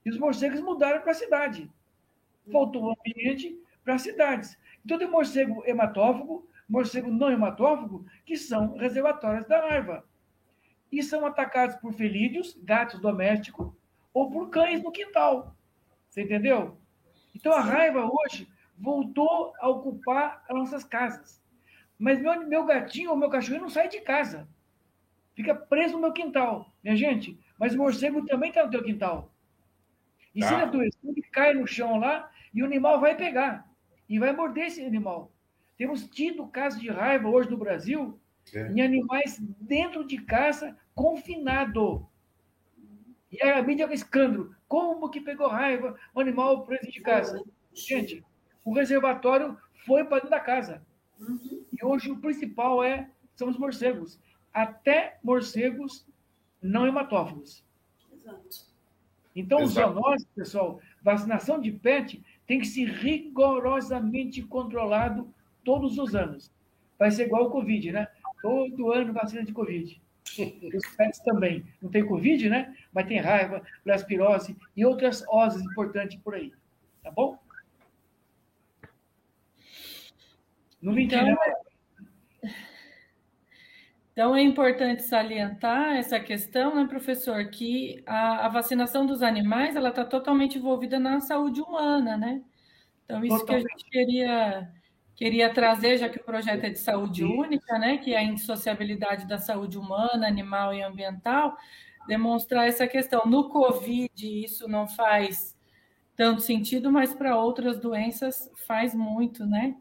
E 0.03 0.09
os 0.09 0.17
morcegos 0.17 0.59
mudaram 0.59 1.01
para 1.01 1.11
a 1.11 1.15
cidade. 1.15 1.71
Faltou 2.51 2.83
o 2.83 2.91
ambiente 2.91 3.61
para 3.83 3.95
as 3.95 4.01
cidades. 4.01 4.57
Então, 4.83 4.97
tem 4.97 5.09
morcego 5.09 5.63
hematófago, 5.65 6.47
morcego 6.67 7.11
não 7.11 7.31
hematófago, 7.31 8.05
que 8.25 8.35
são 8.35 8.75
reservatórios 8.75 9.45
da 9.45 9.61
raiva. 9.61 10.03
E 10.91 11.03
são 11.03 11.25
atacados 11.25 11.75
por 11.75 11.93
felídeos, 11.93 12.57
gatos 12.63 12.99
domésticos, 12.99 13.71
ou 14.13 14.31
por 14.31 14.49
cães 14.49 14.81
no 14.81 14.91
quintal. 14.91 15.55
Você 16.09 16.23
entendeu? 16.23 16.77
Então, 17.35 17.53
a 17.53 17.61
raiva 17.61 18.09
hoje 18.11 18.47
voltou 18.79 19.53
a 19.59 19.67
ocupar 19.67 20.43
as 20.47 20.55
nossas 20.55 20.83
casas. 20.83 21.43
Mas 21.97 22.19
meu, 22.19 22.47
meu 22.47 22.65
gatinho 22.65 23.11
ou 23.11 23.17
meu 23.17 23.29
cachorro 23.29 23.59
não 23.59 23.69
sai 23.69 23.89
de 23.89 23.99
casa. 23.99 24.47
Fica 25.35 25.53
preso 25.53 25.95
no 25.95 26.01
meu 26.01 26.13
quintal. 26.13 26.73
Minha 26.83 26.95
gente, 26.95 27.37
mas 27.59 27.75
o 27.75 27.77
morcego 27.77 28.25
também 28.25 28.49
está 28.49 28.63
no 28.63 28.71
teu 28.71 28.83
quintal. 28.83 29.33
E 30.33 30.39
tá. 30.39 30.47
se 30.47 30.53
ele 30.53 30.63
adoecer, 30.63 31.09
ele 31.09 31.21
cai 31.23 31.53
no 31.53 31.67
chão 31.67 31.99
lá 31.99 32.31
e 32.53 32.63
o 32.63 32.65
animal 32.65 32.99
vai 32.99 33.15
pegar 33.15 33.69
e 34.07 34.17
vai 34.17 34.31
morder 34.31 34.67
esse 34.67 34.83
animal. 34.83 35.31
Temos 35.77 36.07
tido 36.07 36.47
casos 36.47 36.79
de 36.79 36.89
raiva 36.89 37.29
hoje 37.29 37.49
no 37.49 37.57
Brasil 37.57 38.19
é. 38.53 38.71
em 38.71 38.81
animais 38.81 39.39
dentro 39.59 40.05
de 40.05 40.17
casa, 40.17 40.77
confinado. 40.95 42.07
E 43.31 43.41
a 43.41 43.61
mídia 43.61 43.83
é 43.83 43.87
um 43.87 43.91
escândalo. 43.91 44.55
Como 44.67 45.09
que 45.09 45.21
pegou 45.21 45.47
raiva 45.47 45.97
o 46.13 46.19
animal 46.19 46.65
preso 46.65 46.91
de 46.91 47.01
casa? 47.01 47.43
Gente, 47.73 48.23
o 48.69 48.73
reservatório 48.73 49.57
foi 49.83 50.03
para 50.03 50.17
dentro 50.17 50.29
da 50.29 50.39
casa. 50.39 50.83
Uhum. 51.19 51.65
E 51.73 51.83
hoje 51.83 52.11
o 52.11 52.19
principal 52.19 52.83
é 52.83 53.09
são 53.35 53.49
os 53.49 53.57
morcegos. 53.57 54.19
Até 54.53 55.17
morcegos 55.23 56.05
não 56.61 56.85
hematófagos. 56.85 57.65
Exato. 58.13 58.69
Então, 59.35 59.61
Exato. 59.61 59.89
os 59.89 59.95
zoonoses, 59.95 60.27
pessoal, 60.35 60.79
vacinação 61.01 61.59
de 61.59 61.71
PET 61.71 62.23
tem 62.45 62.59
que 62.59 62.67
ser 62.67 62.85
rigorosamente 62.85 64.43
controlado 64.43 65.33
todos 65.63 65.97
os 65.97 66.13
anos. 66.13 66.51
Vai 66.97 67.09
ser 67.09 67.25
igual 67.25 67.45
o 67.45 67.49
Covid, 67.49 67.91
né? 67.91 68.07
Todo 68.39 68.91
ano 68.91 69.13
vacina 69.13 69.43
de 69.43 69.51
Covid. 69.51 69.99
Os 70.75 70.95
pets 70.95 71.19
também. 71.21 71.65
Não 71.81 71.89
tem 71.89 72.05
Covid, 72.05 72.49
né? 72.49 72.75
Mas 72.93 73.07
tem 73.07 73.19
raiva, 73.19 73.63
plaspirose 73.83 74.55
e 74.75 74.85
outras 74.85 75.25
oses 75.27 75.61
importantes 75.63 76.19
por 76.19 76.35
aí. 76.35 76.53
Tá 77.03 77.09
bom? 77.09 77.39
Não 80.81 80.93
me 80.93 81.03
então, 81.03 81.35
então, 84.19 84.35
é 84.35 84.41
importante 84.41 85.03
salientar 85.03 85.95
essa 85.95 86.19
questão, 86.19 86.75
né, 86.75 86.85
professor, 86.85 87.49
que 87.49 88.03
a, 88.05 88.47
a 88.47 88.49
vacinação 88.49 89.05
dos 89.05 89.23
animais 89.23 89.77
ela 89.77 89.89
está 89.89 90.03
totalmente 90.03 90.57
envolvida 90.57 90.99
na 90.99 91.21
saúde 91.21 91.61
humana, 91.61 92.17
né? 92.17 92.43
Então, 93.05 93.23
isso 93.23 93.39
totalmente. 93.39 93.65
que 93.65 93.69
a 93.69 93.69
gente 93.69 93.89
queria, 93.89 94.71
queria 95.15 95.53
trazer, 95.53 95.97
já 95.97 96.09
que 96.09 96.19
o 96.19 96.23
projeto 96.23 96.65
é 96.65 96.69
de 96.69 96.79
saúde 96.79 97.23
única, 97.23 97.79
né, 97.79 97.97
que 97.97 98.13
é 98.13 98.17
a 98.17 98.23
indissociabilidade 98.23 99.25
da 99.25 99.37
saúde 99.37 99.77
humana, 99.77 100.27
animal 100.27 100.73
e 100.73 100.83
ambiental, 100.83 101.55
demonstrar 102.05 102.67
essa 102.67 102.85
questão. 102.87 103.21
No 103.25 103.47
Covid, 103.47 104.43
isso 104.43 104.67
não 104.67 104.85
faz 104.85 105.57
tanto 106.13 106.41
sentido, 106.41 106.91
mas 106.91 107.13
para 107.13 107.37
outras 107.37 107.79
doenças 107.79 108.51
faz 108.67 108.93
muito, 108.93 109.45
né? 109.45 109.77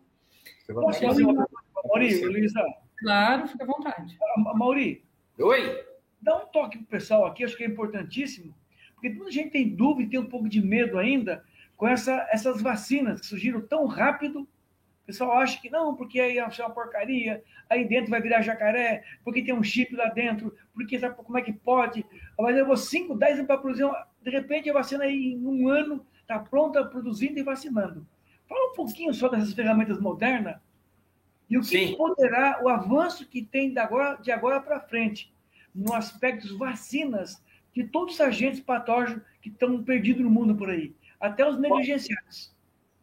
Posso 0.74 1.01
fazer 1.01 1.24
uma 1.24 1.35
pergunta, 1.35 1.59
Mauri, 1.85 2.24
Luísa? 2.27 2.62
Claro, 2.99 3.49
fica 3.49 3.65
à 3.65 3.66
vontade. 3.66 4.19
Mauri. 4.55 5.03
Oi. 5.39 5.85
Dá 6.20 6.36
um 6.36 6.47
toque 6.47 6.78
para 6.78 6.85
o 6.85 6.89
pessoal 6.89 7.27
aqui, 7.27 7.45
acho 7.45 7.57
que 7.57 7.65
é 7.65 7.66
importantíssimo, 7.66 8.55
porque 8.95 9.09
muita 9.09 9.31
gente 9.31 9.51
tem 9.51 9.74
dúvida, 9.74 10.11
tem 10.11 10.20
um 10.20 10.28
pouco 10.28 10.49
de 10.49 10.61
medo 10.61 10.99
ainda 10.99 11.45
com 11.77 11.86
essa, 11.86 12.27
essas 12.31 12.61
vacinas 12.61 13.20
que 13.20 13.27
surgiram 13.27 13.61
tão 13.61 13.86
rápido. 13.86 14.40
O 14.40 15.07
pessoal 15.07 15.32
acha 15.39 15.59
que 15.59 15.70
não, 15.70 15.95
porque 15.95 16.20
aí 16.20 16.36
é 16.36 16.45
uma 16.45 16.70
porcaria, 16.70 17.43
aí 17.70 17.89
dentro 17.89 18.11
vai 18.11 18.20
virar 18.20 18.43
jacaré, 18.43 19.05
porque 19.24 19.43
tem 19.43 19.55
um 19.55 19.62
chip 19.62 19.95
lá 19.95 20.11
dentro, 20.11 20.55
porque 20.74 20.99
sabe 20.99 21.15
como 21.15 21.39
é 21.39 21.43
que 21.43 21.53
pode? 21.53 22.05
Mas 22.39 22.57
eu 22.57 22.66
vou 22.66 22.77
5, 22.77 23.15
10 23.15 23.35
anos 23.36 23.47
para 23.47 23.57
produzir, 23.57 23.85
uma... 23.85 24.07
de 24.20 24.31
repente 24.31 24.69
a 24.69 24.74
vacina 24.74 25.05
aí 25.05 25.32
em 25.32 25.47
um 25.47 25.69
ano 25.69 26.05
está 26.20 26.39
pronta, 26.39 26.85
produzindo 26.85 27.39
e 27.39 27.43
vacinando. 27.43 28.07
Fala 28.48 28.72
um 28.72 28.74
pouquinho 28.74 29.12
sobre 29.12 29.38
essas 29.38 29.52
ferramentas 29.52 30.00
modernas 30.00 30.56
e 31.50 31.56
o 31.56 31.60
que 31.60 31.66
Sim. 31.66 31.96
poderá, 31.96 32.60
o 32.62 32.68
avanço 32.68 33.26
que 33.26 33.42
tem 33.42 33.72
de 33.72 33.78
agora, 33.78 34.16
de 34.16 34.30
agora 34.30 34.60
para 34.60 34.80
frente, 34.80 35.32
no 35.74 35.94
aspecto 35.94 36.56
vacinas 36.58 37.42
de 37.74 37.84
todos 37.84 38.14
os 38.14 38.20
agentes 38.20 38.60
patógenos 38.60 39.22
que 39.40 39.48
estão 39.48 39.82
perdidos 39.82 40.22
no 40.22 40.30
mundo 40.30 40.54
por 40.54 40.68
aí, 40.68 40.94
até 41.20 41.48
os 41.48 41.58
negligenciados. 41.58 42.56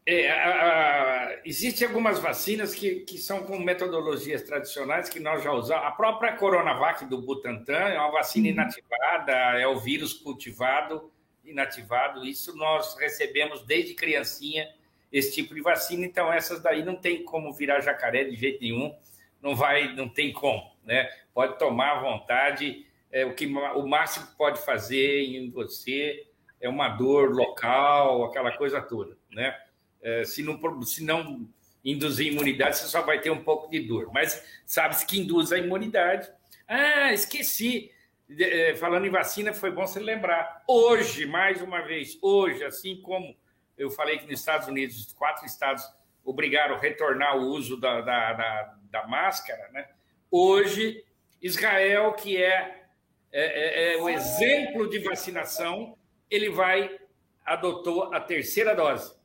É, 0.07 0.30
a, 0.30 0.51
a, 0.51 1.41
Existem 1.43 1.88
algumas 1.88 2.19
vacinas 2.19 2.76
que, 2.76 2.99
que 2.99 3.17
são 3.17 3.43
com 3.43 3.57
metodologias 3.57 4.43
tradicionais 4.43 5.09
que 5.09 5.19
nós 5.19 5.43
já 5.43 5.51
usamos. 5.51 5.84
A 5.84 5.91
própria 5.91 6.34
Coronavac 6.34 7.05
do 7.05 7.22
Butantan 7.22 7.73
é 7.73 7.99
uma 7.99 8.11
vacina 8.11 8.47
uhum. 8.47 8.53
inativada, 8.53 9.34
é 9.59 9.67
o 9.67 9.80
vírus 9.80 10.13
cultivado, 10.13 11.11
inativado. 11.43 12.23
Isso 12.23 12.55
nós 12.55 12.95
recebemos 12.99 13.65
desde 13.65 13.95
criancinha 13.95 14.67
esse 15.16 15.34
tipo 15.34 15.56
de 15.56 15.62
vacina. 15.62 16.06
Então, 16.06 16.32
essas 16.32 16.62
daí 16.62 16.84
não 16.84 16.98
tem 16.98 17.24
como 17.24 17.54
virar 17.54 17.80
jacaré 17.80 18.26
de 18.26 18.36
jeito 18.36 18.62
nenhum. 18.62 18.94
Não 19.42 19.56
vai, 19.56 19.96
não 19.96 20.10
tem 20.10 20.34
como, 20.34 20.62
né? 20.84 21.10
Pode 21.34 21.58
tomar 21.58 21.98
à 21.98 22.02
vontade. 22.02 22.86
É, 23.10 23.26
o 23.26 23.34
que 23.34 23.46
o 23.46 23.88
máximo 23.88 24.28
que 24.28 24.36
pode 24.36 24.60
fazer 24.66 25.22
em 25.22 25.50
você 25.50 26.28
é 26.60 26.68
uma 26.68 26.90
dor 26.90 27.34
local, 27.34 28.26
aquela 28.26 28.52
coisa 28.58 28.82
toda, 28.82 29.18
né? 29.32 29.58
É, 30.02 30.26
se, 30.26 30.44
não, 30.44 30.60
se 30.82 31.02
não 31.02 31.48
induzir 31.84 32.28
imunidade, 32.34 32.78
você 32.78 32.88
só 32.88 33.02
vai 33.02 33.22
ter 33.22 33.30
um 33.30 33.42
pouco 33.42 33.72
de 33.72 33.80
dor. 33.80 34.12
Mas 34.12 34.44
sabe-se 34.66 35.06
que 35.06 35.22
induz 35.22 35.54
a 35.54 35.58
imunidade. 35.58 36.30
Ah, 36.68 37.14
esqueci. 37.14 37.90
É, 38.38 38.76
falando 38.76 39.06
em 39.06 39.12
vacina, 39.12 39.54
foi 39.54 39.72
bom 39.72 39.88
você 39.88 40.02
lembrar. 40.02 40.62
Hoje, 40.68 41.26
mais 41.26 41.62
uma 41.62 41.82
vez, 41.84 42.18
hoje, 42.22 42.66
assim 42.66 43.00
como 43.02 43.34
eu 43.77 43.89
falei 43.89 44.18
que 44.18 44.26
nos 44.26 44.39
Estados 44.39 44.68
Unidos, 44.68 45.14
quatro 45.14 45.45
estados 45.45 45.84
obrigaram 46.23 46.76
a 46.76 46.80
retornar 46.80 47.38
o 47.38 47.47
uso 47.47 47.77
da, 47.77 48.02
da, 48.02 48.34
da, 48.34 48.77
da 48.89 49.07
máscara, 49.07 49.69
né? 49.72 49.88
Hoje, 50.31 51.06
Israel, 51.41 52.14
que 52.14 52.41
é, 52.41 52.88
é, 53.31 53.93
é, 53.93 53.93
é 53.93 54.02
o 54.02 54.10
exemplo 54.10 54.89
de 54.89 54.99
vacinação, 54.99 55.97
ele 56.30 56.49
vai 56.49 56.99
adotou 57.45 58.14
a 58.14 58.19
terceira 58.19 58.76
dose. 58.76 59.15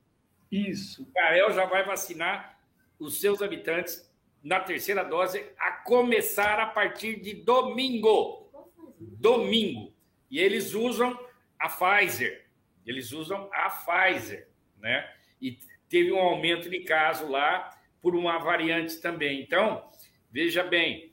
Isso. 0.52 1.02
Israel 1.09 1.52
já 1.52 1.64
vai 1.64 1.85
vacinar 1.85 2.59
os 2.98 3.18
seus 3.18 3.40
habitantes 3.40 4.10
na 4.43 4.60
terceira 4.60 5.02
dose, 5.02 5.44
a 5.59 5.72
começar 5.72 6.59
a 6.59 6.66
partir 6.66 7.20
de 7.20 7.35
domingo. 7.35 8.51
Domingo. 8.98 9.93
E 10.31 10.39
eles 10.39 10.74
usam 10.74 11.18
a 11.59 11.68
Pfizer. 11.68 12.47
Eles 12.86 13.12
usam 13.12 13.48
a 13.52 13.70
Pfizer, 13.70 14.48
né? 14.78 15.09
E 15.40 15.59
teve 15.89 16.12
um 16.12 16.19
aumento 16.19 16.69
de 16.69 16.81
caso 16.81 17.28
lá 17.28 17.70
por 18.01 18.15
uma 18.15 18.39
variante 18.39 19.01
também. 19.01 19.43
Então, 19.43 19.89
veja 20.31 20.62
bem, 20.62 21.12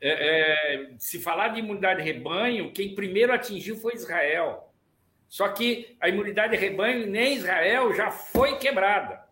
é, 0.00 0.10
é, 0.10 0.90
se 0.98 1.20
falar 1.20 1.48
de 1.48 1.60
imunidade 1.60 2.02
de 2.02 2.10
rebanho, 2.10 2.72
quem 2.72 2.94
primeiro 2.94 3.32
atingiu 3.32 3.76
foi 3.76 3.94
Israel. 3.94 4.72
Só 5.28 5.48
que 5.48 5.96
a 6.00 6.08
imunidade 6.08 6.56
de 6.56 6.58
rebanho 6.58 7.06
nem 7.06 7.34
Israel 7.34 7.92
já 7.94 8.10
foi 8.10 8.58
quebrada. 8.58 9.26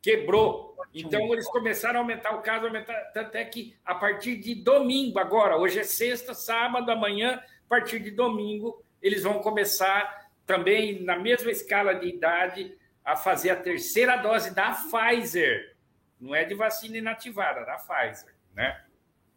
Quebrou. 0.00 0.76
Então 0.94 1.32
eles 1.32 1.46
começaram 1.46 2.00
a 2.00 2.02
aumentar 2.02 2.34
o 2.34 2.42
caso, 2.42 2.66
aumentar, 2.66 2.94
tanto 3.12 3.36
é 3.36 3.44
que 3.44 3.76
a 3.84 3.94
partir 3.94 4.36
de 4.36 4.54
domingo, 4.54 5.18
agora, 5.18 5.56
hoje 5.56 5.78
é 5.78 5.84
sexta, 5.84 6.34
sábado, 6.34 6.90
amanhã, 6.90 7.34
a 7.34 7.68
partir 7.68 8.00
de 8.00 8.10
domingo, 8.10 8.82
eles 9.02 9.22
vão 9.22 9.40
começar 9.40 10.19
também 10.50 11.00
na 11.04 11.16
mesma 11.16 11.48
escala 11.48 11.94
de 11.94 12.08
idade 12.08 12.76
a 13.04 13.14
fazer 13.14 13.50
a 13.50 13.56
terceira 13.56 14.16
dose 14.16 14.52
da 14.52 14.72
Pfizer. 14.72 15.76
Não 16.20 16.34
é 16.34 16.44
de 16.44 16.56
vacina 16.56 16.98
inativada, 16.98 17.64
da 17.64 17.76
Pfizer, 17.76 18.34
né? 18.52 18.82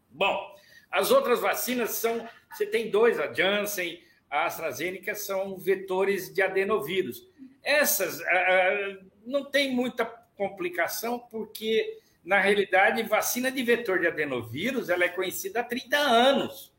Bom, 0.10 0.56
as 0.90 1.12
outras 1.12 1.40
vacinas 1.40 1.92
são, 1.92 2.28
você 2.52 2.66
tem 2.66 2.90
dois, 2.90 3.20
a 3.20 3.32
Janssen, 3.32 4.04
a 4.28 4.48
AstraZeneca 4.48 5.14
são 5.14 5.56
vetores 5.56 6.34
de 6.34 6.42
adenovírus. 6.42 7.30
Essas 7.64 8.20
uh, 8.20 9.06
não 9.24 9.46
tem 9.46 9.72
muita 9.72 10.06
complicação, 10.36 11.20
porque, 11.20 12.00
na 12.26 12.40
realidade, 12.40 13.04
vacina 13.04 13.52
de 13.52 13.62
vetor 13.62 14.00
de 14.00 14.08
adenovírus 14.08 14.90
ela 14.90 15.04
é 15.04 15.10
conhecida 15.10 15.60
há 15.60 15.64
30 15.64 15.96
anos. 15.96 16.74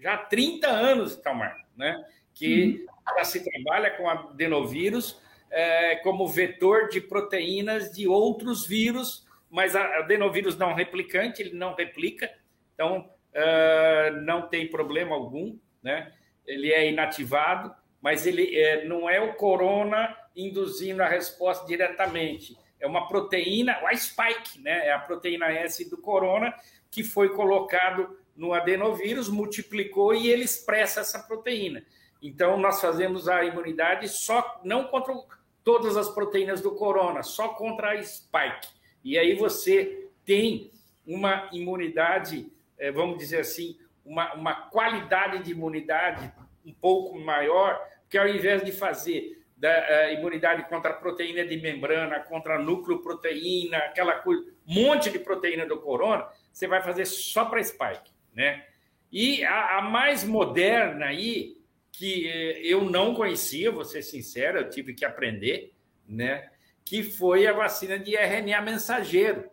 Já 0.00 0.14
há 0.14 0.18
30 0.18 0.66
anos, 0.66 1.14
Calmar, 1.14 1.56
né? 1.76 2.04
que 2.38 2.86
uhum. 2.88 2.97
Já 3.16 3.24
se 3.24 3.44
trabalha 3.44 3.90
com 3.90 4.08
adenovírus 4.08 5.20
é, 5.50 5.96
como 5.96 6.26
vetor 6.28 6.88
de 6.88 7.00
proteínas 7.00 7.90
de 7.92 8.06
outros 8.06 8.66
vírus, 8.66 9.26
mas 9.50 9.74
a 9.74 9.98
adenovírus 9.98 10.56
não 10.56 10.74
replicante, 10.74 11.42
ele 11.42 11.54
não 11.54 11.74
replica, 11.74 12.30
então 12.74 13.10
uh, 13.34 14.20
não 14.22 14.42
tem 14.42 14.68
problema 14.68 15.14
algum, 15.14 15.58
né? 15.82 16.12
ele 16.48 16.72
é 16.72 16.90
inativado, 16.90 17.74
mas 18.00 18.26
ele 18.26 18.56
é, 18.56 18.84
não 18.84 19.08
é 19.08 19.20
o 19.20 19.34
corona 19.34 20.16
induzindo 20.34 21.02
a 21.02 21.08
resposta 21.08 21.66
diretamente. 21.66 22.56
É 22.80 22.86
uma 22.86 23.08
proteína, 23.08 23.72
a 23.84 23.94
spike, 23.94 24.60
né? 24.60 24.86
É 24.86 24.92
a 24.92 24.98
proteína 24.98 25.50
S 25.50 25.88
do 25.90 25.98
corona 25.98 26.54
que 26.90 27.02
foi 27.02 27.34
colocado 27.34 28.16
no 28.36 28.54
adenovírus, 28.54 29.28
multiplicou 29.28 30.14
e 30.14 30.30
ele 30.30 30.44
expressa 30.44 31.00
essa 31.00 31.18
proteína. 31.18 31.84
Então, 32.20 32.58
nós 32.58 32.80
fazemos 32.80 33.28
a 33.28 33.44
imunidade 33.44 34.08
só, 34.08 34.60
não 34.64 34.84
contra 34.84 35.14
todas 35.62 35.96
as 35.96 36.08
proteínas 36.08 36.60
do 36.60 36.72
corona, 36.72 37.22
só 37.22 37.48
contra 37.48 37.92
a 37.92 38.02
spike. 38.02 38.68
E 39.04 39.18
aí 39.18 39.34
você 39.34 40.08
tem 40.24 40.70
uma 41.06 41.48
imunidade, 41.52 42.52
é, 42.78 42.90
vamos 42.90 43.18
dizer 43.18 43.40
assim, 43.40 43.78
uma, 44.04 44.34
uma 44.34 44.54
qualidade 44.54 45.42
de 45.42 45.52
imunidade 45.52 46.32
um 46.64 46.72
pouco 46.72 47.18
maior, 47.18 47.80
que 48.08 48.18
ao 48.18 48.28
invés 48.28 48.62
de 48.64 48.72
fazer 48.72 49.38
da 49.58 50.12
imunidade 50.12 50.68
contra 50.68 50.92
a 50.92 50.94
proteína 50.94 51.44
de 51.44 51.56
membrana, 51.56 52.20
contra 52.20 52.54
a 52.54 52.58
nucleoproteína, 52.58 53.76
aquela 53.78 54.14
coisa, 54.14 54.44
monte 54.64 55.10
de 55.10 55.18
proteína 55.18 55.66
do 55.66 55.80
corona, 55.80 56.28
você 56.52 56.68
vai 56.68 56.80
fazer 56.80 57.04
só 57.06 57.44
para 57.44 57.62
spike, 57.62 58.12
né? 58.32 58.64
E 59.10 59.44
a, 59.44 59.78
a, 59.78 59.82
mais 59.82 60.22
moderna 60.22 61.06
aí, 61.06 61.56
que 61.98 62.28
eh, 62.28 62.60
eu 62.62 62.84
não 62.84 63.12
conhecia, 63.12 63.72
vou 63.72 63.84
ser 63.84 64.02
sincero, 64.02 64.58
eu 64.58 64.70
tive 64.70 64.94
que 64.94 65.04
aprender, 65.04 65.74
né? 66.08 66.48
Que 66.84 67.02
foi 67.02 67.44
a 67.44 67.52
vacina 67.52 67.98
de 67.98 68.14
RNA 68.14 68.62
mensageiro, 68.62 69.50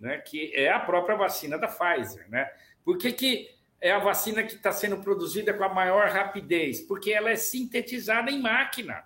né? 0.00 0.16
Que 0.16 0.50
é 0.54 0.72
a 0.72 0.80
própria 0.80 1.14
vacina 1.14 1.58
da 1.58 1.68
Pfizer, 1.68 2.26
né? 2.30 2.50
Por 2.82 2.96
que, 2.96 3.12
que 3.12 3.50
é 3.82 3.92
a 3.92 3.98
vacina 3.98 4.42
que 4.42 4.54
está 4.54 4.72
sendo 4.72 4.96
produzida 5.02 5.52
com 5.52 5.62
a 5.62 5.68
maior 5.68 6.08
rapidez? 6.08 6.80
Porque 6.80 7.12
ela 7.12 7.28
é 7.28 7.36
sintetizada 7.36 8.30
em 8.30 8.40
máquina. 8.40 9.04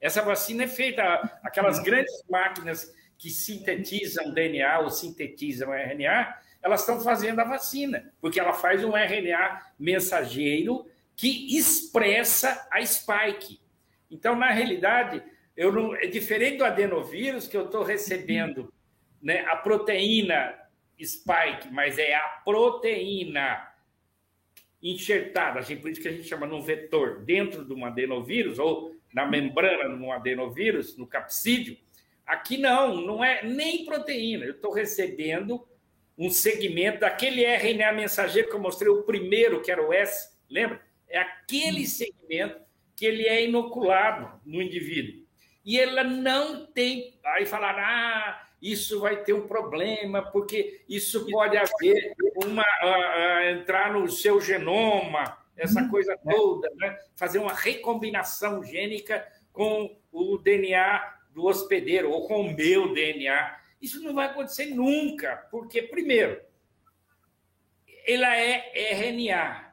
Essa 0.00 0.20
vacina 0.20 0.64
é 0.64 0.68
feita, 0.68 1.38
aquelas 1.44 1.78
grandes 1.78 2.24
máquinas 2.28 2.92
que 3.16 3.30
sintetizam 3.30 4.34
DNA 4.34 4.80
ou 4.80 4.90
sintetizam 4.90 5.72
RNA, 5.72 6.38
elas 6.60 6.80
estão 6.80 7.00
fazendo 7.00 7.38
a 7.38 7.44
vacina, 7.44 8.12
porque 8.20 8.40
ela 8.40 8.52
faz 8.52 8.82
um 8.82 8.96
RNA 8.96 9.62
mensageiro 9.78 10.84
que 11.18 11.58
expressa 11.58 12.68
a 12.70 12.80
spike. 12.86 13.60
Então, 14.08 14.36
na 14.36 14.52
realidade, 14.52 15.20
eu 15.56 15.72
não, 15.72 15.92
é 15.96 16.06
diferente 16.06 16.58
do 16.58 16.64
adenovírus, 16.64 17.48
que 17.48 17.56
eu 17.56 17.64
estou 17.64 17.82
recebendo 17.82 18.72
né, 19.20 19.44
a 19.48 19.56
proteína 19.56 20.54
spike, 21.02 21.72
mas 21.72 21.98
é 21.98 22.14
a 22.14 22.40
proteína 22.44 23.68
enxertada, 24.80 25.58
assim, 25.58 25.76
por 25.76 25.90
isso 25.90 26.00
que 26.00 26.06
a 26.06 26.12
gente 26.12 26.28
chama 26.28 26.46
num 26.46 26.62
vetor 26.62 27.24
dentro 27.24 27.64
de 27.64 27.74
um 27.74 27.84
adenovírus 27.84 28.60
ou 28.60 28.94
na 29.12 29.26
membrana 29.26 29.96
de 29.96 30.00
um 30.00 30.12
adenovírus, 30.12 30.96
no 30.96 31.04
capsídeo. 31.04 31.76
Aqui 32.24 32.56
não, 32.56 32.94
não 32.94 33.24
é 33.24 33.42
nem 33.42 33.84
proteína. 33.84 34.44
Eu 34.44 34.52
estou 34.52 34.72
recebendo 34.72 35.66
um 36.16 36.30
segmento 36.30 37.00
daquele 37.00 37.44
RNA 37.44 37.92
mensageiro 37.92 38.48
que 38.48 38.54
eu 38.54 38.60
mostrei 38.60 38.88
o 38.88 39.02
primeiro, 39.02 39.60
que 39.60 39.72
era 39.72 39.84
o 39.84 39.92
S, 39.92 40.38
lembra? 40.48 40.86
É 41.08 41.18
aquele 41.18 41.86
segmento 41.86 42.60
que 42.96 43.06
ele 43.06 43.26
é 43.26 43.44
inoculado 43.44 44.40
no 44.44 44.60
indivíduo. 44.60 45.26
E 45.64 45.78
ela 45.78 46.02
não 46.02 46.66
tem. 46.66 47.18
Aí 47.24 47.46
falaram, 47.46 47.80
ah, 47.84 48.48
isso 48.60 49.00
vai 49.00 49.22
ter 49.22 49.32
um 49.32 49.46
problema, 49.46 50.22
porque 50.22 50.82
isso 50.88 51.26
pode 51.30 51.56
haver 51.56 52.14
uma. 52.44 52.62
Uh, 52.62 52.86
uh, 52.86 53.60
entrar 53.60 53.92
no 53.92 54.08
seu 54.08 54.40
genoma, 54.40 55.38
essa 55.56 55.82
uhum. 55.82 55.88
coisa 55.88 56.16
toda, 56.24 56.70
né? 56.76 56.98
fazer 57.16 57.38
uma 57.38 57.52
recombinação 57.52 58.62
gênica 58.64 59.26
com 59.52 59.96
o 60.12 60.38
DNA 60.38 61.18
do 61.32 61.44
hospedeiro 61.46 62.10
ou 62.10 62.26
com 62.26 62.42
o 62.42 62.54
meu 62.54 62.92
DNA. 62.92 63.58
Isso 63.80 64.02
não 64.02 64.14
vai 64.14 64.26
acontecer 64.26 64.66
nunca, 64.66 65.36
porque, 65.50 65.82
primeiro, 65.82 66.40
ela 68.06 68.36
é 68.36 68.72
RNA. 68.92 69.67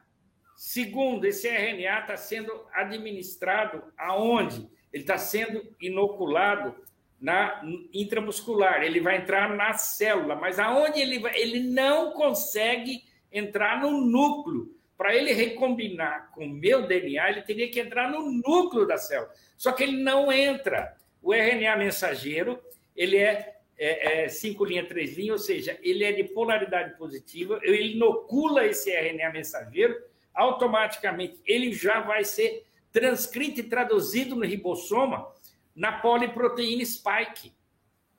Segundo, 0.56 1.26
esse 1.26 1.46
RNA 1.46 2.00
está 2.00 2.16
sendo 2.16 2.66
administrado 2.72 3.84
aonde? 3.96 4.66
Ele 4.90 5.02
está 5.02 5.18
sendo 5.18 5.62
inoculado 5.78 6.74
na 7.20 7.62
intramuscular. 7.92 8.82
Ele 8.82 9.00
vai 9.00 9.18
entrar 9.18 9.54
na 9.54 9.74
célula, 9.74 10.34
mas 10.34 10.58
aonde 10.58 10.98
ele 10.98 11.18
vai? 11.18 11.38
Ele 11.38 11.60
não 11.60 12.12
consegue 12.12 13.02
entrar 13.30 13.82
no 13.82 14.00
núcleo. 14.00 14.74
Para 14.96 15.14
ele 15.14 15.34
recombinar 15.34 16.30
com 16.30 16.46
o 16.46 16.48
meu 16.48 16.86
DNA, 16.86 17.30
ele 17.30 17.42
teria 17.42 17.70
que 17.70 17.78
entrar 17.78 18.10
no 18.10 18.32
núcleo 18.32 18.86
da 18.86 18.96
célula. 18.96 19.30
Só 19.54 19.72
que 19.72 19.82
ele 19.82 20.02
não 20.02 20.32
entra. 20.32 20.96
O 21.22 21.34
RNA 21.34 21.76
mensageiro, 21.76 22.58
ele 22.96 23.18
é, 23.18 23.56
é, 23.76 24.24
é 24.24 24.28
cinco 24.28 24.64
linhas, 24.64 24.88
três 24.88 25.18
linhas, 25.18 25.40
ou 25.40 25.46
seja, 25.46 25.78
ele 25.82 26.02
é 26.02 26.12
de 26.12 26.24
polaridade 26.24 26.96
positiva, 26.96 27.60
ele 27.62 27.92
inocula 27.94 28.64
esse 28.64 28.90
RNA 28.90 29.32
mensageiro, 29.32 29.94
automaticamente 30.36 31.40
ele 31.44 31.72
já 31.72 32.00
vai 32.00 32.24
ser 32.24 32.66
transcrito 32.92 33.60
e 33.60 33.64
traduzido 33.64 34.36
no 34.36 34.44
ribossoma 34.44 35.32
na 35.74 35.92
poliproteína 35.92 36.84
spike. 36.84 37.54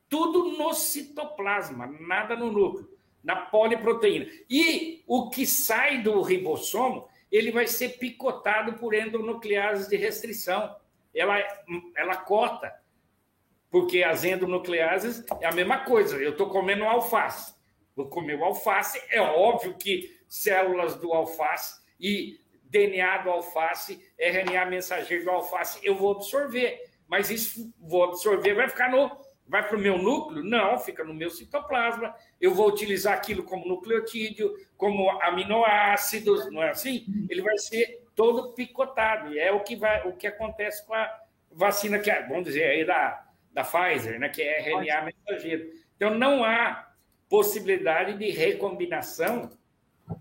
Tudo 0.10 0.58
no 0.58 0.74
citoplasma, 0.74 1.88
nada 1.88 2.36
no 2.36 2.52
núcleo 2.52 2.98
na 3.24 3.36
poliproteína. 3.36 4.26
E 4.50 5.04
o 5.06 5.30
que 5.30 5.46
sai 5.46 6.02
do 6.02 6.22
ribossomo, 6.22 7.10
ele 7.30 7.52
vai 7.52 7.68
ser 7.68 7.98
picotado 7.98 8.74
por 8.74 8.94
endonucleases 8.94 9.90
de 9.90 9.98
restrição. 9.98 10.74
Ela, 11.14 11.38
ela 11.96 12.16
cota, 12.16 12.74
porque 13.70 14.02
as 14.02 14.24
endonucleases 14.24 15.26
é 15.42 15.48
a 15.48 15.52
mesma 15.52 15.80
coisa. 15.80 16.16
Eu 16.18 16.32
estou 16.32 16.50
comendo 16.50 16.86
alface. 16.86 17.54
Vou 17.94 18.08
comer 18.08 18.40
o 18.40 18.46
alface, 18.46 19.02
é 19.10 19.20
óbvio 19.20 19.74
que 19.74 20.16
células 20.28 20.96
do 20.96 21.12
alface 21.12 21.82
e 22.00 22.40
DNA 22.64 23.20
do 23.20 23.30
alface, 23.30 24.04
RNA 24.18 24.66
mensageiro 24.66 25.24
do 25.26 25.32
alface, 25.32 25.80
eu 25.84 25.96
vou 25.96 26.12
absorver. 26.12 26.82
Mas 27.08 27.30
isso 27.30 27.74
vou 27.80 28.04
absorver, 28.04 28.54
vai 28.54 28.68
ficar 28.68 28.92
no 28.92 29.10
Vai 29.48 29.66
para 29.66 29.78
o 29.78 29.80
meu 29.80 29.98
núcleo? 29.98 30.44
Não, 30.44 30.78
fica 30.78 31.04
no 31.04 31.14
meu 31.14 31.30
citoplasma. 31.30 32.14
Eu 32.40 32.54
vou 32.54 32.68
utilizar 32.68 33.14
aquilo 33.14 33.44
como 33.44 33.66
nucleotídeo, 33.66 34.54
como 34.76 35.10
aminoácidos, 35.22 36.52
não 36.52 36.62
é 36.62 36.72
assim? 36.72 37.06
Ele 37.30 37.42
vai 37.42 37.58
ser 37.58 38.04
todo 38.14 38.54
picotado. 38.54 39.34
E 39.34 39.40
é 39.40 39.52
o 39.52 39.62
que, 39.62 39.76
vai, 39.76 40.06
o 40.06 40.14
que 40.14 40.28
acontece 40.28 40.86
com 40.86 40.94
a 40.94 41.22
vacina, 41.50 41.98
que 41.98 42.12
é, 42.12 42.28
vamos 42.28 42.44
dizer, 42.44 42.66
aí 42.66 42.86
da, 42.86 43.26
da 43.54 43.64
Pfizer, 43.64 44.20
né, 44.20 44.28
que 44.28 44.42
é 44.42 44.60
RNA 44.60 45.04
mensageiro. 45.04 45.70
Então, 45.96 46.14
não 46.14 46.44
há 46.44 46.92
possibilidade 47.30 48.18
de 48.18 48.30
recombinação 48.30 49.50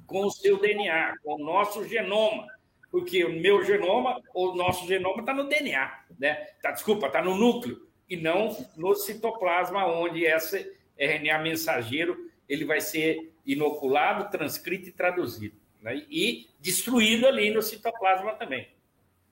com 0.07 0.27
o 0.27 0.31
seu 0.31 0.59
DNA, 0.59 1.17
com 1.23 1.35
o 1.35 1.45
nosso 1.45 1.87
genoma. 1.87 2.47
Porque 2.91 3.25
o 3.25 3.33
meu 3.33 3.65
genoma, 3.65 4.23
o 4.35 4.55
nosso 4.55 4.87
genoma 4.87 5.21
está 5.21 5.35
no 5.35 5.49
DNA, 5.49 6.05
né? 6.19 6.35
Tá, 6.63 6.71
desculpa, 6.71 7.09
está 7.09 7.23
no 7.23 7.35
núcleo 7.35 7.87
e 8.09 8.17
não 8.17 8.57
no 8.77 8.95
citoplasma, 8.95 9.87
onde 9.87 10.25
esse 10.25 10.73
RNA 10.97 11.39
mensageiro 11.41 12.31
ele 12.49 12.65
vai 12.65 12.81
ser 12.81 13.33
inoculado, 13.45 14.31
transcrito 14.31 14.89
e 14.89 14.93
traduzido. 14.93 15.57
Né? 15.83 16.05
E 16.09 16.49
destruído 16.61 17.27
ali 17.27 17.51
no 17.51 17.61
citoplasma 17.61 18.35
também. 18.35 18.69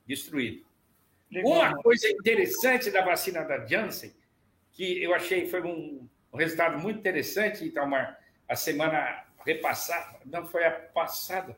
Destruído. 0.07 0.65
Legal. 1.31 1.53
Uma 1.53 1.75
coisa 1.77 2.09
interessante 2.09 2.91
da 2.91 3.05
vacina 3.05 3.43
da 3.43 3.65
Janssen, 3.65 4.13
que 4.73 5.03
eu 5.03 5.15
achei 5.15 5.47
foi 5.47 5.63
um, 5.63 6.09
um 6.33 6.37
resultado 6.37 6.79
muito 6.79 6.99
interessante, 6.99 7.65
então, 7.65 7.91
a 8.49 8.57
semana 8.57 9.25
repassada, 9.45 10.19
não 10.25 10.47
foi 10.47 10.65
a 10.65 10.71
passada. 10.71 11.57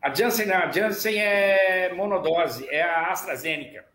A 0.00 0.12
Janssen, 0.12 0.46
não, 0.46 0.56
a 0.56 0.70
Janssen 0.70 1.18
é 1.18 1.92
monodose, 1.92 2.68
é 2.70 2.82
a 2.82 3.10
AstraZeneca 3.10 3.90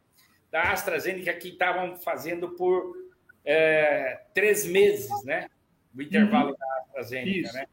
da 0.55 0.71
AstraZeneca 0.71 1.33
que 1.33 1.49
estavam 1.49 1.97
fazendo 1.97 2.47
por 2.51 2.95
é, 3.43 4.21
três 4.33 4.65
meses, 4.65 5.11
né? 5.25 5.49
O 5.93 6.01
intervalo 6.01 6.51
uhum. 6.51 6.55
da 6.57 6.77
AstraZeneca, 6.79 7.37
Isso. 7.39 7.53
né? 7.53 7.65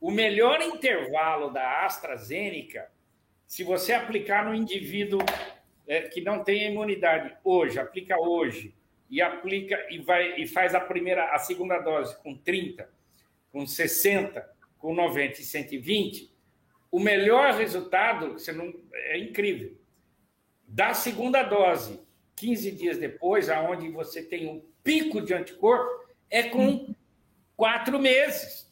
O 0.00 0.08
melhor 0.08 0.62
intervalo 0.62 1.50
da 1.50 1.84
AstraZeneca, 1.84 2.88
se 3.44 3.64
você 3.64 3.92
aplicar 3.92 4.44
no 4.44 4.54
indivíduo 4.54 5.18
é, 5.84 6.02
que 6.02 6.20
não 6.20 6.44
tem 6.44 6.70
imunidade 6.70 7.36
hoje, 7.42 7.80
aplica 7.80 8.16
hoje 8.16 8.72
e 9.10 9.20
aplica 9.20 9.84
e 9.90 9.98
vai 9.98 10.40
e 10.40 10.46
faz 10.46 10.76
a 10.76 10.80
primeira, 10.80 11.34
a 11.34 11.38
segunda 11.40 11.80
dose 11.80 12.16
com 12.22 12.36
30, 12.36 12.88
com 13.50 13.66
60, 13.66 14.48
com 14.82 14.92
90 14.92 15.40
e 15.40 15.44
120, 15.44 16.34
o 16.90 16.98
melhor 16.98 17.54
resultado, 17.54 18.32
você 18.32 18.50
não 18.50 18.74
é 18.92 19.16
incrível. 19.16 19.78
Da 20.66 20.92
segunda 20.92 21.44
dose 21.44 22.00
15 22.34 22.72
dias 22.72 22.98
depois, 22.98 23.48
aonde 23.48 23.88
você 23.90 24.22
tem 24.22 24.48
um 24.48 24.60
pico 24.82 25.22
de 25.22 25.32
anticorpo, 25.32 25.88
é 26.28 26.42
com 26.42 26.92
quatro 27.56 27.96
meses. 28.00 28.68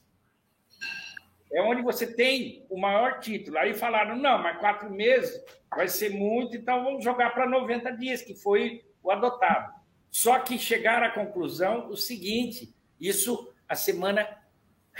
É 1.52 1.62
onde 1.62 1.80
você 1.80 2.12
tem 2.12 2.66
o 2.68 2.76
maior 2.76 3.20
título. 3.20 3.56
Aí 3.56 3.72
falaram, 3.72 4.16
não, 4.16 4.42
mas 4.42 4.58
quatro 4.58 4.90
meses 4.90 5.40
vai 5.70 5.86
ser 5.86 6.10
muito, 6.10 6.56
então 6.56 6.82
vamos 6.82 7.04
jogar 7.04 7.30
para 7.30 7.48
90 7.48 7.92
dias, 7.92 8.22
que 8.22 8.34
foi 8.34 8.84
o 9.00 9.12
adotado. 9.12 9.72
Só 10.10 10.40
que 10.40 10.58
chegaram 10.58 11.06
à 11.06 11.10
conclusão 11.10 11.88
o 11.88 11.96
seguinte: 11.96 12.74
isso 12.98 13.52
a 13.68 13.76
semana 13.76 14.26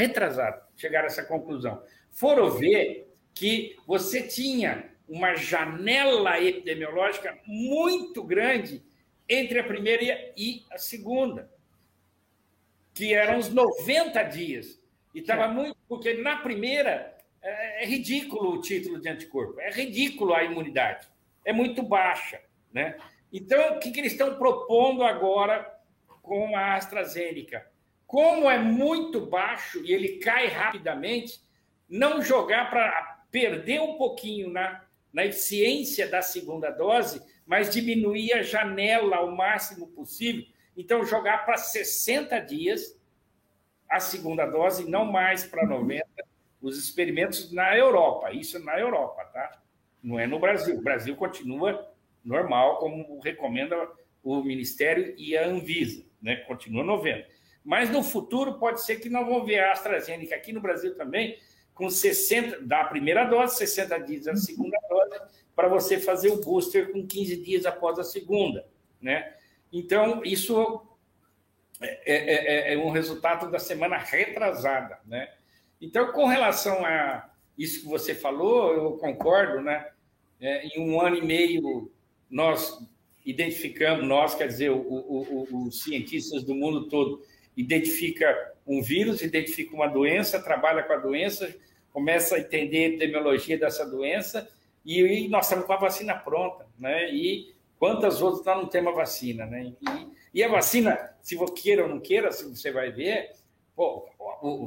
retrasada, 0.01 0.67
chegaram 0.77 1.05
a 1.05 1.07
essa 1.07 1.25
conclusão. 1.25 1.83
Foram 2.11 2.51
ver 2.51 3.13
que 3.35 3.77
você 3.87 4.23
tinha 4.23 4.91
uma 5.09 5.35
janela 5.35 6.41
epidemiológica 6.41 7.39
muito 7.47 8.23
grande 8.23 8.83
entre 9.29 9.59
a 9.59 9.65
primeira 9.65 10.03
e 10.37 10.65
a 10.71 10.79
segunda, 10.79 11.51
que 12.95 13.15
eram 13.15 13.39
os 13.39 13.49
90 13.49 14.23
dias. 14.25 14.81
E 15.15 15.21
estava 15.21 15.49
muito. 15.49 15.77
Porque 15.89 16.15
na 16.15 16.37
primeira 16.37 17.17
é, 17.43 17.83
é, 17.83 17.87
ridículo 17.87 18.55
o 18.55 18.61
título 18.61 19.01
de 19.01 19.09
anticorpo, 19.09 19.61
é 19.61 19.71
ridículo 19.71 20.35
a 20.35 20.45
imunidade, 20.45 21.09
é 21.45 21.53
muito 21.53 21.83
baixa. 21.83 22.41
Né? 22.73 22.97
Então, 23.33 23.77
o 23.77 23.81
que, 23.81 23.91
que 23.91 24.01
eles 24.01 24.13
estão 24.13 24.37
propondo 24.37 25.03
agora 25.03 25.67
com 26.23 26.57
a 26.57 26.75
AstraZeneca? 26.75 27.70
Como 28.11 28.51
é 28.51 28.59
muito 28.59 29.25
baixo 29.25 29.81
e 29.85 29.93
ele 29.93 30.19
cai 30.19 30.49
rapidamente, 30.49 31.41
não 31.89 32.21
jogar 32.21 32.69
para 32.69 33.25
perder 33.31 33.81
um 33.81 33.95
pouquinho 33.95 34.51
na 34.51 34.83
na 35.13 35.27
eficiência 35.27 36.09
da 36.09 36.23
segunda 36.23 36.71
dose, 36.71 37.21
mas 37.45 37.71
diminuir 37.71 38.33
a 38.33 38.43
janela 38.43 39.17
ao 39.17 39.31
máximo 39.31 39.89
possível. 39.89 40.45
Então, 40.77 41.05
jogar 41.05 41.45
para 41.45 41.57
60 41.57 42.39
dias 42.41 42.99
a 43.89 43.99
segunda 43.99 44.47
dose, 44.47 44.89
não 44.89 45.05
mais 45.05 45.45
para 45.45 45.67
90, 45.67 46.07
os 46.63 46.79
experimentos 46.79 47.53
na 47.53 47.77
Europa. 47.77 48.33
Isso 48.33 48.63
na 48.65 48.79
Europa, 48.79 49.25
tá? 49.33 49.61
Não 50.03 50.19
é 50.19 50.27
no 50.27 50.39
Brasil. 50.39 50.79
O 50.79 50.83
Brasil 50.83 51.17
continua 51.17 51.93
normal, 52.25 52.79
como 52.79 53.19
recomenda 53.19 53.77
o 54.23 54.43
Ministério 54.45 55.15
e 55.19 55.37
a 55.37 55.49
Anvisa, 55.49 56.05
né? 56.23 56.37
Continua 56.37 56.85
90. 56.85 57.27
Mas 57.65 57.91
no 57.91 58.03
futuro 58.03 58.59
pode 58.59 58.83
ser 58.83 58.97
que 58.97 59.09
não 59.09 59.27
vão 59.27 59.45
ver 59.45 59.61
a 59.61 59.73
AstraZeneca 59.73 60.35
aqui 60.35 60.53
no 60.53 60.61
Brasil 60.61 60.95
também, 60.95 61.39
com 61.75 61.89
60, 61.89 62.63
da 62.63 62.85
primeira 62.85 63.25
dose, 63.25 63.57
60 63.57 63.99
dias 63.99 64.25
da 64.25 64.37
segunda 64.37 64.79
dose, 64.89 65.21
para 65.55 65.69
você 65.69 65.99
fazer 65.99 66.31
o 66.31 66.41
booster 66.41 66.93
com 66.93 67.07
15 67.07 67.37
dias 67.37 67.67
após 67.67 67.99
a 67.99 68.05
segunda, 68.05 68.67
né? 69.01 69.35
Então, 69.73 70.23
isso 70.25 70.83
é, 71.81 72.01
é, 72.05 72.73
é, 72.73 72.75
é 72.75 72.79
um 72.79 72.91
resultado 72.91 73.51
da 73.51 73.59
semana 73.59 73.97
retrasada, 73.97 74.99
né? 75.07 75.33
Então, 75.81 76.13
com 76.13 76.27
relação 76.27 76.85
a 76.85 77.31
isso 77.57 77.81
que 77.81 77.89
você 77.89 78.15
falou, 78.15 78.75
eu 78.75 78.93
concordo, 78.99 79.61
né? 79.61 79.91
É, 80.41 80.67
em 80.67 80.81
um 80.81 81.01
ano 81.01 81.17
e 81.17 81.23
meio, 81.23 81.91
nós 82.29 82.79
identificamos, 83.25 84.07
nós, 84.07 84.35
quer 84.35 84.49
dizer, 84.49 84.71
o, 84.71 85.47
os 85.67 85.83
cientistas 85.83 86.43
do 86.43 86.55
mundo 86.55 86.89
todo, 86.89 87.23
identifica 87.61 88.55
um 88.67 88.83
vírus, 88.83 89.23
identifica 89.23 89.75
uma 89.75 89.87
doença, 89.87 90.43
trabalha 90.43 90.83
com 90.83 90.93
a 90.93 90.97
doença, 90.97 91.55
começa 91.93 92.37
a 92.37 92.41
entender 92.41 92.79
a 92.79 92.89
epidemiologia 92.89 93.59
dessa 93.59 93.85
doença 93.85 94.49
E, 94.85 95.01
e 95.01 95.29
nós 95.29 95.47
estamos 95.47 95.67
com 95.67 95.73
a 95.73 95.77
vacina 95.77 96.15
pronta, 96.15 96.67
né? 96.79 97.13
E 97.13 97.55
quantas 97.79 98.23
outras 98.23 98.45
nós 98.47 98.57
não 98.57 98.67
temos 98.67 98.93
a 98.93 98.97
vacina, 98.97 99.45
né? 99.45 99.73
E, 99.81 100.07
e 100.35 100.43
a 100.43 100.49
vacina, 100.49 101.15
se 101.21 101.35
você 101.35 101.53
queira 101.55 101.83
ou 101.83 101.89
não 101.89 102.01
queira, 102.01 102.33
se 102.33 102.49
você 102.49 102.71
vai 102.71 102.91
ver, 102.91 103.33
pô, 103.77 104.09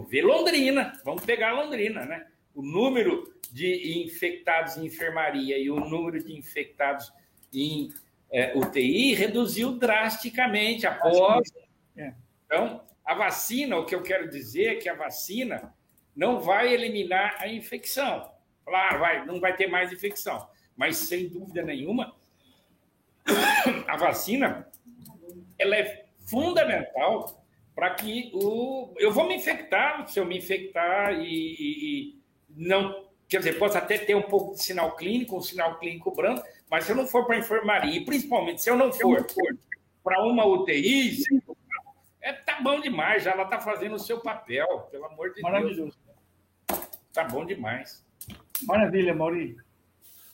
vê 0.09 0.21
Londrina, 0.21 0.93
vamos 1.03 1.25
pegar 1.25 1.53
Londrina, 1.53 2.05
né? 2.05 2.27
O 2.53 2.61
número 2.61 3.33
de 3.51 4.03
infectados 4.03 4.77
em 4.77 4.85
enfermaria 4.85 5.57
e 5.57 5.71
o 5.71 5.79
número 5.79 6.23
de 6.23 6.37
infectados 6.37 7.11
em 7.51 7.91
é, 8.31 8.57
UTI 8.57 9.13
reduziu 9.13 9.71
drasticamente 9.73 10.85
após. 10.85 11.51
Então, 12.53 12.81
a 13.03 13.15
vacina, 13.15 13.75
o 13.79 13.83
que 13.83 13.95
eu 13.95 14.03
quero 14.03 14.29
dizer 14.29 14.73
é 14.73 14.75
que 14.75 14.87
a 14.87 14.93
vacina 14.93 15.73
não 16.15 16.39
vai 16.39 16.71
eliminar 16.71 17.35
a 17.39 17.47
infecção. 17.47 18.29
Claro, 18.63 18.99
vai, 18.99 19.25
não 19.25 19.39
vai 19.39 19.55
ter 19.55 19.65
mais 19.65 19.91
infecção. 19.91 20.47
Mas, 20.77 20.97
sem 20.97 21.27
dúvida 21.27 21.63
nenhuma, 21.63 22.15
a 23.87 23.97
vacina 23.97 24.67
ela 25.57 25.75
é 25.75 26.05
fundamental 26.27 27.43
para 27.73 27.89
que 27.95 28.29
o. 28.35 28.93
Eu 28.99 29.11
vou 29.11 29.27
me 29.27 29.35
infectar, 29.35 30.07
se 30.07 30.19
eu 30.19 30.25
me 30.25 30.37
infectar 30.37 31.11
e, 31.13 31.25
e, 31.25 31.85
e 31.85 32.19
não. 32.55 33.07
Quer 33.27 33.39
dizer, 33.39 33.57
posso 33.57 33.79
até 33.79 33.97
ter 33.97 34.13
um 34.13 34.21
pouco 34.21 34.53
de 34.53 34.61
sinal 34.61 34.95
clínico, 34.95 35.35
um 35.35 35.41
sinal 35.41 35.79
clínico 35.79 36.11
branco, 36.11 36.45
mas 36.69 36.85
se 36.85 36.91
eu 36.91 36.95
não 36.95 37.07
for 37.07 37.25
para 37.25 37.35
a 37.35 37.39
enfermaria, 37.39 37.97
e 37.97 38.05
principalmente 38.05 38.61
se 38.61 38.69
eu 38.69 38.75
não 38.75 38.93
for 38.93 39.25
para 40.03 40.21
uma 40.21 40.45
UTI, 40.45 41.23
é, 42.23 42.33
tá 42.33 42.61
bom 42.61 42.79
demais, 42.79 43.23
já 43.23 43.31
ela 43.31 43.43
está 43.43 43.59
fazendo 43.59 43.95
o 43.95 43.99
seu 43.99 44.21
papel, 44.21 44.87
pelo 44.89 45.05
amor 45.05 45.33
de 45.33 45.41
Maravilhoso. 45.41 45.93
Deus. 46.69 46.83
Tá 47.13 47.25
bom 47.25 47.45
demais. 47.45 48.03
Maravilha, 48.63 49.13
Mauri. 49.13 49.57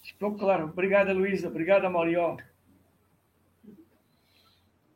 Ficou 0.03 0.37
claro. 0.37 0.65
Obrigada, 0.65 1.11
Luísa. 1.11 1.47
Obrigada, 1.47 1.89
Maurió. 1.89 2.37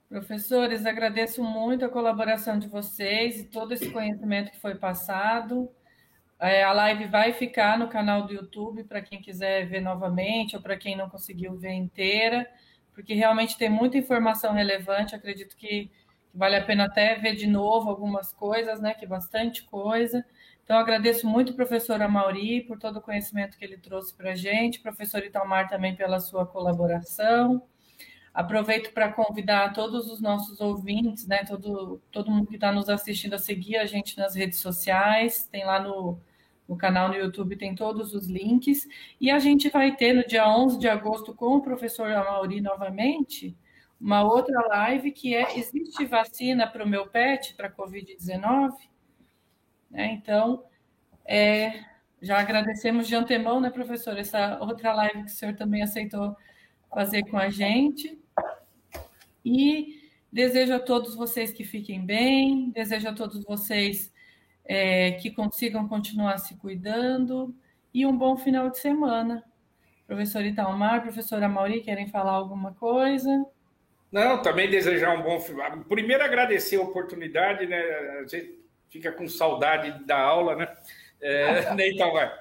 Professores, 0.08 0.86
agradeço 0.86 1.44
muito 1.44 1.84
a 1.84 1.90
colaboração 1.90 2.60
de 2.60 2.68
vocês 2.68 3.40
e 3.40 3.46
todo 3.46 3.74
esse 3.74 3.90
conhecimento 3.90 4.52
que 4.52 4.60
foi 4.60 4.76
passado. 4.76 5.68
É, 6.40 6.64
a 6.64 6.72
live 6.74 7.08
vai 7.08 7.34
ficar 7.34 7.80
no 7.80 7.88
canal 7.88 8.28
do 8.28 8.34
YouTube 8.34 8.84
para 8.84 9.02
quem 9.02 9.20
quiser 9.20 9.66
ver 9.66 9.82
novamente 9.82 10.56
ou 10.56 10.62
para 10.62 10.78
quem 10.78 10.96
não 10.96 11.10
conseguiu 11.10 11.56
ver 11.56 11.72
inteira, 11.72 12.48
porque 12.94 13.16
realmente 13.16 13.58
tem 13.58 13.70
muita 13.70 13.98
informação 13.98 14.54
relevante. 14.54 15.16
Acredito 15.16 15.58
que 15.58 15.90
vale 16.34 16.56
a 16.56 16.64
pena 16.64 16.86
até 16.86 17.16
ver 17.16 17.36
de 17.36 17.48
novo 17.48 17.90
algumas 17.90 18.34
coisas, 18.34 18.80
né? 18.82 18.94
Que 18.94 19.06
bastante 19.06 19.64
coisa. 19.64 20.26
Então, 20.64 20.78
agradeço 20.78 21.28
muito 21.28 21.54
professor 21.54 22.02
Amauri 22.02 22.62
por 22.62 22.80
todo 22.80 22.98
o 22.98 23.02
conhecimento 23.02 23.58
que 23.58 23.66
ele 23.66 23.78
trouxe 23.78 24.14
para 24.16 24.32
a 24.32 24.36
gente, 24.36 24.80
professor 24.80 25.24
Italmar 25.24 25.68
também 25.68 25.96
pela 25.96 26.20
sua 26.20 26.46
colaboração. 26.46 27.62
Aproveito 28.34 28.94
para 28.94 29.12
convidar 29.12 29.74
todos 29.74 30.10
os 30.10 30.22
nossos 30.22 30.60
ouvintes, 30.60 31.28
né, 31.28 31.44
todo, 31.46 32.02
todo 32.12 32.32
mundo 32.32 32.48
que 32.48 32.56
está 32.56 32.72
nos 32.72 32.90
assistindo 32.90 33.36
a 33.36 33.38
seguir 33.38 33.78
a 33.78 33.86
gente 33.86 34.18
nas 34.18 34.36
redes 34.36 34.60
sociais, 34.60 35.46
tem 35.52 35.66
lá 35.66 35.80
no, 35.80 36.18
no 36.68 36.76
canal 36.76 37.10
no 37.10 37.16
YouTube, 37.16 37.58
tem 37.58 37.76
todos 37.76 38.14
os 38.14 38.28
links. 38.28 38.88
E 39.20 39.30
a 39.30 39.38
gente 39.40 39.70
vai 39.70 39.96
ter 39.96 40.14
no 40.14 40.26
dia 40.26 40.48
11 40.48 40.80
de 40.80 40.88
agosto 40.88 41.36
com 41.36 41.58
o 41.58 41.62
professor 41.62 42.10
Amauri 42.12 42.62
novamente, 42.62 43.56
uma 44.04 44.22
outra 44.22 44.60
live 44.68 45.14
que 45.14 45.34
é 45.34 45.58
Existe 45.58 46.06
vacina 46.06 46.68
para 46.68 46.84
o 46.84 46.88
meu 46.88 47.08
pet, 47.08 47.54
para 47.56 47.68
a 47.68 47.72
Covid-19? 47.72 48.74
Né, 49.90 50.12
então, 50.12 50.66
é, 51.26 51.86
já 52.22 52.38
agradecemos 52.38 53.08
de 53.08 53.16
antemão, 53.16 53.62
né, 53.62 53.70
professor, 53.70 54.18
essa 54.18 54.60
outra 54.60 54.94
live 54.94 55.24
que 55.24 55.32
o 55.32 55.34
senhor 55.34 55.56
também 55.56 55.82
aceitou 55.82 56.36
fazer 56.94 57.24
com 57.30 57.38
a 57.38 57.50
gente. 57.50 58.20
E 59.46 60.02
desejo 60.30 60.74
a 60.74 60.80
todos 60.80 61.16
vocês 61.16 61.54
que 61.54 61.64
fiquem 61.64 62.06
bem, 62.06 62.72
desejo 62.72 63.08
a 63.08 63.14
todos 63.14 63.42
vocês 63.46 64.12
é, 64.66 65.14
que 65.14 65.32
consigam 65.32 65.88
continuar 65.88 66.40
se 66.40 66.58
cuidando 66.58 67.56
e 67.94 68.06
um 68.06 68.18
bom 68.18 68.36
final 68.36 68.70
de 68.70 68.80
semana. 68.80 69.46
Professor 70.06 70.44
Italmar, 70.44 71.02
professora 71.02 71.48
Mauri, 71.48 71.80
querem 71.80 72.10
falar 72.10 72.34
alguma 72.34 72.74
coisa? 72.74 73.46
Não, 74.14 74.44
também 74.44 74.70
desejar 74.70 75.18
um 75.18 75.24
bom. 75.24 75.44
Primeiro, 75.90 76.24
agradecer 76.24 76.76
a 76.76 76.82
oportunidade, 76.82 77.66
né? 77.66 77.82
A 78.20 78.28
gente 78.28 78.64
fica 78.88 79.12
com 79.12 79.28
saudade 79.28 80.06
da 80.06 80.20
aula, 80.20 80.56
né? 80.56 80.72
É, 81.20 81.74
né, 81.74 81.90
Italmar? 81.90 82.32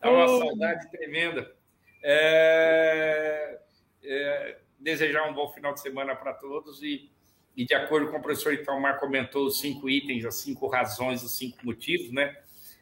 Dá 0.00 0.08
uma 0.08 0.28
saudade 0.28 0.88
tremenda. 0.88 1.52
É, 2.00 3.58
é, 4.04 4.58
desejar 4.78 5.28
um 5.28 5.34
bom 5.34 5.48
final 5.48 5.74
de 5.74 5.80
semana 5.80 6.14
para 6.14 6.32
todos 6.32 6.80
e, 6.80 7.10
e, 7.56 7.64
de 7.64 7.74
acordo 7.74 8.08
com 8.08 8.18
o 8.18 8.22
professor 8.22 8.54
Italmar 8.54 9.00
comentou 9.00 9.46
os 9.46 9.58
cinco 9.58 9.90
itens, 9.90 10.24
as 10.24 10.36
cinco 10.36 10.68
razões, 10.68 11.24
os 11.24 11.36
cinco 11.36 11.58
motivos, 11.66 12.12
né? 12.12 12.36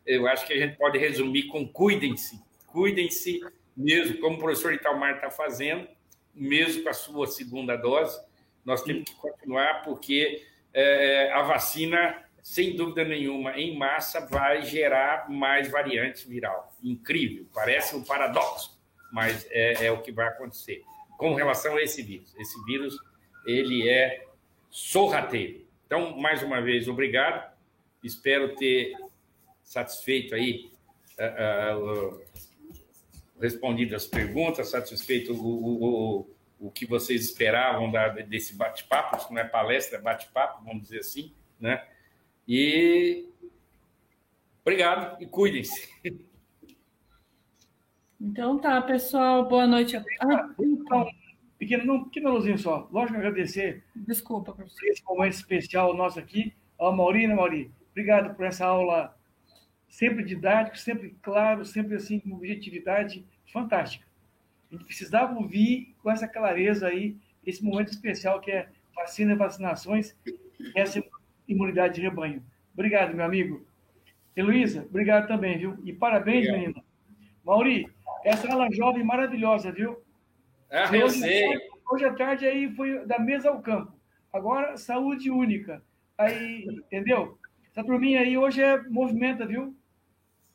Eu 0.04 0.26
acho 0.26 0.46
que 0.46 0.52
a 0.52 0.58
gente 0.58 0.76
pode 0.76 0.98
resumir 0.98 1.44
com 1.44 1.66
cuidem-se, 1.66 2.38
cuidem-se 2.66 3.40
mesmo, 3.74 4.18
como 4.18 4.36
o 4.36 4.38
professor 4.38 4.74
Italmar 4.74 5.14
está 5.14 5.30
fazendo, 5.30 5.88
mesmo 6.34 6.82
com 6.82 6.90
a 6.90 6.92
sua 6.92 7.26
segunda 7.26 7.74
dose, 7.74 8.20
nós 8.64 8.82
temos 8.82 9.04
que 9.04 9.14
continuar 9.16 9.82
porque 9.82 10.44
é, 10.72 11.32
a 11.32 11.42
vacina, 11.42 12.22
sem 12.42 12.76
dúvida 12.76 13.04
nenhuma, 13.04 13.58
em 13.58 13.76
massa, 13.76 14.26
vai 14.26 14.62
gerar 14.62 15.30
mais 15.30 15.70
variante 15.70 16.26
viral. 16.26 16.72
Incrível, 16.82 17.46
parece 17.54 17.94
um 17.94 18.02
paradoxo, 18.02 18.80
mas 19.12 19.46
é, 19.50 19.86
é 19.86 19.92
o 19.92 20.00
que 20.00 20.10
vai 20.10 20.28
acontecer 20.28 20.82
com 21.16 21.34
relação 21.34 21.76
a 21.76 21.82
esse 21.82 22.02
vírus. 22.02 22.34
Esse 22.36 22.62
vírus, 22.64 22.96
ele 23.46 23.88
é 23.88 24.26
sorrateiro. 24.70 25.64
Então, 25.86 26.16
mais 26.16 26.42
uma 26.42 26.60
vez, 26.60 26.88
obrigado. 26.88 27.52
Espero 28.02 28.54
ter 28.56 28.94
satisfeito 29.62 30.34
aí, 30.34 30.70
uh, 31.18 31.78
uh, 31.78 32.10
uh, 32.10 32.22
respondido 33.40 33.94
as 33.94 34.06
perguntas, 34.06 34.70
satisfeito 34.70 35.32
o, 35.32 35.46
o, 35.46 35.84
o, 36.20 36.33
o 36.64 36.70
que 36.70 36.86
vocês 36.86 37.22
esperavam 37.26 37.90
da, 37.90 38.08
desse 38.08 38.56
bate-papo, 38.56 39.18
isso 39.18 39.30
não 39.30 39.38
é 39.38 39.44
palestra, 39.44 39.98
é 39.98 40.00
bate-papo, 40.00 40.64
vamos 40.64 40.84
dizer 40.84 41.00
assim, 41.00 41.30
né? 41.60 41.86
E 42.48 43.28
obrigado 44.62 45.22
e 45.22 45.26
cuidem-se. 45.26 45.90
Então 48.18 48.58
tá, 48.58 48.80
pessoal, 48.80 49.46
boa 49.46 49.66
noite. 49.66 49.98
Ah, 49.98 50.54
então, 50.58 51.06
pequeno, 51.58 51.84
não, 51.84 52.04
pequeno 52.04 52.30
luzinho 52.30 52.58
só. 52.58 52.88
Lógico 52.90 53.18
agradecer. 53.18 53.84
Desculpa, 53.94 54.54
professor. 54.54 54.86
Esse 54.86 55.04
momento 55.04 55.34
especial 55.34 55.94
nosso 55.94 56.18
aqui. 56.18 56.54
Ó, 56.78 56.90
Maurina, 56.90 57.34
Mauri, 57.34 57.70
obrigado 57.90 58.34
por 58.34 58.46
essa 58.46 58.64
aula 58.64 59.14
sempre 59.86 60.24
didático, 60.24 60.78
sempre 60.78 61.14
claro, 61.20 61.66
sempre 61.66 61.96
assim, 61.96 62.18
com 62.20 62.32
objetividade 62.32 63.22
fantástica. 63.52 64.06
A 64.74 64.76
gente 64.76 64.86
precisava 64.86 65.32
ouvir 65.34 65.94
com 66.02 66.10
essa 66.10 66.26
clareza 66.26 66.88
aí 66.88 67.16
esse 67.46 67.62
momento 67.62 67.92
especial 67.92 68.40
que 68.40 68.50
é 68.50 68.68
vacina 68.94 69.32
e 69.32 69.36
vacinações 69.36 70.16
e 70.26 70.42
essa 70.74 71.02
imunidade 71.46 71.94
de 71.94 72.00
rebanho. 72.00 72.42
Obrigado, 72.72 73.14
meu 73.14 73.24
amigo. 73.24 73.64
Heloísa, 74.34 74.84
obrigado 74.88 75.28
também, 75.28 75.58
viu? 75.58 75.78
E 75.84 75.92
parabéns, 75.92 76.48
obrigado. 76.48 76.60
menina. 76.60 76.84
Mauri, 77.44 77.88
essa 78.24 78.50
aula 78.50 78.68
jovem 78.72 79.04
maravilhosa, 79.04 79.70
viu? 79.70 80.02
Ah, 80.68 80.90
eu 80.92 81.06
hoje, 81.06 81.20
sei. 81.20 81.68
Hoje 81.88 82.04
à 82.04 82.12
tarde 82.12 82.46
aí 82.46 82.68
foi 82.74 83.06
da 83.06 83.18
mesa 83.18 83.50
ao 83.50 83.62
campo. 83.62 83.92
Agora, 84.32 84.76
saúde 84.76 85.30
única. 85.30 85.82
Aí, 86.18 86.64
entendeu? 86.66 87.38
Essa 87.70 87.84
turminha 87.84 88.20
aí 88.20 88.36
hoje 88.36 88.60
é 88.60 88.82
movimenta, 88.88 89.46
viu? 89.46 89.76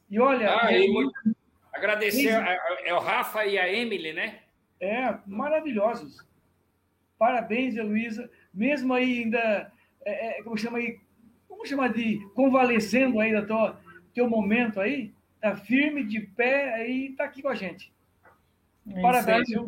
E 0.10 0.20
olha. 0.20 0.60
Ah, 0.60 0.74
e 0.74 0.92
muito... 0.92 1.14
Agradecer 1.80 2.30
é 2.84 2.94
o 2.94 3.00
Rafa 3.00 3.46
e 3.46 3.58
a 3.58 3.72
Emily, 3.72 4.12
né? 4.12 4.40
É, 4.82 5.18
maravilhosos. 5.26 6.28
Parabéns, 7.18 7.78
Heloísa. 7.78 8.30
Mesmo 8.54 8.94
aí 8.94 9.24
ainda, 9.24 9.72
é, 10.06 10.40
é, 10.40 10.44
como 10.44 10.58
chama 10.58 10.78
aí, 10.78 11.00
como 11.48 11.66
chama 11.66 11.90
de 11.90 12.20
convalescendo 12.36 13.20
aí 13.20 13.32
da 13.32 13.46
tua 13.46 13.80
teu 14.14 14.30
momento 14.30 14.82
aí, 14.82 15.14
tá 15.40 15.56
firme, 15.56 16.04
de 16.04 16.20
pé, 16.20 16.74
aí 16.74 17.14
tá 17.14 17.24
aqui 17.24 17.42
com 17.42 17.48
a 17.48 17.56
gente. 17.56 17.94
É 18.90 19.02
Parabéns, 19.02 19.48
viu? 19.48 19.66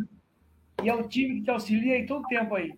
E 0.83 0.89
é 0.89 0.93
o 0.93 1.07
time 1.07 1.35
que 1.35 1.41
te 1.43 1.51
auxilia 1.51 1.95
aí 1.95 2.05
todo 2.05 2.25
o 2.25 2.27
tempo 2.27 2.55
aí. 2.55 2.73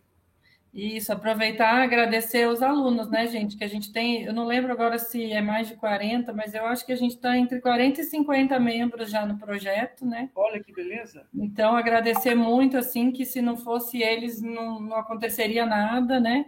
Isso, 0.73 1.13
aproveitar 1.13 1.81
e 1.81 1.83
agradecer 1.83 2.47
os 2.47 2.63
alunos, 2.63 3.07
né, 3.07 3.27
gente? 3.27 3.55
Que 3.55 3.63
a 3.63 3.67
gente 3.67 3.91
tem, 3.93 4.23
eu 4.23 4.33
não 4.33 4.45
lembro 4.45 4.71
agora 4.71 4.97
se 4.97 5.31
é 5.31 5.39
mais 5.39 5.67
de 5.67 5.75
40, 5.75 6.33
mas 6.33 6.55
eu 6.55 6.65
acho 6.65 6.83
que 6.83 6.91
a 6.91 6.95
gente 6.95 7.11
está 7.11 7.37
entre 7.37 7.61
40 7.61 8.01
e 8.01 8.03
50 8.03 8.59
membros 8.59 9.11
já 9.11 9.23
no 9.23 9.37
projeto, 9.37 10.03
né? 10.03 10.31
Olha 10.33 10.63
que 10.63 10.73
beleza. 10.73 11.27
Então, 11.31 11.75
agradecer 11.75 12.33
muito, 12.33 12.75
assim, 12.75 13.11
que 13.11 13.23
se 13.23 13.39
não 13.39 13.55
fosse 13.55 14.01
eles, 14.01 14.41
não, 14.41 14.79
não 14.79 14.97
aconteceria 14.97 15.63
nada, 15.63 16.19
né? 16.19 16.45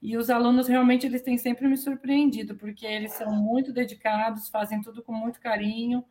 E 0.00 0.16
os 0.16 0.30
alunos 0.30 0.68
realmente 0.68 1.06
eles 1.06 1.22
têm 1.22 1.36
sempre 1.36 1.66
me 1.66 1.76
surpreendido, 1.76 2.54
porque 2.56 2.86
eles 2.86 3.12
são 3.14 3.32
muito 3.32 3.72
dedicados, 3.72 4.48
fazem 4.50 4.80
tudo 4.82 5.02
com 5.02 5.12
muito 5.12 5.40
carinho 5.40 6.04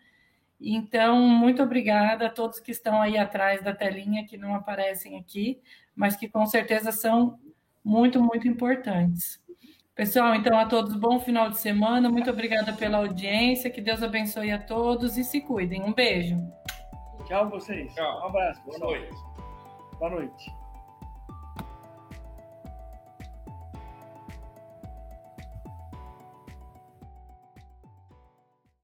Então, 0.59 1.19
muito 1.27 1.61
obrigada 1.61 2.27
a 2.27 2.29
todos 2.29 2.59
que 2.59 2.71
estão 2.71 3.01
aí 3.01 3.17
atrás 3.17 3.61
da 3.61 3.73
telinha, 3.75 4.25
que 4.25 4.37
não 4.37 4.55
aparecem 4.55 5.17
aqui, 5.19 5.61
mas 5.95 6.15
que 6.15 6.29
com 6.29 6.45
certeza 6.45 6.91
são 6.91 7.39
muito, 7.83 8.21
muito 8.21 8.47
importantes. 8.47 9.41
Pessoal, 9.95 10.33
então 10.33 10.57
a 10.57 10.65
todos 10.65 10.95
bom 10.95 11.19
final 11.19 11.49
de 11.49 11.59
semana. 11.59 12.09
Muito 12.09 12.29
obrigada 12.29 12.73
pela 12.73 12.97
audiência. 12.97 13.69
Que 13.69 13.81
Deus 13.81 14.01
abençoe 14.01 14.51
a 14.51 14.57
todos 14.57 15.17
e 15.17 15.23
se 15.23 15.41
cuidem. 15.41 15.83
Um 15.83 15.93
beijo. 15.93 16.37
Tchau 17.25 17.49
vocês. 17.49 17.93
Tchau. 17.93 18.21
Um 18.21 18.25
abraço. 18.25 18.61
Boa 18.65 18.79
noite. 18.79 19.15
Boa 19.99 20.09
noite. 20.09 20.62